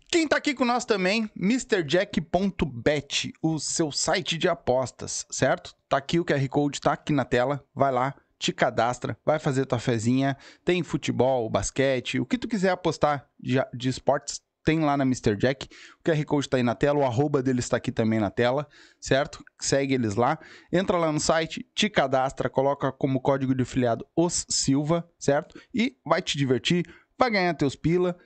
Quem 0.09 0.27
tá 0.27 0.37
aqui 0.37 0.55
com 0.55 0.65
nós 0.65 0.85
também, 0.85 1.31
MrJack.bet, 1.37 3.33
o 3.41 3.59
seu 3.59 3.93
site 3.93 4.37
de 4.37 4.49
apostas, 4.49 5.25
certo? 5.31 5.75
Tá 5.89 5.99
aqui 5.99 6.19
o 6.19 6.25
QR 6.25 6.49
Code, 6.49 6.81
tá 6.81 6.93
aqui 6.93 7.13
na 7.13 7.25
tela. 7.25 7.65
Vai 7.75 7.93
lá, 7.93 8.15
te 8.39 8.53
cadastra, 8.53 9.17
vai 9.25 9.39
fazer 9.39 9.67
tua 9.67 9.79
fezinha. 9.79 10.37
Tem 10.65 10.83
futebol, 10.83 11.49
basquete, 11.49 12.19
o 12.19 12.27
que 12.27 12.39
tu 12.39 12.49
quiser 12.49 12.71
apostar 12.71 13.29
de, 13.39 13.59
de 13.73 13.89
esportes, 13.89 14.41
tem 14.65 14.81
lá 14.81 14.97
na 14.97 15.05
Mr. 15.05 15.37
Jack. 15.37 15.69
O 16.01 16.03
QR 16.05 16.25
Code 16.25 16.49
tá 16.49 16.57
aí 16.57 16.63
na 16.63 16.75
tela, 16.75 16.99
o 16.99 17.05
arroba 17.05 17.43
deles 17.43 17.69
tá 17.69 17.77
aqui 17.77 17.93
também 17.93 18.19
na 18.19 18.31
tela, 18.31 18.67
certo? 19.01 19.45
Segue 19.61 19.95
eles 19.95 20.15
lá. 20.15 20.39
Entra 20.73 20.97
lá 20.97 21.13
no 21.13 21.21
site, 21.21 21.67
te 21.75 21.89
cadastra, 21.89 22.49
coloca 22.49 22.93
como 22.93 23.21
código 23.21 23.55
de 23.55 23.63
afiliado 23.63 24.07
os 24.17 24.47
Silva, 24.49 25.09
certo? 25.19 25.61
E 25.75 25.97
vai 26.05 26.23
te 26.23 26.37
divertir, 26.37 26.85
vai 27.19 27.31
ganhar 27.31 27.55
teus 27.55 27.77
pila, 27.77 28.17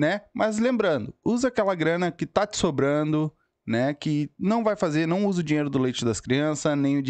né? 0.00 0.22
Mas 0.32 0.58
lembrando, 0.58 1.14
usa 1.22 1.48
aquela 1.48 1.74
grana 1.74 2.10
que 2.10 2.24
tá 2.24 2.46
te 2.46 2.56
sobrando, 2.56 3.30
né? 3.66 3.92
Que 3.92 4.30
não 4.38 4.64
vai 4.64 4.74
fazer, 4.74 5.06
não 5.06 5.26
usa 5.26 5.40
o 5.42 5.44
dinheiro 5.44 5.68
do 5.68 5.78
leite 5.78 6.06
das 6.06 6.22
crianças, 6.22 6.74
nem 6.74 6.98
o, 6.98 7.02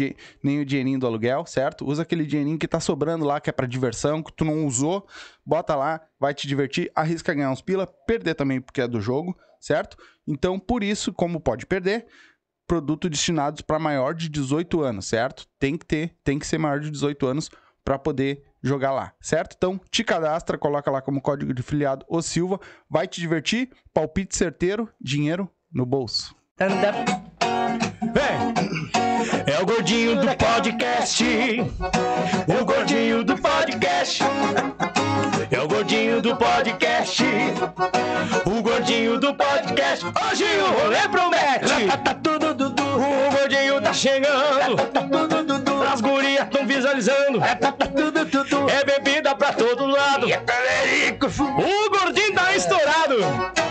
nem 0.43 0.59
o 0.59 0.65
dinheirinho 0.65 0.99
do 0.99 1.07
aluguel, 1.07 1.45
certo? 1.45 1.87
Usa 1.87 2.01
aquele 2.01 2.25
dinheirinho 2.25 2.59
que 2.59 2.67
tá 2.67 2.81
sobrando 2.81 3.23
lá, 3.23 3.39
que 3.39 3.49
é 3.49 3.53
pra 3.53 3.65
diversão, 3.65 4.21
que 4.21 4.33
tu 4.33 4.43
não 4.43 4.65
usou, 4.65 5.07
bota 5.45 5.73
lá, 5.73 6.01
vai 6.19 6.33
te 6.33 6.49
divertir, 6.49 6.91
arrisca 6.93 7.33
ganhar 7.33 7.49
uns 7.49 7.61
pila, 7.61 7.87
perder 7.87 8.35
também 8.35 8.59
porque 8.59 8.81
é 8.81 8.87
do 8.89 8.99
jogo, 8.99 9.37
certo? 9.57 9.95
Então, 10.27 10.59
por 10.59 10.83
isso, 10.83 11.13
como 11.13 11.39
pode 11.39 11.65
perder, 11.65 12.05
produto 12.67 13.09
destinados 13.09 13.61
para 13.61 13.79
maior 13.79 14.13
de 14.13 14.27
18 14.27 14.81
anos, 14.81 15.05
certo? 15.05 15.47
Tem 15.57 15.77
que 15.77 15.85
ter, 15.85 16.13
tem 16.25 16.37
que 16.37 16.45
ser 16.45 16.57
maior 16.57 16.81
de 16.81 16.91
18 16.91 17.25
anos 17.25 17.49
para 17.83 17.97
poder 17.97 18.43
jogar 18.61 18.91
lá, 18.91 19.13
certo? 19.19 19.55
Então, 19.57 19.79
te 19.89 20.03
cadastra, 20.03 20.57
coloca 20.57 20.91
lá 20.91 21.01
como 21.01 21.21
código 21.21 21.53
de 21.53 21.63
filiado 21.63 22.05
o 22.07 22.21
Silva, 22.21 22.59
vai 22.89 23.07
te 23.07 23.19
divertir, 23.19 23.69
palpite 23.93 24.35
certeiro, 24.35 24.87
dinheiro 24.99 25.49
no 25.73 25.85
bolso. 25.85 26.35
Vem! 28.13 28.51
É 29.47 29.59
o 29.59 29.65
gordinho 29.65 30.15
do 30.19 30.27
podcast. 30.35 31.23
O 32.47 32.65
gordinho 32.65 33.23
do 33.23 33.37
podcast. 33.37 34.23
É 35.49 35.59
o 35.59 35.67
gordinho 35.67 36.21
do 36.21 36.35
podcast. 36.35 37.23
O 38.45 38.61
gordinho 38.61 39.19
do 39.19 39.33
podcast. 39.33 40.05
Hoje 40.05 40.45
o 40.45 40.81
rolê 40.81 41.07
promete. 41.09 41.87
Tá 42.03 42.13
tudo 42.15 42.53
dudu. 42.53 42.83
O 42.83 43.31
gordinho 43.37 43.81
tá 43.81 43.93
chegando. 43.93 44.75
Tá. 44.93 45.01
As 45.91 45.99
gurias 46.01 46.30
tão 46.91 46.95
visualizando. 46.95 47.39
Tá 47.39 47.71
tudo 47.71 48.25
dudu. 48.25 48.69
É 48.69 48.83
bebida 48.83 49.35
pra 49.35 49.53
todo 49.53 49.85
lado. 49.85 50.27
O 50.27 51.89
gordinho 51.89 52.33
tá 52.33 52.55
estourado. 52.55 53.70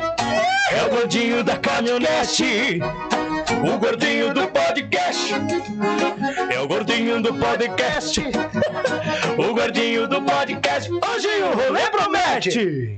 É 0.71 0.83
o 0.85 0.89
gordinho 0.89 1.43
da 1.43 1.57
caminhonete. 1.57 2.79
O 3.63 3.77
gordinho 3.77 4.33
do 4.33 4.47
podcast. 4.47 5.33
É 6.53 6.59
o 6.59 6.67
gordinho 6.67 7.21
do 7.21 7.33
podcast. 7.33 8.21
O 9.37 9.53
gordinho 9.53 10.07
do 10.07 10.21
podcast. 10.21 10.89
Hoje 10.91 11.27
o 11.43 11.55
rolê 11.57 11.89
promete. 11.89 12.97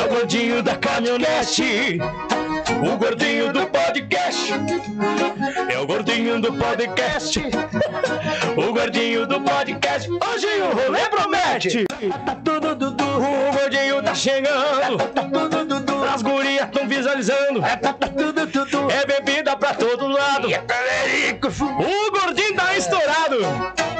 É 0.00 0.04
o 0.04 0.08
gordinho 0.08 0.62
da 0.62 0.76
caminhonete. 0.76 1.98
O 2.82 2.96
gordinho 2.96 3.52
do 3.52 3.66
podcast. 3.66 4.50
É 5.70 5.78
o 5.78 5.86
gordinho 5.86 6.40
do 6.40 6.54
podcast. 6.54 7.38
O 8.56 8.72
gordinho 8.72 9.26
do 9.26 9.40
podcast. 9.42 10.08
Hoje 10.10 10.46
o 10.62 10.74
rolê 10.74 11.00
promete. 11.10 11.84
O 13.18 13.52
gordinho 13.52 14.02
tá 14.02 14.14
chegando. 14.14 14.96
As 16.14 16.22
gurias 16.22 16.70
tão 16.72 16.88
visualizando. 16.88 17.62
É 17.62 19.06
bebida 19.06 19.54
pra 19.54 19.74
todo 19.74 20.08
lado. 20.08 20.48
O 20.48 22.10
gordinho 22.10 22.56
tá 22.56 22.74
estourado. 22.74 23.99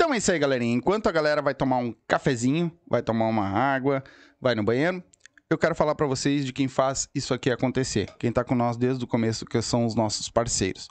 Então 0.00 0.14
é 0.14 0.16
isso 0.16 0.32
aí, 0.32 0.38
galerinha. 0.38 0.74
Enquanto 0.74 1.08
a 1.08 1.12
galera 1.12 1.42
vai 1.42 1.54
tomar 1.54 1.76
um 1.76 1.94
cafezinho, 2.08 2.72
vai 2.88 3.02
tomar 3.02 3.26
uma 3.26 3.46
água, 3.46 4.02
vai 4.40 4.54
no 4.54 4.64
banheiro, 4.64 5.04
eu 5.50 5.58
quero 5.58 5.74
falar 5.74 5.94
pra 5.94 6.06
vocês 6.06 6.46
de 6.46 6.54
quem 6.54 6.68
faz 6.68 7.06
isso 7.14 7.34
aqui 7.34 7.50
acontecer. 7.50 8.10
Quem 8.18 8.32
tá 8.32 8.42
com 8.42 8.54
nós 8.54 8.78
desde 8.78 9.04
o 9.04 9.06
começo, 9.06 9.44
que 9.44 9.60
são 9.60 9.84
os 9.84 9.94
nossos 9.94 10.30
parceiros. 10.30 10.88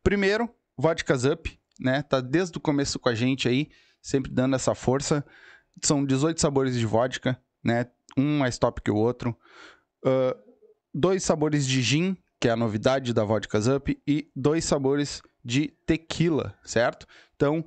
Primeiro, 0.00 0.48
Vodkas 0.78 1.24
Up, 1.24 1.58
né? 1.80 2.02
Tá 2.02 2.20
desde 2.20 2.56
o 2.56 2.60
começo 2.60 3.00
com 3.00 3.08
a 3.08 3.16
gente 3.16 3.48
aí, 3.48 3.68
sempre 4.00 4.30
dando 4.30 4.54
essa 4.54 4.76
força. 4.76 5.26
São 5.82 6.04
18 6.06 6.40
sabores 6.40 6.78
de 6.78 6.86
vodka, 6.86 7.36
né? 7.64 7.88
Um 8.16 8.38
mais 8.38 8.58
top 8.58 8.80
que 8.80 8.92
o 8.92 8.96
outro. 8.96 9.36
Ah, 10.06 10.36
dois 10.94 11.24
sabores 11.24 11.66
de 11.66 11.82
gin, 11.82 12.16
que 12.40 12.46
é 12.46 12.52
a 12.52 12.56
novidade 12.56 13.12
da 13.12 13.24
Vodkas 13.24 13.66
Up, 13.66 14.00
e 14.06 14.30
dois 14.36 14.64
sabores 14.64 15.20
de 15.44 15.66
tequila, 15.84 16.56
certo? 16.62 17.08
Então, 17.34 17.66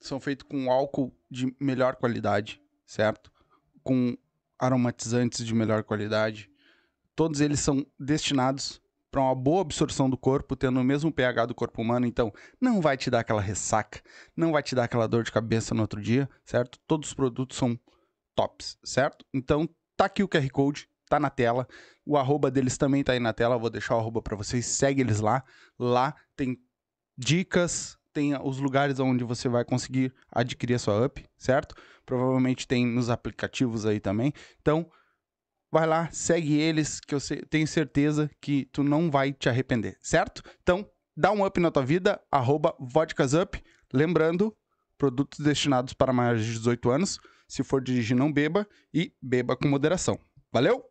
são 0.00 0.18
feitos 0.18 0.46
com 0.48 0.70
álcool 0.70 1.14
de 1.30 1.54
melhor 1.60 1.96
qualidade, 1.96 2.60
certo? 2.86 3.30
Com 3.82 4.16
aromatizantes 4.58 5.46
de 5.46 5.54
melhor 5.54 5.84
qualidade. 5.84 6.50
Todos 7.14 7.40
eles 7.40 7.60
são 7.60 7.86
destinados 7.98 8.80
para 9.10 9.20
uma 9.20 9.34
boa 9.34 9.62
absorção 9.62 10.08
do 10.08 10.16
corpo, 10.16 10.54
tendo 10.54 10.80
o 10.80 10.84
mesmo 10.84 11.12
pH 11.12 11.46
do 11.46 11.54
corpo 11.54 11.82
humano, 11.82 12.06
então 12.06 12.32
não 12.60 12.80
vai 12.80 12.96
te 12.96 13.10
dar 13.10 13.20
aquela 13.20 13.40
ressaca, 13.40 14.00
não 14.36 14.52
vai 14.52 14.62
te 14.62 14.74
dar 14.74 14.84
aquela 14.84 15.08
dor 15.08 15.24
de 15.24 15.32
cabeça 15.32 15.74
no 15.74 15.82
outro 15.82 16.00
dia, 16.00 16.28
certo? 16.44 16.78
Todos 16.86 17.08
os 17.08 17.14
produtos 17.14 17.58
são 17.58 17.78
tops, 18.34 18.78
certo? 18.84 19.24
Então 19.34 19.68
tá 19.96 20.04
aqui 20.04 20.22
o 20.22 20.28
QR 20.28 20.48
Code, 20.50 20.88
tá 21.08 21.18
na 21.18 21.28
tela. 21.28 21.66
O 22.06 22.16
arroba 22.16 22.50
deles 22.50 22.78
também 22.78 23.02
tá 23.02 23.12
aí 23.12 23.20
na 23.20 23.32
tela, 23.32 23.58
vou 23.58 23.68
deixar 23.68 23.96
o 23.96 23.98
arroba 23.98 24.22
para 24.22 24.36
vocês, 24.36 24.64
segue 24.64 25.00
eles 25.00 25.20
lá. 25.20 25.44
Lá 25.78 26.14
tem 26.36 26.56
dicas, 27.18 27.98
tem 28.20 28.36
os 28.42 28.58
lugares 28.58 29.00
onde 29.00 29.24
você 29.24 29.48
vai 29.48 29.64
conseguir 29.64 30.12
adquirir 30.30 30.74
a 30.74 30.78
sua 30.78 31.06
up, 31.06 31.24
certo? 31.38 31.74
Provavelmente 32.04 32.68
tem 32.68 32.86
nos 32.86 33.08
aplicativos 33.08 33.86
aí 33.86 33.98
também. 33.98 34.30
Então, 34.60 34.86
vai 35.72 35.86
lá, 35.86 36.10
segue 36.12 36.58
eles, 36.58 37.00
que 37.00 37.14
eu 37.14 37.18
tenho 37.48 37.66
certeza 37.66 38.30
que 38.38 38.66
tu 38.66 38.84
não 38.84 39.10
vai 39.10 39.32
te 39.32 39.48
arrepender, 39.48 39.96
certo? 40.02 40.42
Então, 40.62 40.86
dá 41.16 41.32
um 41.32 41.46
up 41.46 41.58
na 41.58 41.70
tua 41.70 41.84
vida, 41.84 42.20
arroba. 42.30 42.76
Lembrando, 43.92 44.54
produtos 44.98 45.40
destinados 45.40 45.94
para 45.94 46.12
maiores 46.12 46.44
de 46.44 46.52
18 46.52 46.90
anos. 46.90 47.18
Se 47.48 47.64
for 47.64 47.82
dirigir, 47.82 48.16
não 48.16 48.30
beba 48.30 48.68
e 48.92 49.14
beba 49.20 49.56
com 49.56 49.66
moderação. 49.66 50.20
Valeu? 50.52 50.89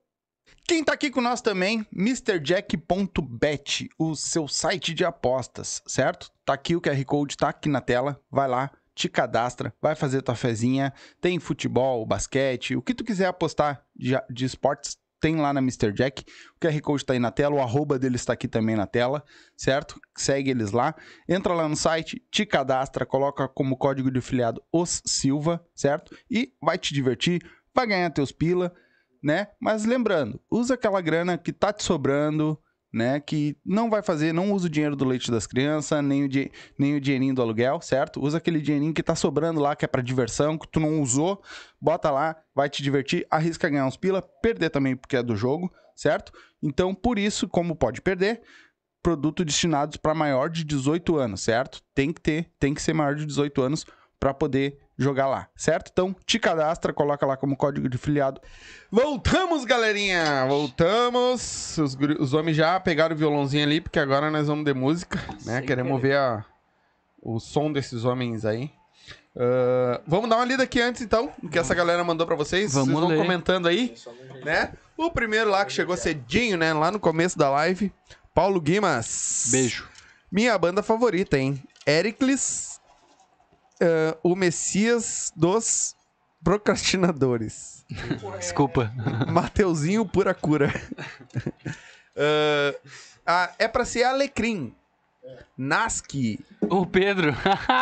Quem 0.67 0.83
tá 0.83 0.93
aqui 0.93 1.09
com 1.09 1.19
nós 1.21 1.41
também, 1.41 1.85
MrJack.bet, 1.91 3.89
o 3.97 4.15
seu 4.15 4.47
site 4.47 4.93
de 4.93 5.03
apostas, 5.03 5.81
certo? 5.87 6.31
Tá 6.45 6.53
aqui 6.53 6.75
o 6.75 6.81
QR 6.81 7.03
Code, 7.05 7.35
tá 7.35 7.49
aqui 7.49 7.67
na 7.67 7.81
tela. 7.81 8.21
Vai 8.29 8.47
lá, 8.47 8.71
te 8.93 9.09
cadastra, 9.09 9.73
vai 9.81 9.95
fazer 9.95 10.21
tua 10.21 10.35
fezinha. 10.35 10.93
Tem 11.19 11.39
futebol, 11.39 12.05
basquete, 12.05 12.75
o 12.75 12.81
que 12.81 12.93
tu 12.93 13.03
quiser 13.03 13.25
apostar 13.25 13.83
de, 13.95 14.13
de 14.29 14.45
esportes, 14.45 14.97
tem 15.19 15.35
lá 15.35 15.51
na 15.53 15.59
Mr. 15.59 15.91
Jack. 15.91 16.23
O 16.55 16.59
QR 16.59 16.81
Code 16.81 17.05
tá 17.05 17.13
aí 17.13 17.19
na 17.19 17.31
tela, 17.31 17.55
o 17.55 17.61
arroba 17.61 17.97
deles 17.97 18.23
tá 18.23 18.33
aqui 18.33 18.47
também 18.47 18.75
na 18.75 18.87
tela, 18.87 19.23
certo? 19.57 19.99
Segue 20.15 20.51
eles 20.51 20.71
lá. 20.71 20.95
Entra 21.27 21.53
lá 21.53 21.67
no 21.67 21.75
site, 21.75 22.23
te 22.31 22.45
cadastra, 22.45 23.05
coloca 23.05 23.47
como 23.47 23.77
código 23.77 24.11
de 24.11 24.19
afiliado 24.19 24.61
os 24.71 25.01
Silva, 25.05 25.65
certo? 25.75 26.15
E 26.29 26.53
vai 26.61 26.77
te 26.77 26.93
divertir, 26.93 27.41
vai 27.73 27.87
ganhar 27.87 28.09
teus 28.11 28.31
pila 28.31 28.73
né? 29.21 29.47
Mas 29.59 29.85
lembrando, 29.85 30.39
usa 30.49 30.73
aquela 30.75 31.01
grana 31.01 31.37
que 31.37 31.51
tá 31.53 31.71
te 31.73 31.83
sobrando, 31.83 32.57
né? 32.91 33.19
Que 33.19 33.55
não 33.65 33.89
vai 33.89 34.01
fazer, 34.01 34.33
não 34.33 34.51
usa 34.51 34.67
o 34.67 34.69
dinheiro 34.69 34.95
do 34.95 35.05
leite 35.05 35.29
das 35.29 35.45
crianças, 35.45 36.03
nem 36.03 36.23
o, 36.23 36.29
di- 36.29 36.51
nem 36.77 36.95
o 36.95 37.01
dinheirinho 37.01 37.35
do 37.35 37.41
aluguel, 37.41 37.79
certo? 37.81 38.19
Usa 38.21 38.37
aquele 38.39 38.59
dinheirinho 38.61 38.93
que 38.93 39.03
tá 39.03 39.15
sobrando 39.15 39.59
lá, 39.59 39.75
que 39.75 39.85
é 39.85 39.87
pra 39.87 40.01
diversão, 40.01 40.57
que 40.57 40.67
tu 40.67 40.79
não 40.79 41.01
usou, 41.01 41.41
bota 41.79 42.09
lá, 42.09 42.35
vai 42.55 42.69
te 42.69 42.81
divertir, 42.81 43.27
arrisca 43.29 43.69
ganhar 43.69 43.85
uns 43.85 43.97
pila, 43.97 44.21
perder 44.21 44.69
também 44.69 44.95
porque 44.95 45.17
é 45.17 45.23
do 45.23 45.35
jogo, 45.35 45.71
certo? 45.95 46.31
Então, 46.63 46.95
por 46.95 47.19
isso, 47.19 47.47
como 47.47 47.75
pode 47.75 48.01
perder, 48.01 48.41
produto 49.03 49.45
destinados 49.45 49.97
para 49.97 50.13
maior 50.13 50.49
de 50.49 50.63
18 50.63 51.15
anos, 51.17 51.41
certo? 51.41 51.81
Tem 51.93 52.11
que 52.11 52.19
ter, 52.19 52.51
tem 52.59 52.73
que 52.73 52.81
ser 52.81 52.93
maior 52.93 53.15
de 53.15 53.25
18 53.25 53.61
anos 53.61 53.85
para 54.19 54.33
poder 54.33 54.77
jogar 54.99 55.27
lá, 55.27 55.47
certo? 55.55 55.89
Então, 55.91 56.15
te 56.25 56.37
cadastra, 56.37 56.91
coloca 56.93 57.25
lá 57.25 57.37
como 57.37 57.55
código 57.55 57.87
de 57.87 57.97
filiado. 57.97 58.41
Voltamos, 58.91 59.63
galerinha! 59.65 60.45
Voltamos! 60.47 61.77
Os, 61.77 61.97
os 62.19 62.33
homens 62.33 62.57
já 62.57 62.79
pegaram 62.79 63.15
o 63.15 63.17
violãozinho 63.17 63.63
ali, 63.63 63.79
porque 63.81 63.97
agora 63.99 64.29
nós 64.29 64.47
vamos 64.47 64.65
de 64.65 64.73
música, 64.73 65.19
né? 65.45 65.61
Queremos 65.61 66.01
ver 66.01 66.17
a- 66.17 66.45
o 67.21 67.39
som 67.39 67.71
desses 67.71 68.03
homens 68.05 68.43
aí. 68.45 68.71
Ah, 69.37 70.01
vamos 70.05 70.29
dar 70.29 70.35
uma 70.37 70.45
lida 70.45 70.63
aqui 70.63 70.81
antes, 70.81 71.01
então, 71.01 71.31
do 71.41 71.49
que 71.49 71.57
essa 71.57 71.73
galera 71.73 72.03
mandou 72.03 72.27
pra 72.27 72.35
vocês. 72.35 72.73
Vamos 72.73 72.89
vocês 72.89 72.99
vão 72.99 73.09
ler. 73.09 73.17
comentando 73.17 73.67
aí, 73.67 73.93
né? 74.43 74.73
O 74.97 75.09
primeiro 75.09 75.49
lá 75.49 75.63
que 75.63 75.71
chegou 75.71 75.95
cedinho, 75.95 76.57
né? 76.57 76.73
Lá 76.73 76.91
no 76.91 76.99
começo 76.99 77.37
da 77.37 77.49
live. 77.49 77.91
Paulo 78.33 78.59
Guimas. 78.59 79.47
Beijo. 79.51 79.87
Minha 80.31 80.57
banda 80.57 80.83
favorita, 80.83 81.37
hein? 81.37 81.61
Ericles, 81.85 82.68
ah, 83.81 84.17
o 84.23 84.35
Messias 84.35 85.31
dos 85.35 85.95
procrastinadores. 86.43 87.85
Desculpa. 88.37 88.91
Mateuzinho 89.31 90.05
pura 90.05 90.33
cura. 90.33 90.71
Ah, 93.25 93.51
é 93.59 93.67
pra 93.67 93.85
ser 93.85 94.03
alecrim. 94.03 94.73
Nasky. 95.57 96.39
O 96.69 96.85
Pedro. 96.85 97.35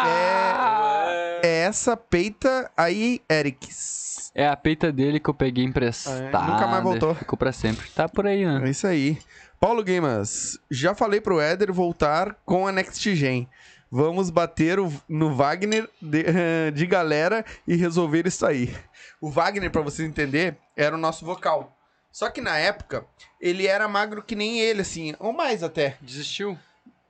É, 0.07 1.39
é 1.43 1.57
essa 1.61 1.95
peita 1.95 2.69
aí, 2.75 3.21
Erics. 3.31 4.31
É 4.35 4.47
a 4.47 4.55
peita 4.55 4.91
dele 4.91 5.19
que 5.19 5.29
eu 5.29 5.33
peguei 5.33 5.63
emprestada. 5.63 6.29
Ah, 6.37 6.43
é? 6.45 6.51
Nunca 6.51 6.67
mais 6.67 6.83
voltou. 6.83 7.15
Ficou 7.15 7.37
pra 7.37 7.51
sempre. 7.51 7.89
Tá 7.91 8.09
por 8.09 8.27
aí, 8.27 8.43
É 8.43 8.59
né? 8.59 8.69
isso 8.69 8.85
aí. 8.85 9.17
Paulo 9.59 9.83
Gamas, 9.83 10.59
já 10.69 10.93
falei 10.93 11.19
pro 11.21 11.39
Éder 11.39 11.73
voltar 11.73 12.35
com 12.45 12.67
a 12.67 12.71
Next 12.71 13.15
Gen. 13.15 13.47
Vamos 13.91 14.29
bater 14.29 14.79
o- 14.79 14.91
no 15.07 15.33
Wagner 15.35 15.89
de, 16.01 16.25
de 16.73 16.85
galera 16.85 17.45
e 17.67 17.75
resolver 17.75 18.27
isso 18.27 18.45
aí. 18.45 18.75
O 19.21 19.29
Wagner, 19.29 19.71
pra 19.71 19.81
vocês 19.81 20.07
entenderem, 20.07 20.57
era 20.75 20.95
o 20.95 20.99
nosso 20.99 21.25
vocal. 21.25 21.75
Só 22.11 22.29
que 22.29 22.41
na 22.41 22.57
época, 22.57 23.05
ele 23.39 23.67
era 23.67 23.87
magro 23.87 24.23
que 24.23 24.35
nem 24.35 24.59
ele, 24.59 24.81
assim, 24.81 25.15
ou 25.19 25.31
mais 25.31 25.61
até. 25.63 25.97
Desistiu? 26.01 26.57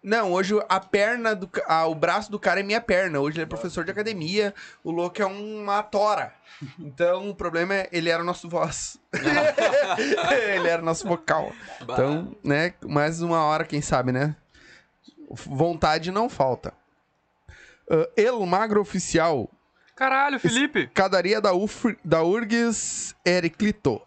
Não, 0.04 0.32
hoje 0.32 0.54
a 0.70 0.80
perna 0.80 1.36
do 1.36 1.50
ah, 1.66 1.86
o 1.88 1.96
braço 1.96 2.32
do 2.32 2.40
cara 2.40 2.60
é 2.60 2.64
minha 2.64 2.80
perna. 2.80 3.20
Hoje 3.20 3.38
ele 3.38 3.44
é 3.44 3.48
professor 3.48 3.84
de 3.84 3.92
academia, 3.92 4.54
o 4.84 4.92
louco 4.92 5.22
é 5.22 5.26
uma 5.26 5.82
tora. 5.84 6.34
Então 6.80 7.30
o 7.30 7.36
problema 7.36 7.74
é 7.74 7.90
ele 7.92 8.10
era 8.10 8.22
o 8.22 8.26
nosso 8.26 8.48
voz. 8.48 8.98
ele 10.56 10.68
era 10.68 10.82
o 10.82 10.86
nosso 10.86 11.08
vocal. 11.08 11.52
Então, 11.82 12.36
né, 12.44 12.74
mais 12.86 13.22
uma 13.22 13.44
hora, 13.44 13.66
quem 13.66 13.82
sabe, 13.82 14.12
né? 14.12 14.36
Vontade 15.30 16.12
não 16.12 16.30
falta. 16.30 16.74
Uh, 17.90 18.06
El 18.16 18.46
Magro 18.46 18.82
Oficial, 18.82 19.50
Caralho, 19.96 20.40
Felipe! 20.40 20.88
Cadaria 20.88 21.42
da, 21.42 21.54
UF, 21.54 21.98
da 22.06 22.24
URGS 22.24 23.16
Ericlito. 23.26 24.00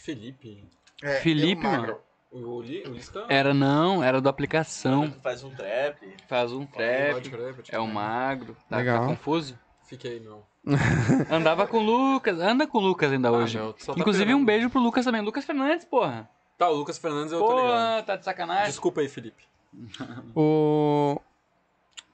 Felipe. 0.00 0.68
É, 1.02 1.16
Felipe, 1.16 1.66
El 1.66 1.72
Magro. 1.72 2.00
O, 2.30 2.60
Li, 2.60 2.82
o 2.82 2.92
Lisca? 2.92 3.26
Era 3.28 3.54
não, 3.54 4.02
era 4.02 4.20
do 4.20 4.28
aplicação. 4.28 5.12
Faz 5.22 5.44
um 5.44 5.50
trap. 5.50 6.16
Faz 6.28 6.52
um 6.52 6.66
trap. 6.66 7.30
É 7.70 7.78
o 7.78 7.86
magro. 7.86 8.56
Tá, 8.68 8.78
Legal. 8.78 9.00
tá 9.00 9.06
confuso? 9.06 9.58
Fiquei, 9.86 10.20
não. 10.20 10.42
Andava 11.30 11.66
com 11.66 11.78
o 11.78 11.82
Lucas. 11.82 12.40
Anda 12.40 12.66
com 12.66 12.78
o 12.78 12.80
Lucas 12.80 13.12
ainda 13.12 13.30
hoje. 13.30 13.56
Ah, 13.58 13.62
meu, 13.62 13.74
só 13.78 13.94
tá 13.94 14.00
Inclusive, 14.00 14.34
um 14.34 14.44
beijo 14.44 14.68
pro 14.68 14.80
Lucas 14.80 15.04
também. 15.04 15.20
Lucas 15.20 15.44
Fernandes, 15.44 15.84
porra. 15.84 16.28
Tá, 16.58 16.68
o 16.68 16.74
Lucas 16.74 16.98
Fernandes 16.98 17.32
eu 17.32 17.38
tô 17.38 17.46
ligado. 17.46 17.68
Porra, 17.68 18.02
tá 18.02 18.16
de 18.16 18.24
sacanagem. 18.24 18.66
Desculpa 18.66 19.00
aí, 19.00 19.08
Felipe. 19.08 19.44
O 20.34 21.20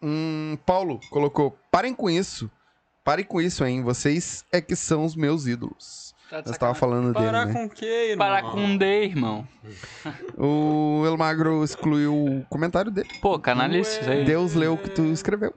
um, 0.02 0.56
Paulo 0.64 1.00
colocou: 1.10 1.56
parem 1.70 1.94
com 1.94 2.08
isso. 2.08 2.50
Parem 3.04 3.24
com 3.24 3.40
isso, 3.40 3.64
hein? 3.64 3.82
Vocês 3.82 4.44
é 4.52 4.60
que 4.60 4.76
são 4.76 5.04
os 5.04 5.16
meus 5.16 5.46
ídolos. 5.46 6.14
Tá 6.28 6.40
de 6.40 6.48
Nós 6.48 6.58
tava 6.58 6.74
sacanagem. 6.74 6.80
falando 6.80 7.14
dele, 7.14 7.26
Parar 7.26 7.46
né? 7.46 7.52
com 7.52 7.64
o 7.64 7.70
quê, 7.70 8.10
irmão? 8.10 8.18
Parar 8.18 8.42
com 8.42 8.60
um 8.60 8.76
D, 8.76 9.04
irmão. 9.04 9.48
O 10.38 11.02
El 11.04 11.16
Magro 11.16 11.64
excluiu 11.64 12.14
o 12.14 12.44
comentário 12.48 12.90
dele. 12.90 13.08
Pô, 13.20 13.38
canalice, 13.38 14.00
isso 14.00 14.10
aí. 14.10 14.24
Deus 14.24 14.54
leu 14.54 14.74
o 14.74 14.78
que 14.78 14.90
tu 14.90 15.02
escreveu. 15.06 15.52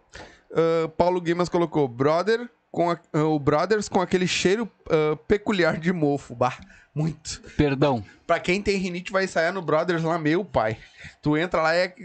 Ah, 0.54 0.90
Paulo 0.98 1.20
Guimas 1.20 1.50
colocou: 1.50 1.88
brother 1.88 2.50
com 2.74 2.90
a- 2.90 3.00
ah, 3.14 3.24
o 3.26 3.38
Brothers 3.40 3.88
com 3.88 4.02
aquele 4.02 4.28
cheiro 4.28 4.68
ah, 4.90 5.16
peculiar 5.28 5.78
de 5.78 5.94
mofo. 5.94 6.34
Bah, 6.36 6.58
muito. 6.94 7.40
Perdão. 7.56 8.04
Pra 8.28 8.40
quem 8.40 8.62
tem 8.62 8.78
rinite, 8.78 9.12
vai 9.12 9.26
ensaiar 9.26 9.54
no 9.54 9.62
Brothers 9.62 10.02
lá, 10.04 10.18
meu 10.18 10.44
pai. 10.44 10.78
Tu 11.22 11.38
entra 11.38 11.62
lá 11.62 11.76
e 11.76 11.80
é. 11.86 11.96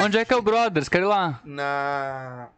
Onde 0.00 0.16
é 0.18 0.24
que 0.24 0.32
é 0.32 0.36
o 0.36 0.42
Brothers? 0.42 0.88
Quero 0.88 1.04
ir 1.06 1.08
lá. 1.08 1.40
Na. 1.44 2.48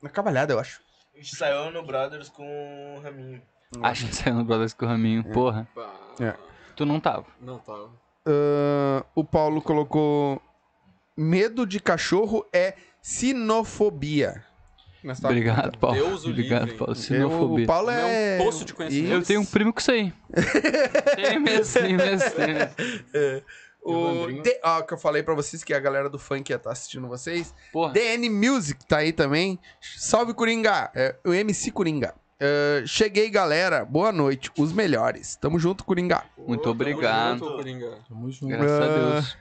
Na 0.00 0.08
cavalhada, 0.08 0.52
eu 0.54 0.60
acho. 0.60 0.80
A 1.14 1.16
gente 1.18 1.34
saiu 1.34 1.72
no 1.72 1.82
Brothers 1.84 2.28
com 2.28 2.96
o 2.96 3.00
Raminho. 3.02 3.42
Acho 3.82 4.06
que 4.06 4.14
saiu 4.14 4.34
no 4.36 4.44
Brothers 4.44 4.72
com 4.72 4.86
o 4.86 4.88
Raminho. 4.88 5.24
Porra. 5.24 5.66
Bah, 5.74 5.92
É. 6.20 6.34
Tu 6.76 6.86
não 6.86 7.00
tava. 7.00 7.26
Não 7.40 7.58
tava. 7.58 7.90
Ah, 8.24 9.04
o 9.16 9.24
Paulo 9.24 9.60
colocou: 9.60 10.40
medo 11.16 11.66
de 11.66 11.80
cachorro 11.80 12.46
é 12.52 12.74
sinofobia. 13.02 14.44
Tava 15.14 15.28
Obrigado, 15.28 15.78
Paulo. 15.78 15.96
Deus 15.96 16.24
o 16.24 16.30
Obrigado, 16.30 16.62
livre. 16.64 16.78
Paulo. 16.78 16.94
Sinofobia. 16.94 17.64
o 17.64 17.66
Paulo 17.66 17.90
É 17.90 18.36
é. 18.36 18.40
um 18.40 18.44
poço 18.44 18.64
de 18.64 18.74
conhecimento. 18.74 19.12
Eu 19.12 19.22
tenho 19.22 19.40
um 19.40 19.44
primo 19.44 19.72
com 19.72 19.80
isso 19.80 19.90
aí. 19.90 20.12
tem 21.16 21.38
mesmo, 21.38 21.80
tem 21.80 21.96
mesmo, 21.96 22.30
tem 22.32 22.54
mesmo. 22.54 23.42
O 23.82 24.14
Evandrinho. 24.16 24.42
D- 24.42 24.60
ó, 24.64 24.82
que 24.82 24.92
eu 24.92 24.98
falei 24.98 25.22
pra 25.22 25.34
vocês 25.34 25.64
que 25.64 25.72
a 25.72 25.78
galera 25.80 26.10
do 26.10 26.18
funk 26.18 26.50
ia 26.50 26.56
estar 26.56 26.72
assistindo 26.72 27.08
vocês. 27.08 27.54
Porra. 27.72 27.92
DN 27.92 28.28
Music 28.28 28.84
tá 28.86 28.98
aí 28.98 29.12
também. 29.12 29.58
Salve 29.96 30.34
Coringa, 30.34 30.90
é, 30.94 31.14
o 31.24 31.32
MC 31.32 31.70
Coringa. 31.70 32.14
É, 32.40 32.82
cheguei, 32.86 33.30
galera. 33.30 33.84
Boa 33.84 34.12
noite. 34.12 34.50
Os 34.58 34.72
melhores. 34.72 35.36
Tamo 35.36 35.58
junto, 35.58 35.84
Coringa. 35.84 36.22
Muito 36.36 36.60
Tamo 36.62 36.72
obrigado. 36.72 37.38
junto, 37.38 37.56
Coringa. 37.56 37.98
Tamo 38.08 38.30
junto. 38.30 38.48
Graças 38.48 38.80
a 38.80 38.86
Deus. 39.14 39.36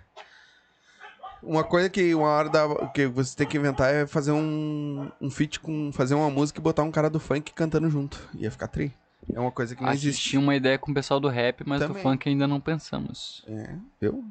Uma 1.41 1.63
coisa 1.63 1.89
que 1.89 2.13
uma 2.15 2.27
hora 2.27 2.49
da, 2.49 2.87
que 2.93 3.05
você 3.07 3.35
tem 3.35 3.47
que 3.47 3.57
inventar 3.57 3.93
é 3.93 4.05
fazer 4.07 4.31
um, 4.31 5.09
um 5.21 5.29
feat 5.29 5.59
com. 5.59 5.91
fazer 5.91 6.15
uma 6.15 6.29
música 6.29 6.59
e 6.59 6.63
botar 6.63 6.83
um 6.83 6.91
cara 6.91 7.09
do 7.09 7.19
funk 7.19 7.53
cantando 7.53 7.89
junto. 7.89 8.19
Ia 8.35 8.49
ficar 8.51 8.67
tri. 8.67 8.93
É 9.33 9.39
uma 9.39 9.51
coisa 9.51 9.75
que 9.75 9.81
não 9.81 9.89
A 9.89 9.93
gente 9.95 10.07
existe. 10.09 10.29
tinha 10.29 10.39
uma 10.39 10.55
ideia 10.55 10.77
com 10.79 10.91
o 10.91 10.93
pessoal 10.93 11.19
do 11.19 11.27
rap, 11.27 11.63
mas 11.65 11.79
Também. 11.79 11.97
do 11.97 12.01
funk 12.01 12.29
ainda 12.29 12.47
não 12.47 12.59
pensamos. 12.59 13.43
É, 13.47 13.75
eu. 14.01 14.23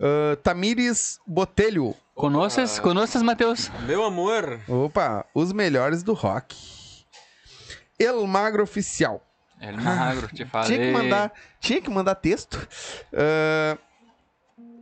Ah, 0.00 0.36
Tamires 0.42 1.18
Botelho. 1.26 1.94
Conoces? 2.14 2.78
Conoces, 2.78 3.22
Matheus? 3.22 3.70
Meu 3.86 4.04
amor. 4.04 4.60
Opa, 4.68 5.24
os 5.34 5.52
melhores 5.52 6.02
do 6.02 6.12
rock. 6.14 6.56
El 7.98 8.26
Magro 8.26 8.62
Oficial. 8.62 9.22
É 9.58 9.72
magro, 9.72 10.28
te 10.28 10.44
falei. 10.46 10.66
Tinha 10.68 10.78
que 10.86 10.92
mandar, 10.92 11.32
tinha 11.60 11.80
que 11.80 11.90
mandar 11.90 12.14
texto. 12.16 12.68
Ah, 13.12 13.78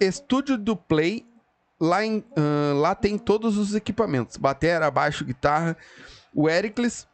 estúdio 0.01 0.59
do 0.59 0.77
Play. 0.77 1.25
Lá, 1.81 2.05
em, 2.05 2.25
ah, 2.37 2.73
lá 2.75 2.95
tem 2.95 3.19
todos 3.19 3.59
os 3.59 3.75
equipamentos: 3.75 4.37
batera, 4.37 4.91
baixo, 4.91 5.25
guitarra. 5.25 5.77
O 6.35 6.49
Ericles 6.49 7.07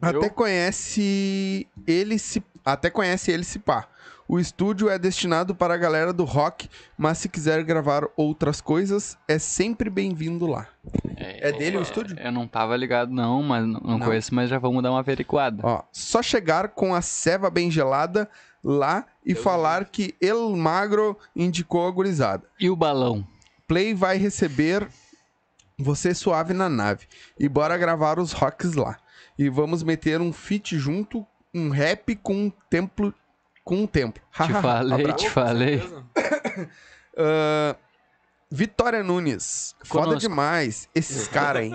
até 0.00 0.28
conhece 0.28 1.66
ele 1.86 2.18
se 2.18 2.42
até 2.64 2.90
conhece 2.90 3.30
ele 3.30 3.44
se 3.44 3.58
pá. 3.58 3.86
O 4.28 4.38
estúdio 4.38 4.88
é 4.88 4.96
destinado 4.96 5.56
para 5.56 5.74
a 5.74 5.76
galera 5.76 6.12
do 6.12 6.22
rock, 6.24 6.68
mas 6.96 7.18
se 7.18 7.28
quiser 7.28 7.64
gravar 7.64 8.04
outras 8.16 8.60
coisas, 8.60 9.18
é 9.26 9.40
sempre 9.40 9.90
bem-vindo 9.90 10.46
lá. 10.46 10.68
É 11.16 11.50
dele 11.50 11.78
o 11.78 11.82
estúdio? 11.82 12.16
Eu 12.16 12.30
não 12.30 12.46
tava 12.46 12.76
ligado, 12.76 13.10
não, 13.10 13.42
mas 13.42 13.66
não, 13.66 13.80
não 13.80 13.98
Não. 13.98 14.06
conheço, 14.06 14.32
mas 14.32 14.48
já 14.48 14.56
vamos 14.56 14.84
dar 14.84 14.90
uma 14.92 15.00
averiguada. 15.00 15.60
Ó, 15.66 15.82
só 15.90 16.22
chegar 16.22 16.68
com 16.68 16.94
a 16.94 17.02
ceva 17.02 17.50
bem 17.50 17.72
gelada 17.72 18.30
lá 18.62 19.04
e 19.26 19.34
falar 19.34 19.86
que 19.86 20.14
El 20.20 20.54
Magro 20.54 21.18
indicou 21.34 21.88
a 21.88 21.90
gurizada. 21.90 22.44
E 22.60 22.70
o 22.70 22.76
balão? 22.76 23.26
Play 23.70 23.94
vai 23.94 24.16
receber 24.16 24.88
você 25.78 26.12
suave 26.12 26.52
na 26.52 26.68
nave. 26.68 27.06
E 27.38 27.48
bora 27.48 27.78
gravar 27.78 28.18
os 28.18 28.32
rocks 28.32 28.74
lá. 28.74 28.96
E 29.38 29.48
vamos 29.48 29.84
meter 29.84 30.20
um 30.20 30.32
feat 30.32 30.76
junto, 30.76 31.24
um 31.54 31.70
rap 31.70 32.16
com 32.16 32.34
um 32.46 32.50
templo. 32.68 33.14
Com 33.62 33.76
um 33.82 33.86
templo. 33.86 34.20
Te 34.32 34.52
falei, 34.60 35.12
te 35.12 35.30
falei. 35.30 35.82
Ah, 37.16 37.76
Vitória 38.50 39.02
Nunes. 39.04 39.76
Foda 39.84 40.06
Conosco. 40.06 40.28
demais. 40.28 40.88
Esses 40.94 41.28
caras, 41.28 41.62
hein? 41.64 41.72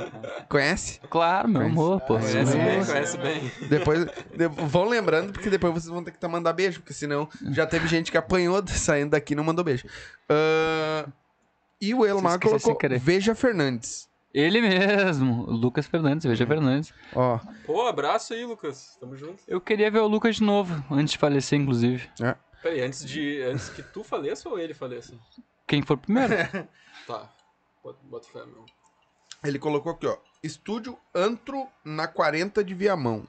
Conhece? 0.49 0.99
Claro, 1.09 1.47
meu 1.47 1.61
Conhece. 1.61 1.72
amor, 1.80 2.01
pô. 2.01 2.17
Conhece 2.19 2.57
bem, 2.57 2.85
conhece 2.85 3.17
bem. 3.17 3.51
Depois, 3.69 4.05
de- 4.05 4.47
vão 4.67 4.85
lembrando, 4.89 5.31
porque 5.31 5.49
depois 5.49 5.73
vocês 5.73 5.88
vão 5.88 6.03
ter 6.03 6.11
que 6.11 6.17
tá 6.19 6.27
mandar 6.27 6.51
beijo, 6.53 6.81
porque 6.81 6.93
senão 6.93 7.30
já 7.51 7.65
teve 7.65 7.88
gente 7.88 8.11
que 8.11 8.17
apanhou 8.17 8.61
saindo 8.67 9.11
daqui 9.11 9.31
e 9.34 9.35
não 9.35 9.43
mandou 9.43 9.63
beijo. 9.63 9.88
Ah, 10.30 11.05
e 11.81 11.93
o 11.93 12.06
esqueceu 12.06 12.60
sem 12.60 12.73
colocou. 12.73 12.99
Veja 12.99 13.35
Fernandes. 13.35 14.10
Ele 14.34 14.60
mesmo, 14.60 15.43
o 15.47 15.52
Lucas 15.52 15.88
Fernandes, 15.88 16.26
veja 16.26 16.45
Fernandes. 16.45 16.93
Ó, 17.14 17.39
Pô, 17.65 17.88
abraço 17.88 18.34
aí, 18.34 18.45
Lucas. 18.45 18.97
Tamo 18.99 19.15
junto. 19.15 19.41
Eu 19.47 19.61
queria 19.61 19.89
ver 19.89 19.99
o 19.99 20.07
Lucas 20.07 20.35
de 20.35 20.43
novo, 20.43 20.84
antes 20.91 21.14
de 21.14 21.18
falecer, 21.18 21.57
inclusive. 21.57 22.10
Peraí, 22.61 22.81
antes 22.81 23.06
de. 23.06 23.41
Antes 23.43 23.69
que 23.69 23.81
tu 23.81 24.03
faleça 24.03 24.49
ou 24.49 24.60
ele 24.60 24.73
faleça? 24.73 25.14
Quem 25.68 25.81
for 25.81 25.97
primeiro? 25.97 26.34
Tá. 27.06 27.30
Bota, 27.84 27.99
bota 28.03 28.27
fé, 28.30 28.39
meu. 28.45 28.65
ele 29.43 29.60
colocou 29.60 29.91
aqui, 29.91 30.07
ó. 30.07 30.18
Estúdio 30.41 30.97
Antro 31.14 31.68
na 31.84 32.07
40 32.07 32.64
de 32.64 32.73
Viamão. 32.73 33.27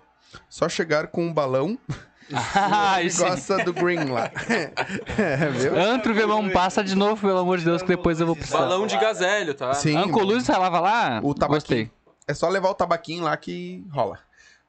Só 0.48 0.66
chegar 0.68 1.08
com 1.08 1.26
um 1.26 1.32
balão 1.32 1.78
ah, 2.32 3.02
isso. 3.02 3.22
gosta 3.22 3.64
do 3.64 3.72
Green 3.72 4.04
lá. 4.06 4.30
é, 5.18 5.50
viu? 5.50 5.78
Antro, 5.78 6.14
Velão, 6.14 6.48
passa 6.50 6.82
de 6.82 6.94
novo, 6.94 7.20
pelo 7.20 7.38
amor 7.38 7.58
de 7.58 7.64
Deus, 7.64 7.82
que 7.82 7.88
depois 7.88 8.20
eu 8.20 8.26
vou 8.26 8.34
precisar. 8.34 8.58
Balão 8.58 8.86
de 8.86 8.96
gazélio, 8.98 9.54
tá? 9.54 9.74
Sim. 9.74 9.96
Ancoluz, 9.96 10.44
você 10.44 10.52
lava 10.52 10.80
lá? 10.80 11.20
O 11.22 11.34
tabaquinho. 11.34 11.86
Gostei. 11.86 11.90
É 12.26 12.34
só 12.34 12.48
levar 12.48 12.70
o 12.70 12.74
tabaquinho 12.74 13.24
lá 13.24 13.36
que 13.36 13.84
rola. 13.90 14.18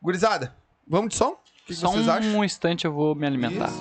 Gurizada, 0.02 0.56
vamos 0.88 1.10
de 1.10 1.16
som? 1.16 1.32
O 1.32 1.38
que, 1.66 1.74
Só 1.74 1.90
vocês 1.90 2.08
um 2.08 2.12
acham? 2.12 2.46
instante 2.46 2.86
eu 2.86 2.94
vou 2.94 3.16
me 3.16 3.26
alimentar. 3.26 3.72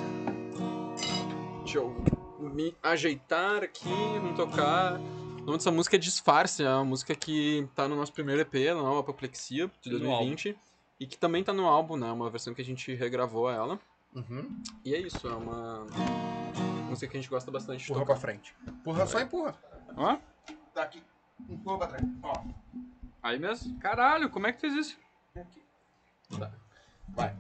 Deixa 1.62 1.78
eu 1.78 1.94
me 2.40 2.74
ajeitar 2.82 3.62
aqui, 3.62 3.88
vamos 3.88 4.36
tocar. 4.36 4.94
O 4.94 5.44
nome 5.44 5.58
dessa 5.58 5.70
música 5.70 5.96
é 5.96 5.98
Disfarce, 5.98 6.64
é 6.64 6.68
uma 6.68 6.84
música 6.84 7.14
que 7.14 7.68
tá 7.74 7.86
no 7.86 7.94
nosso 7.94 8.12
primeiro 8.12 8.40
EP, 8.40 8.54
na 8.74 8.82
nova 8.82 9.00
Apoplexia, 9.00 9.70
de 9.82 9.90
2020. 9.90 10.56
E 10.98 11.06
que 11.06 11.18
também 11.18 11.44
tá 11.44 11.52
no 11.52 11.66
álbum, 11.66 11.96
né? 11.96 12.10
Uma 12.10 12.30
versão 12.30 12.54
que 12.54 12.62
a 12.62 12.64
gente 12.64 12.94
regravou 12.94 13.50
ela. 13.50 13.78
Uhum. 14.14 14.62
E 14.84 14.94
é 14.94 14.98
isso, 15.00 15.28
é 15.28 15.34
uma 15.34 15.84
música 16.88 17.06
que 17.10 17.18
a 17.18 17.20
gente 17.20 17.28
gosta 17.28 17.50
bastante 17.50 17.78
de 17.78 17.84
Empurra 17.84 18.00
tocar. 18.00 18.12
pra 18.14 18.20
frente. 18.20 18.54
Empurra, 18.66 19.06
só 19.06 19.20
empurra. 19.20 19.54
Ó, 19.96 20.16
Daqui. 20.74 21.02
Empurra 21.48 21.78
pra 21.78 21.86
trás. 21.88 22.04
Ó. 22.22 22.44
aí 23.22 23.38
mesmo. 23.38 23.78
Caralho, 23.78 24.30
como 24.30 24.46
é 24.46 24.52
que 24.52 24.60
fez 24.60 24.74
isso? 24.74 24.98
Vai. 27.08 27.36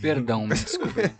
Perdão, 0.00 0.46
me 0.46 0.54
desculpe. 0.54 1.00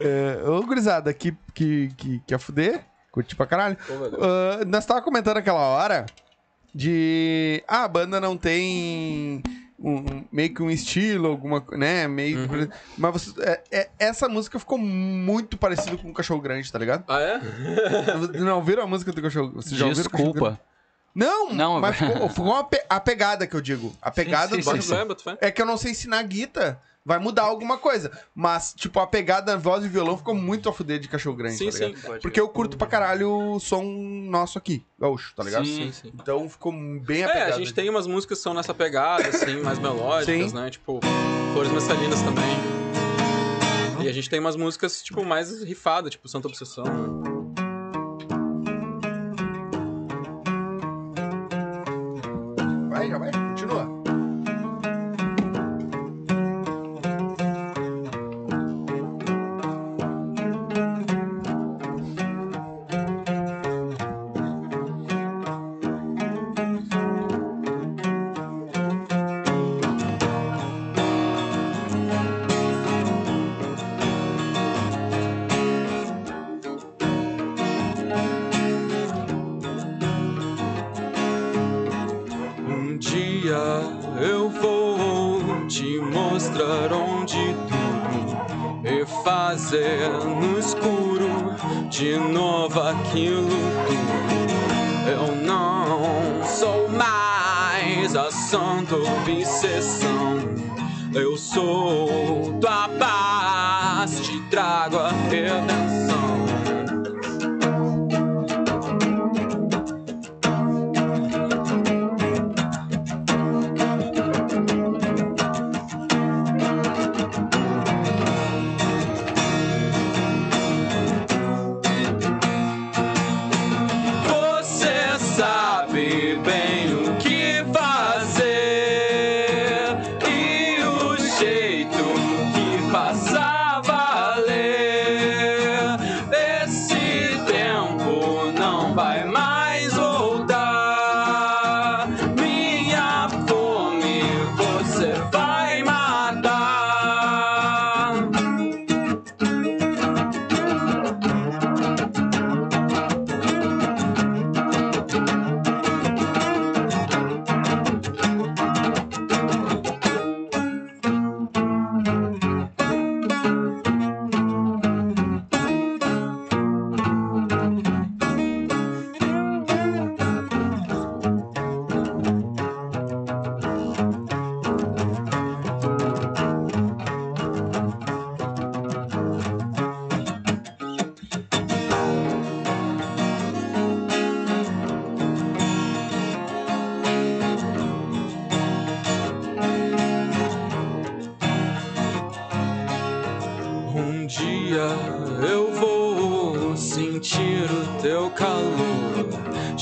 É, 0.00 0.48
ô, 0.48 0.62
gurizada, 0.62 1.12
que, 1.12 1.34
que, 1.54 1.88
que 1.96 2.20
quer 2.26 2.38
fuder? 2.38 2.84
Curti 3.10 3.34
pra 3.36 3.46
caralho. 3.46 3.76
Ah, 4.20 4.64
nós 4.66 4.84
tava 4.84 5.00
comentando 5.02 5.36
aquela 5.38 5.60
hora 5.60 6.04
de. 6.74 7.62
Ah, 7.68 7.84
a 7.84 7.88
banda 7.88 8.20
não 8.20 8.36
tem 8.36 9.42
um- 9.78 9.98
um- 9.98 10.24
meio 10.32 10.52
que 10.52 10.62
um 10.62 10.70
estilo, 10.70 11.28
alguma 11.28 11.64
né? 11.72 12.06
Meio. 12.08 12.40
Uhum. 12.40 12.68
Mas 12.98 13.12
você- 13.12 13.40
é- 13.42 13.62
é- 13.70 13.88
essa 13.98 14.28
música 14.28 14.58
ficou 14.58 14.76
muito 14.78 15.56
parecida 15.56 15.96
com 15.96 16.10
o 16.10 16.14
Cachorro 16.14 16.40
Grande, 16.40 16.70
tá 16.70 16.78
ligado? 16.78 17.04
Ah, 17.08 17.20
é? 17.20 17.40
não 18.40 18.62
viram 18.62 18.82
a 18.82 18.86
música 18.86 19.12
do 19.12 19.22
Cachorro? 19.22 19.52
Vocês 19.54 19.76
já 19.78 19.86
ouviram 19.86 20.06
o 20.06 20.10
Cachorro 20.10 20.32
Desculpa. 20.32 20.60
Não, 21.14 21.52
Não, 21.52 21.80
mas 21.80 21.94
ficou, 21.96 22.28
ficou 22.28 22.46
uma 22.46 22.64
pe- 22.64 22.84
a 22.90 22.98
pegada 22.98 23.46
que 23.46 23.54
eu 23.54 23.60
digo. 23.60 23.94
A 24.02 24.10
pegada 24.10 24.56
sim, 24.60 24.62
do 24.76 24.82
sim. 24.82 24.94
fé, 24.94 25.04
bota 25.04 25.22
fé. 25.22 25.38
É 25.40 25.50
que 25.52 25.62
eu 25.62 25.66
não 25.66 25.76
sei 25.76 25.94
se 25.94 26.08
na 26.08 26.20
guita 26.22 26.80
vai 27.04 27.18
mudar 27.18 27.42
alguma 27.42 27.76
coisa. 27.78 28.10
Mas, 28.34 28.72
tipo, 28.74 28.98
a 29.00 29.06
pegada 29.06 29.56
voz 29.58 29.84
e 29.84 29.88
violão 29.88 30.16
ficou 30.16 30.34
muito 30.34 30.68
a 30.68 30.72
fuder 30.72 30.98
de 30.98 31.06
cachorro 31.08 31.36
grande, 31.36 31.56
Sim, 31.58 31.70
tá 31.70 31.78
ligado? 31.86 31.96
sim. 32.14 32.18
Porque 32.22 32.40
eu 32.40 32.48
curto 32.48 32.76
pra 32.78 32.86
caralho 32.86 33.30
o 33.54 33.60
som 33.60 33.82
nosso 33.84 34.56
aqui, 34.58 34.84
gaúcho, 34.98 35.34
tá 35.36 35.44
ligado? 35.44 35.66
Sim. 35.66 35.92
Sim, 35.92 35.92
sim. 35.92 36.12
Então 36.14 36.48
ficou 36.48 36.72
bem 36.72 37.24
a 37.24 37.28
É, 37.28 37.32
pegada. 37.32 37.54
a 37.54 37.58
gente 37.58 37.74
tem 37.74 37.88
umas 37.90 38.06
músicas 38.06 38.38
que 38.38 38.42
são 38.44 38.54
nessa 38.54 38.72
pegada, 38.72 39.28
assim, 39.28 39.60
mais 39.62 39.78
melódicas, 39.78 40.50
Sim. 40.50 40.56
né? 40.56 40.70
Tipo, 40.70 41.00
Flores 41.52 41.70
Messalinas 41.72 42.20
também. 42.22 42.44
E 44.04 44.08
a 44.08 44.12
gente 44.12 44.28
tem 44.28 44.38
umas 44.40 44.56
músicas, 44.56 45.02
tipo, 45.02 45.24
mais 45.24 45.62
rifadas, 45.62 46.10
tipo 46.10 46.28
Santa 46.28 46.48
Obsessão. 46.48 46.84
né? 46.84 47.33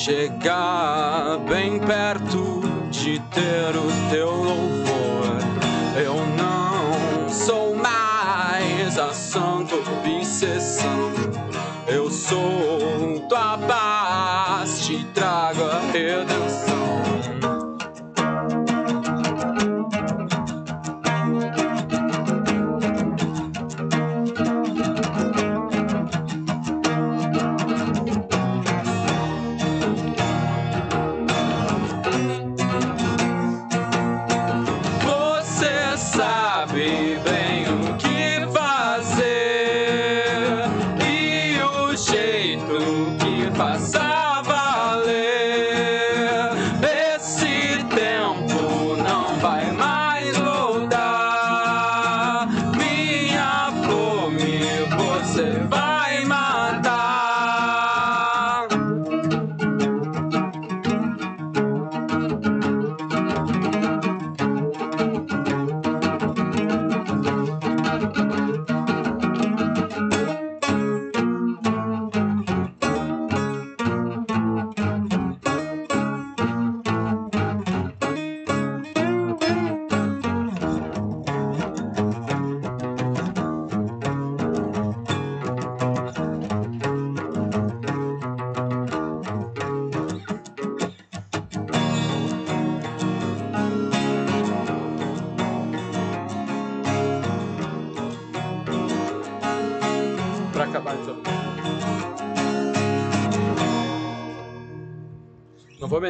Chegar 0.03 1.39
bem 1.49 1.79
perto 1.79 2.12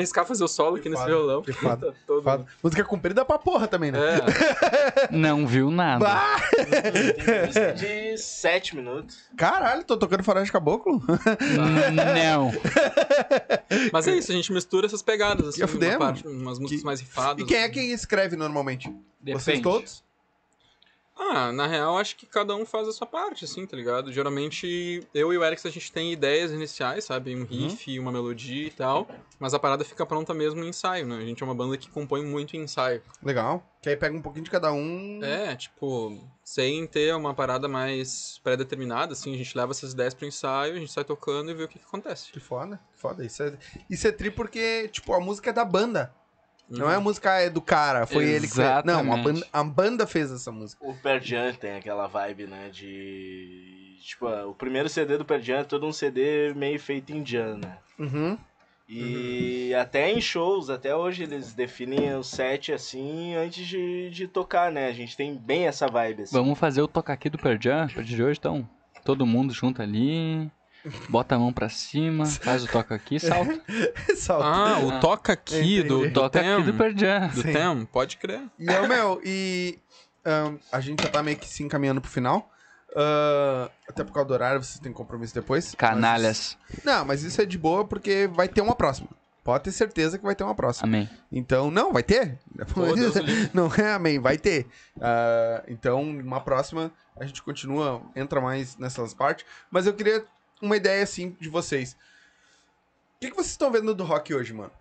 arriscar 0.03 0.27
fazer 0.27 0.45
o 0.45 0.49
solo 0.49 0.77
aqui 0.77 0.89
nesse 0.89 1.05
violão. 1.05 1.43
que 1.43 1.53
tá 1.53 1.77
todo- 1.77 2.23
Foda. 2.23 2.45
Música 2.63 2.85
comprida 2.85 3.25
pra 3.25 3.39
porra 3.39 3.67
também, 3.69 3.91
né? 3.93 3.99
É, 3.99 5.09
Não 5.17 5.47
viu 5.47 5.71
nada. 5.71 6.05
Bah! 6.05 6.37
Tem 7.25 7.47
música 7.47 7.73
de 7.73 8.19
7 8.19 8.77
minutos. 8.77 9.19
Caralho, 9.37 9.85
tô 9.85 9.97
tocando 9.97 10.23
Faroeste 10.23 10.53
Caboclo? 10.53 11.03
Não. 11.93 12.53
mas 13.93 14.07
é 14.09 14.17
isso, 14.17 14.31
a 14.31 14.35
gente 14.35 14.53
mistura 14.53 14.87
essas 14.87 15.03
pegadas, 15.03 15.47
assim, 15.49 15.63
uma 15.63 15.99
parte, 15.99 16.27
umas 16.27 16.59
músicas 16.59 16.81
Que- 16.81 16.87
mais 16.87 17.01
rifadas. 17.01 17.43
E 17.43 17.47
quem 17.47 17.57
é 17.59 17.65
assim. 17.65 17.73
que 17.73 17.81
escreve 17.81 18.37
normalmente? 18.37 18.89
Vocês 19.25 19.45
Depende. 19.45 19.63
todos? 19.63 20.03
Ah, 21.17 21.53
na 21.53 21.67
real, 21.67 21.99
acho 21.99 22.17
que 22.17 22.27
cada 22.27 22.55
um 22.55 22.65
faz 22.65 22.89
a 22.89 22.93
sua 22.93 23.07
parte, 23.07 23.45
assim, 23.45 23.67
tá 23.67 23.77
ligado? 23.77 24.13
Geralmente, 24.13 25.07
eu 25.15 25.33
e 25.33 25.39
o 25.39 25.45
Alex, 25.45 25.65
a 25.67 25.71
gente 25.71 25.93
tem 25.93 26.13
ideias 26.13 26.51
iniciais, 26.51 27.05
sabe? 27.05 27.35
Um 27.35 27.45
riff, 27.45 27.99
uma 27.99 28.11
melodia 28.11 28.67
e 28.67 28.71
tal. 28.71 29.09
Mas 29.39 29.55
a 29.55 29.59
parada 29.59 29.85
fica 29.85 30.07
pronta 30.07 30.33
mesmo 30.33 30.61
no 30.61 30.67
ensaio, 30.67 31.07
né? 31.07 31.17
A 31.17 31.25
gente 31.25 31.43
é 31.43 31.47
uma 31.47 31.55
banda 31.55 31.77
que 31.77 31.89
compõe 31.91 32.25
muito 32.25 32.57
em 32.57 32.63
ensaio. 32.63 33.03
Legal. 33.23 33.63
Que 33.83 33.91
aí 33.91 33.97
pega 33.97 34.17
um 34.17 34.23
pouquinho 34.23 34.45
de 34.45 34.51
cada 34.51 34.73
um. 34.73 35.21
É, 35.23 35.55
tipo, 35.57 36.19
sem 36.45 36.87
ter 36.87 37.15
uma 37.15 37.35
parada 37.35 37.69
mais 37.69 38.41
pré-determinada, 38.43 39.13
assim, 39.13 39.35
a 39.35 39.39
gente 39.39 39.57
leva 39.57 39.73
essas 39.73 39.93
ideias 39.93 40.15
pro 40.15 40.27
ensaio, 40.27 40.75
a 40.75 40.79
gente 40.79 40.93
sai 40.93 41.05
tocando 41.05 41.51
e 41.51 41.55
vê 41.55 41.65
o 41.65 41.69
que, 41.69 41.79
que 41.79 41.85
acontece. 41.85 42.33
Que 42.33 42.41
foda, 42.41 42.81
que 42.95 43.01
foda. 43.01 43.25
Isso 43.25 43.43
é, 43.43 43.59
isso 43.91 44.07
é 44.07 44.13
tri 44.13 44.31
porque, 44.31 44.89
tipo, 44.89 45.13
a 45.13 45.21
música 45.21 45.51
é 45.51 45.53
da 45.53 45.65
banda. 45.65 46.15
Não 46.79 46.91
é 46.91 46.97
a 46.97 47.01
música 47.01 47.41
é 47.41 47.51
do 47.51 47.61
cara, 47.61 48.07
foi 48.07 48.25
ele 48.25 48.47
que 48.47 48.55
fez. 48.55 48.85
Não, 48.85 48.99
a 48.99 49.03
Exatamente. 49.03 49.25
banda, 49.25 49.47
a 49.53 49.65
banda 49.65 50.07
fez 50.07 50.31
essa 50.31 50.51
música. 50.51 50.85
O 50.85 50.95
Pearl 50.95 51.21
Jam 51.21 51.53
tem 51.55 51.77
aquela 51.77 52.07
vibe, 52.07 52.47
né, 52.47 52.71
de... 52.71 53.97
Tipo, 54.01 54.27
ah, 54.27 54.47
o 54.47 54.55
primeiro 54.55 54.89
CD 54.89 55.17
do 55.17 55.25
Pearl 55.25 55.43
Jam 55.43 55.59
é 55.59 55.65
todo 55.65 55.87
um 55.87 55.93
CD 55.93 56.53
meio 56.55 56.81
feito 56.81 57.13
em 57.13 57.25
Jam, 57.25 57.59
né? 57.59 57.79
Uhum. 57.99 58.37
E 58.89 59.73
até 59.75 60.11
em 60.11 60.21
shows, 60.21 60.69
até 60.69 60.95
hoje 60.95 61.23
eles 61.23 61.55
definem 61.55 62.15
o 62.15 62.23
set 62.23 62.73
assim 62.73 63.35
antes 63.35 63.67
de, 63.67 64.11
de 64.11 64.29
tocar, 64.29 64.71
né? 64.71 64.89
A 64.89 64.93
gente 64.93 65.17
tem 65.17 65.35
bem 65.35 65.67
essa 65.67 65.87
vibe, 65.87 66.25
assim. 66.25 66.37
Vamos 66.37 66.59
fazer 66.59 66.83
o 66.83 66.89
toca 66.89 67.13
aqui 67.13 67.31
do 67.31 67.39
Pearl 67.39 67.57
Jam, 67.59 67.85
a 67.85 67.89
partir 67.89 68.15
de 68.15 68.23
hoje, 68.23 68.39
então. 68.39 68.69
Todo 69.05 69.27
mundo 69.27 69.53
junto 69.53 69.81
ali, 69.81 70.51
bota 71.09 71.35
a 71.35 71.39
mão 71.39 71.53
pra 71.53 71.69
cima, 71.69 72.27
faz 72.27 72.65
o 72.65 72.69
toca 72.69 72.95
aqui 72.95 73.17
e 73.17 73.21
salta. 73.21 73.61
Salta. 74.17 74.45
Ah, 74.47 74.79
o 74.81 75.01
toca 75.01 75.33
aqui 75.33 75.57
Entendi. 75.57 75.83
do, 75.85 76.09
do 76.09 76.13
toca 76.13 76.41
Tem. 76.41 76.53
aqui 76.53 76.63
do 76.65 76.75
Pearl 76.75 76.97
Jam. 76.97 77.29
Do 77.29 77.43
Sim. 77.43 77.53
Tem, 77.53 77.85
pode 77.87 78.17
crer. 78.17 78.43
E 78.59 78.69
é 78.71 78.81
o 78.81 78.89
meu, 78.89 79.21
e 79.25 79.79
ahn, 80.25 80.57
a 80.71 80.81
gente 80.81 81.03
já 81.03 81.09
tá 81.09 81.23
meio 81.23 81.37
que 81.37 81.47
se 81.49 81.63
encaminhando 81.63 82.01
pro 82.01 82.11
final. 82.11 82.49
Ah, 82.97 83.71
até 83.89 84.05
por 84.05 84.13
causa 84.13 84.29
do 84.29 84.35
horário, 84.35 84.63
vocês 84.63 84.79
têm 84.79 84.93
compromisso 84.93 85.35
depois. 85.35 85.75
Canalhas. 85.75 86.57
Mas- 86.71 86.85
não, 86.85 87.05
mas 87.05 87.23
isso 87.23 87.41
é 87.41 87.47
de 87.47 87.59
boa 87.59 87.85
porque 87.85 88.29
vai 88.33 88.49
ter 88.49 88.61
uma 88.61 88.75
próxima. 88.75 89.09
Pode 89.45 89.65
ter 89.65 89.73
certeza 89.73 90.19
que 90.19 90.25
vai 90.25 90.37
ter 90.37 90.45
uma 90.45 90.55
próxima. 90.55 90.87
Amém. 90.87 91.11
Então, 91.33 91.69
não, 91.69 91.93
vai 91.93 92.03
ter. 92.05 92.39
Pô, 92.73 92.93
Deus 92.95 93.15
não 93.53 93.69
é 93.75 93.93
amém, 93.93 94.21
vai 94.21 94.39
ter. 94.39 94.67
Ah, 95.01 95.65
então, 95.67 96.01
uma 96.03 96.41
próxima, 96.41 96.93
a 97.19 97.25
gente 97.25 97.43
continua, 97.43 98.03
entra 98.15 98.41
mais 98.41 98.77
nessas 98.77 99.13
partes. 99.13 99.45
Mas 99.71 99.87
eu 99.87 99.95
queria 99.95 100.25
uma 100.63 100.77
ideia, 100.77 101.03
assim, 101.03 101.37
de 101.41 101.49
vocês. 101.49 101.93
O 103.17 103.21
que, 103.21 103.31
que 103.31 103.37
vocês 103.37 103.51
estão 103.51 103.71
vendo 103.71 103.95
do 103.95 104.05
rock 104.05 104.33
hoje, 104.33 104.53
mano? 104.53 104.73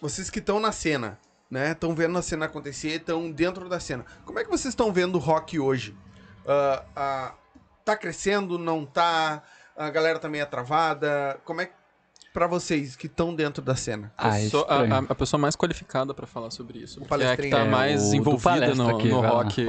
Vocês 0.00 0.28
que 0.28 0.40
estão 0.40 0.60
na 0.60 0.72
cena, 0.72 1.18
né? 1.50 1.70
Estão 1.70 1.94
vendo 1.94 2.18
a 2.18 2.22
cena 2.22 2.46
acontecer, 2.46 2.96
estão 2.96 3.30
dentro 3.30 3.68
da 3.68 3.80
cena. 3.80 4.04
Como 4.24 4.38
é 4.38 4.44
que 4.44 4.50
vocês 4.50 4.72
estão 4.72 4.92
vendo 4.92 5.14
o 5.14 5.18
rock 5.18 5.58
hoje? 5.58 5.96
Ah, 6.46 6.84
ah, 6.94 7.34
tá 7.84 7.96
crescendo, 7.96 8.58
não 8.58 8.84
tá? 8.84 9.42
A 9.76 9.88
galera 9.90 10.18
tá 10.18 10.28
meio 10.28 10.46
travada? 10.46 11.40
Como 11.44 11.60
é 11.60 11.66
que... 11.66 11.83
Pra 12.34 12.48
vocês 12.48 12.96
que 12.96 13.06
estão 13.06 13.32
dentro 13.32 13.62
da 13.62 13.76
cena. 13.76 14.12
Ah, 14.18 14.36
Sou 14.50 14.66
a, 14.68 14.80
a- 14.80 15.04
a 15.08 15.14
pessoa 15.14 15.40
mais 15.40 15.54
qualificada 15.54 16.12
pra 16.12 16.26
falar 16.26 16.50
sobre 16.50 16.80
isso. 16.80 17.00
porque 17.00 17.22
é 17.22 17.30
a 17.30 17.36
que 17.36 17.48
tá 17.48 17.60
É, 17.60 17.64
mais 17.68 18.08
o 18.08 18.10
do 18.10 18.16
envolvida 18.16 18.74
no, 18.74 18.88
aqui, 18.90 19.08
no 19.08 19.20
rock 19.20 19.64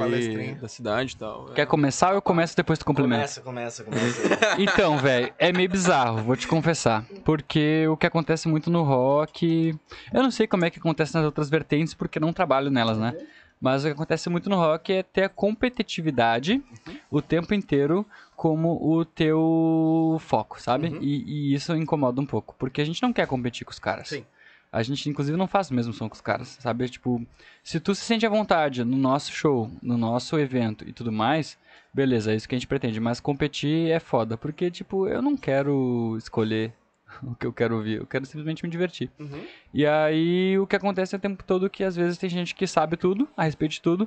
da 0.60 0.66
cidade 0.66 1.12
e 1.12 1.16
tal. 1.16 1.44
Quer 1.54 1.64
começar 1.66 2.08
ou 2.08 2.14
eu 2.16 2.22
começo 2.22 2.56
depois 2.56 2.76
tu 2.76 2.84
complementa? 2.84 3.20
Começa, 3.40 3.40
começa, 3.40 3.84
começa. 3.84 4.20
Então, 4.58 4.98
velho, 4.98 5.32
é 5.38 5.52
meio 5.52 5.68
bizarro, 5.70 6.24
vou 6.24 6.34
te 6.36 6.48
confessar. 6.48 7.04
Porque 7.24 7.86
o 7.86 7.96
que 7.96 8.04
acontece 8.06 8.48
muito 8.48 8.68
no 8.68 8.82
rock. 8.82 9.72
Eu 10.12 10.22
não 10.24 10.32
sei 10.32 10.48
como 10.48 10.64
é 10.64 10.70
que 10.70 10.80
acontece 10.80 11.14
nas 11.14 11.24
outras 11.24 11.48
vertentes, 11.48 11.94
porque 11.94 12.18
não 12.18 12.32
trabalho 12.32 12.68
nelas, 12.68 12.98
né? 12.98 13.16
Mas 13.60 13.84
o 13.84 13.86
que 13.86 13.92
acontece 13.92 14.28
muito 14.28 14.50
no 14.50 14.56
rock 14.56 14.92
é 14.92 15.02
ter 15.04 15.22
a 15.22 15.28
competitividade 15.28 16.60
o 17.10 17.22
tempo 17.22 17.54
inteiro 17.54 18.04
como 18.36 18.78
o 18.80 19.04
teu 19.04 20.18
foco, 20.20 20.60
sabe? 20.60 20.88
Uhum. 20.88 20.98
E, 21.00 21.50
e 21.50 21.54
isso 21.54 21.74
incomoda 21.74 22.20
um 22.20 22.26
pouco, 22.26 22.54
porque 22.58 22.80
a 22.80 22.84
gente 22.84 23.02
não 23.02 23.12
quer 23.12 23.26
competir 23.26 23.64
com 23.64 23.72
os 23.72 23.78
caras. 23.78 24.08
Sim. 24.08 24.24
A 24.70 24.82
gente, 24.82 25.08
inclusive, 25.08 25.38
não 25.38 25.46
faz 25.46 25.70
o 25.70 25.74
mesmo 25.74 25.92
som 25.92 26.08
que 26.08 26.16
os 26.16 26.20
caras, 26.20 26.58
sabe? 26.60 26.86
Tipo, 26.88 27.24
se 27.64 27.80
tu 27.80 27.94
se 27.94 28.02
sente 28.02 28.26
à 28.26 28.28
vontade 28.28 28.84
no 28.84 28.96
nosso 28.96 29.32
show, 29.32 29.70
no 29.82 29.96
nosso 29.96 30.38
evento 30.38 30.86
e 30.86 30.92
tudo 30.92 31.10
mais, 31.10 31.56
beleza, 31.94 32.30
é 32.30 32.36
isso 32.36 32.46
que 32.46 32.54
a 32.54 32.58
gente 32.58 32.66
pretende. 32.66 33.00
Mas 33.00 33.18
competir 33.18 33.90
é 33.90 33.98
foda, 33.98 34.36
porque, 34.36 34.70
tipo, 34.70 35.08
eu 35.08 35.22
não 35.22 35.34
quero 35.34 36.14
escolher 36.18 36.74
o 37.22 37.34
que 37.34 37.46
eu 37.46 37.52
quero 37.54 37.76
ouvir, 37.76 37.98
eu 38.00 38.06
quero 38.06 38.26
simplesmente 38.26 38.62
me 38.62 38.68
divertir. 38.68 39.10
Uhum. 39.18 39.46
E 39.72 39.86
aí, 39.86 40.58
o 40.58 40.66
que 40.66 40.76
acontece 40.76 41.14
é 41.14 41.18
o 41.18 41.20
tempo 41.20 41.42
todo 41.42 41.70
que, 41.70 41.82
às 41.82 41.96
vezes, 41.96 42.18
tem 42.18 42.28
gente 42.28 42.54
que 42.54 42.66
sabe 42.66 42.98
tudo, 42.98 43.26
a 43.34 43.44
respeito 43.44 43.72
de 43.72 43.80
tudo, 43.80 44.06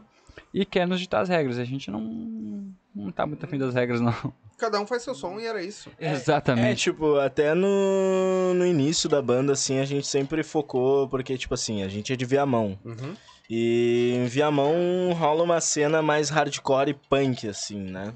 e 0.53 0.65
quer 0.65 0.87
nos 0.87 0.99
ditar 0.99 1.21
as 1.21 1.29
regras. 1.29 1.57
A 1.57 1.63
gente 1.63 1.89
não, 1.91 2.73
não 2.95 3.11
tá 3.11 3.25
muito 3.25 3.43
afim 3.43 3.57
das 3.57 3.73
regras, 3.73 4.01
não. 4.01 4.33
Cada 4.57 4.79
um 4.79 4.85
faz 4.85 5.03
seu 5.03 5.15
som 5.15 5.39
e 5.39 5.45
era 5.45 5.63
isso. 5.63 5.89
É, 5.97 6.11
Exatamente. 6.11 6.83
tipo, 6.83 7.15
até 7.15 7.53
no, 7.53 8.53
no 8.53 8.65
início 8.65 9.07
da 9.07 9.21
banda, 9.21 9.53
assim, 9.53 9.79
a 9.79 9.85
gente 9.85 10.05
sempre 10.05 10.43
focou, 10.43 11.07
porque, 11.07 11.37
tipo 11.37 11.53
assim, 11.53 11.81
a 11.81 11.87
gente 11.87 12.11
é 12.11 12.15
de 12.15 12.25
Viamão. 12.25 12.77
Uhum. 12.83 13.15
E 13.49 14.13
em 14.15 14.25
Viamão 14.25 15.13
rola 15.13 15.43
uma 15.43 15.61
cena 15.61 16.01
mais 16.01 16.29
hardcore 16.29 16.91
e 16.91 16.93
punk, 16.93 17.47
assim, 17.47 17.79
né? 17.79 18.13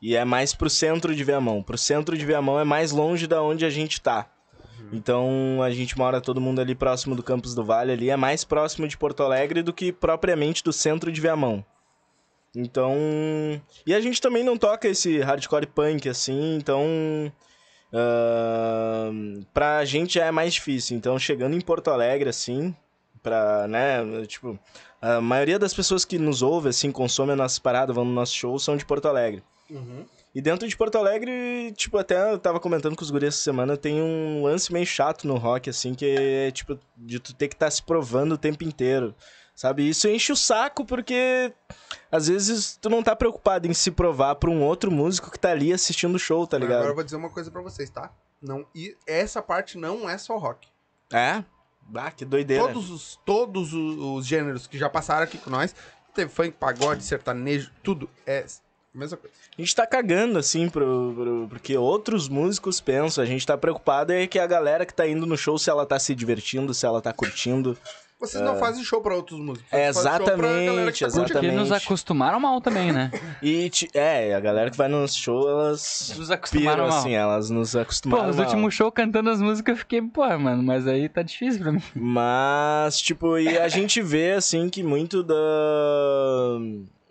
E 0.00 0.14
é 0.14 0.24
mais 0.24 0.54
pro 0.54 0.70
centro 0.70 1.14
de 1.14 1.24
Viamão. 1.24 1.62
Pro 1.62 1.76
centro 1.76 2.16
de 2.16 2.24
Viamão 2.24 2.60
é 2.60 2.64
mais 2.64 2.92
longe 2.92 3.26
da 3.26 3.42
onde 3.42 3.64
a 3.64 3.70
gente 3.70 4.00
tá. 4.00 4.30
Então 4.92 5.62
a 5.62 5.70
gente 5.70 5.96
mora 5.96 6.20
todo 6.20 6.40
mundo 6.40 6.60
ali 6.60 6.74
próximo 6.74 7.14
do 7.14 7.22
Campos 7.22 7.54
do 7.54 7.64
Vale 7.64 7.92
ali, 7.92 8.10
é 8.10 8.16
mais 8.16 8.44
próximo 8.44 8.88
de 8.88 8.96
Porto 8.96 9.22
Alegre 9.22 9.62
do 9.62 9.72
que 9.72 9.92
propriamente 9.92 10.64
do 10.64 10.72
centro 10.72 11.12
de 11.12 11.20
Viamão. 11.20 11.64
Então. 12.54 12.96
E 13.86 13.94
a 13.94 14.00
gente 14.00 14.20
também 14.20 14.42
não 14.42 14.56
toca 14.56 14.88
esse 14.88 15.20
hardcore 15.20 15.66
punk 15.66 16.08
assim, 16.08 16.56
então. 16.56 17.32
ahn, 17.92 19.42
pra 19.52 19.84
gente 19.84 20.14
já 20.14 20.26
é 20.26 20.30
mais 20.30 20.54
difícil. 20.54 20.96
Então, 20.96 21.18
chegando 21.18 21.56
em 21.56 21.60
Porto 21.60 21.88
Alegre, 21.88 22.28
assim, 22.28 22.74
pra, 23.22 23.68
né, 23.68 24.00
tipo, 24.26 24.58
a 25.00 25.20
maioria 25.20 25.58
das 25.58 25.74
pessoas 25.74 26.04
que 26.04 26.18
nos 26.18 26.42
ouve, 26.42 26.68
assim, 26.68 26.90
consomem 26.90 27.34
a 27.34 27.36
nossa 27.36 27.60
parada, 27.60 27.92
vão 27.92 28.04
no 28.04 28.12
nosso 28.12 28.34
show, 28.34 28.58
são 28.58 28.76
de 28.76 28.84
Porto 28.84 29.06
Alegre. 29.06 29.42
E 30.34 30.40
dentro 30.40 30.68
de 30.68 30.76
Porto 30.76 30.96
Alegre, 30.96 31.72
tipo, 31.72 31.98
até 31.98 32.32
eu 32.32 32.38
tava 32.38 32.60
comentando 32.60 32.94
com 32.94 33.02
os 33.02 33.10
guris 33.10 33.28
essa 33.34 33.42
semana, 33.42 33.76
tem 33.76 34.00
um 34.00 34.44
lance 34.44 34.72
meio 34.72 34.86
chato 34.86 35.26
no 35.26 35.36
rock, 35.36 35.68
assim, 35.68 35.92
que 35.92 36.06
é, 36.06 36.50
tipo, 36.52 36.78
de 36.96 37.18
tu 37.18 37.34
ter 37.34 37.48
que 37.48 37.54
estar 37.54 37.70
se 37.70 37.82
provando 37.82 38.32
o 38.32 38.38
tempo 38.38 38.62
inteiro. 38.62 39.14
Sabe? 39.54 39.86
Isso 39.86 40.08
enche 40.08 40.32
o 40.32 40.36
saco 40.36 40.86
porque 40.86 41.52
às 42.10 42.28
vezes 42.28 42.78
tu 42.80 42.88
não 42.88 43.02
tá 43.02 43.14
preocupado 43.14 43.66
em 43.66 43.74
se 43.74 43.90
provar 43.90 44.36
pra 44.36 44.48
um 44.48 44.62
outro 44.62 44.90
músico 44.90 45.30
que 45.30 45.38
tá 45.38 45.50
ali 45.50 45.70
assistindo 45.70 46.14
o 46.14 46.18
show, 46.18 46.46
tá 46.46 46.56
ligado? 46.56 46.78
Agora 46.78 46.92
eu 46.92 46.94
vou 46.94 47.04
dizer 47.04 47.16
uma 47.16 47.28
coisa 47.28 47.50
pra 47.50 47.60
vocês, 47.60 47.90
tá? 47.90 48.10
Não, 48.40 48.66
e 48.74 48.96
essa 49.06 49.42
parte 49.42 49.76
não 49.76 50.08
é 50.08 50.16
só 50.16 50.38
rock. 50.38 50.66
É? 51.12 51.44
Ah, 51.94 52.10
que 52.10 52.24
doideira. 52.24 52.64
Todos 52.64 52.88
os, 52.88 53.20
todos 53.26 53.74
os, 53.74 53.98
os 53.98 54.26
gêneros 54.26 54.66
que 54.66 54.78
já 54.78 54.88
passaram 54.88 55.24
aqui 55.24 55.36
com 55.36 55.50
nós, 55.50 55.74
teve 56.14 56.30
funk, 56.30 56.52
pagode, 56.52 57.04
sertanejo, 57.04 57.70
tudo 57.82 58.08
é 58.24 58.46
mesma 58.98 59.16
coisa. 59.16 59.34
A 59.56 59.60
gente 59.60 59.74
tá 59.74 59.86
cagando, 59.86 60.38
assim, 60.38 60.68
pro, 60.68 61.12
pro- 61.14 61.46
porque 61.48 61.76
outros 61.76 62.28
músicos 62.28 62.80
pensam. 62.80 63.22
A 63.22 63.26
gente 63.26 63.46
tá 63.46 63.56
preocupado 63.56 64.12
é 64.12 64.26
que 64.26 64.38
a 64.38 64.46
galera 64.46 64.84
que 64.86 64.94
tá 64.94 65.06
indo 65.06 65.26
no 65.26 65.36
show, 65.36 65.58
se 65.58 65.70
ela 65.70 65.86
tá 65.86 65.98
se 65.98 66.14
divertindo, 66.14 66.72
se 66.74 66.84
ela 66.86 67.00
tá 67.00 67.12
curtindo. 67.12 67.76
Vocês 68.18 68.44
não 68.44 68.58
fazem 68.58 68.84
show 68.84 69.00
pra 69.00 69.14
outros 69.16 69.40
músicos. 69.40 69.72
É, 69.72 69.90
vocês 69.90 70.04
fazem 70.04 70.26
show 70.26 70.36
pra 70.36 70.46
galera 70.66 70.92
que 70.92 71.00
tá 71.00 71.06
exatamente. 71.06 71.32
Porque 71.32 71.46
nos 71.46 71.54
exatamente. 71.62 71.84
acostumaram 71.86 72.38
mal 72.38 72.60
também, 72.60 72.92
né? 72.92 73.10
E, 73.42 73.70
ti- 73.70 73.88
é, 73.94 74.34
a 74.34 74.40
galera 74.40 74.70
que 74.70 74.76
vai 74.76 74.88
no 74.88 75.00
nosso 75.00 75.18
show, 75.18 75.48
elas 75.48 76.08
Nos 76.08 76.26
piram, 76.28 76.34
acostumaram 76.34 76.88
mal. 76.88 76.98
assim, 76.98 77.14
elas 77.14 77.48
nos 77.48 77.72
Pô, 77.72 77.78
acostumaram 77.78 78.26
nos 78.26 78.36
mal. 78.36 78.44
últimos 78.44 78.74
shows 78.74 78.92
cantando 78.94 79.30
as 79.30 79.40
músicas 79.40 79.72
eu 79.72 79.78
fiquei, 79.78 80.02
pô, 80.02 80.26
mano, 80.38 80.62
mas 80.62 80.86
aí 80.86 81.08
tá 81.08 81.22
difícil 81.22 81.62
pra 81.62 81.72
mim. 81.72 81.82
Mas, 81.94 83.00
tipo, 83.00 83.38
e 83.38 83.56
a 83.56 83.68
gente 83.68 84.02
vê, 84.02 84.32
assim, 84.32 84.68
que 84.68 84.82
muito 84.82 85.22
da. 85.22 85.34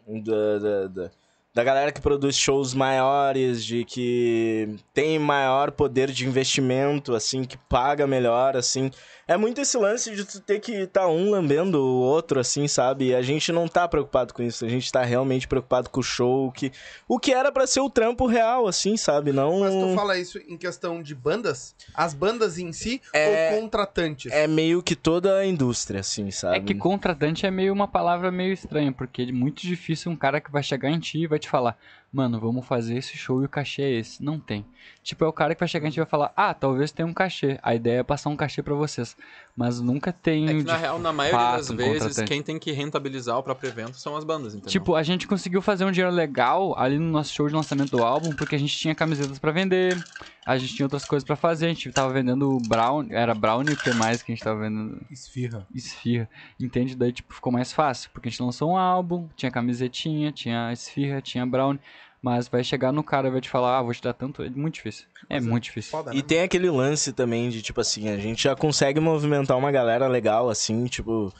da, 0.07 0.59
da, 0.59 0.87
da- 0.87 1.11
da 1.59 1.63
galera 1.65 1.91
que 1.91 1.99
produz 1.99 2.37
shows 2.37 2.73
maiores, 2.73 3.65
de 3.65 3.83
que 3.83 4.77
tem 4.93 5.19
maior 5.19 5.71
poder 5.71 6.09
de 6.09 6.25
investimento, 6.25 7.13
assim, 7.13 7.43
que 7.43 7.57
paga 7.57 8.07
melhor, 8.07 8.55
assim. 8.55 8.89
É 9.29 9.37
muito 9.37 9.61
esse 9.61 9.77
lance 9.77 10.15
de 10.15 10.25
tu 10.25 10.39
ter 10.39 10.59
que 10.59 10.71
estar 10.71 11.07
um 11.07 11.29
lambendo 11.29 11.77
o 11.79 11.99
outro, 11.99 12.39
assim, 12.39 12.67
sabe? 12.67 13.09
E 13.09 13.15
a 13.15 13.21
gente 13.21 13.51
não 13.51 13.67
tá 13.67 13.87
preocupado 13.87 14.33
com 14.33 14.41
isso. 14.41 14.65
A 14.65 14.67
gente 14.67 14.91
tá 14.91 15.03
realmente 15.03 15.47
preocupado 15.47 15.87
com 15.87 15.99
o 15.99 16.03
show, 16.03 16.51
que 16.51 16.71
o 17.07 17.19
que 17.19 17.31
era 17.31 17.51
pra 17.51 17.67
ser 17.67 17.79
o 17.79 17.91
trampo 17.91 18.25
real, 18.25 18.67
assim, 18.67 18.97
sabe? 18.97 19.31
Não. 19.31 19.59
Mas 19.59 19.75
tu 19.75 19.93
fala 19.93 20.17
isso 20.17 20.39
em 20.47 20.57
questão 20.57 20.99
de 21.03 21.13
bandas? 21.13 21.75
As 21.93 22.15
bandas 22.15 22.57
em 22.57 22.73
si 22.73 22.99
É- 23.13 23.51
ou 23.53 23.61
contratantes? 23.61 24.31
É 24.31 24.47
meio 24.47 24.81
que 24.81 24.95
toda 24.95 25.37
a 25.37 25.45
indústria, 25.45 25.99
assim, 25.99 26.31
sabe? 26.31 26.57
É 26.57 26.59
que 26.59 26.73
contratante 26.73 27.45
é 27.45 27.51
meio 27.51 27.71
uma 27.71 27.87
palavra 27.87 28.31
meio 28.31 28.51
estranha, 28.51 28.91
porque 28.91 29.21
é 29.21 29.31
muito 29.31 29.61
difícil 29.61 30.11
um 30.11 30.15
cara 30.15 30.41
que 30.41 30.51
vai 30.51 30.63
chegar 30.63 30.89
em 30.89 30.97
ti 30.99 31.19
e 31.19 31.27
vai 31.27 31.37
te 31.37 31.47
falar, 31.47 31.77
mano, 32.11 32.39
vamos 32.39 32.65
fazer 32.65 32.97
esse 32.97 33.15
show 33.17 33.41
e 33.41 33.45
o 33.45 33.49
cachê 33.49 33.81
é 33.81 33.91
esse. 33.91 34.23
Não 34.23 34.39
tem. 34.39 34.65
Tipo, 35.03 35.25
é 35.25 35.27
o 35.27 35.33
cara 35.33 35.53
que 35.53 35.59
vai 35.59 35.67
chegar 35.67 35.87
em 35.87 35.91
ti 35.91 35.97
e 35.97 36.01
vai 36.01 36.09
falar, 36.09 36.33
ah, 36.35 36.53
talvez 36.53 36.91
tenha 36.91 37.07
um 37.07 37.13
cachê. 37.13 37.59
A 37.61 37.75
ideia 37.75 37.99
é 37.99 38.03
passar 38.03 38.29
um 38.29 38.35
cachê 38.35 38.63
pra 38.63 38.73
vocês. 38.73 39.15
Mas 39.59 39.81
nunca 39.81 40.13
tem. 40.13 40.47
É 40.47 40.53
que, 40.53 40.63
na 40.63 40.75
de 40.75 40.79
real, 40.79 40.99
na 40.99 41.11
maioria 41.11 41.57
das 41.57 41.69
um 41.69 41.75
vezes, 41.75 42.01
contratante. 42.01 42.27
quem 42.29 42.41
tem 42.41 42.57
que 42.57 42.71
rentabilizar 42.71 43.37
o 43.37 43.43
próprio 43.43 43.67
evento 43.67 43.97
são 43.97 44.15
as 44.15 44.23
bandas, 44.23 44.53
entendeu? 44.53 44.71
Tipo, 44.71 44.95
a 44.95 45.03
gente 45.03 45.27
conseguiu 45.27 45.61
fazer 45.61 45.83
um 45.83 45.91
dinheiro 45.91 46.15
legal 46.15 46.73
ali 46.79 46.97
no 46.97 47.11
nosso 47.11 47.33
show 47.33 47.45
de 47.45 47.53
lançamento 47.53 47.91
do 47.91 48.01
álbum, 48.01 48.33
porque 48.33 48.55
a 48.55 48.57
gente 48.57 48.73
tinha 48.77 48.95
camisetas 48.95 49.37
pra 49.37 49.51
vender, 49.51 50.01
a 50.45 50.57
gente 50.57 50.73
tinha 50.75 50.85
outras 50.85 51.03
coisas 51.03 51.27
pra 51.27 51.35
fazer, 51.35 51.65
a 51.65 51.69
gente 51.69 51.91
tava 51.91 52.13
vendendo 52.13 52.57
brown, 52.69 53.07
era 53.09 53.35
brownie, 53.35 53.73
o 53.73 53.77
que 53.77 53.91
mais 53.91 54.23
que 54.23 54.31
a 54.31 54.35
gente 54.35 54.41
tava 54.45 54.61
vendendo? 54.61 54.97
Esfirra. 55.11 55.67
Esfirra. 55.75 56.29
Entende? 56.57 56.95
Daí, 56.95 57.11
tipo, 57.11 57.33
ficou 57.33 57.51
mais 57.51 57.73
fácil, 57.73 58.09
porque 58.13 58.29
a 58.29 58.31
gente 58.31 58.41
lançou 58.41 58.71
um 58.71 58.77
álbum, 58.77 59.27
tinha 59.35 59.51
camisetinha, 59.51 60.31
tinha 60.31 60.71
esfirra, 60.71 61.21
tinha 61.21 61.45
brownie, 61.45 61.81
mas 62.21 62.47
vai 62.47 62.63
chegar 62.63 62.91
no 62.91 63.03
cara 63.03 63.27
e 63.27 63.31
vai 63.31 63.41
te 63.41 63.49
falar, 63.49 63.77
ah, 63.79 63.81
vou 63.81 63.93
te 63.93 64.01
dar 64.01 64.13
tanto, 64.13 64.43
é 64.43 64.49
muito 64.49 64.75
difícil. 64.75 65.05
É 65.29 65.39
muito 65.39 65.63
difícil. 65.63 65.91
Foda, 65.91 66.11
E 66.13 66.17
né? 66.17 66.21
tem 66.21 66.41
aquele 66.41 66.69
lance 66.69 67.13
também 67.13 67.49
de, 67.49 67.61
tipo 67.61 67.79
assim, 67.79 68.09
a 68.09 68.17
gente 68.17 68.43
já 68.43 68.55
consegue 68.55 68.99
movimentar 68.99 69.57
uma 69.57 69.71
galera 69.71 70.07
legal, 70.07 70.49
assim, 70.49 70.85
tipo, 70.85 71.33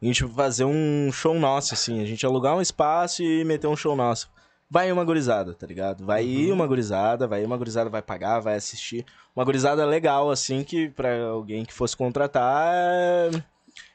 a 0.00 0.04
gente 0.04 0.26
fazer 0.28 0.64
um 0.64 1.10
show 1.12 1.34
nosso, 1.38 1.74
assim, 1.74 2.02
a 2.02 2.04
gente 2.04 2.24
alugar 2.26 2.54
um 2.56 2.60
espaço 2.60 3.22
e 3.22 3.44
meter 3.44 3.66
um 3.66 3.76
show 3.76 3.96
nosso. 3.96 4.30
Vai 4.68 4.90
uma 4.90 5.04
gurizada, 5.04 5.54
tá 5.54 5.64
ligado? 5.64 6.04
Vai 6.04 6.24
ir 6.24 6.52
uma 6.52 6.66
gurizada, 6.66 7.28
vai 7.28 7.42
ir 7.42 7.46
uma 7.46 7.56
gurizada, 7.56 7.88
vai 7.88 8.02
pagar, 8.02 8.40
vai 8.40 8.56
assistir. 8.56 9.06
Uma 9.34 9.44
gurizada 9.44 9.86
legal, 9.86 10.28
assim, 10.28 10.64
que 10.64 10.88
pra 10.90 11.22
alguém 11.28 11.64
que 11.64 11.72
fosse 11.72 11.96
contratar, 11.96 12.74
é 12.74 13.30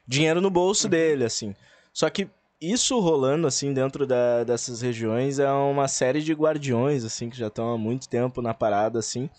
dinheiro 0.08 0.40
no 0.40 0.50
bolso 0.50 0.88
dele, 0.88 1.26
assim. 1.26 1.54
Só 1.94 2.10
que 2.10 2.30
isso 2.62 3.00
rolando, 3.00 3.48
assim, 3.48 3.74
dentro 3.74 4.06
da- 4.06 4.44
dessas 4.44 4.82
regiões 4.82 5.40
é 5.40 5.50
uma 5.52 5.88
série 5.88 6.22
de 6.22 6.32
guardiões, 6.34 7.04
assim, 7.04 7.30
que 7.30 7.38
já 7.38 7.48
estão 7.48 7.74
há 7.74 7.78
muito 7.78 8.08
tempo 8.08 8.42
na 8.42 8.54
parada, 8.54 9.00
assim 9.00 9.30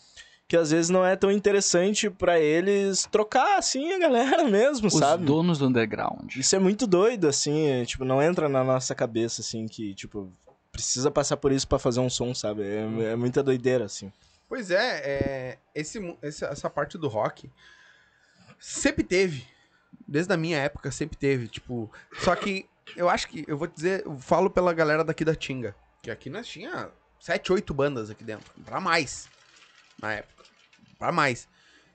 que 0.48 0.56
às 0.56 0.70
vezes 0.70 0.90
não 0.90 1.02
é 1.06 1.16
tão 1.16 1.30
interessante 1.32 2.10
pra 2.10 2.38
eles 2.38 3.08
trocar, 3.10 3.56
assim, 3.56 3.90
a 3.94 3.98
galera 3.98 4.44
mesmo, 4.50 4.88
Os 4.88 4.92
sabe? 4.98 5.24
donos 5.24 5.56
do 5.58 5.66
underground. 5.66 6.36
Isso 6.36 6.54
é 6.54 6.58
muito 6.58 6.86
doido, 6.86 7.26
assim, 7.26 7.68
é, 7.68 7.86
tipo, 7.86 8.04
não 8.04 8.20
entra 8.20 8.50
na 8.50 8.62
nossa 8.62 8.94
cabeça, 8.94 9.40
assim, 9.40 9.66
que, 9.66 9.94
tipo, 9.94 10.30
precisa 10.70 11.10
passar 11.10 11.38
por 11.38 11.52
isso 11.52 11.66
pra 11.66 11.78
fazer 11.78 12.00
um 12.00 12.10
som, 12.10 12.34
sabe? 12.34 12.64
É, 12.64 13.12
é 13.12 13.16
muita 13.16 13.42
doideira, 13.42 13.86
assim. 13.86 14.12
Pois 14.46 14.70
é, 14.70 15.00
é, 15.04 15.58
esse- 15.74 15.98
essa 16.22 16.68
parte 16.68 16.98
do 16.98 17.08
rock 17.08 17.48
sempre 18.58 19.02
teve. 19.04 19.46
Desde 20.06 20.34
a 20.34 20.36
minha 20.36 20.58
época 20.58 20.90
sempre 20.90 21.16
teve, 21.16 21.48
tipo. 21.48 21.90
Só 22.18 22.34
que 22.36 22.66
eu 22.96 23.08
acho 23.08 23.28
que, 23.28 23.44
eu 23.46 23.56
vou 23.56 23.66
dizer, 23.68 24.02
eu 24.04 24.16
falo 24.18 24.50
pela 24.50 24.72
galera 24.72 25.04
daqui 25.04 25.24
da 25.24 25.34
Tinga. 25.34 25.74
Que 26.02 26.10
aqui 26.10 26.28
nós 26.28 26.46
tinha 26.46 26.90
sete, 27.20 27.52
oito 27.52 27.72
bandas 27.72 28.10
aqui 28.10 28.24
dentro. 28.24 28.52
Pra 28.64 28.80
mais. 28.80 29.28
Na 30.00 30.14
época. 30.14 30.44
Pra 30.98 31.12
mais. 31.12 31.48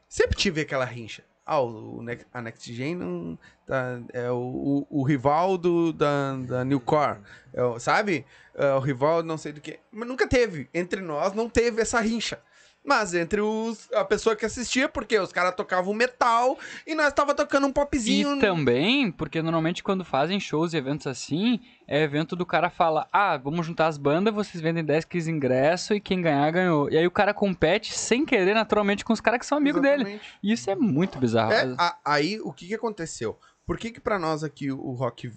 Sempre 0.07 0.37
tive 0.37 0.61
aquela 0.61 0.85
rincha. 0.85 1.23
Ah, 1.45 1.59
o, 1.61 1.99
o 1.99 2.01
Ne- 2.03 2.25
a 2.33 2.41
Next 2.41 2.73
Gen 2.73 2.95
não. 2.95 3.39
tá- 3.65 3.99
é 4.13 4.29
o, 4.31 4.85
o, 4.89 4.99
o 4.99 5.03
rival 5.03 5.57
do, 5.57 5.93
da, 5.93 6.35
da 6.37 6.65
Newcore. 6.65 7.19
É 7.53 7.79
sabe? 7.79 8.25
É 8.53 8.73
o 8.73 8.79
rival 8.79 9.23
não 9.23 9.37
sei 9.37 9.51
do 9.53 9.61
que. 9.61 9.79
Mas 9.91 10.07
nunca 10.07 10.27
teve. 10.27 10.69
Entre 10.73 11.01
nós 11.01 11.33
não 11.33 11.49
teve 11.49 11.81
essa 11.81 11.99
rincha. 11.99 12.41
Mas 12.87 13.13
entre 13.13 13.41
os, 13.41 13.91
a 13.91 14.05
pessoa 14.05 14.33
que 14.33 14.45
assistia, 14.45 14.87
porque 14.87 15.19
os 15.19 15.33
caras 15.33 15.53
tocavam 15.53 15.93
metal 15.93 16.57
e 16.85 16.95
nós 16.95 17.11
tava 17.11 17.35
tocando 17.35 17.67
um 17.67 17.71
popzinho. 17.73 18.37
E 18.37 18.39
também, 18.39 19.11
porque 19.11 19.41
normalmente 19.41 19.83
quando 19.83 20.05
fazem 20.05 20.39
shows 20.39 20.71
e 20.73 20.77
eventos 20.77 21.05
assim, 21.05 21.59
é 21.85 22.01
evento 22.01 22.33
do 22.33 22.45
cara 22.45 22.69
fala, 22.69 23.05
ah, 23.11 23.35
vamos 23.35 23.65
juntar 23.65 23.87
as 23.87 23.97
bandas, 23.97 24.33
vocês 24.33 24.61
vendem 24.61 24.85
10, 24.85 25.03
15 25.03 25.29
ingressos 25.29 25.97
e 25.97 25.99
quem 25.99 26.21
ganhar, 26.21 26.49
ganhou. 26.49 26.89
E 26.89 26.97
aí 26.97 27.05
o 27.05 27.11
cara 27.11 27.33
compete 27.33 27.93
sem 27.93 28.25
querer, 28.25 28.53
naturalmente, 28.53 29.03
com 29.03 29.11
os 29.11 29.19
caras 29.19 29.41
que 29.41 29.45
são 29.45 29.57
amigos 29.57 29.81
dele. 29.81 30.03
Exatamente. 30.03 30.33
E 30.41 30.53
isso 30.53 30.69
é 30.69 30.75
muito 30.75 31.19
bizarro. 31.19 31.51
É, 31.51 31.75
a- 31.77 31.97
aí, 32.05 32.39
o 32.41 32.53
que 32.53 32.67
que 32.67 32.75
aconteceu? 32.75 33.37
Por 33.65 33.77
que 33.77 33.91
que 33.91 33.99
pra 33.99 34.17
nós 34.17 34.45
aqui 34.45 34.71
o 34.71 34.93
rock 34.93 35.29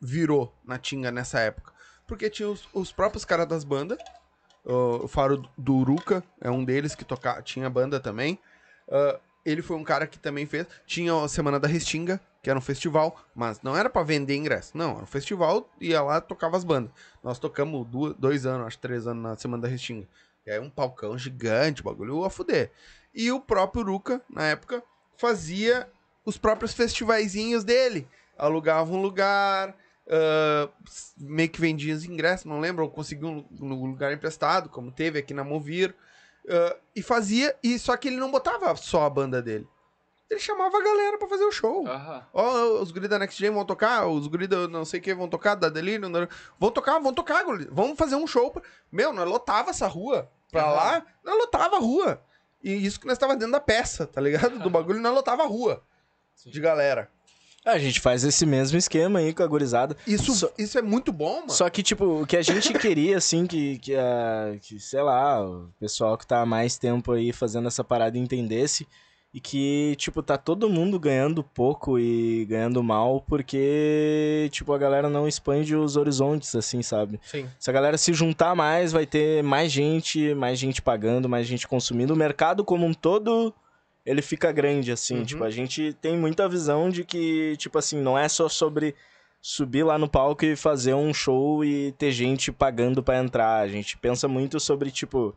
virou 0.00 0.54
na 0.64 0.78
Tinga 0.78 1.10
nessa 1.10 1.40
época? 1.40 1.72
Porque 2.06 2.30
tinha 2.30 2.48
os, 2.48 2.68
os 2.72 2.92
próprios 2.92 3.24
caras 3.24 3.48
das 3.48 3.64
bandas, 3.64 3.98
o 4.64 5.06
Faro 5.06 5.48
do 5.56 5.74
Uruca 5.76 6.24
é 6.40 6.50
um 6.50 6.64
deles 6.64 6.94
que 6.94 7.04
toca, 7.04 7.42
tinha 7.42 7.68
banda 7.68 8.00
também. 8.00 8.38
Ah, 8.90 9.18
ele 9.44 9.60
foi 9.60 9.76
um 9.76 9.84
cara 9.84 10.06
que 10.06 10.18
também 10.18 10.46
fez. 10.46 10.66
Tinha 10.86 11.14
a 11.22 11.28
Semana 11.28 11.60
da 11.60 11.68
Restinga, 11.68 12.20
que 12.42 12.48
era 12.48 12.58
um 12.58 12.62
festival, 12.62 13.16
mas 13.34 13.60
não 13.62 13.76
era 13.76 13.90
pra 13.90 14.02
vender 14.02 14.36
ingresso. 14.36 14.76
Não, 14.76 14.92
era 14.92 15.02
um 15.02 15.06
festival, 15.06 15.68
ia 15.80 16.02
lá 16.02 16.20
tocava 16.20 16.56
as 16.56 16.64
bandas. 16.64 16.90
Nós 17.22 17.38
tocamos 17.38 17.86
duas, 17.86 18.14
dois 18.16 18.46
anos, 18.46 18.66
acho 18.66 18.78
três 18.78 19.06
anos 19.06 19.22
na 19.22 19.36
Semana 19.36 19.62
da 19.62 19.68
Restinga. 19.68 20.08
E 20.46 20.50
aí 20.50 20.58
um 20.58 20.70
palcão 20.70 21.16
gigante, 21.16 21.82
bagulho 21.82 22.24
a 22.24 22.30
fuder. 22.30 22.70
E 23.14 23.30
o 23.30 23.40
próprio 23.40 23.82
Uruca, 23.82 24.20
na 24.28 24.44
época, 24.44 24.82
fazia 25.16 25.88
os 26.24 26.36
próprios 26.36 26.72
festivaizinhos 26.72 27.64
dele. 27.64 28.08
Alugava 28.36 28.92
um 28.92 29.00
lugar, 29.00 29.76
ah, 30.08 30.68
meio 31.18 31.48
que 31.48 31.60
vendia 31.60 31.94
os 31.94 32.04
ingressos, 32.04 32.46
não 32.46 32.60
lembro, 32.60 32.84
ou 32.84 32.90
conseguiu 32.90 33.28
um, 33.28 33.46
um 33.60 33.86
lugar 33.90 34.12
emprestado, 34.12 34.68
como 34.68 34.90
teve 34.92 35.18
aqui 35.18 35.32
na 35.34 35.44
Movir. 35.44 35.94
ah, 36.48 36.76
e 36.94 37.02
fazia, 37.02 37.56
e 37.62 37.78
só 37.78 37.96
que 37.96 38.08
ele 38.08 38.16
não 38.16 38.30
botava 38.30 38.74
só 38.76 39.04
a 39.04 39.10
banda 39.10 39.40
dele. 39.42 39.66
Ele 40.30 40.40
chamava 40.40 40.76
a 40.78 40.82
galera 40.82 41.18
pra 41.18 41.28
fazer 41.28 41.44
o 41.44 41.52
show. 41.52 41.86
Ó, 42.32 42.80
os 42.80 42.90
guris 42.90 43.08
da 43.10 43.18
Next 43.18 43.38
Gen 43.38 43.50
vão 43.50 43.64
tocar, 43.64 44.06
os 44.06 44.26
guris 44.26 44.48
da 44.48 44.66
não 44.66 44.84
sei 44.84 44.98
o 44.98 45.02
que 45.02 45.14
vão 45.14 45.28
tocar, 45.28 45.54
da 45.54 45.68
Delirium, 45.68 46.10
da- 46.10 46.26
vão 46.58 46.70
tocar, 46.70 46.98
vão 46.98 47.12
tocar, 47.12 47.44
guri. 47.44 47.68
vamos 47.70 47.96
fazer 47.98 48.16
um 48.16 48.26
show. 48.26 48.50
pra- 48.50 48.62
Meu, 48.90 49.12
nós 49.12 49.28
lotava 49.28 49.70
essa 49.70 49.86
rua 49.86 50.28
pra 50.50 50.62
lá, 50.72 51.06
nós 51.22 51.36
lotava 51.36 51.76
a 51.76 51.78
rua. 51.78 52.22
E 52.62 52.72
isso 52.86 52.98
que 52.98 53.06
nós 53.06 53.18
tava 53.18 53.36
dentro 53.36 53.52
da 53.52 53.60
peça, 53.60 54.06
tá 54.06 54.18
ligado? 54.20 54.58
Do 54.58 54.70
bagulho, 54.70 54.98
nós 54.98 55.14
lotava 55.14 55.42
a 55.42 55.46
rua 55.46 55.84
de 56.46 56.58
galera. 56.58 57.10
A 57.64 57.78
gente 57.78 57.98
faz 58.00 58.24
esse 58.24 58.44
mesmo 58.44 58.76
esquema 58.76 59.20
aí 59.20 59.32
com 59.32 59.42
a 59.42 59.46
gurizada. 59.46 59.96
Isso, 60.06 60.34
Só- 60.34 60.50
isso 60.58 60.78
é 60.78 60.82
muito 60.82 61.10
bom, 61.12 61.36
mano. 61.40 61.50
Só 61.50 61.68
que, 61.70 61.82
tipo, 61.82 62.22
o 62.22 62.26
que 62.26 62.36
a 62.36 62.42
gente 62.42 62.72
queria, 62.78 63.16
assim, 63.16 63.46
que, 63.46 63.78
que, 63.78 63.94
a, 63.96 64.56
que, 64.60 64.78
sei 64.78 65.00
lá, 65.02 65.42
o 65.44 65.70
pessoal 65.80 66.18
que 66.18 66.26
tá 66.26 66.42
há 66.42 66.46
mais 66.46 66.76
tempo 66.76 67.12
aí 67.12 67.32
fazendo 67.32 67.66
essa 67.68 67.82
parada 67.82 68.18
entendesse 68.18 68.86
e 69.32 69.40
que, 69.40 69.96
tipo, 69.98 70.22
tá 70.22 70.36
todo 70.38 70.68
mundo 70.70 71.00
ganhando 71.00 71.42
pouco 71.42 71.98
e 71.98 72.44
ganhando 72.44 72.82
mal 72.84 73.20
porque, 73.26 74.48
tipo, 74.52 74.72
a 74.72 74.78
galera 74.78 75.08
não 75.08 75.26
expande 75.26 75.74
os 75.74 75.96
horizontes, 75.96 76.54
assim, 76.54 76.82
sabe? 76.82 77.18
Sim. 77.24 77.48
Se 77.58 77.70
a 77.70 77.72
galera 77.72 77.98
se 77.98 78.12
juntar 78.12 78.54
mais, 78.54 78.92
vai 78.92 79.06
ter 79.06 79.42
mais 79.42 79.72
gente, 79.72 80.34
mais 80.34 80.58
gente 80.58 80.80
pagando, 80.80 81.28
mais 81.28 81.46
gente 81.46 81.66
consumindo. 81.66 82.12
O 82.14 82.16
mercado 82.16 82.64
como 82.64 82.86
um 82.86 82.94
todo, 82.94 83.52
ele 84.04 84.22
fica 84.22 84.52
grande, 84.52 84.92
assim. 84.92 85.18
Uhum. 85.18 85.24
Tipo, 85.24 85.44
a 85.44 85.50
gente 85.50 85.92
tem 85.94 86.16
muita 86.16 86.48
visão 86.48 86.90
de 86.90 87.04
que, 87.04 87.56
tipo 87.56 87.78
assim, 87.78 88.00
não 88.00 88.18
é 88.18 88.28
só 88.28 88.48
sobre 88.48 88.94
subir 89.40 89.82
lá 89.82 89.98
no 89.98 90.08
palco 90.08 90.44
e 90.44 90.56
fazer 90.56 90.94
um 90.94 91.12
show 91.12 91.64
e 91.64 91.92
ter 91.92 92.10
gente 92.10 92.50
pagando 92.50 93.02
pra 93.02 93.18
entrar. 93.18 93.60
A 93.60 93.68
gente 93.68 93.96
pensa 93.96 94.26
muito 94.26 94.58
sobre, 94.60 94.90
tipo, 94.90 95.34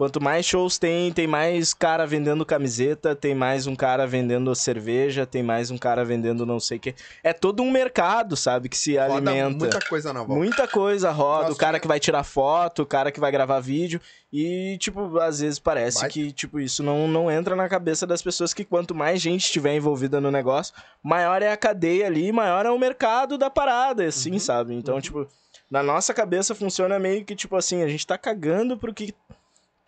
quanto 0.00 0.18
mais 0.18 0.46
shows 0.46 0.78
tem, 0.78 1.12
tem 1.12 1.26
mais 1.26 1.74
cara 1.74 2.06
vendendo 2.06 2.42
camiseta, 2.46 3.14
tem 3.14 3.34
mais 3.34 3.66
um 3.66 3.76
cara 3.76 4.06
vendendo 4.06 4.54
cerveja, 4.54 5.26
tem 5.26 5.42
mais 5.42 5.70
um 5.70 5.76
cara 5.76 6.02
vendendo 6.06 6.46
não 6.46 6.58
sei 6.58 6.78
o 6.78 6.80
que. 6.80 6.94
É 7.22 7.34
todo 7.34 7.62
um 7.62 7.70
mercado, 7.70 8.34
sabe, 8.34 8.70
que 8.70 8.78
se 8.78 8.96
Roda 8.96 9.12
alimenta. 9.30 9.58
muita 9.58 9.80
coisa 9.86 10.10
na 10.14 10.20
volta. 10.20 10.34
Muita 10.34 10.66
coisa 10.66 11.10
roda, 11.10 11.42
Nossa, 11.42 11.52
o 11.52 11.56
cara 11.58 11.72
né? 11.72 11.80
que 11.80 11.86
vai 11.86 12.00
tirar 12.00 12.24
foto, 12.24 12.80
o 12.80 12.86
cara 12.86 13.12
que 13.12 13.20
vai 13.20 13.30
gravar 13.30 13.60
vídeo. 13.60 14.00
E, 14.32 14.78
tipo, 14.78 15.18
às 15.18 15.40
vezes 15.40 15.58
parece 15.58 16.00
Baita. 16.00 16.14
que, 16.14 16.32
tipo, 16.32 16.58
isso 16.58 16.82
não, 16.82 17.06
não 17.06 17.30
entra 17.30 17.54
na 17.54 17.68
cabeça 17.68 18.06
das 18.06 18.22
pessoas 18.22 18.54
que 18.54 18.64
quanto 18.64 18.94
mais 18.94 19.20
gente 19.20 19.44
estiver 19.44 19.74
envolvida 19.74 20.18
no 20.18 20.30
negócio, 20.30 20.72
maior 21.02 21.42
é 21.42 21.52
a 21.52 21.58
cadeia 21.58 22.06
ali, 22.06 22.32
maior 22.32 22.64
é 22.64 22.70
o 22.70 22.78
mercado 22.78 23.36
da 23.36 23.50
parada, 23.50 24.02
assim, 24.06 24.32
Uhum, 24.32 24.38
sabe? 24.38 24.74
Então, 24.74 24.98
tipo, 24.98 25.28
na 25.70 25.82
nossa 25.82 26.14
cabeça 26.14 26.54
funciona 26.54 26.98
meio 26.98 27.22
que, 27.22 27.36
tipo 27.36 27.54
assim, 27.54 27.82
a 27.82 27.88
gente 27.88 28.06
tá 28.06 28.16
cagando 28.16 28.78
pro 28.78 28.94
que 28.94 29.14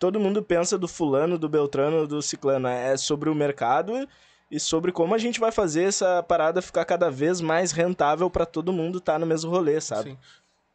todo 0.03 0.19
mundo 0.19 0.43
pensa 0.43 0.77
do 0.77 0.85
fulano, 0.85 1.37
do 1.37 1.47
beltrano, 1.47 2.05
do 2.05 2.21
ciclano. 2.21 2.67
É 2.67 2.97
sobre 2.97 3.29
o 3.29 3.35
mercado 3.35 4.05
e 4.51 4.59
sobre 4.59 4.91
como 4.91 5.15
a 5.15 5.17
gente 5.17 5.39
vai 5.39 5.49
fazer 5.49 5.83
essa 5.83 6.21
parada 6.21 6.61
ficar 6.61 6.83
cada 6.83 7.09
vez 7.09 7.39
mais 7.39 7.71
rentável 7.71 8.29
pra 8.29 8.45
todo 8.45 8.73
mundo 8.73 8.97
estar 8.97 9.17
no 9.17 9.25
mesmo 9.25 9.49
rolê, 9.49 9.79
sabe? 9.79 10.11
Sim. 10.11 10.17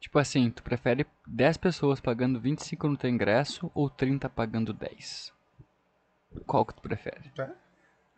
Tipo 0.00 0.18
assim, 0.18 0.50
tu 0.50 0.62
prefere 0.62 1.06
10 1.26 1.58
pessoas 1.58 2.00
pagando 2.00 2.40
25 2.40 2.88
no 2.88 2.96
teu 2.96 3.10
ingresso 3.10 3.70
ou 3.74 3.90
30 3.90 4.30
pagando 4.30 4.72
10? 4.72 5.30
Qual 6.46 6.64
que 6.64 6.72
tu 6.72 6.80
prefere? 6.80 7.30
Tá. 7.36 7.50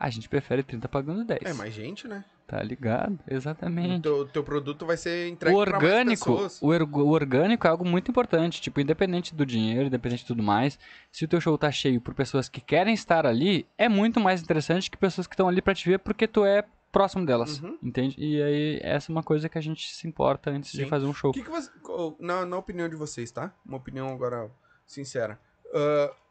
A 0.00 0.08
gente 0.08 0.30
prefere 0.30 0.62
30 0.62 0.88
pagando 0.88 1.24
10. 1.26 1.42
É 1.44 1.52
mais 1.52 1.74
gente, 1.74 2.08
né? 2.08 2.24
Tá 2.46 2.60
ligado? 2.62 3.20
O 3.30 3.34
Exatamente. 3.34 4.02
teu, 4.02 4.26
teu 4.26 4.42
produto 4.42 4.86
vai 4.86 4.96
ser 4.96 5.28
entregue 5.28 5.54
O 5.54 5.58
orgânico, 5.60 6.36
pessoas. 6.36 6.62
o, 6.62 6.66
o 6.68 7.08
orgânico 7.10 7.66
é 7.66 7.70
algo 7.70 7.84
muito 7.84 8.10
importante, 8.10 8.62
tipo, 8.62 8.80
independente 8.80 9.34
do 9.34 9.44
dinheiro, 9.44 9.86
independente 9.88 10.22
de 10.22 10.26
tudo 10.28 10.42
mais, 10.42 10.78
se 11.12 11.24
o 11.24 11.28
teu 11.28 11.40
show 11.40 11.56
tá 11.58 11.70
cheio 11.70 12.00
por 12.00 12.14
pessoas 12.14 12.48
que 12.48 12.60
querem 12.62 12.94
estar 12.94 13.26
ali, 13.26 13.66
é 13.76 13.88
muito 13.90 14.18
mais 14.18 14.42
interessante 14.42 14.90
que 14.90 14.96
pessoas 14.96 15.26
que 15.26 15.34
estão 15.34 15.46
ali 15.48 15.60
pra 15.60 15.74
te 15.74 15.88
ver 15.88 15.98
porque 15.98 16.26
tu 16.26 16.44
é 16.44 16.64
próximo 16.90 17.24
delas, 17.26 17.60
Uhum. 17.60 17.78
entende? 17.82 18.16
E 18.18 18.42
aí 18.42 18.80
essa 18.82 19.12
é 19.12 19.14
uma 19.14 19.22
coisa 19.22 19.48
que 19.48 19.58
a 19.58 19.60
gente 19.60 19.94
se 19.94 20.08
importa 20.08 20.50
antes 20.50 20.72
de 20.72 20.82
Sim. 20.84 20.88
fazer 20.88 21.04
um 21.06 21.14
show. 21.14 21.30
O 21.30 21.34
que, 21.34 21.42
que 21.44 21.50
você. 21.50 21.70
Na, 22.18 22.44
na 22.46 22.56
opinião 22.56 22.88
de 22.88 22.96
vocês, 22.96 23.30
tá? 23.30 23.52
Uma 23.64 23.76
opinião 23.76 24.08
agora 24.08 24.50
sincera. 24.86 25.38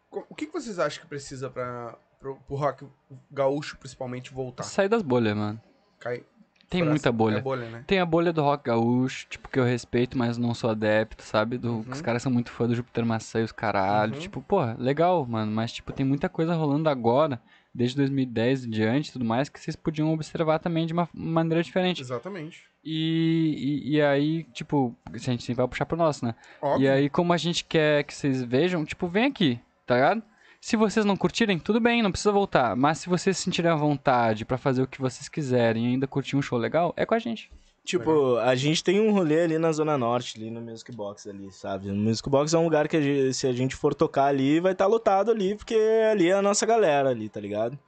Co- 0.10 0.26
o 0.28 0.36
que, 0.36 0.48
que 0.48 0.52
vocês 0.54 0.80
acham 0.80 1.02
que 1.04 1.08
precisa 1.08 1.50
pra, 1.50 1.96
pro, 2.20 2.36
pro 2.36 2.56
rock 2.56 2.86
gaúcho, 3.32 3.78
principalmente, 3.78 4.34
voltar? 4.34 4.64
Sair 4.64 4.90
das 4.90 5.02
bolhas, 5.02 5.36
mano. 5.36 5.60
Cai, 6.00 6.24
Tem 6.70 6.82
Fração- 6.82 6.90
muita 6.92 7.12
bolha. 7.12 7.38
É 7.38 7.42
bolha, 7.42 7.70
né? 7.70 7.84
Tem 7.88 8.00
a 8.00 8.06
bolha 8.06 8.32
do 8.32 8.42
rock 8.44 8.66
gaúcho, 8.66 9.26
tipo, 9.28 9.50
que 9.50 9.60
eu 9.60 9.64
respeito, 9.64 10.18
mas 10.18 10.38
não 10.38 10.54
sou 10.54 10.70
adepto, 10.70 11.24
sabe? 11.24 11.58
Do, 11.58 11.78
Uhum. 11.78 11.86
Os 11.92 12.02
caras 12.02 12.22
são 12.22 12.32
muito 12.32 12.52
fã 12.52 12.68
do 12.68 12.76
Júpiter 12.76 13.06
Maçã 13.06 13.40
e 13.40 13.44
os 13.44 13.52
caralho. 13.52 14.14
Uhum. 14.14 14.20
Tipo, 14.20 14.42
porra, 14.42 14.76
legal, 14.78 15.26
mano. 15.26 15.52
Mas, 15.52 15.72
tipo, 15.72 15.92
tem 15.92 16.06
muita 16.06 16.30
coisa 16.30 16.54
rolando 16.54 16.88
agora, 16.90 17.42
desde 17.74 17.96
2010 17.98 18.66
em 18.66 18.70
diante 18.70 19.10
e 19.10 19.14
tudo 19.14 19.26
mais, 19.26 19.50
que 19.50 19.60
vocês 19.60 19.76
podiam 19.76 20.14
observar 20.14 20.60
também 20.60 20.86
de 20.86 20.94
uma 20.94 21.10
maneira 21.14 21.64
diferente. 21.64 22.02
Exatamente. 22.02 22.64
E, 22.84 23.82
e, 23.88 23.96
e 23.96 24.02
aí, 24.02 24.44
tipo, 24.54 24.96
a 25.12 25.18
gente 25.18 25.44
sempre 25.44 25.56
vai 25.58 25.68
puxar 25.68 25.86
pro 25.86 25.98
nosso, 25.98 26.24
né? 26.24 26.36
Óbvio. 26.62 26.86
E 26.86 26.90
aí, 26.90 27.10
como 27.10 27.34
a 27.34 27.38
gente 27.38 27.66
quer 27.66 28.04
que 28.04 28.14
vocês 28.14 28.42
vejam, 28.44 28.86
tipo, 28.86 29.08
vem 29.08 29.26
aqui, 29.26 29.60
tá 29.86 29.96
ligado? 29.96 30.24
Se 30.62 30.76
vocês 30.76 31.06
não 31.06 31.16
curtirem, 31.16 31.58
tudo 31.58 31.80
bem, 31.80 32.02
não 32.04 32.12
precisa 32.12 32.32
voltar. 32.32 32.76
Mas 32.76 33.00
se 33.00 33.10
vocês 33.10 33.38
sentirem 33.38 33.72
a 33.72 33.76
vontade 33.76 34.46
pra 34.46 34.58
fazer 34.58 34.82
o 34.82 34.88
que 34.88 35.00
vocês 35.02 35.30
quiserem 35.30 35.86
e 35.86 35.88
ainda 35.94 36.06
curtir 36.08 36.36
um 36.36 36.42
show 36.42 36.58
legal, 36.58 36.94
é 36.98 37.06
com 37.06 37.16
a 37.16 37.20
gente. 37.20 37.50
Tipo, 37.86 38.38
a 38.38 38.54
gente 38.56 38.84
tem 38.84 39.00
um 39.00 39.12
rolê 39.12 39.42
ali 39.42 39.58
na 39.58 39.72
Zona 39.72 39.98
Norte, 39.98 40.38
ali 40.38 40.52
no 40.52 40.62
Music 40.62 40.92
Box 40.92 41.28
ali, 41.28 41.52
sabe? 41.52 41.90
O 41.90 41.96
Music 41.96 42.30
Box 42.30 42.54
é 42.54 42.58
um 42.60 42.66
lugar 42.66 42.88
que 42.88 42.98
a 42.98 43.02
gente- 43.02 43.34
se 43.34 43.48
a 43.48 43.54
gente 43.54 43.76
for 43.76 43.96
tocar 43.96 44.26
ali, 44.26 44.60
vai 44.60 44.74
estar 44.74 44.86
lotado 44.86 45.32
ali, 45.32 45.56
porque 45.56 45.76
ali 46.12 46.30
é 46.30 46.34
a 46.34 46.42
nossa 46.42 46.66
galera 46.68 47.10
ali, 47.10 47.30
tá 47.30 47.40
ligado? 47.40 47.80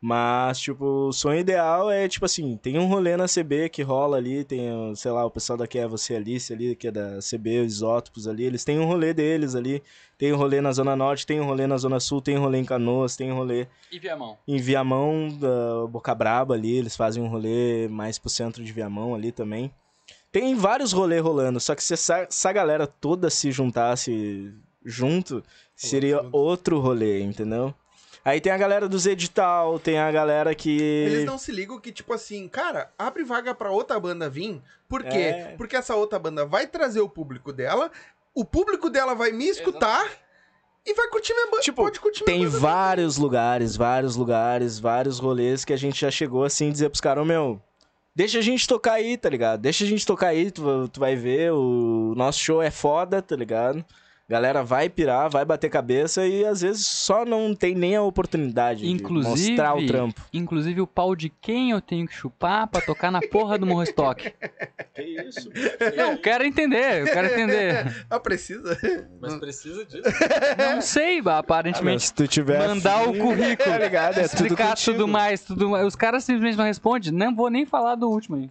Mas, 0.00 0.60
tipo, 0.60 0.84
o 1.08 1.12
sonho 1.12 1.40
ideal 1.40 1.90
é, 1.90 2.06
tipo 2.08 2.24
assim, 2.24 2.56
tem 2.56 2.78
um 2.78 2.86
rolê 2.86 3.16
na 3.16 3.26
CB 3.26 3.68
que 3.68 3.82
rola 3.82 4.16
ali, 4.16 4.44
tem, 4.44 4.70
o- 4.72 4.94
sei 4.94 5.10
lá, 5.10 5.24
o 5.24 5.30
pessoal 5.30 5.56
daqui 5.56 5.76
é 5.76 5.88
você 5.88 6.14
Alice 6.14 6.52
ali, 6.52 6.76
que 6.76 6.86
é 6.86 6.90
da 6.92 7.20
CB, 7.20 7.60
os 7.62 7.72
Isótopos 7.74 8.28
ali, 8.28 8.44
eles 8.44 8.64
têm 8.64 8.78
um 8.78 8.84
rolê 8.86 9.12
deles 9.12 9.56
ali, 9.56 9.82
tem 10.16 10.32
um 10.32 10.36
rolê 10.36 10.60
na 10.60 10.70
Zona 10.70 10.94
Norte, 10.94 11.26
tem 11.26 11.40
um 11.40 11.44
rolê 11.46 11.66
na 11.66 11.76
Zona 11.76 11.98
Sul, 11.98 12.20
tem 12.22 12.38
um 12.38 12.42
rolê 12.42 12.58
em 12.58 12.64
Canoas, 12.64 13.16
tem 13.16 13.32
um 13.32 13.36
rolê 13.36 13.66
E 13.90 13.98
Viamão. 13.98 14.38
em 14.46 14.56
Viamão, 14.58 15.28
da 15.36 15.86
Boca 15.88 16.14
Braba 16.14 16.54
ali, 16.54 16.76
eles 16.76 16.94
fazem 16.94 17.20
um 17.20 17.28
rolê 17.28 17.88
mais 17.88 18.20
pro 18.20 18.30
centro 18.30 18.62
de 18.62 18.72
Viamão 18.72 19.16
ali 19.16 19.32
também. 19.32 19.68
Tem 20.30 20.54
vários 20.54 20.92
rolês 20.92 21.20
rolando, 21.22 21.58
só 21.58 21.74
que 21.74 21.82
se 21.82 21.94
essa, 21.94 22.18
essa 22.18 22.52
galera 22.52 22.86
toda 22.86 23.28
se 23.30 23.50
juntasse 23.50 24.54
junto, 24.84 25.42
seria 25.74 26.20
outro 26.32 26.78
rolê, 26.78 27.20
entendeu? 27.20 27.74
Aí 28.24 28.40
tem 28.40 28.52
a 28.52 28.58
galera 28.58 28.88
dos 28.88 29.06
edital, 29.06 29.78
tem 29.78 29.98
a 29.98 30.10
galera 30.10 30.54
que... 30.54 30.80
Eles 30.80 31.24
não 31.24 31.38
se 31.38 31.50
ligam 31.52 31.80
que, 31.80 31.92
tipo 31.92 32.12
assim, 32.12 32.46
cara, 32.48 32.90
abre 32.98 33.24
vaga 33.24 33.54
pra 33.54 33.70
outra 33.70 33.98
banda 33.98 34.28
vir. 34.28 34.60
Por 34.88 35.02
quê? 35.02 35.18
É. 35.18 35.54
Porque 35.56 35.76
essa 35.76 35.94
outra 35.94 36.18
banda 36.18 36.44
vai 36.44 36.66
trazer 36.66 37.00
o 37.00 37.08
público 37.08 37.52
dela, 37.52 37.90
o 38.34 38.44
público 38.44 38.90
dela 38.90 39.14
vai 39.14 39.32
me 39.32 39.46
escutar 39.48 40.08
e 40.84 40.94
vai 40.94 41.08
curtir 41.08 41.34
minha 41.34 41.50
banda. 41.50 41.62
Tipo, 41.62 41.82
pode 41.82 42.00
curtir 42.00 42.24
Tem 42.24 42.46
vários 42.46 43.16
lugares, 43.16 43.76
vários 43.76 44.16
lugares, 44.16 44.78
vários 44.78 45.18
rolês 45.18 45.64
que 45.64 45.72
a 45.72 45.76
gente 45.76 46.00
já 46.00 46.10
chegou 46.10 46.44
assim, 46.44 46.70
dizer 46.70 46.88
pros 46.88 47.00
caras, 47.00 47.22
"Ô, 47.22 47.26
meu, 47.26 47.60
deixa 48.14 48.38
a 48.38 48.42
gente 48.42 48.66
tocar 48.66 48.94
aí, 48.94 49.16
tá 49.16 49.28
ligado? 49.28 49.60
Deixa 49.60 49.84
a 49.84 49.86
gente 49.86 50.06
tocar 50.06 50.28
aí, 50.28 50.50
tu, 50.50 50.88
tu 50.88 50.98
vai 50.98 51.14
ver, 51.14 51.52
o 51.52 52.14
nosso 52.16 52.40
show 52.40 52.62
é 52.62 52.70
foda, 52.70 53.20
tá 53.20 53.36
ligado? 53.36 53.84
Galera 54.30 54.62
vai 54.62 54.90
pirar, 54.90 55.30
vai 55.30 55.42
bater 55.42 55.70
cabeça 55.70 56.26
e 56.26 56.44
às 56.44 56.60
vezes 56.60 56.84
só 56.86 57.24
não 57.24 57.54
tem 57.54 57.74
nem 57.74 57.96
a 57.96 58.02
oportunidade 58.02 58.86
Inclusive, 58.86 59.42
de 59.42 59.50
mostrar 59.52 59.74
o 59.74 59.86
trampo. 59.86 60.20
inclusive 60.34 60.82
o 60.82 60.86
pau 60.86 61.16
de 61.16 61.30
quem 61.30 61.70
eu 61.70 61.80
tenho 61.80 62.06
que 62.06 62.12
chupar 62.14 62.66
pra 62.66 62.82
tocar 62.82 63.10
na 63.10 63.20
porra 63.22 63.56
do 63.56 63.64
Morro 63.64 63.84
Stock. 63.84 64.30
Que 64.94 65.02
isso? 65.02 65.48
Não, 65.96 66.12
eu 66.12 66.18
quero 66.18 66.44
entender, 66.44 67.02
eu 67.02 67.04
quero 67.06 67.28
entender. 67.28 67.94
Ah, 68.10 68.18
precisa? 68.18 68.76
Mas 69.20 69.36
precisa 69.36 69.84
disso. 69.84 70.02
Não 70.58 70.80
sei, 70.82 71.20
aparentemente. 71.24 72.06
se 72.06 72.12
tu 72.14 72.26
tiver 72.26 72.66
mandar 72.66 73.08
o 73.08 73.16
currículo, 73.16 73.56
tá 73.70 73.78
ligado? 73.78 74.18
É 74.18 74.26
tudo 74.26 74.42
explicar 74.42 74.70
contigo. 74.70 74.92
tudo 74.98 75.08
mais, 75.08 75.40
tudo 75.42 75.68
mais. 75.70 75.86
Os 75.86 75.94
caras 75.94 76.24
simplesmente 76.24 76.58
não 76.58 76.64
respondem. 76.64 77.12
Não 77.12 77.32
vou 77.34 77.48
nem 77.48 77.64
falar 77.64 77.94
do 77.94 78.08
último 78.10 78.36
aí. 78.36 78.50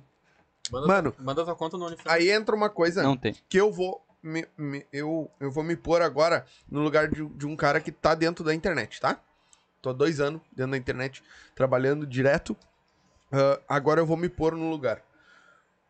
Manda, 0.72 0.88
Mano, 0.88 1.14
manda 1.20 1.44
tua 1.44 1.56
conta 1.56 1.78
no 1.78 1.86
OnlyFans. 1.86 2.08
Aí 2.08 2.30
entra 2.32 2.56
uma 2.56 2.70
coisa 2.70 3.04
Não 3.04 3.18
tem. 3.18 3.36
que 3.50 3.58
eu 3.58 3.72
vou. 3.72 4.02
Me, 4.28 4.46
me- 4.58 4.86
eu, 4.92 5.32
eu 5.40 5.50
vou 5.50 5.64
me 5.64 5.76
pôr 5.76 6.02
agora 6.02 6.46
no 6.70 6.82
lugar 6.82 7.08
de, 7.08 7.26
de 7.26 7.48
um 7.48 7.56
cara 7.56 7.80
que 7.80 7.92
tá 7.92 8.14
dentro 8.14 8.44
da 8.44 8.54
internet, 8.54 9.00
tá? 9.00 9.20
Tô 9.82 9.90
há 9.90 9.94
dois 9.94 10.20
anos 10.20 10.42
dentro 10.52 10.72
da 10.72 10.78
internet, 10.78 11.24
trabalhando 11.56 12.06
direto. 12.06 12.58
Ah, 13.32 13.60
agora 13.70 14.02
eu 14.02 14.06
vou 14.06 14.18
me 14.18 14.28
pôr 14.28 14.54
no 14.56 14.70
lugar. 14.70 15.02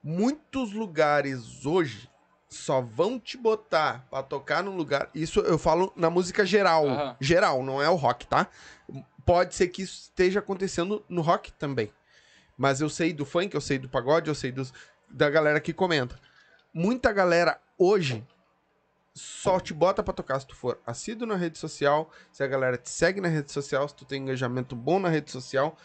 Muitos 0.03 0.71
lugares 0.73 1.65
hoje 1.65 2.09
só 2.47 2.79
vão 2.79 3.19
te 3.19 3.35
botar 3.37 4.05
pra 4.09 4.23
tocar 4.23 4.63
num 4.63 4.75
lugar. 4.75 5.09
Isso 5.13 5.39
eu 5.41 5.57
falo 5.57 5.91
na 5.95 6.09
música 6.09 6.45
geral. 6.45 6.87
Aham. 6.87 7.15
Geral, 7.19 7.63
não 7.63 7.81
é 7.81 7.89
o 7.89 7.95
rock, 7.95 8.25
tá? 8.27 8.47
Pode 9.25 9.55
ser 9.55 9.67
que 9.67 9.81
isso 9.81 10.03
esteja 10.03 10.39
acontecendo 10.39 11.03
no 11.09 11.21
rock 11.21 11.51
também. 11.53 11.91
Mas 12.57 12.79
eu 12.81 12.89
sei 12.89 13.11
do 13.13 13.25
funk, 13.25 13.53
eu 13.53 13.61
sei 13.61 13.77
do 13.77 13.89
pagode, 13.89 14.29
eu 14.29 14.35
sei 14.35 14.51
dos, 14.51 14.73
da 15.09 15.29
galera 15.29 15.59
que 15.59 15.73
comenta. 15.73 16.17
Muita 16.73 17.11
galera 17.11 17.59
hoje 17.77 18.23
só 19.13 19.59
te 19.59 19.73
bota 19.73 20.03
pra 20.03 20.13
tocar 20.13 20.39
se 20.39 20.47
tu 20.47 20.55
for 20.55 20.79
assíduo 20.85 21.27
na 21.27 21.35
rede 21.35 21.57
social, 21.57 22.09
se 22.31 22.43
a 22.43 22.47
galera 22.47 22.77
te 22.77 22.89
segue 22.89 23.19
na 23.19 23.27
rede 23.27 23.51
social, 23.51 23.87
se 23.87 23.95
tu 23.95 24.05
tem 24.05 24.21
engajamento 24.21 24.75
bom 24.75 24.99
na 24.99 25.09
rede 25.09 25.31
social. 25.31 25.75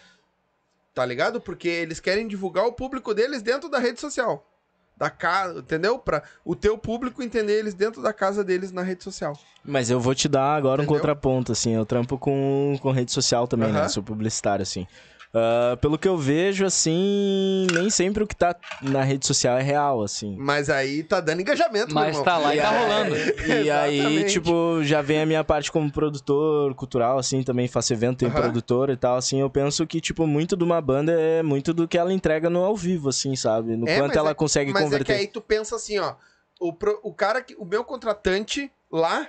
Tá 0.94 1.06
ligado? 1.06 1.40
Porque 1.40 1.68
eles 1.68 1.98
querem 1.98 2.28
divulgar 2.28 2.66
o 2.66 2.72
público 2.72 3.14
deles 3.14 3.40
dentro 3.40 3.70
da 3.70 3.78
rede 3.78 3.98
social. 3.98 4.46
Da 4.94 5.08
casa, 5.08 5.60
entendeu? 5.60 5.98
Pra 5.98 6.22
o 6.44 6.54
teu 6.54 6.76
público 6.76 7.22
entender 7.22 7.58
eles 7.58 7.72
dentro 7.72 8.02
da 8.02 8.12
casa 8.12 8.44
deles 8.44 8.70
na 8.70 8.82
rede 8.82 9.02
social. 9.02 9.36
Mas 9.64 9.88
eu 9.88 9.98
vou 9.98 10.14
te 10.14 10.28
dar 10.28 10.54
agora 10.54 10.82
Entendeu? 10.82 10.96
um 10.96 10.98
contraponto, 11.00 11.52
assim. 11.52 11.74
Eu 11.74 11.86
trampo 11.86 12.18
com, 12.18 12.78
com 12.82 12.90
rede 12.90 13.10
social 13.10 13.48
também, 13.48 13.72
né? 13.72 13.80
Aham. 13.80 13.88
Sou 13.88 14.02
publicitário, 14.02 14.62
assim. 14.62 14.86
Ah, 15.34 15.76
pelo 15.80 15.98
que 15.98 16.06
eu 16.06 16.16
vejo, 16.16 16.64
assim, 16.64 17.66
nem 17.70 17.88
sempre 17.90 18.22
o 18.22 18.26
que 18.26 18.36
tá 18.36 18.54
na 18.80 19.02
rede 19.02 19.24
social 19.26 19.56
é 19.56 19.62
real, 19.62 20.02
assim. 20.02 20.34
Mas 20.36 20.68
aí 20.68 21.04
tá 21.04 21.20
dando 21.20 21.40
engajamento, 21.40 21.86
meu 21.86 21.94
Mas 21.94 22.08
irmão. 22.08 22.24
tá 22.24 22.36
lá 22.36 22.54
e 22.54 22.60
tá 22.60 22.68
rolando. 22.70 23.14
E 23.16 23.70
aí, 23.70 24.24
tipo, 24.24 24.82
já 24.82 25.00
vem 25.00 25.22
a 25.22 25.26
minha 25.26 25.44
parte 25.44 25.70
como 25.70 25.90
produtor 25.90 26.74
cultural, 26.74 27.16
assim, 27.18 27.42
também 27.44 27.68
faço 27.68 27.92
evento, 27.92 28.26
Aham. 28.26 28.32
produtor 28.34 28.90
e 28.90 28.96
tal, 28.96 29.16
assim, 29.16 29.40
eu 29.40 29.48
penso 29.48 29.86
que, 29.86 30.00
tipo, 30.00 30.26
muito 30.26 30.56
de 30.56 30.64
uma 30.64 30.80
banda 30.80 31.12
é 31.12 31.42
muito 31.42 31.72
do 31.72 31.86
que 31.86 31.96
ela 31.96 32.12
entrega 32.12 32.50
no 32.50 32.64
ao 32.64 32.76
vivo, 32.76 33.08
assim, 33.08 33.36
sabe? 33.36 33.76
No 33.76 33.88
É, 33.88 33.94
quanto 33.98 34.08
mas 34.08 34.16
ela 34.16 34.30
é- 34.30 34.34
consegue 34.34 34.72
Mas 34.72 34.82
converter. 34.82 35.12
é 35.12 35.16
que 35.16 35.20
aí 35.22 35.26
tu 35.28 35.40
pensa 35.40 35.76
assim, 35.76 35.98
ó. 35.98 36.14
O, 36.60 36.72
pro- 36.72 37.00
o 37.02 37.12
cara 37.14 37.40
que. 37.40 37.54
O 37.56 37.64
meu 37.64 37.84
contratante 37.84 38.70
lá 38.90 39.28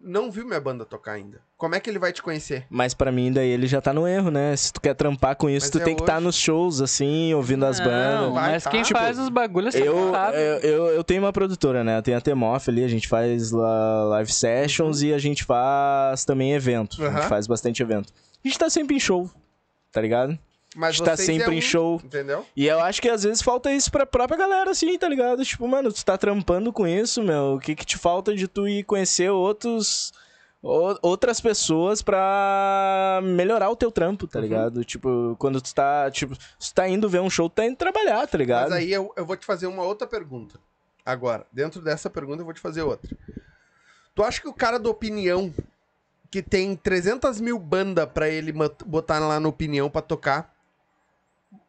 não 0.00 0.30
viu 0.30 0.46
minha 0.46 0.60
banda 0.60 0.84
tocar 0.84 1.12
ainda. 1.12 1.40
Como 1.56 1.74
é 1.74 1.80
que 1.80 1.90
ele 1.90 1.98
vai 1.98 2.12
te 2.12 2.22
conhecer? 2.22 2.64
Mas 2.70 2.94
pra 2.94 3.10
mim, 3.10 3.32
daí 3.32 3.48
ele 3.48 3.66
já 3.66 3.80
tá 3.80 3.92
no 3.92 4.06
erro, 4.06 4.30
né? 4.30 4.54
Se 4.56 4.72
tu 4.72 4.80
quer 4.80 4.94
trampar 4.94 5.34
com 5.36 5.50
isso, 5.50 5.66
Mas 5.66 5.70
tu 5.70 5.78
é 5.80 5.84
tem 5.84 5.96
que 5.96 6.02
estar 6.02 6.16
hoje. 6.16 6.24
nos 6.26 6.36
shows, 6.36 6.80
assim, 6.80 7.34
ouvindo 7.34 7.66
as 7.66 7.80
bandas. 7.80 8.20
Não, 8.20 8.32
vai 8.32 8.52
mas 8.52 8.64
tá. 8.64 8.70
quem 8.70 8.82
Tipo, 8.82 8.98
faz 8.98 9.18
os 9.18 9.28
bagulhos 9.28 9.74
Eu, 9.74 10.12
sabe. 10.12 10.36
eu, 10.36 10.58
eu, 10.60 10.86
eu 10.88 11.04
tenho 11.04 11.22
uma 11.22 11.32
produtora, 11.32 11.82
né? 11.82 11.98
Eu 11.98 12.02
tenho 12.02 12.16
a 12.16 12.20
Temoff 12.20 12.70
ali, 12.70 12.84
a 12.84 12.88
gente 12.88 13.08
faz 13.08 13.50
live 13.50 14.32
sessions 14.32 15.02
e 15.02 15.12
a 15.12 15.18
gente 15.18 15.42
faz 15.44 16.24
também 16.24 16.52
evento. 16.52 16.96
A 16.98 17.04
Uhum. 17.04 17.08
Aham. 17.10 17.18
gente 17.20 17.28
faz 17.28 17.46
bastante 17.46 17.82
evento. 17.82 18.12
A 18.44 18.48
gente 18.48 18.58
tá 18.58 18.70
sempre 18.70 18.94
em 18.94 19.00
show, 19.00 19.28
tá 19.90 20.00
ligado? 20.00 20.38
Mas 20.76 20.88
a 20.88 20.92
gente 20.92 21.04
tá 21.04 21.16
vocês 21.16 21.26
sempre 21.26 21.52
é 21.52 21.54
em 21.54 21.58
um, 21.58 21.62
show. 21.62 22.00
Entendeu? 22.04 22.44
E 22.54 22.66
eu 22.66 22.78
acho 22.80 23.00
que 23.00 23.08
às 23.08 23.22
vezes 23.22 23.40
falta 23.42 23.72
isso 23.72 23.90
pra 23.90 24.04
própria 24.04 24.36
galera, 24.38 24.70
assim, 24.70 24.98
tá 24.98 25.08
ligado? 25.08 25.44
Tipo, 25.44 25.66
mano, 25.66 25.92
tu 25.92 26.04
tá 26.04 26.16
trampando 26.18 26.72
com 26.72 26.86
isso, 26.86 27.22
meu. 27.22 27.54
O 27.54 27.58
que 27.60 27.74
que 27.74 27.86
te 27.86 27.96
falta 27.96 28.34
de 28.34 28.46
tu 28.46 28.68
ir 28.68 28.84
conhecer 28.84 29.30
outros. 29.30 30.12
Outras 30.60 31.40
pessoas 31.40 32.02
pra 32.02 33.20
melhorar 33.22 33.70
o 33.70 33.76
teu 33.76 33.92
trampo, 33.92 34.24
Uhum. 34.24 34.28
tá 34.30 34.40
ligado? 34.40 34.84
Tipo, 34.84 35.36
quando 35.38 35.60
tu 35.60 35.72
tá. 35.72 36.10
Tipo, 36.10 36.34
tu 36.36 36.74
tá 36.74 36.88
indo 36.88 37.08
ver 37.08 37.20
um 37.20 37.30
show, 37.30 37.48
tu 37.48 37.54
tá 37.54 37.64
indo 37.64 37.76
trabalhar, 37.76 38.26
tá 38.26 38.36
ligado? 38.36 38.70
Mas 38.70 38.78
aí 38.80 38.92
eu, 38.92 39.12
eu 39.16 39.24
vou 39.24 39.36
te 39.36 39.46
fazer 39.46 39.68
uma 39.68 39.84
outra 39.84 40.06
pergunta. 40.06 40.58
Agora, 41.06 41.46
dentro 41.52 41.80
dessa 41.80 42.10
pergunta, 42.10 42.40
eu 42.42 42.44
vou 42.44 42.52
te 42.52 42.60
fazer 42.60 42.82
outra. 42.82 43.16
Tu 44.14 44.22
acha 44.22 44.40
que 44.40 44.48
o 44.48 44.52
cara 44.52 44.78
da 44.80 44.90
opinião, 44.90 45.54
que 46.28 46.42
tem 46.42 46.74
300 46.74 47.40
mil 47.40 47.56
bandas 47.58 48.06
pra 48.12 48.28
ele 48.28 48.52
botar 48.84 49.20
lá 49.20 49.38
na 49.38 49.48
opinião 49.48 49.88
pra 49.88 50.02
tocar, 50.02 50.52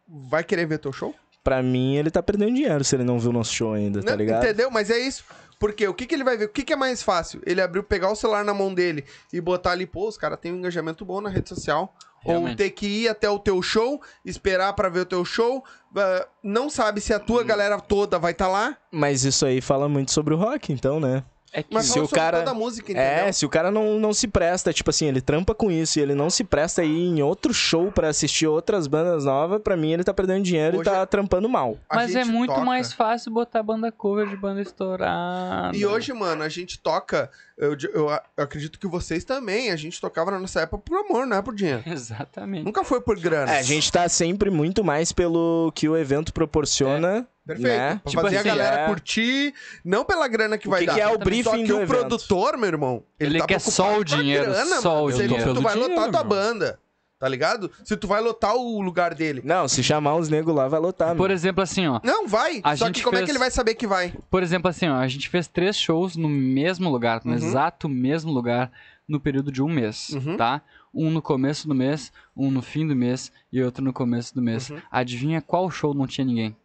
vai 0.10 0.44
querer 0.44 0.66
ver 0.66 0.80
teu 0.80 0.92
show? 0.92 1.14
pra 1.42 1.64
mim, 1.64 1.96
ele 1.96 2.12
tá 2.12 2.22
perdendo 2.22 2.54
dinheiro 2.54 2.84
se 2.84 2.96
ele 2.96 3.04
não 3.04 3.18
viu 3.18 3.32
nosso 3.32 3.54
show 3.54 3.74
ainda, 3.74 4.04
tá 4.04 4.12
Não, 4.12 4.18
ligado? 4.18 4.44
Entendeu? 4.44 4.70
Mas 4.70 4.90
é 4.92 5.00
isso. 5.00 5.24
Porque 5.58 5.88
o 5.88 5.94
que, 5.94 6.06
que 6.06 6.14
ele 6.14 6.24
vai 6.24 6.38
ver? 6.38 6.46
O 6.46 6.50
que, 6.50 6.64
que 6.64 6.74
é 6.74 6.76
mais 6.76 7.02
fácil? 7.02 7.42
Ele 7.46 7.60
abrir, 7.60 7.82
pegar 7.84 8.12
o 8.12 8.16
celular 8.16 8.46
na 8.46 8.54
mão 8.54 8.72
dele 8.74 9.04
e 9.34 9.42
botar 9.42 9.72
ali, 9.72 9.86
pô, 9.88 10.08
os 10.08 10.18
caras 10.18 10.38
têm 10.40 10.54
um 10.54 10.58
engajamento 10.58 11.04
bom 11.04 11.20
na 11.22 11.30
rede 11.30 11.50
social. 11.50 11.96
Ou 12.24 12.32
Realmente. 12.34 12.58
ter 12.58 12.70
que 12.72 12.86
ir 12.86 13.08
até 13.08 13.30
o 13.30 13.40
teu 13.40 13.62
show, 13.62 14.02
esperar 14.24 14.74
pra 14.74 14.90
ver 14.90 15.00
o 15.00 15.06
teu 15.06 15.26
show. 15.26 15.64
ah, 15.96 16.28
não 16.44 16.70
sabe 16.70 17.02
se 17.02 17.14
a 17.14 17.20
tua 17.20 17.44
galera 17.44 17.80
toda 17.80 18.20
vai 18.20 18.34
estar 18.34 18.48
lá. 18.48 18.78
Mas 18.92 19.24
isso 19.24 19.46
aí 19.46 19.60
fala 19.62 19.90
muito 19.90 20.12
sobre 20.12 20.34
o 20.34 20.38
rock, 20.38 20.72
então, 20.72 21.00
né? 21.00 21.24
É 21.52 21.64
que 21.64 21.74
Mas 21.74 21.88
Se 21.88 22.00
o 22.00 22.08
cara- 22.08 22.40
toda 22.40 22.52
a 22.52 22.54
música, 22.54 22.92
entendeu? 22.92 23.08
É, 23.28 23.32
se 23.32 23.46
o 23.46 23.50
cara 23.50 23.72
não, 23.72 24.00
não 24.00 24.14
se 24.14 24.28
presta, 24.28 24.72
tipo 24.72 24.90
assim, 24.92 25.08
ele 25.08 25.20
trampa 25.22 25.56
com 25.56 25.72
isso 25.72 25.98
e 26.00 26.02
ele 26.02 26.14
não 26.14 26.30
se 26.30 26.44
presta 26.44 26.82
aí 26.84 27.06
em 27.08 27.22
outro 27.24 27.54
show 27.54 27.92
pra 27.92 28.10
assistir 28.10 28.46
outras 28.46 28.86
bandas 28.88 29.26
novas, 29.26 29.62
pra 29.62 29.76
mim 29.76 29.92
ele 29.94 30.04
tá 30.04 30.14
perdendo 30.14 30.44
dinheiro 30.44 30.78
Hoje 30.78 30.90
e 30.90 30.92
tá 30.92 31.00
é- 31.02 31.06
trampando 31.06 31.50
mal. 31.50 31.78
A 31.90 31.96
Mas 31.96 32.16
é 32.16 32.24
muito 32.24 32.52
toca. 32.54 32.64
mais 32.66 32.94
fácil 32.94 33.32
botar 33.32 33.64
banda 33.64 33.92
cover 33.92 34.28
de 34.28 34.36
banda 34.38 34.62
estourada. 34.62 35.76
E 35.76 35.86
hoje, 35.86 36.14
mano, 36.14 36.44
a 36.44 36.50
gente 36.50 36.80
toca. 36.80 37.30
Eu, 37.58 37.76
eu, 37.94 38.10
eu 38.10 38.44
acredito 38.44 38.80
que 38.80 38.88
vocês 38.88 39.24
também. 39.24 39.72
A 39.72 39.76
gente 39.76 40.00
tocava 40.00 40.32
na 40.32 40.40
nossa 40.40 40.62
época 40.62 40.84
por 40.86 40.98
amor, 41.06 41.26
não 41.26 41.38
é 41.38 41.42
por 41.42 41.54
dinheiro. 41.56 41.84
Exatamente. 41.88 42.64
Nunca 42.64 42.84
foi 42.84 43.02
por 43.02 43.20
grana. 43.20 43.52
É, 43.54 43.60
a 43.60 43.64
gente 43.64 43.92
tá 43.92 44.08
sempre 44.08 44.50
muito 44.50 44.84
mais 44.84 45.12
pelo 45.12 45.72
que 45.76 45.90
o 45.90 45.98
evento 45.98 46.34
proporciona. 46.34 47.28
Perfeito. 47.56 47.68
né? 47.78 48.00
Pra 48.02 48.10
Tipo 48.10 48.22
fazer 48.24 48.38
assim, 48.38 48.50
a 48.50 48.56
galera 48.56 48.82
é. 48.82 48.88
curtir, 48.88 49.54
não 49.84 50.06
pela 50.06 50.28
grana 50.28 50.58
que 50.58 50.68
O 50.68 50.72
vai 50.72 50.82
que 50.82 50.86
dar. 50.88 50.94
que 50.96 51.02
é 51.02 51.08
o 51.08 51.12
Só 51.12 51.18
briefing 51.18 51.62
que 51.64 51.68
do 51.68 51.74
o 51.78 51.82
evento? 51.82 51.88
produtor, 51.98 52.58
meu 52.58 52.68
irmão, 52.68 53.04
ele, 53.20 53.32
Ele 53.32 53.40
tá 53.40 53.48
quer 53.48 53.60
só 53.60 53.98
o 54.00 54.04
dinheiro, 54.04 54.46
grana, 54.52 54.82
só 54.82 54.96
mano. 54.96 55.06
o 55.08 55.12
Se 55.12 55.20
ele- 55.20 55.28
dinheiro. 55.30 55.54
Tu 55.54 55.62
vai 55.62 55.74
Pelo 55.74 55.88
lotar 55.88 56.04
tua 56.12 56.24
dinheiro, 56.24 56.30
banda, 56.30 56.80
tá 57.20 57.28
ligado? 57.28 57.72
Se 57.84 57.98
tu 57.98 58.08
vai 58.08 58.22
lotar 58.22 58.56
o 58.56 58.82
lugar 58.82 59.14
dele. 59.14 59.42
Não, 59.44 59.68
se 59.68 59.84
chamar 59.84 60.16
os 60.16 60.30
negros 60.30 60.56
lá, 60.56 60.68
vai 60.68 60.80
lotar. 60.80 61.16
Por 61.16 61.28
meu. 61.30 61.36
exemplo, 61.36 61.62
assim, 61.64 61.86
ó. 61.88 62.00
Não, 62.04 62.28
vai. 62.28 62.62
A 62.64 62.76
Só 62.78 62.86
gente 62.86 62.96
que 62.96 63.04
como 63.04 63.16
é 63.16 63.20
fez- 63.20 63.26
que 63.26 63.32
ele 63.32 63.40
vai 63.40 63.52
saber 63.52 63.76
que 63.76 63.86
vai? 63.88 64.14
Por 64.30 64.42
exemplo, 64.44 64.70
assim, 64.70 64.88
ó, 64.88 64.96
a 64.96 65.08
gente 65.08 65.28
fez 65.28 65.48
três 65.48 65.76
shows 65.78 66.16
no 66.16 66.30
mesmo 66.30 66.90
lugar, 66.90 67.22
no 67.26 67.32
Uhum. 67.32 67.38
exato 67.38 67.90
mesmo 67.90 68.32
lugar, 68.32 68.72
no 69.08 69.20
período 69.20 69.52
de 69.52 69.62
um 69.62 69.68
mês, 69.70 70.10
Uhum. 70.10 70.38
tá? 70.38 70.62
Um 70.94 71.12
no 71.12 71.22
começo 71.22 71.68
do 71.68 71.76
mês, 71.76 72.12
um 72.36 72.50
no 72.50 72.62
fim 72.64 72.88
do 72.88 72.96
mês 72.96 73.32
e 73.52 73.62
outro 73.62 73.84
no 73.84 73.92
começo 73.94 74.34
do 74.34 74.42
mês. 74.42 74.70
Uhum. 74.72 74.80
Adivinha 74.90 75.40
qual 75.42 75.70
show 75.70 75.94
não 75.94 76.08
tinha 76.08 76.26
ninguém? 76.26 76.56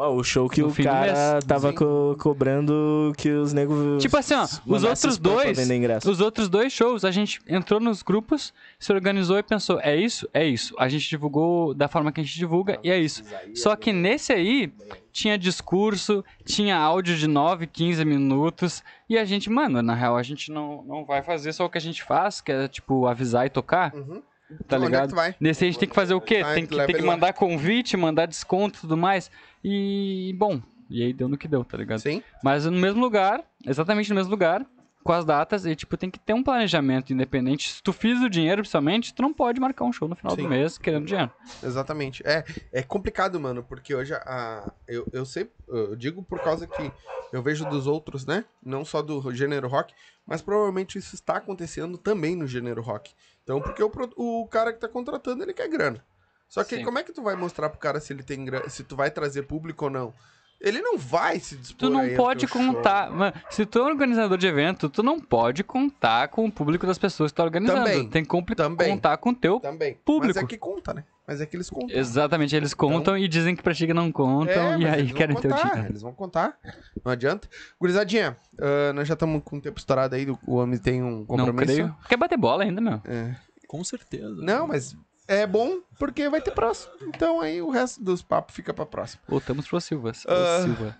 O 0.00 0.22
show 0.22 0.48
que 0.48 0.60
No 0.62 0.68
o 0.68 0.74
cara 0.74 1.32
mês. 1.32 1.44
tava 1.44 1.72
co- 1.72 2.16
cobrando 2.20 3.12
que 3.18 3.28
os 3.30 3.52
negros. 3.52 4.00
Tipo 4.00 4.16
assim, 4.16 4.34
ó, 4.34 4.44
os 4.44 4.84
outros 4.84 5.18
dois, 5.18 5.58
os 6.06 6.20
outros 6.20 6.48
dois 6.48 6.72
shows, 6.72 7.04
a 7.04 7.10
gente 7.10 7.40
entrou 7.48 7.80
nos 7.80 8.00
grupos, 8.02 8.54
se 8.78 8.92
organizou 8.92 9.36
e 9.38 9.42
pensou, 9.42 9.80
é 9.80 9.96
isso? 9.96 10.28
É 10.32 10.46
isso. 10.46 10.72
A 10.78 10.88
gente 10.88 11.08
divulgou 11.08 11.74
da 11.74 11.88
forma 11.88 12.12
que 12.12 12.20
a 12.20 12.24
gente 12.24 12.36
divulga 12.38 12.78
e 12.84 12.90
é 12.92 12.98
isso. 12.98 13.24
Só 13.56 13.74
que 13.74 13.92
nesse 13.92 14.32
aí, 14.32 14.72
tinha 15.10 15.36
discurso, 15.36 16.24
tinha 16.44 16.76
áudio 16.76 17.16
de 17.16 17.26
9, 17.26 17.66
15 17.66 18.04
minutos, 18.04 18.84
e 19.10 19.18
a 19.18 19.24
gente, 19.24 19.50
mano, 19.50 19.82
na 19.82 19.94
real, 19.94 20.16
a 20.16 20.22
gente 20.22 20.52
não, 20.52 20.84
não 20.84 21.04
vai 21.04 21.22
fazer 21.22 21.52
só 21.52 21.64
o 21.64 21.68
que 21.70 21.78
a 21.78 21.80
gente 21.80 22.04
faz, 22.04 22.40
que 22.40 22.52
é, 22.52 22.68
tipo, 22.68 23.04
avisar 23.06 23.46
e 23.46 23.50
tocar, 23.50 23.92
Uhum. 23.94 24.22
tá 24.68 24.76
é 24.76 24.78
que 24.78 24.84
ligado? 24.86 25.08
tu 25.10 25.16
vai? 25.16 25.34
Nesse 25.40 25.64
aí 25.64 25.68
a 25.68 25.72
gente 25.72 25.80
tem 25.80 25.88
que 25.88 25.94
fazer 25.94 26.14
o 26.14 26.20
quê? 26.20 26.40
Tá, 26.40 26.54
Tem 26.54 26.64
que, 26.66 26.76
tem 26.86 26.96
que 26.96 27.02
mandar 27.02 27.32
convite, 27.32 27.96
mandar 27.96 28.26
desconto 28.26 28.78
e 28.78 28.80
tudo 28.82 28.96
mais, 28.96 29.30
e, 29.62 30.34
bom, 30.38 30.60
e 30.88 31.02
aí 31.02 31.12
deu 31.12 31.28
no 31.28 31.36
que 31.36 31.48
deu, 31.48 31.64
tá 31.64 31.76
ligado? 31.76 32.00
Sim. 32.00 32.22
Mas 32.42 32.64
no 32.64 32.72
mesmo 32.72 33.00
lugar, 33.00 33.44
exatamente 33.66 34.08
no 34.10 34.16
mesmo 34.16 34.30
lugar, 34.30 34.66
com 35.08 35.12
as 35.12 35.24
datas, 35.24 35.64
e 35.64 35.74
tipo, 35.74 35.96
tem 35.96 36.10
que 36.10 36.18
ter 36.18 36.34
um 36.34 36.42
planejamento 36.42 37.12
independente. 37.12 37.70
Se 37.70 37.82
tu 37.82 37.92
fiz 37.92 38.20
o 38.20 38.28
dinheiro, 38.28 38.62
principalmente, 38.62 39.14
tu 39.14 39.22
não 39.22 39.32
pode 39.32 39.60
marcar 39.60 39.84
um 39.84 39.92
show 39.92 40.08
no 40.08 40.14
final 40.14 40.34
Sim. 40.34 40.42
do 40.42 40.48
mês 40.48 40.76
querendo 40.76 41.06
dinheiro. 41.06 41.30
Exatamente. 41.62 42.22
É, 42.26 42.44
é 42.72 42.82
complicado, 42.82 43.40
mano, 43.40 43.62
porque 43.62 43.94
hoje 43.94 44.12
a, 44.14 44.70
eu, 44.86 45.06
eu 45.12 45.24
sei, 45.24 45.50
eu 45.66 45.96
digo 45.96 46.22
por 46.22 46.40
causa 46.40 46.66
que 46.66 46.92
eu 47.32 47.42
vejo 47.42 47.64
dos 47.70 47.86
outros, 47.86 48.26
né? 48.26 48.44
Não 48.62 48.84
só 48.84 49.00
do 49.00 49.32
gênero 49.34 49.68
rock, 49.68 49.94
mas 50.26 50.42
provavelmente 50.42 50.98
isso 50.98 51.14
está 51.14 51.36
acontecendo 51.36 51.96
também 51.96 52.36
no 52.36 52.46
gênero 52.46 52.82
rock. 52.82 53.14
Então, 53.42 53.62
porque 53.62 53.82
o, 53.82 53.90
o 54.16 54.46
cara 54.46 54.74
que 54.74 54.78
tá 54.78 54.88
contratando, 54.88 55.42
ele 55.42 55.54
quer 55.54 55.68
grana. 55.68 56.04
Só 56.48 56.64
que 56.64 56.76
Sim. 56.76 56.84
como 56.84 56.98
é 56.98 57.02
que 57.02 57.12
tu 57.12 57.22
vai 57.22 57.36
mostrar 57.36 57.68
pro 57.68 57.78
cara 57.78 58.00
se 58.00 58.12
ele 58.12 58.22
tem 58.22 58.44
se 58.68 58.82
tu 58.84 58.96
vai 58.96 59.10
trazer 59.10 59.42
público 59.42 59.84
ou 59.84 59.90
não? 59.90 60.14
Ele 60.60 60.80
não 60.80 60.98
vai 60.98 61.38
se 61.38 61.54
dispor 61.56 61.78
Tu 61.78 61.90
não 61.90 62.16
pode 62.16 62.48
show. 62.48 62.60
contar. 62.60 63.12
Mano, 63.12 63.32
se 63.48 63.64
tu 63.64 63.78
é 63.78 63.82
um 63.82 63.86
organizador 63.86 64.36
de 64.36 64.44
evento, 64.48 64.88
tu 64.88 65.04
não 65.04 65.20
pode 65.20 65.62
contar 65.62 66.26
com 66.28 66.46
o 66.46 66.50
público 66.50 66.84
das 66.84 66.98
pessoas 66.98 67.30
que 67.30 67.36
tu 67.36 67.36
tá 67.36 67.44
organizando. 67.44 67.84
Também. 67.84 68.08
Tem 68.08 68.24
que 68.24 68.54
Também. 68.56 68.90
contar 68.90 69.16
com 69.18 69.30
o 69.30 69.34
teu. 69.36 69.60
Também. 69.60 69.94
Público. 70.04 70.34
Mas 70.34 70.42
é 70.42 70.46
que 70.48 70.58
conta, 70.58 70.92
né? 70.94 71.04
Mas 71.28 71.40
é 71.40 71.46
que 71.46 71.54
eles 71.54 71.70
contam. 71.70 71.96
Exatamente, 71.96 72.56
eles 72.56 72.74
contam 72.74 73.16
e 73.16 73.28
dizem 73.28 73.54
que 73.54 73.62
pra 73.62 73.72
ti 73.72 73.86
que 73.86 73.94
não 73.94 74.10
contam, 74.10 74.72
É, 74.72 74.78
e 74.80 74.86
aí 74.88 75.12
querem 75.12 75.36
teu 75.36 75.48
contar, 75.50 75.68
dinheiro. 75.68 75.92
Eles 75.92 76.02
vão 76.02 76.12
contar. 76.12 76.58
Não 77.04 77.12
adianta. 77.12 77.48
Gurizadinha, 77.80 78.36
ah, 78.60 78.92
nós 78.94 79.06
já 79.06 79.14
estamos 79.14 79.40
com 79.44 79.58
o 79.58 79.60
tempo 79.60 79.78
estourado 79.78 80.16
aí. 80.16 80.26
O 80.44 80.56
homem 80.56 80.76
tem 80.78 81.02
um 81.04 81.18
Não 81.18 81.24
compromisso. 81.26 81.64
creio. 81.72 81.96
Quer 82.08 82.16
bater 82.16 82.36
bola 82.36 82.64
ainda, 82.64 82.80
meu? 82.80 83.00
É. 83.04 83.36
Com 83.68 83.84
certeza. 83.84 84.34
Não, 84.42 84.66
mas 84.66 84.96
é 85.28 85.46
bom 85.46 85.78
porque 85.98 86.28
vai 86.28 86.40
ter 86.40 86.50
próximo. 86.50 86.92
Então 87.02 87.40
aí 87.40 87.62
o 87.62 87.70
resto 87.70 88.02
dos 88.02 88.22
papos 88.22 88.54
fica 88.56 88.74
pra 88.74 88.84
próximo. 88.86 89.22
Voltamos 89.28 89.68
pro 89.68 89.80
Silvas. 89.80 90.24
Ô, 90.24 90.30
Ah, 90.32 90.62
Silva. 90.64 90.96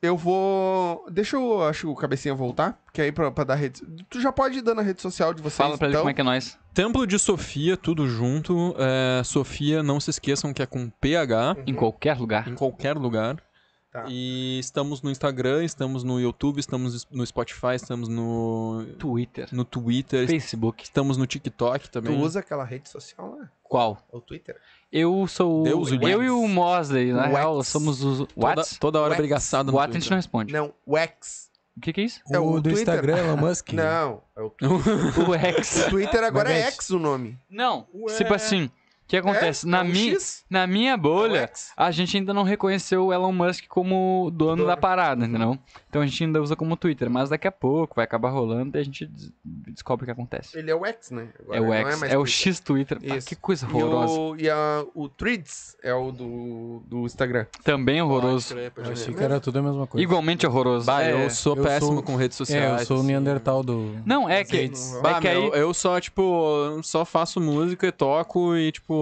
Eu 0.00 0.18
vou. 0.18 1.06
Deixa 1.10 1.34
eu, 1.36 1.62
acho, 1.62 1.90
o 1.90 1.94
cabecinha 1.96 2.34
voltar. 2.34 2.78
Que 2.92 3.00
aí 3.00 3.10
pra, 3.10 3.30
pra 3.30 3.42
dar 3.42 3.54
rede. 3.54 3.80
Tu 4.10 4.20
já 4.20 4.30
pode 4.30 4.58
ir 4.58 4.62
dando 4.62 4.80
a 4.80 4.84
rede 4.84 5.00
social 5.00 5.32
de 5.32 5.40
vocês. 5.40 5.56
Fala 5.56 5.78
pra 5.78 5.86
ele 5.86 5.94
então. 5.94 6.02
como 6.02 6.10
é 6.10 6.14
que 6.14 6.20
é 6.20 6.24
nós. 6.24 6.58
Templo 6.74 7.06
de 7.06 7.18
Sofia, 7.18 7.74
tudo 7.74 8.06
junto. 8.06 8.74
É, 8.78 9.22
Sofia, 9.24 9.82
não 9.82 9.98
se 9.98 10.10
esqueçam 10.10 10.52
que 10.52 10.60
é 10.62 10.66
com 10.66 10.90
PH, 10.90 11.56
Em 11.66 11.72
qualquer 11.74 12.18
lugar. 12.18 12.46
em 12.46 12.54
qualquer 12.54 12.96
lugar. 12.98 13.42
Tá. 13.90 14.04
E 14.08 14.58
estamos 14.58 15.00
no 15.02 15.10
Instagram, 15.10 15.64
estamos 15.64 16.02
no 16.04 16.20
YouTube, 16.20 16.58
estamos 16.58 17.06
no 17.10 17.24
Spotify, 17.24 17.74
estamos 17.76 18.08
no, 18.08 18.84
Twitter. 18.98 19.48
no 19.52 19.64
Twitter, 19.64 20.26
Facebook. 20.26 20.82
estamos 20.82 21.16
no 21.16 21.26
TikTok 21.28 21.88
Tu 21.88 21.90
também. 21.92 22.20
usa 22.20 22.40
aquela 22.40 22.64
rede 22.64 22.88
social 22.90 23.36
lá? 23.38 23.48
Qual? 23.74 23.98
O 24.12 24.20
Twitter? 24.20 24.56
Eu 24.92 25.26
sou. 25.26 25.64
Deus 25.64 25.90
o 25.90 25.94
eu 25.96 26.18
Wax. 26.18 26.26
e 26.26 26.30
o 26.30 26.46
Mosley, 26.46 27.12
na 27.12 27.22
Wax. 27.22 27.32
real, 27.34 27.64
somos 27.64 28.04
os. 28.04 28.18
Toda, 28.18 28.32
What? 28.36 28.78
toda 28.78 29.00
hora 29.00 29.08
Wax. 29.10 29.18
brigaçada 29.18 29.72
no 29.72 29.76
What 29.78 29.90
a 29.90 29.92
gente 29.94 30.02
não 30.02 30.08
Twitter. 30.10 30.16
responde. 30.16 30.52
Não, 30.52 30.72
o 30.86 30.96
X. 30.96 31.50
O 31.76 31.80
que, 31.80 31.92
que 31.92 32.00
é 32.02 32.04
isso? 32.04 32.20
É 32.30 32.38
o 32.38 32.50
o 32.52 32.60
do 32.60 32.70
Twitter. 32.70 32.82
Instagram, 32.82 33.18
Elon 33.18 33.36
Musk. 33.44 33.72
Não, 33.72 34.22
é 34.36 34.42
o 34.42 34.50
Twitter. 34.50 35.18
O 35.28 35.34
X. 35.34 35.86
O 35.86 35.90
Twitter 35.90 36.22
agora 36.22 36.52
é 36.52 36.54
Mas 36.62 36.64
é 36.66 36.70
X 36.70 36.90
o 36.90 37.00
nome. 37.00 37.36
Não, 37.50 37.88
Ué. 37.92 38.14
tipo 38.16 38.32
assim, 38.32 38.70
o 39.04 39.06
que 39.06 39.16
acontece? 39.16 39.66
É? 39.66 39.70
na, 39.70 39.78
É 39.78 39.82
um 39.82 39.84
mi 39.84 40.10
X? 40.12 40.44
na 40.48 40.66
minha 40.66 40.92
É 40.94 40.96
bolha, 40.96 41.50
a 41.76 41.90
gente 41.90 42.16
ainda 42.16 42.32
não 42.32 42.42
reconheceu 42.42 43.06
o 43.06 43.12
Elon 43.12 43.32
Musk 43.32 43.66
como 43.68 44.30
dono, 44.32 44.56
Dono. 44.56 44.66
da 44.66 44.76
parada, 44.76 45.26
entendeu? 45.26 45.58
Então 45.88 46.00
a 46.02 46.06
gente 46.06 46.24
ainda 46.24 46.40
usa 46.42 46.56
como 46.56 46.76
Twitter, 46.76 47.08
mas 47.10 47.28
daqui 47.28 47.46
a 47.46 47.52
pouco 47.52 47.94
vai 47.96 48.04
acabar 48.04 48.30
rolando 48.30 48.76
e 48.76 48.80
a 48.80 48.82
gente 48.82 49.06
des- 49.06 49.32
descobre 49.44 50.04
o 50.04 50.06
que 50.06 50.10
acontece. 50.12 50.58
Ele 50.58 50.70
é 50.70 50.74
o 50.74 50.84
X, 50.86 51.10
né? 51.10 51.28
Agora 51.50 51.56
É 51.56 51.60
o 51.60 51.66
não 51.66 51.90
X, 51.90 52.02
é, 52.02 52.16
o 52.16 52.22
Twitter. 52.22 52.28
X 52.28 52.60
Twitter. 52.60 52.98
Ah, 53.12 53.18
que 53.20 53.36
coisa 53.36 53.66
E, 53.66 53.68
horrorosa. 53.74 54.12
o, 54.18 54.36
e 54.36 54.48
a, 54.50 54.84
o 54.94 55.08
Threads 55.08 55.76
é 55.82 55.94
o 55.94 56.10
do, 56.10 56.82
do 56.86 57.04
Instagram. 57.04 57.46
Também 57.62 58.00
horroroso. 58.00 58.54
Crer, 58.54 58.70
pode 58.70 58.88
Eu 58.88 58.92
achei 58.94 59.14
que 59.14 59.22
era 59.22 59.38
tudo 59.38 59.58
a 59.58 59.62
mesma 59.62 59.86
coisa. 59.86 60.02
Igualmente 60.02 60.46
horroroso. 60.46 60.86
Bah, 60.86 61.02
É. 61.02 61.12
eu 61.26 61.30
sou 61.30 61.56
eu 61.56 61.62
péssimo 61.62 61.92
sou- 61.94 62.02
com 62.02 62.16
redes 62.16 62.36
É, 62.36 62.38
sociais. 62.38 62.80
eu 62.80 62.86
sou 62.86 63.00
o. 63.00 63.02
Neandertal 63.02 63.62
do. 63.62 63.96
Não, 64.06 64.28
é 64.28 64.42
que. 64.44 64.70
Bah, 65.02 65.18
é 65.18 65.20
que 65.20 65.28
aí... 65.28 65.40
meu, 65.40 65.54
eu 65.54 65.74
só, 65.74 66.00
tipo, 66.00 66.80
só 66.82 67.04
faço 67.04 67.40
música 67.40 67.86
e 67.86 67.92
toco 67.92 68.56
e, 68.56 68.72
tipo, 68.72 68.93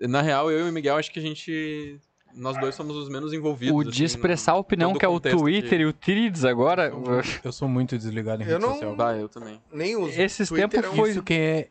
na 0.00 0.20
real, 0.22 0.50
eu 0.50 0.66
e 0.66 0.70
o 0.70 0.72
Miguel, 0.72 0.96
acho 0.96 1.10
que 1.12 1.18
a 1.18 1.22
gente, 1.22 1.98
nós 2.34 2.58
dois 2.58 2.74
somos 2.74 2.96
os 2.96 3.08
menos 3.08 3.32
envolvidos. 3.32 3.74
O 3.76 3.82
de 3.84 3.90
assim, 3.90 4.04
expressar 4.04 4.52
a 4.52 4.54
no- 4.54 4.60
opinião, 4.60 4.90
todo 4.92 5.00
que 5.00 5.04
é 5.06 5.08
o 5.08 5.20
Twitter 5.20 5.80
e 5.80 5.86
o 5.86 5.92
Threads 5.92 6.44
agora... 6.44 6.92
Eu 7.44 7.52
sou 7.52 7.68
muito 7.68 7.96
desligado 7.98 8.42
em 8.42 8.46
Eu 8.46 8.52
rede 8.52 8.62
não- 8.62 8.72
social. 8.74 8.96
Bah, 8.96 9.16
eu 9.16 9.28
também. 9.28 9.60
Nem 9.72 9.96
uso. 9.96 10.20
Esses 10.20 10.48
tempos 10.48 10.78
é 10.82 10.88
um- 10.88 10.94
foi- 10.94 11.10
Isso 11.10 11.22
que 11.22 11.34
é 11.34 11.68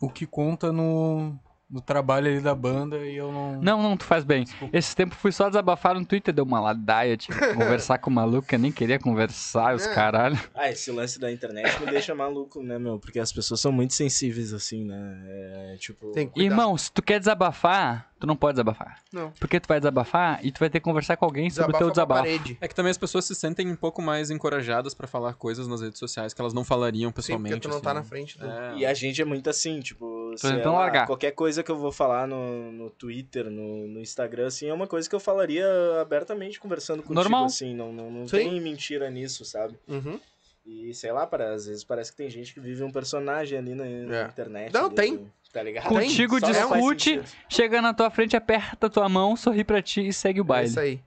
o 0.00 0.08
que 0.08 0.26
conta 0.26 0.72
no, 0.72 1.34
no 1.72 1.80
trabalho 1.80 2.28
ali 2.28 2.40
da 2.40 2.54
banda 2.54 2.98
e 2.98 3.16
eu 3.16 3.32
não. 3.32 3.62
Não, 3.62 3.82
não, 3.82 3.96
tu 3.96 4.04
faz 4.04 4.24
bem. 4.24 4.44
Esse 4.72 4.94
tempo 4.94 5.14
fui 5.14 5.32
só 5.32 5.48
desabafar 5.48 5.94
no 5.94 6.04
Twitter, 6.04 6.34
deu 6.34 6.44
uma 6.44 6.60
ladaia, 6.60 7.16
tipo, 7.16 7.34
conversar 7.56 7.96
com 7.98 8.10
o 8.10 8.12
maluco, 8.12 8.46
que 8.46 8.54
eu 8.54 8.58
nem 8.58 8.70
queria 8.70 8.98
conversar, 8.98 9.74
os 9.74 9.86
É. 9.86 9.94
caralho. 9.94 10.38
Ah, 10.54 10.68
esse 10.68 10.90
lance 10.90 11.18
da 11.18 11.32
internet 11.32 11.80
me 11.80 11.86
deixa 11.90 12.14
maluco, 12.14 12.62
né, 12.62 12.78
meu? 12.78 12.98
Porque 12.98 13.18
as 13.18 13.32
pessoas 13.32 13.58
são 13.60 13.72
muito 13.72 13.94
sensíveis, 13.94 14.52
assim, 14.52 14.84
né? 14.84 15.22
É, 15.26 15.76
tipo... 15.78 16.10
Tem 16.12 16.26
que 16.26 16.34
cuidar. 16.34 16.50
Irmão, 16.50 16.76
se 16.76 16.92
tu 16.92 17.00
quer 17.02 17.18
desabafar, 17.18 18.11
tu 18.22 18.26
não 18.26 18.36
pode 18.36 18.54
desabafar. 18.54 19.02
Não. 19.12 19.32
Porque 19.32 19.58
tu 19.58 19.66
vai 19.66 19.80
desabafar 19.80 20.38
e 20.44 20.52
tu 20.52 20.60
vai 20.60 20.70
ter 20.70 20.78
que 20.78 20.84
conversar 20.84 21.16
com 21.16 21.24
alguém 21.24 21.50
sobre 21.50 21.74
o 21.74 21.78
teu 21.78 21.90
desabafo. 21.90 22.20
parede. 22.22 22.56
É 22.60 22.68
que 22.68 22.74
também 22.74 22.90
as 22.90 22.96
pessoas 22.98 23.24
se 23.24 23.34
sentem 23.34 23.68
um 23.68 23.74
pouco 23.74 24.00
mais 24.00 24.30
encorajadas 24.30 24.94
pra 24.94 25.08
falar 25.08 25.34
coisas 25.34 25.66
nas 25.66 25.80
redes 25.82 25.98
sociais 25.98 26.32
que 26.32 26.40
elas 26.40 26.54
não 26.54 26.62
falariam 26.62 27.10
Sim, 27.10 27.14
pessoalmente. 27.14 27.54
porque 27.56 27.62
tu 27.62 27.68
não 27.68 27.76
assim. 27.78 27.84
tá 27.84 27.94
na 27.94 28.02
frente 28.04 28.38
do... 28.38 28.46
É. 28.46 28.76
E 28.78 28.86
a 28.86 28.94
gente 28.94 29.20
é 29.20 29.24
muito 29.24 29.50
assim, 29.50 29.80
tipo, 29.80 30.34
tentando 30.40 30.72
lá, 30.72 30.78
largar. 30.80 31.06
qualquer 31.06 31.32
coisa 31.32 31.62
que 31.64 31.70
eu 31.70 31.76
vou 31.76 31.90
falar 31.90 32.28
no, 32.28 32.70
no 32.70 32.90
Twitter, 32.90 33.50
no, 33.50 33.88
no 33.88 34.00
Instagram, 34.00 34.46
assim, 34.46 34.68
é 34.68 34.72
uma 34.72 34.86
coisa 34.86 35.08
que 35.08 35.14
eu 35.14 35.20
falaria 35.20 35.66
abertamente 36.00 36.60
conversando 36.60 36.98
contigo, 37.02 37.14
Normal. 37.14 37.46
assim, 37.46 37.74
não, 37.74 37.92
não, 37.92 38.10
não 38.10 38.28
Sim. 38.28 38.36
tem 38.36 38.60
mentira 38.60 39.10
nisso, 39.10 39.44
sabe? 39.44 39.76
Uhum. 39.88 40.20
E 40.64 40.94
sei 40.94 41.10
lá, 41.10 41.26
para, 41.26 41.52
às 41.54 41.66
vezes 41.66 41.82
parece 41.82 42.12
que 42.12 42.16
tem 42.18 42.30
gente 42.30 42.54
que 42.54 42.60
vive 42.60 42.84
um 42.84 42.90
personagem 42.92 43.58
ali 43.58 43.74
na, 43.74 43.84
na 43.84 44.16
É. 44.16 44.24
internet. 44.26 44.72
Não, 44.72 44.86
ali, 44.86 44.94
tem. 44.94 45.32
Tá 45.52 45.62
ligado? 45.62 45.86
Contigo 45.88 46.40
Só 46.40 46.46
discute, 46.46 47.20
chega 47.48 47.82
na 47.82 47.92
tua 47.92 48.10
frente, 48.10 48.34
aperta 48.36 48.88
tua 48.88 49.08
mão, 49.08 49.36
sorri 49.36 49.62
pra 49.62 49.82
ti 49.82 50.06
e 50.08 50.12
segue 50.12 50.40
o 50.40 50.44
É 50.44 50.46
baile. 50.46 50.68
isso 50.68 50.80
aí. 50.80 51.00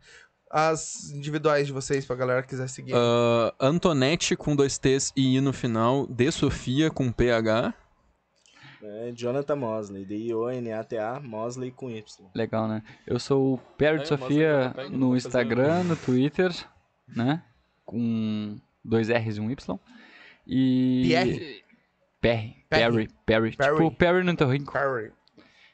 As 0.52 1.10
individuais 1.10 1.66
de 1.68 1.74
vocês, 1.74 2.06
pra 2.06 2.16
galera 2.16 2.42
que 2.44 2.50
quiser 2.50 2.70
seguir. 2.70 2.94
Ah, 2.96 3.54
Antonete 3.60 4.36
com 4.36 4.56
dois 4.56 4.78
T's 4.78 5.12
e 5.18 5.36
I 5.36 5.42
no 5.42 5.52
final. 5.52 6.06
De 6.08 6.32
Sofia 6.32 6.92
com 6.92 7.12
PH. 7.12 7.74
É, 8.84 9.12
Jonathan 9.16 9.56
Mosley, 9.56 10.06
D-I-O-N-A-T-A, 10.06 11.20
Mosley 11.20 11.72
com 11.72 11.90
Y. 11.90 12.04
Legal, 12.36 12.68
né? 12.68 12.84
Eu 13.08 13.20
sou 13.20 13.56
o 13.56 13.58
Perry 13.76 13.98
de 13.98 14.04
É, 14.04 14.06
Sofia 14.06 14.72
que 14.76 14.82
eu 14.82 14.90
no 14.92 15.18
Instagram, 15.18 15.84
no 15.86 15.96
Twitter, 15.96 16.52
né? 17.08 17.42
Com 17.84 18.58
dois 18.84 19.10
R's 19.10 19.38
e 19.38 19.42
um 19.42 19.50
Y. 19.50 19.80
E. 20.48 21.04
Pierre? 21.08 21.64
Perry. 22.22 22.65
Perry. 22.80 23.10
Perry. 23.26 23.52
Perry. 23.52 23.56
Perry. 23.58 23.76
Tipo 23.76 23.92
Perry 23.92 24.24
no 24.24 24.36
Torrinco. 24.36 24.72
Harry. 24.74 25.12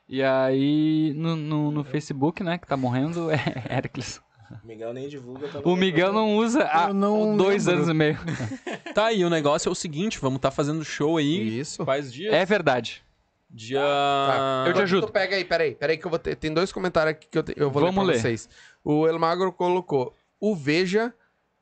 E 0.08 0.22
aí, 0.22 1.14
no, 1.16 1.36
no, 1.36 1.72
no 1.72 1.84
Facebook, 1.86 2.44
né, 2.44 2.58
que 2.58 2.68
tá 2.68 2.76
morrendo, 2.76 3.32
é 3.32 3.38
Hercules. 3.70 4.22
Miguel 4.66 4.94
nem 4.94 5.08
divulga. 5.08 5.48
Tá 5.48 5.62
O 5.64 5.76
Miguel 5.78 6.12
não 6.12 6.36
usa 6.36 6.64
há 6.66 6.94
não 6.94 7.38
dois 7.38 7.66
lembro. 7.68 7.84
anos 7.84 7.90
e 7.90 7.94
meio. 7.98 8.18
Tá, 8.94 9.14
e 9.14 9.24
o 9.24 9.30
negócio 9.30 9.70
é 9.70 9.72
o 9.72 9.76
seguinte, 9.76 10.20
vamos 10.20 10.36
estar 10.38 10.52
fazendo 10.52 10.84
show 10.84 11.16
aí. 11.16 11.58
Isso. 11.58 11.86
Quais 11.86 12.12
dias? 12.12 12.34
É 12.34 12.44
verdade. 12.46 13.02
Dia... 13.50 13.80
Tá. 13.80 14.66
Eu 14.68 14.74
te 14.74 14.82
ajudo. 14.82 15.08
Tu 15.08 15.14
pega 15.14 15.38
aí, 15.38 15.46
peraí, 15.46 15.76
peraí 15.76 15.98
que 15.98 16.06
eu 16.06 16.10
vou 16.10 16.20
ter. 16.20 16.36
Tem 16.36 16.54
dois 16.54 16.74
comentários 16.74 17.12
aqui 17.12 17.28
que 17.32 17.38
eu, 17.38 17.44
te- 17.44 17.54
eu 17.56 17.72
vou 17.72 17.82
Vamos 17.82 17.96
ler 17.96 18.04
pra 18.04 18.14
ler. 18.14 18.20
vocês. 18.20 18.50
O 18.84 19.08
Elmagro 19.08 19.54
colocou: 19.54 20.14
O 20.42 20.54
Veja 20.54 21.14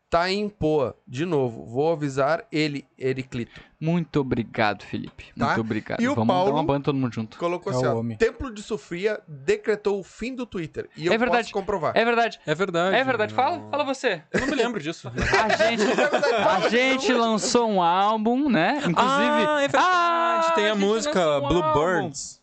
tá 0.09 0.31
em 0.31 0.49
Poa. 0.49 0.95
De 1.07 1.23
novo, 1.25 1.65
vou 1.67 1.91
avisar 1.91 2.43
ele, 2.51 2.83
Ericlito. 2.97 3.61
Muito 3.81 4.19
obrigado, 4.19 4.83
Felipe. 4.83 5.27
Tá? 5.37 5.45
Muito 5.47 5.61
obrigado. 5.61 6.01
E 6.01 6.07
o 6.09 6.13
Vamos 6.13 6.27
Paulo? 6.33 6.51
dar 6.51 6.55
uma 6.57 6.63
banda 6.65 6.83
todo 6.85 6.97
mundo 6.97 7.13
junto. 7.13 7.37
Colocou 7.37 7.71
É 7.71 7.75
assim: 7.77 7.85
o 7.85 7.95
ó, 7.95 7.99
homem. 7.99 8.17
Templo 8.17 8.53
de 8.53 8.61
Sofia 8.61 9.21
decretou 9.25 9.99
o 9.99 10.03
fim 10.03 10.35
do 10.35 10.45
Twitter. 10.45 10.89
E 10.97 11.05
eu 11.07 11.13
É 11.13 11.17
verdade. 11.17 11.43
posso 11.43 11.53
comprovar. 11.53 11.93
É 11.95 12.03
verdade. 12.03 12.39
É 12.45 12.53
verdade. 12.53 12.95
É 12.97 13.03
verdade. 13.05 13.33
Fala, 13.33 13.69
fala 13.71 13.83
você. 13.85 14.21
Eu 14.33 14.41
não 14.41 14.47
me 14.47 14.55
lembro 14.55 14.81
disso. 14.81 15.09
A 15.15 15.49
gente, 15.55 15.83
a 16.65 16.69
gente 16.69 17.13
lançou 17.13 17.69
um 17.69 17.81
álbum, 17.81 18.49
né? 18.49 18.79
Inclusive. 18.85 18.97
ah, 18.97 19.57
é 19.61 19.67
verdade. 19.67 19.85
Ah, 20.47 20.51
Tem 20.55 20.65
a, 20.65 20.73
gente 20.73 20.79
música 20.79 21.37
um 21.39 21.47
Bluebirds. 21.47 22.41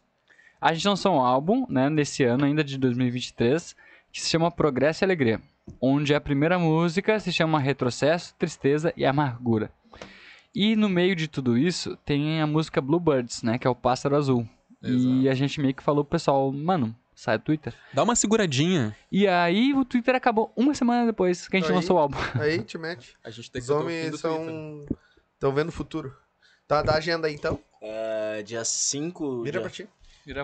A 0.59 0.73
gente 0.73 0.89
lançou 0.89 1.17
um 1.17 1.21
álbum, 1.21 1.67
né, 1.69 1.91
nesse 1.91 2.25
ano 2.25 2.47
ainda 2.47 2.65
de 2.65 2.79
2023, 2.79 3.77
que 4.11 4.23
se 4.23 4.31
chama 4.31 4.51
Progresso 4.51 5.03
e 5.03 5.07
Alegria, 5.07 5.39
onde 5.81 6.15
a 6.15 6.21
primeira 6.21 6.59
música 6.59 7.21
se 7.21 7.31
chama 7.31 7.59
Retrocesso, 7.61 8.35
Tristeza 8.39 8.93
e 8.97 9.05
Amargura. 9.05 9.71
E 10.59 10.75
no 10.75 10.89
meio 10.89 11.15
de 11.15 11.29
tudo 11.29 11.59
isso 11.59 11.99
tem 11.99 12.41
a 12.41 12.47
música 12.47 12.81
Bluebirds, 12.81 13.43
né, 13.43 13.59
que 13.59 13.67
é 13.67 13.71
o 13.71 13.75
Pássaro 13.75 14.17
Azul. 14.17 14.49
E 14.83 15.29
a 15.29 15.35
gente 15.35 15.61
meio 15.61 15.75
que 15.75 15.83
falou 15.83 16.03
pro 16.03 16.13
pessoal, 16.13 16.51
mano, 16.51 16.97
sai 17.15 17.37
do 17.37 17.45
Twitter. 17.45 17.75
Dá 17.93 18.03
uma 18.03 18.17
seguradinha. 18.17 18.97
E 19.13 19.29
aí 19.29 19.75
o 19.75 19.85
Twitter 19.85 20.15
acabou 20.15 20.51
uma 20.57 20.73
semana 20.73 21.05
depois 21.05 21.47
que 21.47 21.59
a 21.59 21.61
gente 21.61 21.69
Aí. 21.69 21.75
lançou 21.75 21.97
o 21.97 21.99
álbum. 21.99 22.17
Aí, 22.41 22.63
te 22.63 22.79
mete. 22.79 23.19
A 23.23 23.29
gente 23.29 23.51
tem 23.51 23.61
Os 23.61 23.67
que 23.67 23.73
botar 23.75 23.85
o 23.85 23.89
fim 23.89 23.95
homens 23.97 24.11
do 24.13 24.17
são. 24.19 24.87
Estão 25.35 25.53
vendo 25.53 25.69
o 25.69 25.73
futuro. 25.73 26.17
Tá, 26.67 26.83
dá 26.83 26.95
agenda 26.95 27.29
aí 27.29 27.35
então. 27.35 27.61
É, 27.83 28.43
dia 28.43 28.65
5. 28.65 29.43
Vira 29.43 29.53
dia, 29.53 29.61
pra 29.61 29.71
ti. 29.71 29.87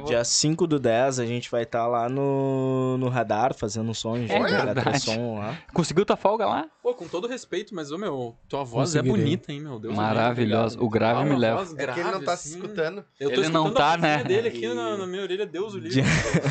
Dia 0.06 0.22
5 0.24 0.66
do 0.66 0.78
10 0.78 1.18
a 1.18 1.26
gente 1.26 1.50
vai 1.50 1.64
estar 1.64 1.86
lá 1.88 2.08
no, 2.08 2.96
no 2.98 3.08
radar 3.08 3.52
fazendo 3.54 3.90
um 3.90 3.94
som. 3.94 4.16
É 4.16 4.98
som 4.98 5.38
lá. 5.38 5.58
Conseguiu 5.72 6.04
tua 6.04 6.16
folga 6.16 6.46
lá? 6.46 6.66
Pô, 6.82 6.94
com 6.94 7.08
todo 7.08 7.26
respeito, 7.26 7.74
mas, 7.74 7.90
ô, 7.90 7.98
meu, 7.98 8.36
tua 8.48 8.64
voz 8.64 8.94
é 8.94 9.02
bonita, 9.02 9.52
hein, 9.52 9.60
meu 9.60 9.78
Deus. 9.80 9.94
Maravilhosa. 9.94 10.80
O 10.80 10.88
grave 10.88 11.22
Ah, 11.22 11.24
me 11.24 11.36
leva. 11.36 11.66
É 11.76 11.86
que 11.86 12.00
ele 12.00 12.10
não 12.10 12.22
tá 12.22 12.36
se 12.36 12.48
assim. 12.48 12.58
escutando. 12.58 13.04
Eu 13.18 13.30
tô 13.30 13.40
Ele 13.40 13.48
não 13.48 13.66
escutando 13.66 13.74
tá, 13.74 13.92
a 13.94 13.96
né? 13.96 14.24
dele 14.24 14.48
aqui 14.48 14.66
na, 14.68 14.96
na 14.96 15.06
minha 15.06 15.22
orelha, 15.22 15.46
Deus 15.46 15.74
o 15.74 15.78
livre. 15.78 16.02
Dia, 16.02 16.04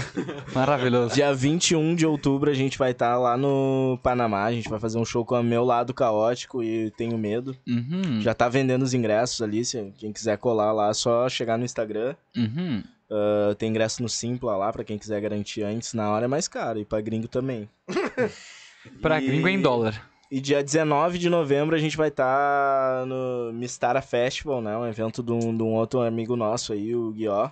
Maravilhoso. 0.53 1.13
dia 1.15 1.33
21 1.33 1.95
de 1.95 2.05
outubro 2.05 2.49
a 2.49 2.53
gente 2.53 2.77
vai 2.77 2.91
estar 2.91 3.17
lá 3.17 3.37
no 3.37 3.99
Panamá. 4.03 4.43
A 4.45 4.51
gente 4.51 4.69
vai 4.69 4.79
fazer 4.79 4.97
um 4.97 5.05
show 5.05 5.25
com 5.25 5.39
o 5.39 5.43
meu 5.43 5.63
lado 5.63 5.93
caótico 5.93 6.63
e 6.63 6.91
tenho 6.91 7.17
medo. 7.17 7.55
Uhum. 7.67 8.21
Já 8.21 8.33
tá 8.33 8.49
vendendo 8.49 8.83
os 8.83 8.93
ingressos 8.93 9.41
ali. 9.41 9.63
Se 9.63 9.93
quem 9.97 10.11
quiser 10.11 10.37
colar 10.37 10.71
lá, 10.71 10.89
é 10.89 10.93
só 10.93 11.27
chegar 11.29 11.57
no 11.57 11.65
Instagram. 11.65 12.15
Uhum. 12.35 12.83
Uh, 13.11 13.53
tem 13.55 13.69
ingresso 13.69 14.01
no 14.01 14.07
Simpla 14.07 14.55
lá, 14.55 14.71
pra 14.71 14.85
quem 14.85 14.97
quiser 14.97 15.19
garantir 15.19 15.63
antes. 15.63 15.93
Na 15.93 16.09
hora 16.11 16.25
é 16.25 16.27
mais 16.29 16.47
caro. 16.47 16.79
E 16.79 16.85
pra 16.85 17.01
gringo 17.01 17.27
também. 17.27 17.67
Pra 19.01 19.21
E- 19.21 19.27
gringo 19.27 19.47
é 19.47 19.51
em 19.51 19.61
dólar. 19.61 20.09
E 20.31 20.39
dia 20.39 20.63
19 20.63 21.17
de 21.19 21.29
novembro 21.29 21.75
a 21.75 21.79
gente 21.79 21.97
vai 21.97 22.07
estar 22.07 23.05
no 23.05 23.51
Mistara 23.53 24.01
Festival, 24.01 24.61
né? 24.61 24.75
Um 24.77 24.87
evento 24.87 25.21
de 25.21 25.31
um, 25.31 25.55
de 25.55 25.61
um 25.61 25.73
outro 25.73 25.99
amigo 26.01 26.35
nosso 26.37 26.71
aí, 26.71 26.95
o 26.95 27.11
Guió. 27.11 27.49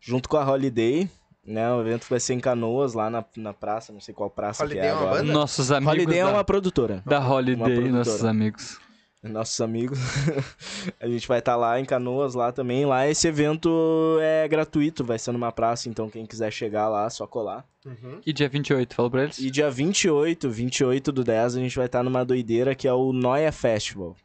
Junto 0.00 0.28
com 0.28 0.38
a 0.38 0.50
Holiday, 0.50 1.08
né? 1.46 1.70
O 1.74 1.80
evento 1.82 2.06
vai 2.08 2.18
ser 2.18 2.32
em 2.34 2.40
Canoas, 2.40 2.94
lá 2.94 3.10
na, 3.10 3.22
na 3.36 3.52
praça, 3.52 3.92
não 3.92 4.00
sei 4.00 4.14
qual 4.14 4.30
praça 4.30 4.64
Holiday 4.64 4.80
que 4.82 4.86
é 4.86 4.90
é 4.90 4.92
agora. 4.94 5.20
banda? 5.20 5.32
Nossos 5.32 5.70
amigos 5.70 5.94
Holiday 5.94 6.18
é 6.20 6.24
da, 6.24 6.30
uma 6.30 6.44
produtora. 6.44 7.02
da 7.04 7.20
Holiday, 7.20 7.56
produtora. 7.64 7.92
nossos 7.92 8.24
amigos. 8.24 8.80
Nossos 9.28 9.60
amigos. 9.60 9.98
a 11.00 11.06
gente 11.08 11.26
vai 11.26 11.38
estar 11.38 11.56
lá 11.56 11.78
em 11.80 11.84
Canoas, 11.84 12.34
lá 12.34 12.52
também. 12.52 12.84
Lá 12.86 13.06
esse 13.08 13.26
evento 13.28 14.18
é 14.20 14.46
gratuito, 14.48 15.04
vai 15.04 15.18
ser 15.18 15.32
numa 15.32 15.52
praça, 15.52 15.88
então 15.88 16.08
quem 16.08 16.24
quiser 16.26 16.50
chegar 16.52 16.88
lá, 16.88 17.06
é 17.06 17.10
só 17.10 17.26
colar. 17.26 17.64
E 18.26 18.32
dia 18.32 18.48
28, 18.48 18.94
falou 18.94 19.10
pra 19.10 19.22
eles? 19.24 19.38
E 19.38 19.50
dia 19.50 19.70
28, 19.70 20.50
28 20.50 21.12
do 21.12 21.22
10, 21.22 21.56
a 21.56 21.60
gente 21.60 21.76
vai 21.76 21.86
estar 21.86 22.02
numa 22.02 22.24
doideira 22.24 22.74
que 22.74 22.88
é 22.88 22.92
o 22.92 23.12
Noia 23.12 23.52
Festival. 23.52 24.16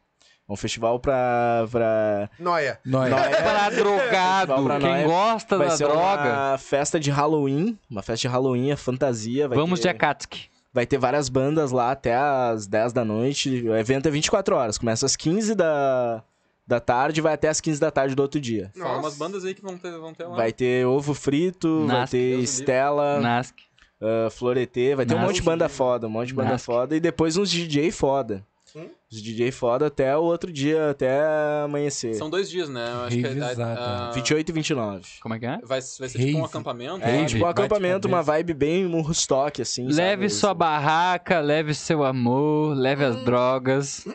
É 0.48 0.52
um 0.52 0.56
festival 0.56 0.98
pra... 0.98 1.66
pra... 1.70 2.28
Noia. 2.38 2.78
Nós. 2.84 3.08
Noia- 3.08 3.30
Pra 3.42 3.70
drogado, 3.70 4.64
pra 4.64 4.78
quem 4.80 4.88
nós 4.90 5.04
gosta 5.06 5.56
vai 5.56 5.68
da 5.68 5.76
ser 5.76 5.84
droga, 5.84 6.22
uma 6.24 6.58
festa 6.58 6.98
de 6.98 7.10
Halloween, 7.12 7.78
uma 7.88 8.02
festa 8.02 8.22
de 8.22 8.28
Halloween, 8.28 8.70
é 8.72 8.76
fantasia. 8.76 9.46
Vai 9.48 9.56
vamos 9.56 9.78
de 9.78 9.84
ter, 9.84 9.90
Akatsuki. 9.90 10.50
Vai 10.72 10.86
ter 10.86 10.96
várias 10.98 11.28
bandas 11.28 11.70
lá 11.70 11.90
até 11.90 12.14
às 12.16 12.66
10 12.66 12.92
da 12.92 13.04
noite. 13.04 13.62
O 13.68 13.76
evento 13.76 14.06
é 14.08 14.10
24 14.10 14.56
horas, 14.56 14.78
começa 14.78 15.04
às 15.04 15.14
15 15.16 15.54
da, 15.54 16.22
da 16.66 16.80
tarde 16.80 17.20
e 17.20 17.22
vai 17.22 17.34
até 17.34 17.48
às 17.48 17.60
15 17.60 17.78
da 17.80 17.90
tarde 17.90 18.14
do 18.14 18.22
outro 18.22 18.40
dia. 18.40 18.70
Fala 18.76 18.98
umas 18.98 19.16
bandas 19.16 19.44
aí 19.44 19.54
que 19.54 19.60
vão 19.62 19.76
ter, 19.76 19.90
vão 19.98 20.14
ter 20.14 20.24
lá. 20.24 20.34
Vai 20.36 20.52
ter 20.52 20.86
Ovo 20.86 21.12
Frito, 21.12 21.86
vai 21.86 21.98
Nasc, 21.98 22.10
ter 22.12 22.18
Deus 22.18 22.32
o 22.32 22.40
livre. 22.40 22.44
Estela, 22.44 23.20
Nask. 23.20 23.54
uh, 24.00 24.30
Floretê, 24.30 24.94
vai 24.94 25.04
ter 25.04 25.12
um 25.12 25.18
Nasc. 25.18 25.26
monte 25.28 25.36
de 25.36 25.42
banda 25.42 25.68
foda, 25.68 26.06
um 26.06 26.10
monte 26.10 26.28
de 26.28 26.34
banda 26.34 26.50
Nasc. 26.52 26.64
foda. 26.64 26.96
E 26.96 27.00
depois 27.00 27.36
uns 27.36 27.50
DJ 27.50 27.90
foda. 27.90 28.42
Hum? 28.74 28.88
Os 29.10 29.20
DJ 29.22 29.50
foda 29.52 29.86
até 29.86 30.16
o 30.16 30.22
outro 30.22 30.50
dia, 30.52 30.90
até 30.90 31.20
amanhecer. 31.64 32.14
São 32.14 32.30
dois 32.30 32.48
dias, 32.48 32.68
né? 32.68 32.90
Eu 32.92 33.00
acho 33.04 33.16
que 33.18 33.24
é, 33.24 33.28
Revisada. 33.28 33.64
a- 33.66 34.08
a- 34.08 34.12
28 34.12 34.48
e 34.48 34.52
29. 34.52 35.02
Como 35.20 35.34
é 35.34 35.38
que 35.38 35.44
é? 35.46 35.58
Vai, 35.58 35.66
vai 35.68 35.82
ser 35.82 36.08
tipo 36.08 36.22
um 36.38 36.40
Rave. 36.40 36.44
acampamento. 36.46 37.04
É, 37.04 37.16
Rave. 37.16 37.26
tipo 37.26 37.44
um 37.44 37.48
acampamento, 37.48 38.08
uma 38.08 38.22
vibe 38.22 38.54
bem 38.54 38.86
um 38.86 39.02
Rustock, 39.02 39.60
assim. 39.60 39.86
Leve 39.88 40.28
sabe? 40.28 40.40
sua 40.40 40.54
barraca, 40.54 41.40
leve 41.40 41.74
seu 41.74 42.02
amor, 42.02 42.74
leve 42.76 43.04
as 43.04 43.22
drogas 43.24 44.06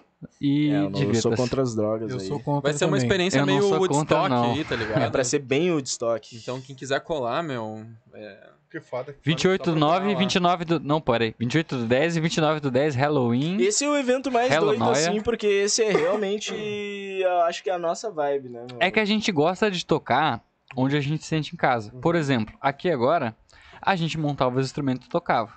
e 0.41 0.71
É, 0.71 0.77
eu 0.77 0.89
não- 0.89 1.01
eu 1.03 1.15
sou 1.15 1.35
contra 1.35 1.61
as 1.61 1.75
drogas 1.75 2.11
Eu 2.11 2.19
aí. 2.19 2.27
sou 2.27 2.39
contra 2.39 2.71
Vai 2.71 2.77
ser 2.77 2.85
uma 2.85 2.97
experiência 2.97 3.45
meio 3.45 3.63
Woodstock 3.69 4.33
aí, 4.33 4.63
tá 4.65 4.75
ligado? 4.75 5.03
É 5.03 5.09
pra 5.11 5.23
ser 5.23 5.39
bem 5.39 5.71
Woodstock. 5.71 6.35
Então 6.35 6.59
quem 6.59 6.75
quiser 6.75 6.99
colar, 7.01 7.43
meu... 7.43 7.85
é, 8.13 8.49
Que 8.79 8.87
foda. 8.87 9.13
que 9.13 9.19
28 9.23 9.65
Só 9.65 9.71
do 9.71 9.79
procurar 9.79 9.99
9 9.99 10.09
e 10.09 10.13
lá. 10.13 10.19
29 10.19 10.65
do... 10.65 10.79
Não, 10.79 11.01
peraí. 11.01 11.35
28 11.39 11.77
do 11.77 11.85
10 11.85 12.17
e 12.17 12.19
29 12.19 12.59
do 12.59 12.71
10, 12.71 12.95
Halloween. 12.95 13.57
Esse 13.61 13.85
é 13.85 13.89
o 13.89 13.97
evento 13.97 14.31
mais 14.31 14.51
Hello, 14.51 14.67
doido, 14.67 14.79
Noia. 14.79 14.91
assim, 14.91 15.21
porque 15.21 15.47
esse 15.47 15.83
é 15.83 15.91
realmente, 15.91 16.53
eu 16.53 17.41
acho 17.41 17.63
que 17.63 17.69
é 17.69 17.73
a 17.73 17.79
nossa 17.79 18.11
vibe, 18.11 18.49
né? 18.49 18.65
meu? 18.69 18.77
É 18.79 18.91
que 18.91 18.99
a 18.99 19.05
gente 19.05 19.31
gosta 19.31 19.71
de 19.71 19.85
tocar 19.85 20.41
onde 20.75 20.95
a 20.95 21.01
gente 21.01 21.23
se 21.23 21.29
sente 21.29 21.53
em 21.53 21.57
casa. 21.57 21.91
Por 22.01 22.15
exemplo, 22.15 22.55
aqui 22.61 22.89
agora, 22.89 23.35
a 23.81 23.95
gente 23.95 24.17
montava 24.17 24.59
os 24.59 24.65
instrumentos 24.65 25.05
e 25.05 25.09
tocava. 25.09 25.53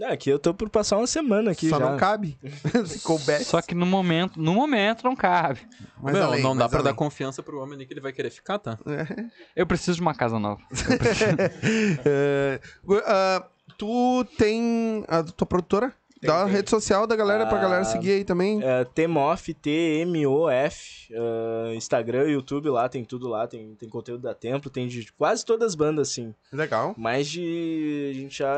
É, 0.00 0.06
aqui 0.06 0.28
eu 0.28 0.38
tô 0.38 0.52
por 0.52 0.68
passar 0.68 0.96
uma 0.96 1.06
semana 1.06 1.52
aqui 1.52 1.68
Só 1.68 1.78
já. 1.78 1.90
não 1.90 1.96
cabe. 1.96 2.36
Se. 2.86 3.44
Só 3.44 3.62
que 3.62 3.74
no 3.74 3.86
momento, 3.86 4.40
no 4.40 4.52
momento 4.52 5.04
não 5.04 5.14
cabe. 5.14 5.60
Mas 6.02 6.14
meu, 6.14 6.24
além, 6.24 6.42
não 6.42 6.56
dá 6.56 6.64
mas 6.64 6.72
pra 6.72 6.82
dar 6.82 6.94
confiança 6.94 7.42
pro 7.42 7.60
homem 7.60 7.74
ali 7.74 7.86
que 7.86 7.92
ele 7.94 8.00
vai 8.00 8.12
querer 8.12 8.30
ficar, 8.30 8.58
tá? 8.58 8.78
Eu 9.54 9.66
preciso 9.66 9.96
de 9.96 10.02
uma 10.02 10.14
casa 10.14 10.38
nova. 10.38 10.60
É, 12.04 12.60
ah, 13.06 13.46
tu 13.78 14.24
tem 14.36 15.04
a 15.08 15.22
tua 15.22 15.46
produtora? 15.46 15.92
Dá 16.22 16.42
a 16.42 16.46
rede 16.46 16.70
social 16.70 17.06
da 17.06 17.14
galera 17.14 17.46
pra 17.46 17.58
Ah, 17.58 17.60
galera 17.60 17.84
seguir 17.84 18.12
aí 18.12 18.24
também. 18.24 18.60
É, 18.62 18.84
Temof, 18.84 19.52
T-M-O-F, 19.52 21.12
uh, 21.12 21.74
Instagram, 21.74 22.28
YouTube 22.30 22.70
lá, 22.70 22.88
tem 22.88 23.04
tudo 23.04 23.28
lá, 23.28 23.46
tem, 23.46 23.74
tem 23.74 23.88
conteúdo 23.88 24.22
da 24.22 24.34
Templo, 24.34 24.70
tem 24.70 24.88
de 24.88 25.12
quase 25.12 25.44
todas 25.44 25.68
as 25.68 25.74
bandas, 25.74 26.08
assim. 26.10 26.34
Legal. 26.52 26.94
Mais 26.96 27.28
de. 27.28 28.10
A 28.10 28.14
gente 28.14 28.38
já 28.38 28.56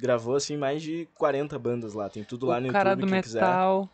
gravou, 0.00 0.36
assim, 0.36 0.56
mais 0.56 0.82
de 0.82 1.08
40 1.14 1.58
bandas 1.58 1.94
lá, 1.94 2.08
tem 2.08 2.24
tudo 2.24 2.46
lá 2.46 2.60
no 2.60 2.68
o 2.68 2.72
cara 2.72 2.90
YouTube, 2.90 3.06
do 3.06 3.12
quem 3.12 3.22
quiser. 3.22 3.40
metal. 3.40 3.88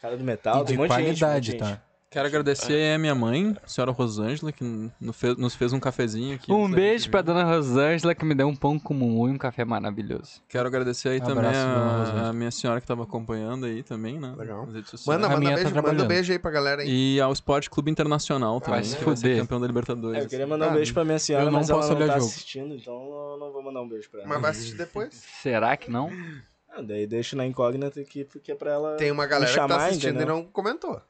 Cara 0.00 0.16
do 0.16 0.24
metal, 0.24 0.62
E 0.62 0.64
tem 0.64 0.76
de 0.76 0.80
um 0.80 0.82
monte 0.82 0.88
de 0.90 0.94
gente, 0.96 1.06
um 1.06 1.10
monte 1.10 1.18
qualidade, 1.18 1.52
de 1.52 1.58
tá? 1.58 1.82
Quero 2.12 2.26
agradecer 2.26 2.92
a 2.92 2.98
minha 2.98 3.14
mãe, 3.14 3.56
a 3.64 3.68
senhora 3.68 3.92
Rosângela, 3.92 4.50
que 4.50 4.64
nos 5.00 5.54
fez 5.54 5.72
um 5.72 5.78
cafezinho 5.78 6.34
aqui. 6.34 6.52
Um 6.52 6.68
beijo 6.68 7.08
pra 7.08 7.22
dona 7.22 7.44
Rosângela 7.44 8.16
que 8.16 8.24
me 8.24 8.34
deu 8.34 8.48
um 8.48 8.56
pão 8.56 8.80
com 8.80 8.92
mumu 8.92 9.28
e 9.28 9.30
um 9.30 9.38
café 9.38 9.64
maravilhoso. 9.64 10.42
Quero 10.48 10.66
agradecer 10.66 11.10
aí 11.10 11.18
Abraço, 11.18 11.36
também 11.36 12.20
a, 12.20 12.28
a 12.30 12.32
minha 12.32 12.50
senhora 12.50 12.80
que 12.80 12.86
tava 12.88 13.04
acompanhando 13.04 13.64
aí 13.66 13.84
também, 13.84 14.18
né? 14.18 14.34
Legal. 14.36 14.66
Nas 14.66 14.74
redes 14.74 14.90
sociais. 14.90 15.06
Manda, 15.20 15.32
A 15.32 15.38
manda 15.38 15.50
tá 15.50 15.54
beijo, 15.62 15.74
manda 15.82 16.02
um 16.02 16.08
beijo 16.08 16.32
aí 16.32 16.38
pra 16.40 16.50
galera 16.50 16.82
aí. 16.82 16.88
E 17.16 17.20
ao 17.20 17.32
Esporte 17.32 17.70
Clube 17.70 17.92
Internacional 17.92 18.60
também, 18.60 18.82
se 18.82 18.96
que 18.96 19.04
vai 19.04 19.16
ser 19.16 19.38
campeão 19.38 19.60
da 19.60 19.68
Libertadores. 19.68 20.18
É, 20.20 20.24
eu 20.24 20.28
queria 20.28 20.48
mandar 20.48 20.66
um 20.66 20.70
Ah, 20.70 20.74
beijo 20.74 20.92
pra 20.92 21.04
minha 21.04 21.18
senhora, 21.20 21.44
eu 21.44 21.50
não 21.52 21.60
mas 21.60 21.70
ela 21.70 21.78
posso 21.78 21.90
não 21.92 21.96
olhar 21.96 22.08
tá 22.08 22.14
jogo. 22.18 22.26
assistindo, 22.28 22.74
então 22.74 22.92
eu 22.92 23.36
não 23.38 23.52
vou 23.52 23.62
mandar 23.62 23.82
um 23.82 23.88
beijo 23.88 24.10
pra 24.10 24.22
ela. 24.22 24.28
Mas 24.28 24.42
vai 24.42 24.50
assistir 24.50 24.76
depois. 24.76 25.14
Será 25.40 25.76
que 25.76 25.88
não? 25.88 26.10
Ah, 26.68 26.82
daí 26.82 27.06
deixo 27.06 27.36
na 27.36 27.46
incógnita 27.46 28.00
aqui, 28.00 28.24
porque 28.24 28.50
é 28.50 28.54
pra 28.56 28.72
ela 28.72 28.96
Tem 28.96 29.12
uma 29.12 29.26
galera 29.26 29.48
me 29.48 29.54
que 29.54 29.60
tá 29.60 29.68
chamar, 29.68 29.86
assistindo 29.86 30.16
entendeu? 30.16 30.26
e 30.36 30.38
não 30.40 30.44
comentou. 30.50 31.00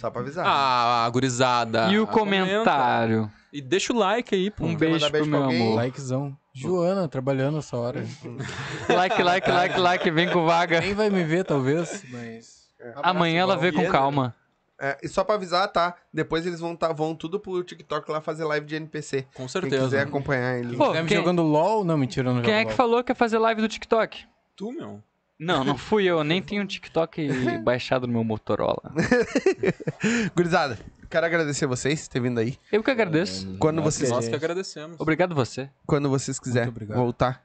Só 0.00 0.10
pra 0.10 0.22
avisar. 0.22 0.46
Ah, 0.48 1.08
gurizada. 1.12 1.88
e 1.92 1.98
o 1.98 2.04
Ah, 2.04 2.06
comenta. 2.06 2.46
comentário? 2.50 3.30
E 3.52 3.60
deixa 3.60 3.92
o 3.92 3.96
like 3.96 4.34
aí, 4.34 4.50
pô. 4.50 4.64
Um 4.64 4.74
beijo 4.74 5.00
pro 5.00 5.10
beijo 5.12 5.28
pra 5.28 5.38
meu 5.38 5.44
alguém? 5.46 5.60
amor. 5.62 5.74
Likezão. 5.76 6.36
Joana, 6.54 7.06
trabalhando 7.08 7.58
essa 7.58 7.76
hora. 7.76 8.04
Like, 8.88 9.22
like, 9.22 9.50
like, 9.50 9.78
like, 9.78 10.10
vem 10.10 10.30
com 10.30 10.44
vaga. 10.46 10.80
Nem 10.80 10.94
vai 10.94 11.10
me 11.10 11.22
ver, 11.22 11.44
talvez, 11.44 12.04
mas... 12.10 12.68
Amanhã 13.02 13.42
ela 13.42 13.56
vê 13.56 13.70
com 13.70 13.86
calma. 13.88 14.34
É, 14.80 14.96
e 15.02 15.08
só 15.08 15.22
pra 15.22 15.34
avisar, 15.34 15.68
tá? 15.68 15.94
Depois 16.12 16.46
eles 16.46 16.58
vão, 16.58 16.74
tá, 16.74 16.90
vão 16.92 17.14
tudo 17.14 17.38
pro 17.38 17.62
TikTok 17.62 18.10
lá 18.10 18.20
fazer 18.22 18.44
live 18.44 18.64
de 18.66 18.76
NPC. 18.76 19.22
Com 19.34 19.42
Quem 19.42 19.48
certeza. 19.48 19.84
quiser 19.84 20.00
acompanhar 20.06 20.58
eles. 20.58 20.76
Pô, 20.78 20.90
quem- 20.92 21.06
jogando 21.18 21.42
LOL? 21.42 21.84
Não, 21.84 21.98
mentira, 21.98 22.32
não 22.32 22.40
Quem 22.40 22.54
é 22.54 22.60
que 22.64 22.68
LOL. 22.70 22.76
falou 22.76 23.04
que 23.04 23.12
ia 23.12 23.14
fazer 23.16 23.36
live 23.38 23.60
do 23.60 23.68
TikTok? 23.68 24.24
Tu, 24.56 24.72
meu. 24.72 25.02
Não, 25.40 25.64
não 25.64 25.78
fui 25.78 26.04
eu. 26.04 26.22
Nem 26.22 26.42
tenho 26.42 26.62
um 26.62 26.66
TikTok 26.66 27.26
baixado 27.64 28.06
no 28.06 28.12
meu 28.12 28.22
Motorola. 28.22 28.92
Gurizada, 30.36 30.78
quero 31.08 31.24
agradecer 31.24 31.66
vocês 31.66 32.06
por 32.06 32.12
ter 32.12 32.20
vindo 32.20 32.38
aí. 32.38 32.58
Eu 32.70 32.82
que 32.82 32.90
agradeço. 32.90 33.56
Quando 33.58 33.76
Nós 33.76 33.94
vocês, 33.94 34.10
que 34.10 34.14
Nós 34.14 34.28
que 34.28 34.34
agradecemos. 34.34 35.00
Obrigado 35.00 35.34
você. 35.34 35.70
quando 35.86 36.10
vocês 36.10 36.38
quiserem 36.38 36.70
voltar, 36.88 37.42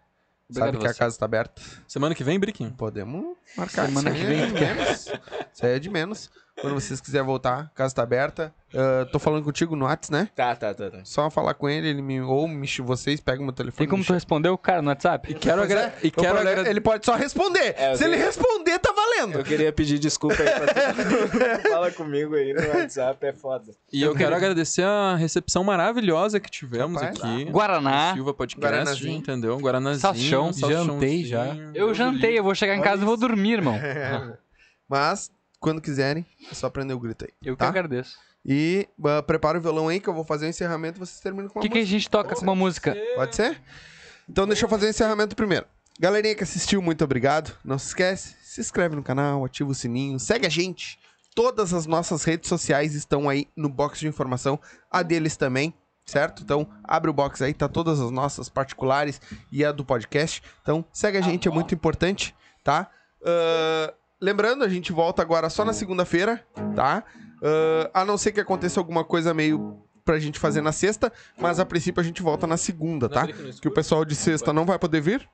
Obrigado 0.49 0.67
sabe 0.73 0.77
que 0.79 0.85
a 0.87 0.93
você. 0.93 0.99
casa 0.99 1.17
tá 1.17 1.25
aberta. 1.25 1.61
Semana 1.87 2.13
que 2.13 2.23
vem, 2.23 2.37
Briquinho. 2.37 2.71
Podemos 2.71 3.37
marcar. 3.55 3.87
Semana 3.87 4.11
que 4.11 4.23
vem 4.25 4.41
é 4.41 4.45
de 4.47 4.53
menos. 4.53 5.11
Isso 5.53 5.65
aí 5.65 5.71
é 5.75 5.79
de 5.79 5.89
menos. 5.89 6.29
Quando 6.61 6.73
vocês 6.73 7.01
quiserem 7.01 7.25
voltar, 7.25 7.59
a 7.59 7.75
casa 7.75 7.93
tá 7.95 8.01
aberta. 8.03 8.53
Ah, 8.73 9.05
tô 9.11 9.19
falando 9.19 9.43
contigo 9.43 9.75
no 9.75 9.85
Whats, 9.85 10.09
né? 10.09 10.29
Tá, 10.35 10.55
tá, 10.55 10.73
tá, 10.73 10.89
tá. 10.89 10.99
Só 11.03 11.29
falar 11.29 11.53
com 11.53 11.67
ele, 11.69 11.87
ele 11.89 12.01
me 12.01 12.21
ou 12.21 12.47
me 12.47 12.65
vocês 12.81 13.19
pegam 13.19 13.43
meu 13.43 13.53
telefone. 13.53 13.79
Tem 13.79 13.87
como 13.89 14.03
tu 14.05 14.13
responder 14.13 14.47
o 14.49 14.57
cara 14.57 14.81
no 14.81 14.87
WhatsApp? 14.89 15.31
E 15.31 15.35
quero, 15.35 15.61
agra... 15.61 15.81
é, 15.81 15.93
e 16.07 16.11
quero 16.11 16.33
problema- 16.35 16.59
agra- 16.61 16.69
Ele 16.69 16.79
pode 16.81 17.05
só 17.05 17.15
responder. 17.15 17.75
É, 17.77 17.95
Se 17.95 18.05
ele 18.05 18.15
responder, 18.15 18.79
tá 18.79 18.93
valendo. 18.93 19.37
Eu 19.39 19.43
queria 19.43 19.71
pedir 19.73 19.99
desculpa 19.99 20.35
aí 20.41 20.49
pra 20.49 20.73
todo 20.73 21.61
fala 21.69 21.91
comigo 21.91 22.35
aí 22.35 22.53
no 22.53 22.67
WhatsApp, 22.69 23.25
é 23.25 23.33
foda. 23.33 23.73
E 23.91 24.01
eu 24.01 24.15
quero 24.15 24.33
agradecer 24.35 24.83
a 24.83 25.15
recepção 25.15 25.63
maravilhosa 25.63 26.39
que 26.39 26.49
tivemos 26.49 27.01
Rapaz, 27.01 27.21
aqui. 27.21 27.45
Guaraná. 27.45 28.13
Silva 28.13 28.33
Podcast, 28.33 28.65
Guaranazinho. 28.73 29.17
entendeu? 29.17 29.57
Guaranazinho. 29.57 29.99
Salsichão. 30.01 30.53
Jantei 30.53 31.25
já. 31.25 31.47
Eu 31.73 31.93
jantei, 31.93 32.39
eu 32.39 32.43
vou 32.43 32.55
chegar 32.55 32.75
em 32.75 32.81
casa 32.81 33.01
e 33.01 33.05
vou 33.05 33.17
dormir, 33.17 33.53
irmão. 33.53 33.77
Mas, 34.87 35.31
quando 35.59 35.81
quiserem, 35.81 36.25
é 36.51 36.53
só 36.53 36.69
prender 36.69 36.95
o 36.95 36.99
grito 36.99 37.25
aí. 37.25 37.31
Eu 37.43 37.55
que 37.55 37.59
Tá? 37.59 37.67
agradeço. 37.69 38.17
E 38.45 38.87
ah, 39.03 39.23
prepara 39.23 39.57
o 39.57 39.61
violão 39.61 39.87
aí 39.87 39.99
que 39.99 40.07
eu 40.07 40.13
vou 40.13 40.23
fazer 40.23 40.45
o 40.45 40.49
encerramento 40.49 40.97
e 40.97 40.99
vocês 40.99 41.19
terminam 41.19 41.47
com 41.49 41.57
O 41.57 41.61
uma 41.61 41.63
que, 41.63 41.69
que 41.69 41.77
a 41.77 41.81
música. 41.81 41.97
gente 41.99 42.09
toca 42.09 42.35
com 42.35 42.41
uma 42.41 42.55
música? 42.55 42.95
Pode 43.15 43.35
ser? 43.35 43.59
Então 44.29 44.45
deixa 44.47 44.65
eu 44.65 44.69
fazer 44.69 44.85
o 44.85 44.89
encerramento 44.89 45.35
primeiro. 45.35 45.65
Galerinha 45.99 46.35
que 46.35 46.43
assistiu, 46.43 46.81
muito 46.81 47.03
obrigado. 47.03 47.57
Não 47.63 47.79
se 47.79 47.87
esquece, 47.87 48.35
se 48.43 48.59
inscreve 48.61 48.95
no 48.95 49.01
canal, 49.03 49.45
ativa 49.45 49.71
o 49.71 49.73
sininho, 49.75 50.19
segue 50.19 50.45
a 50.45 50.49
gente. 50.49 50.99
Todas 51.33 51.73
as 51.73 51.85
nossas 51.85 52.23
redes 52.23 52.47
sociais 52.49 52.93
estão 52.93 53.27
aí 53.29 53.47
no 53.55 53.67
box 53.69 53.99
de 53.99 54.07
informação, 54.07 54.59
a 54.91 55.01
deles 55.03 55.35
também, 55.35 55.73
certo? 56.05 56.43
Então 56.43 56.67
abre 56.83 57.09
o 57.09 57.13
box 57.13 57.41
aí, 57.41 57.53
tá 57.53 57.67
todas 57.67 57.99
as 57.99 58.11
nossas 58.11 58.47
particulares 58.49 59.19
e 59.51 59.65
a 59.65 59.71
do 59.71 59.83
podcast. 59.83 60.43
Então 60.61 60.85
segue 60.93 61.17
a 61.17 61.21
gente, 61.21 61.47
é 61.47 61.51
muito 61.51 61.73
importante, 61.73 62.35
tá? 62.63 62.89
Ah, 63.25 63.93
lembrando, 64.25 64.63
a 64.63 64.67
gente 64.69 64.91
volta 64.91 65.21
agora 65.21 65.49
só 65.49 65.63
na 65.63 65.71
segunda-feira, 65.73 66.45
tá? 66.75 67.03
Ah, 67.93 68.01
a 68.01 68.05
não 68.05 68.17
ser 68.17 68.31
que 68.31 68.39
aconteça 68.39 68.79
alguma 68.79 69.03
coisa 69.03 69.33
meio 69.33 69.81
pra 70.03 70.19
gente 70.19 70.39
fazer 70.39 70.61
na 70.61 70.71
sexta, 70.71 71.11
mas 71.37 71.59
a 71.59 71.65
princípio 71.65 71.99
a 72.01 72.03
gente 72.03 72.21
volta 72.21 72.45
na 72.47 72.57
segunda, 72.57 73.07
tá? 73.09 73.25
Que 73.61 73.67
o 73.67 73.71
pessoal 73.71 74.03
de 74.03 74.15
sexta 74.15 74.51
não 74.51 74.65
vai 74.65 74.77
poder 74.79 75.01
vir. 75.01 75.27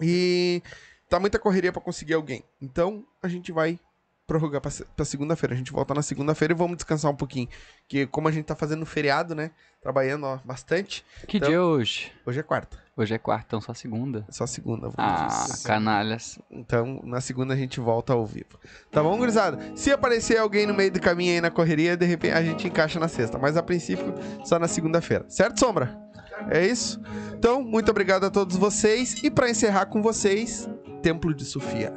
E 0.00 0.62
tá 1.08 1.18
muita 1.20 1.38
correria 1.38 1.72
pra 1.72 1.80
conseguir 1.82 2.14
alguém. 2.14 2.42
Então 2.60 3.04
a 3.22 3.28
gente 3.28 3.52
vai 3.52 3.78
prorrogar 4.26 4.60
pra, 4.60 4.70
pra 4.96 5.04
segunda-feira. 5.04 5.54
A 5.54 5.56
gente 5.58 5.70
volta 5.72 5.94
na 5.94 6.02
segunda-feira 6.02 6.52
e 6.54 6.56
vamos 6.56 6.76
descansar 6.76 7.10
um 7.10 7.16
pouquinho. 7.16 7.48
Que 7.86 8.06
como 8.06 8.26
a 8.28 8.32
gente 8.32 8.46
tá 8.46 8.54
fazendo 8.56 8.84
feriado, 8.86 9.34
né? 9.34 9.50
Trabalhando 9.82 10.24
ó, 10.24 10.38
bastante. 10.44 11.04
Que 11.28 11.36
Então- 11.36 11.48
dia 11.48 11.58
é 11.58 11.60
hoje? 11.60 12.10
Hoje 12.26 12.40
é 12.40 12.42
quarta. 12.42 12.82
Hoje 12.96 13.12
é 13.14 13.18
quarta, 13.18 13.44
então 13.48 13.60
só 13.60 13.74
segunda. 13.74 14.24
Só 14.30 14.46
segunda, 14.46 14.82
vamos 14.82 14.94
Ah, 14.98 15.26
dizer. 15.48 15.66
canalhas. 15.66 16.38
Então, 16.48 17.00
na 17.04 17.20
segunda 17.20 17.52
a 17.52 17.56
gente 17.56 17.80
volta 17.80 18.12
ao 18.12 18.24
vivo. 18.24 18.58
Tá 18.92 19.02
bom, 19.02 19.16
gurizada? 19.18 19.58
Se 19.74 19.90
aparecer 19.90 20.38
alguém 20.38 20.64
no 20.64 20.72
meio 20.74 20.92
do 20.92 21.00
caminho 21.00 21.32
aí 21.34 21.40
na 21.40 21.50
correria, 21.50 21.96
de 21.96 22.06
repente 22.06 22.34
a 22.34 22.42
gente 22.42 22.68
encaixa 22.68 23.00
na 23.00 23.08
sexta. 23.08 23.36
Mas 23.36 23.56
a 23.56 23.62
princípio, 23.64 24.14
só 24.44 24.60
na 24.60 24.68
segunda-feira. 24.68 25.24
Certo, 25.28 25.58
Sombra? 25.58 25.98
É 26.50 26.64
isso? 26.64 27.00
Então, 27.36 27.62
muito 27.64 27.90
obrigado 27.90 28.24
a 28.24 28.30
todos 28.30 28.56
vocês. 28.56 29.20
E 29.24 29.30
pra 29.30 29.50
encerrar 29.50 29.86
com 29.86 30.00
vocês, 30.00 30.68
Templo 31.02 31.34
de 31.34 31.44
Sofia. 31.44 31.92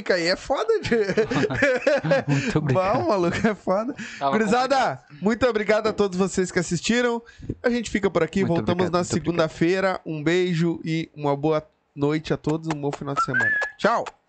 Tônica 0.00 0.14
aí 0.14 0.26
é 0.26 0.36
foda 0.36 0.80
de. 0.80 0.90
Muito 2.26 2.52
Bom, 2.52 2.58
obrigado. 2.58 3.06
maluco, 3.08 3.46
é 3.46 3.54
foda. 3.54 3.94
Tava 4.18 4.32
Gurizada, 4.32 5.00
muito 5.20 5.46
obrigado 5.46 5.86
a 5.88 5.92
todos 5.92 6.18
vocês 6.18 6.50
que 6.50 6.58
assistiram. 6.58 7.22
A 7.62 7.70
gente 7.70 7.90
fica 7.90 8.10
por 8.10 8.22
aqui. 8.22 8.40
Muito 8.40 8.48
Voltamos 8.48 8.86
obrigado, 8.86 8.92
na 8.92 9.04
segunda-feira. 9.04 10.00
Um 10.04 10.22
beijo 10.22 10.80
e 10.84 11.10
uma 11.14 11.36
boa 11.36 11.62
noite 11.94 12.32
a 12.32 12.36
todos. 12.36 12.68
Um 12.68 12.80
bom 12.80 12.90
final 12.92 13.14
de 13.14 13.24
semana. 13.24 13.50
Tchau. 13.78 14.19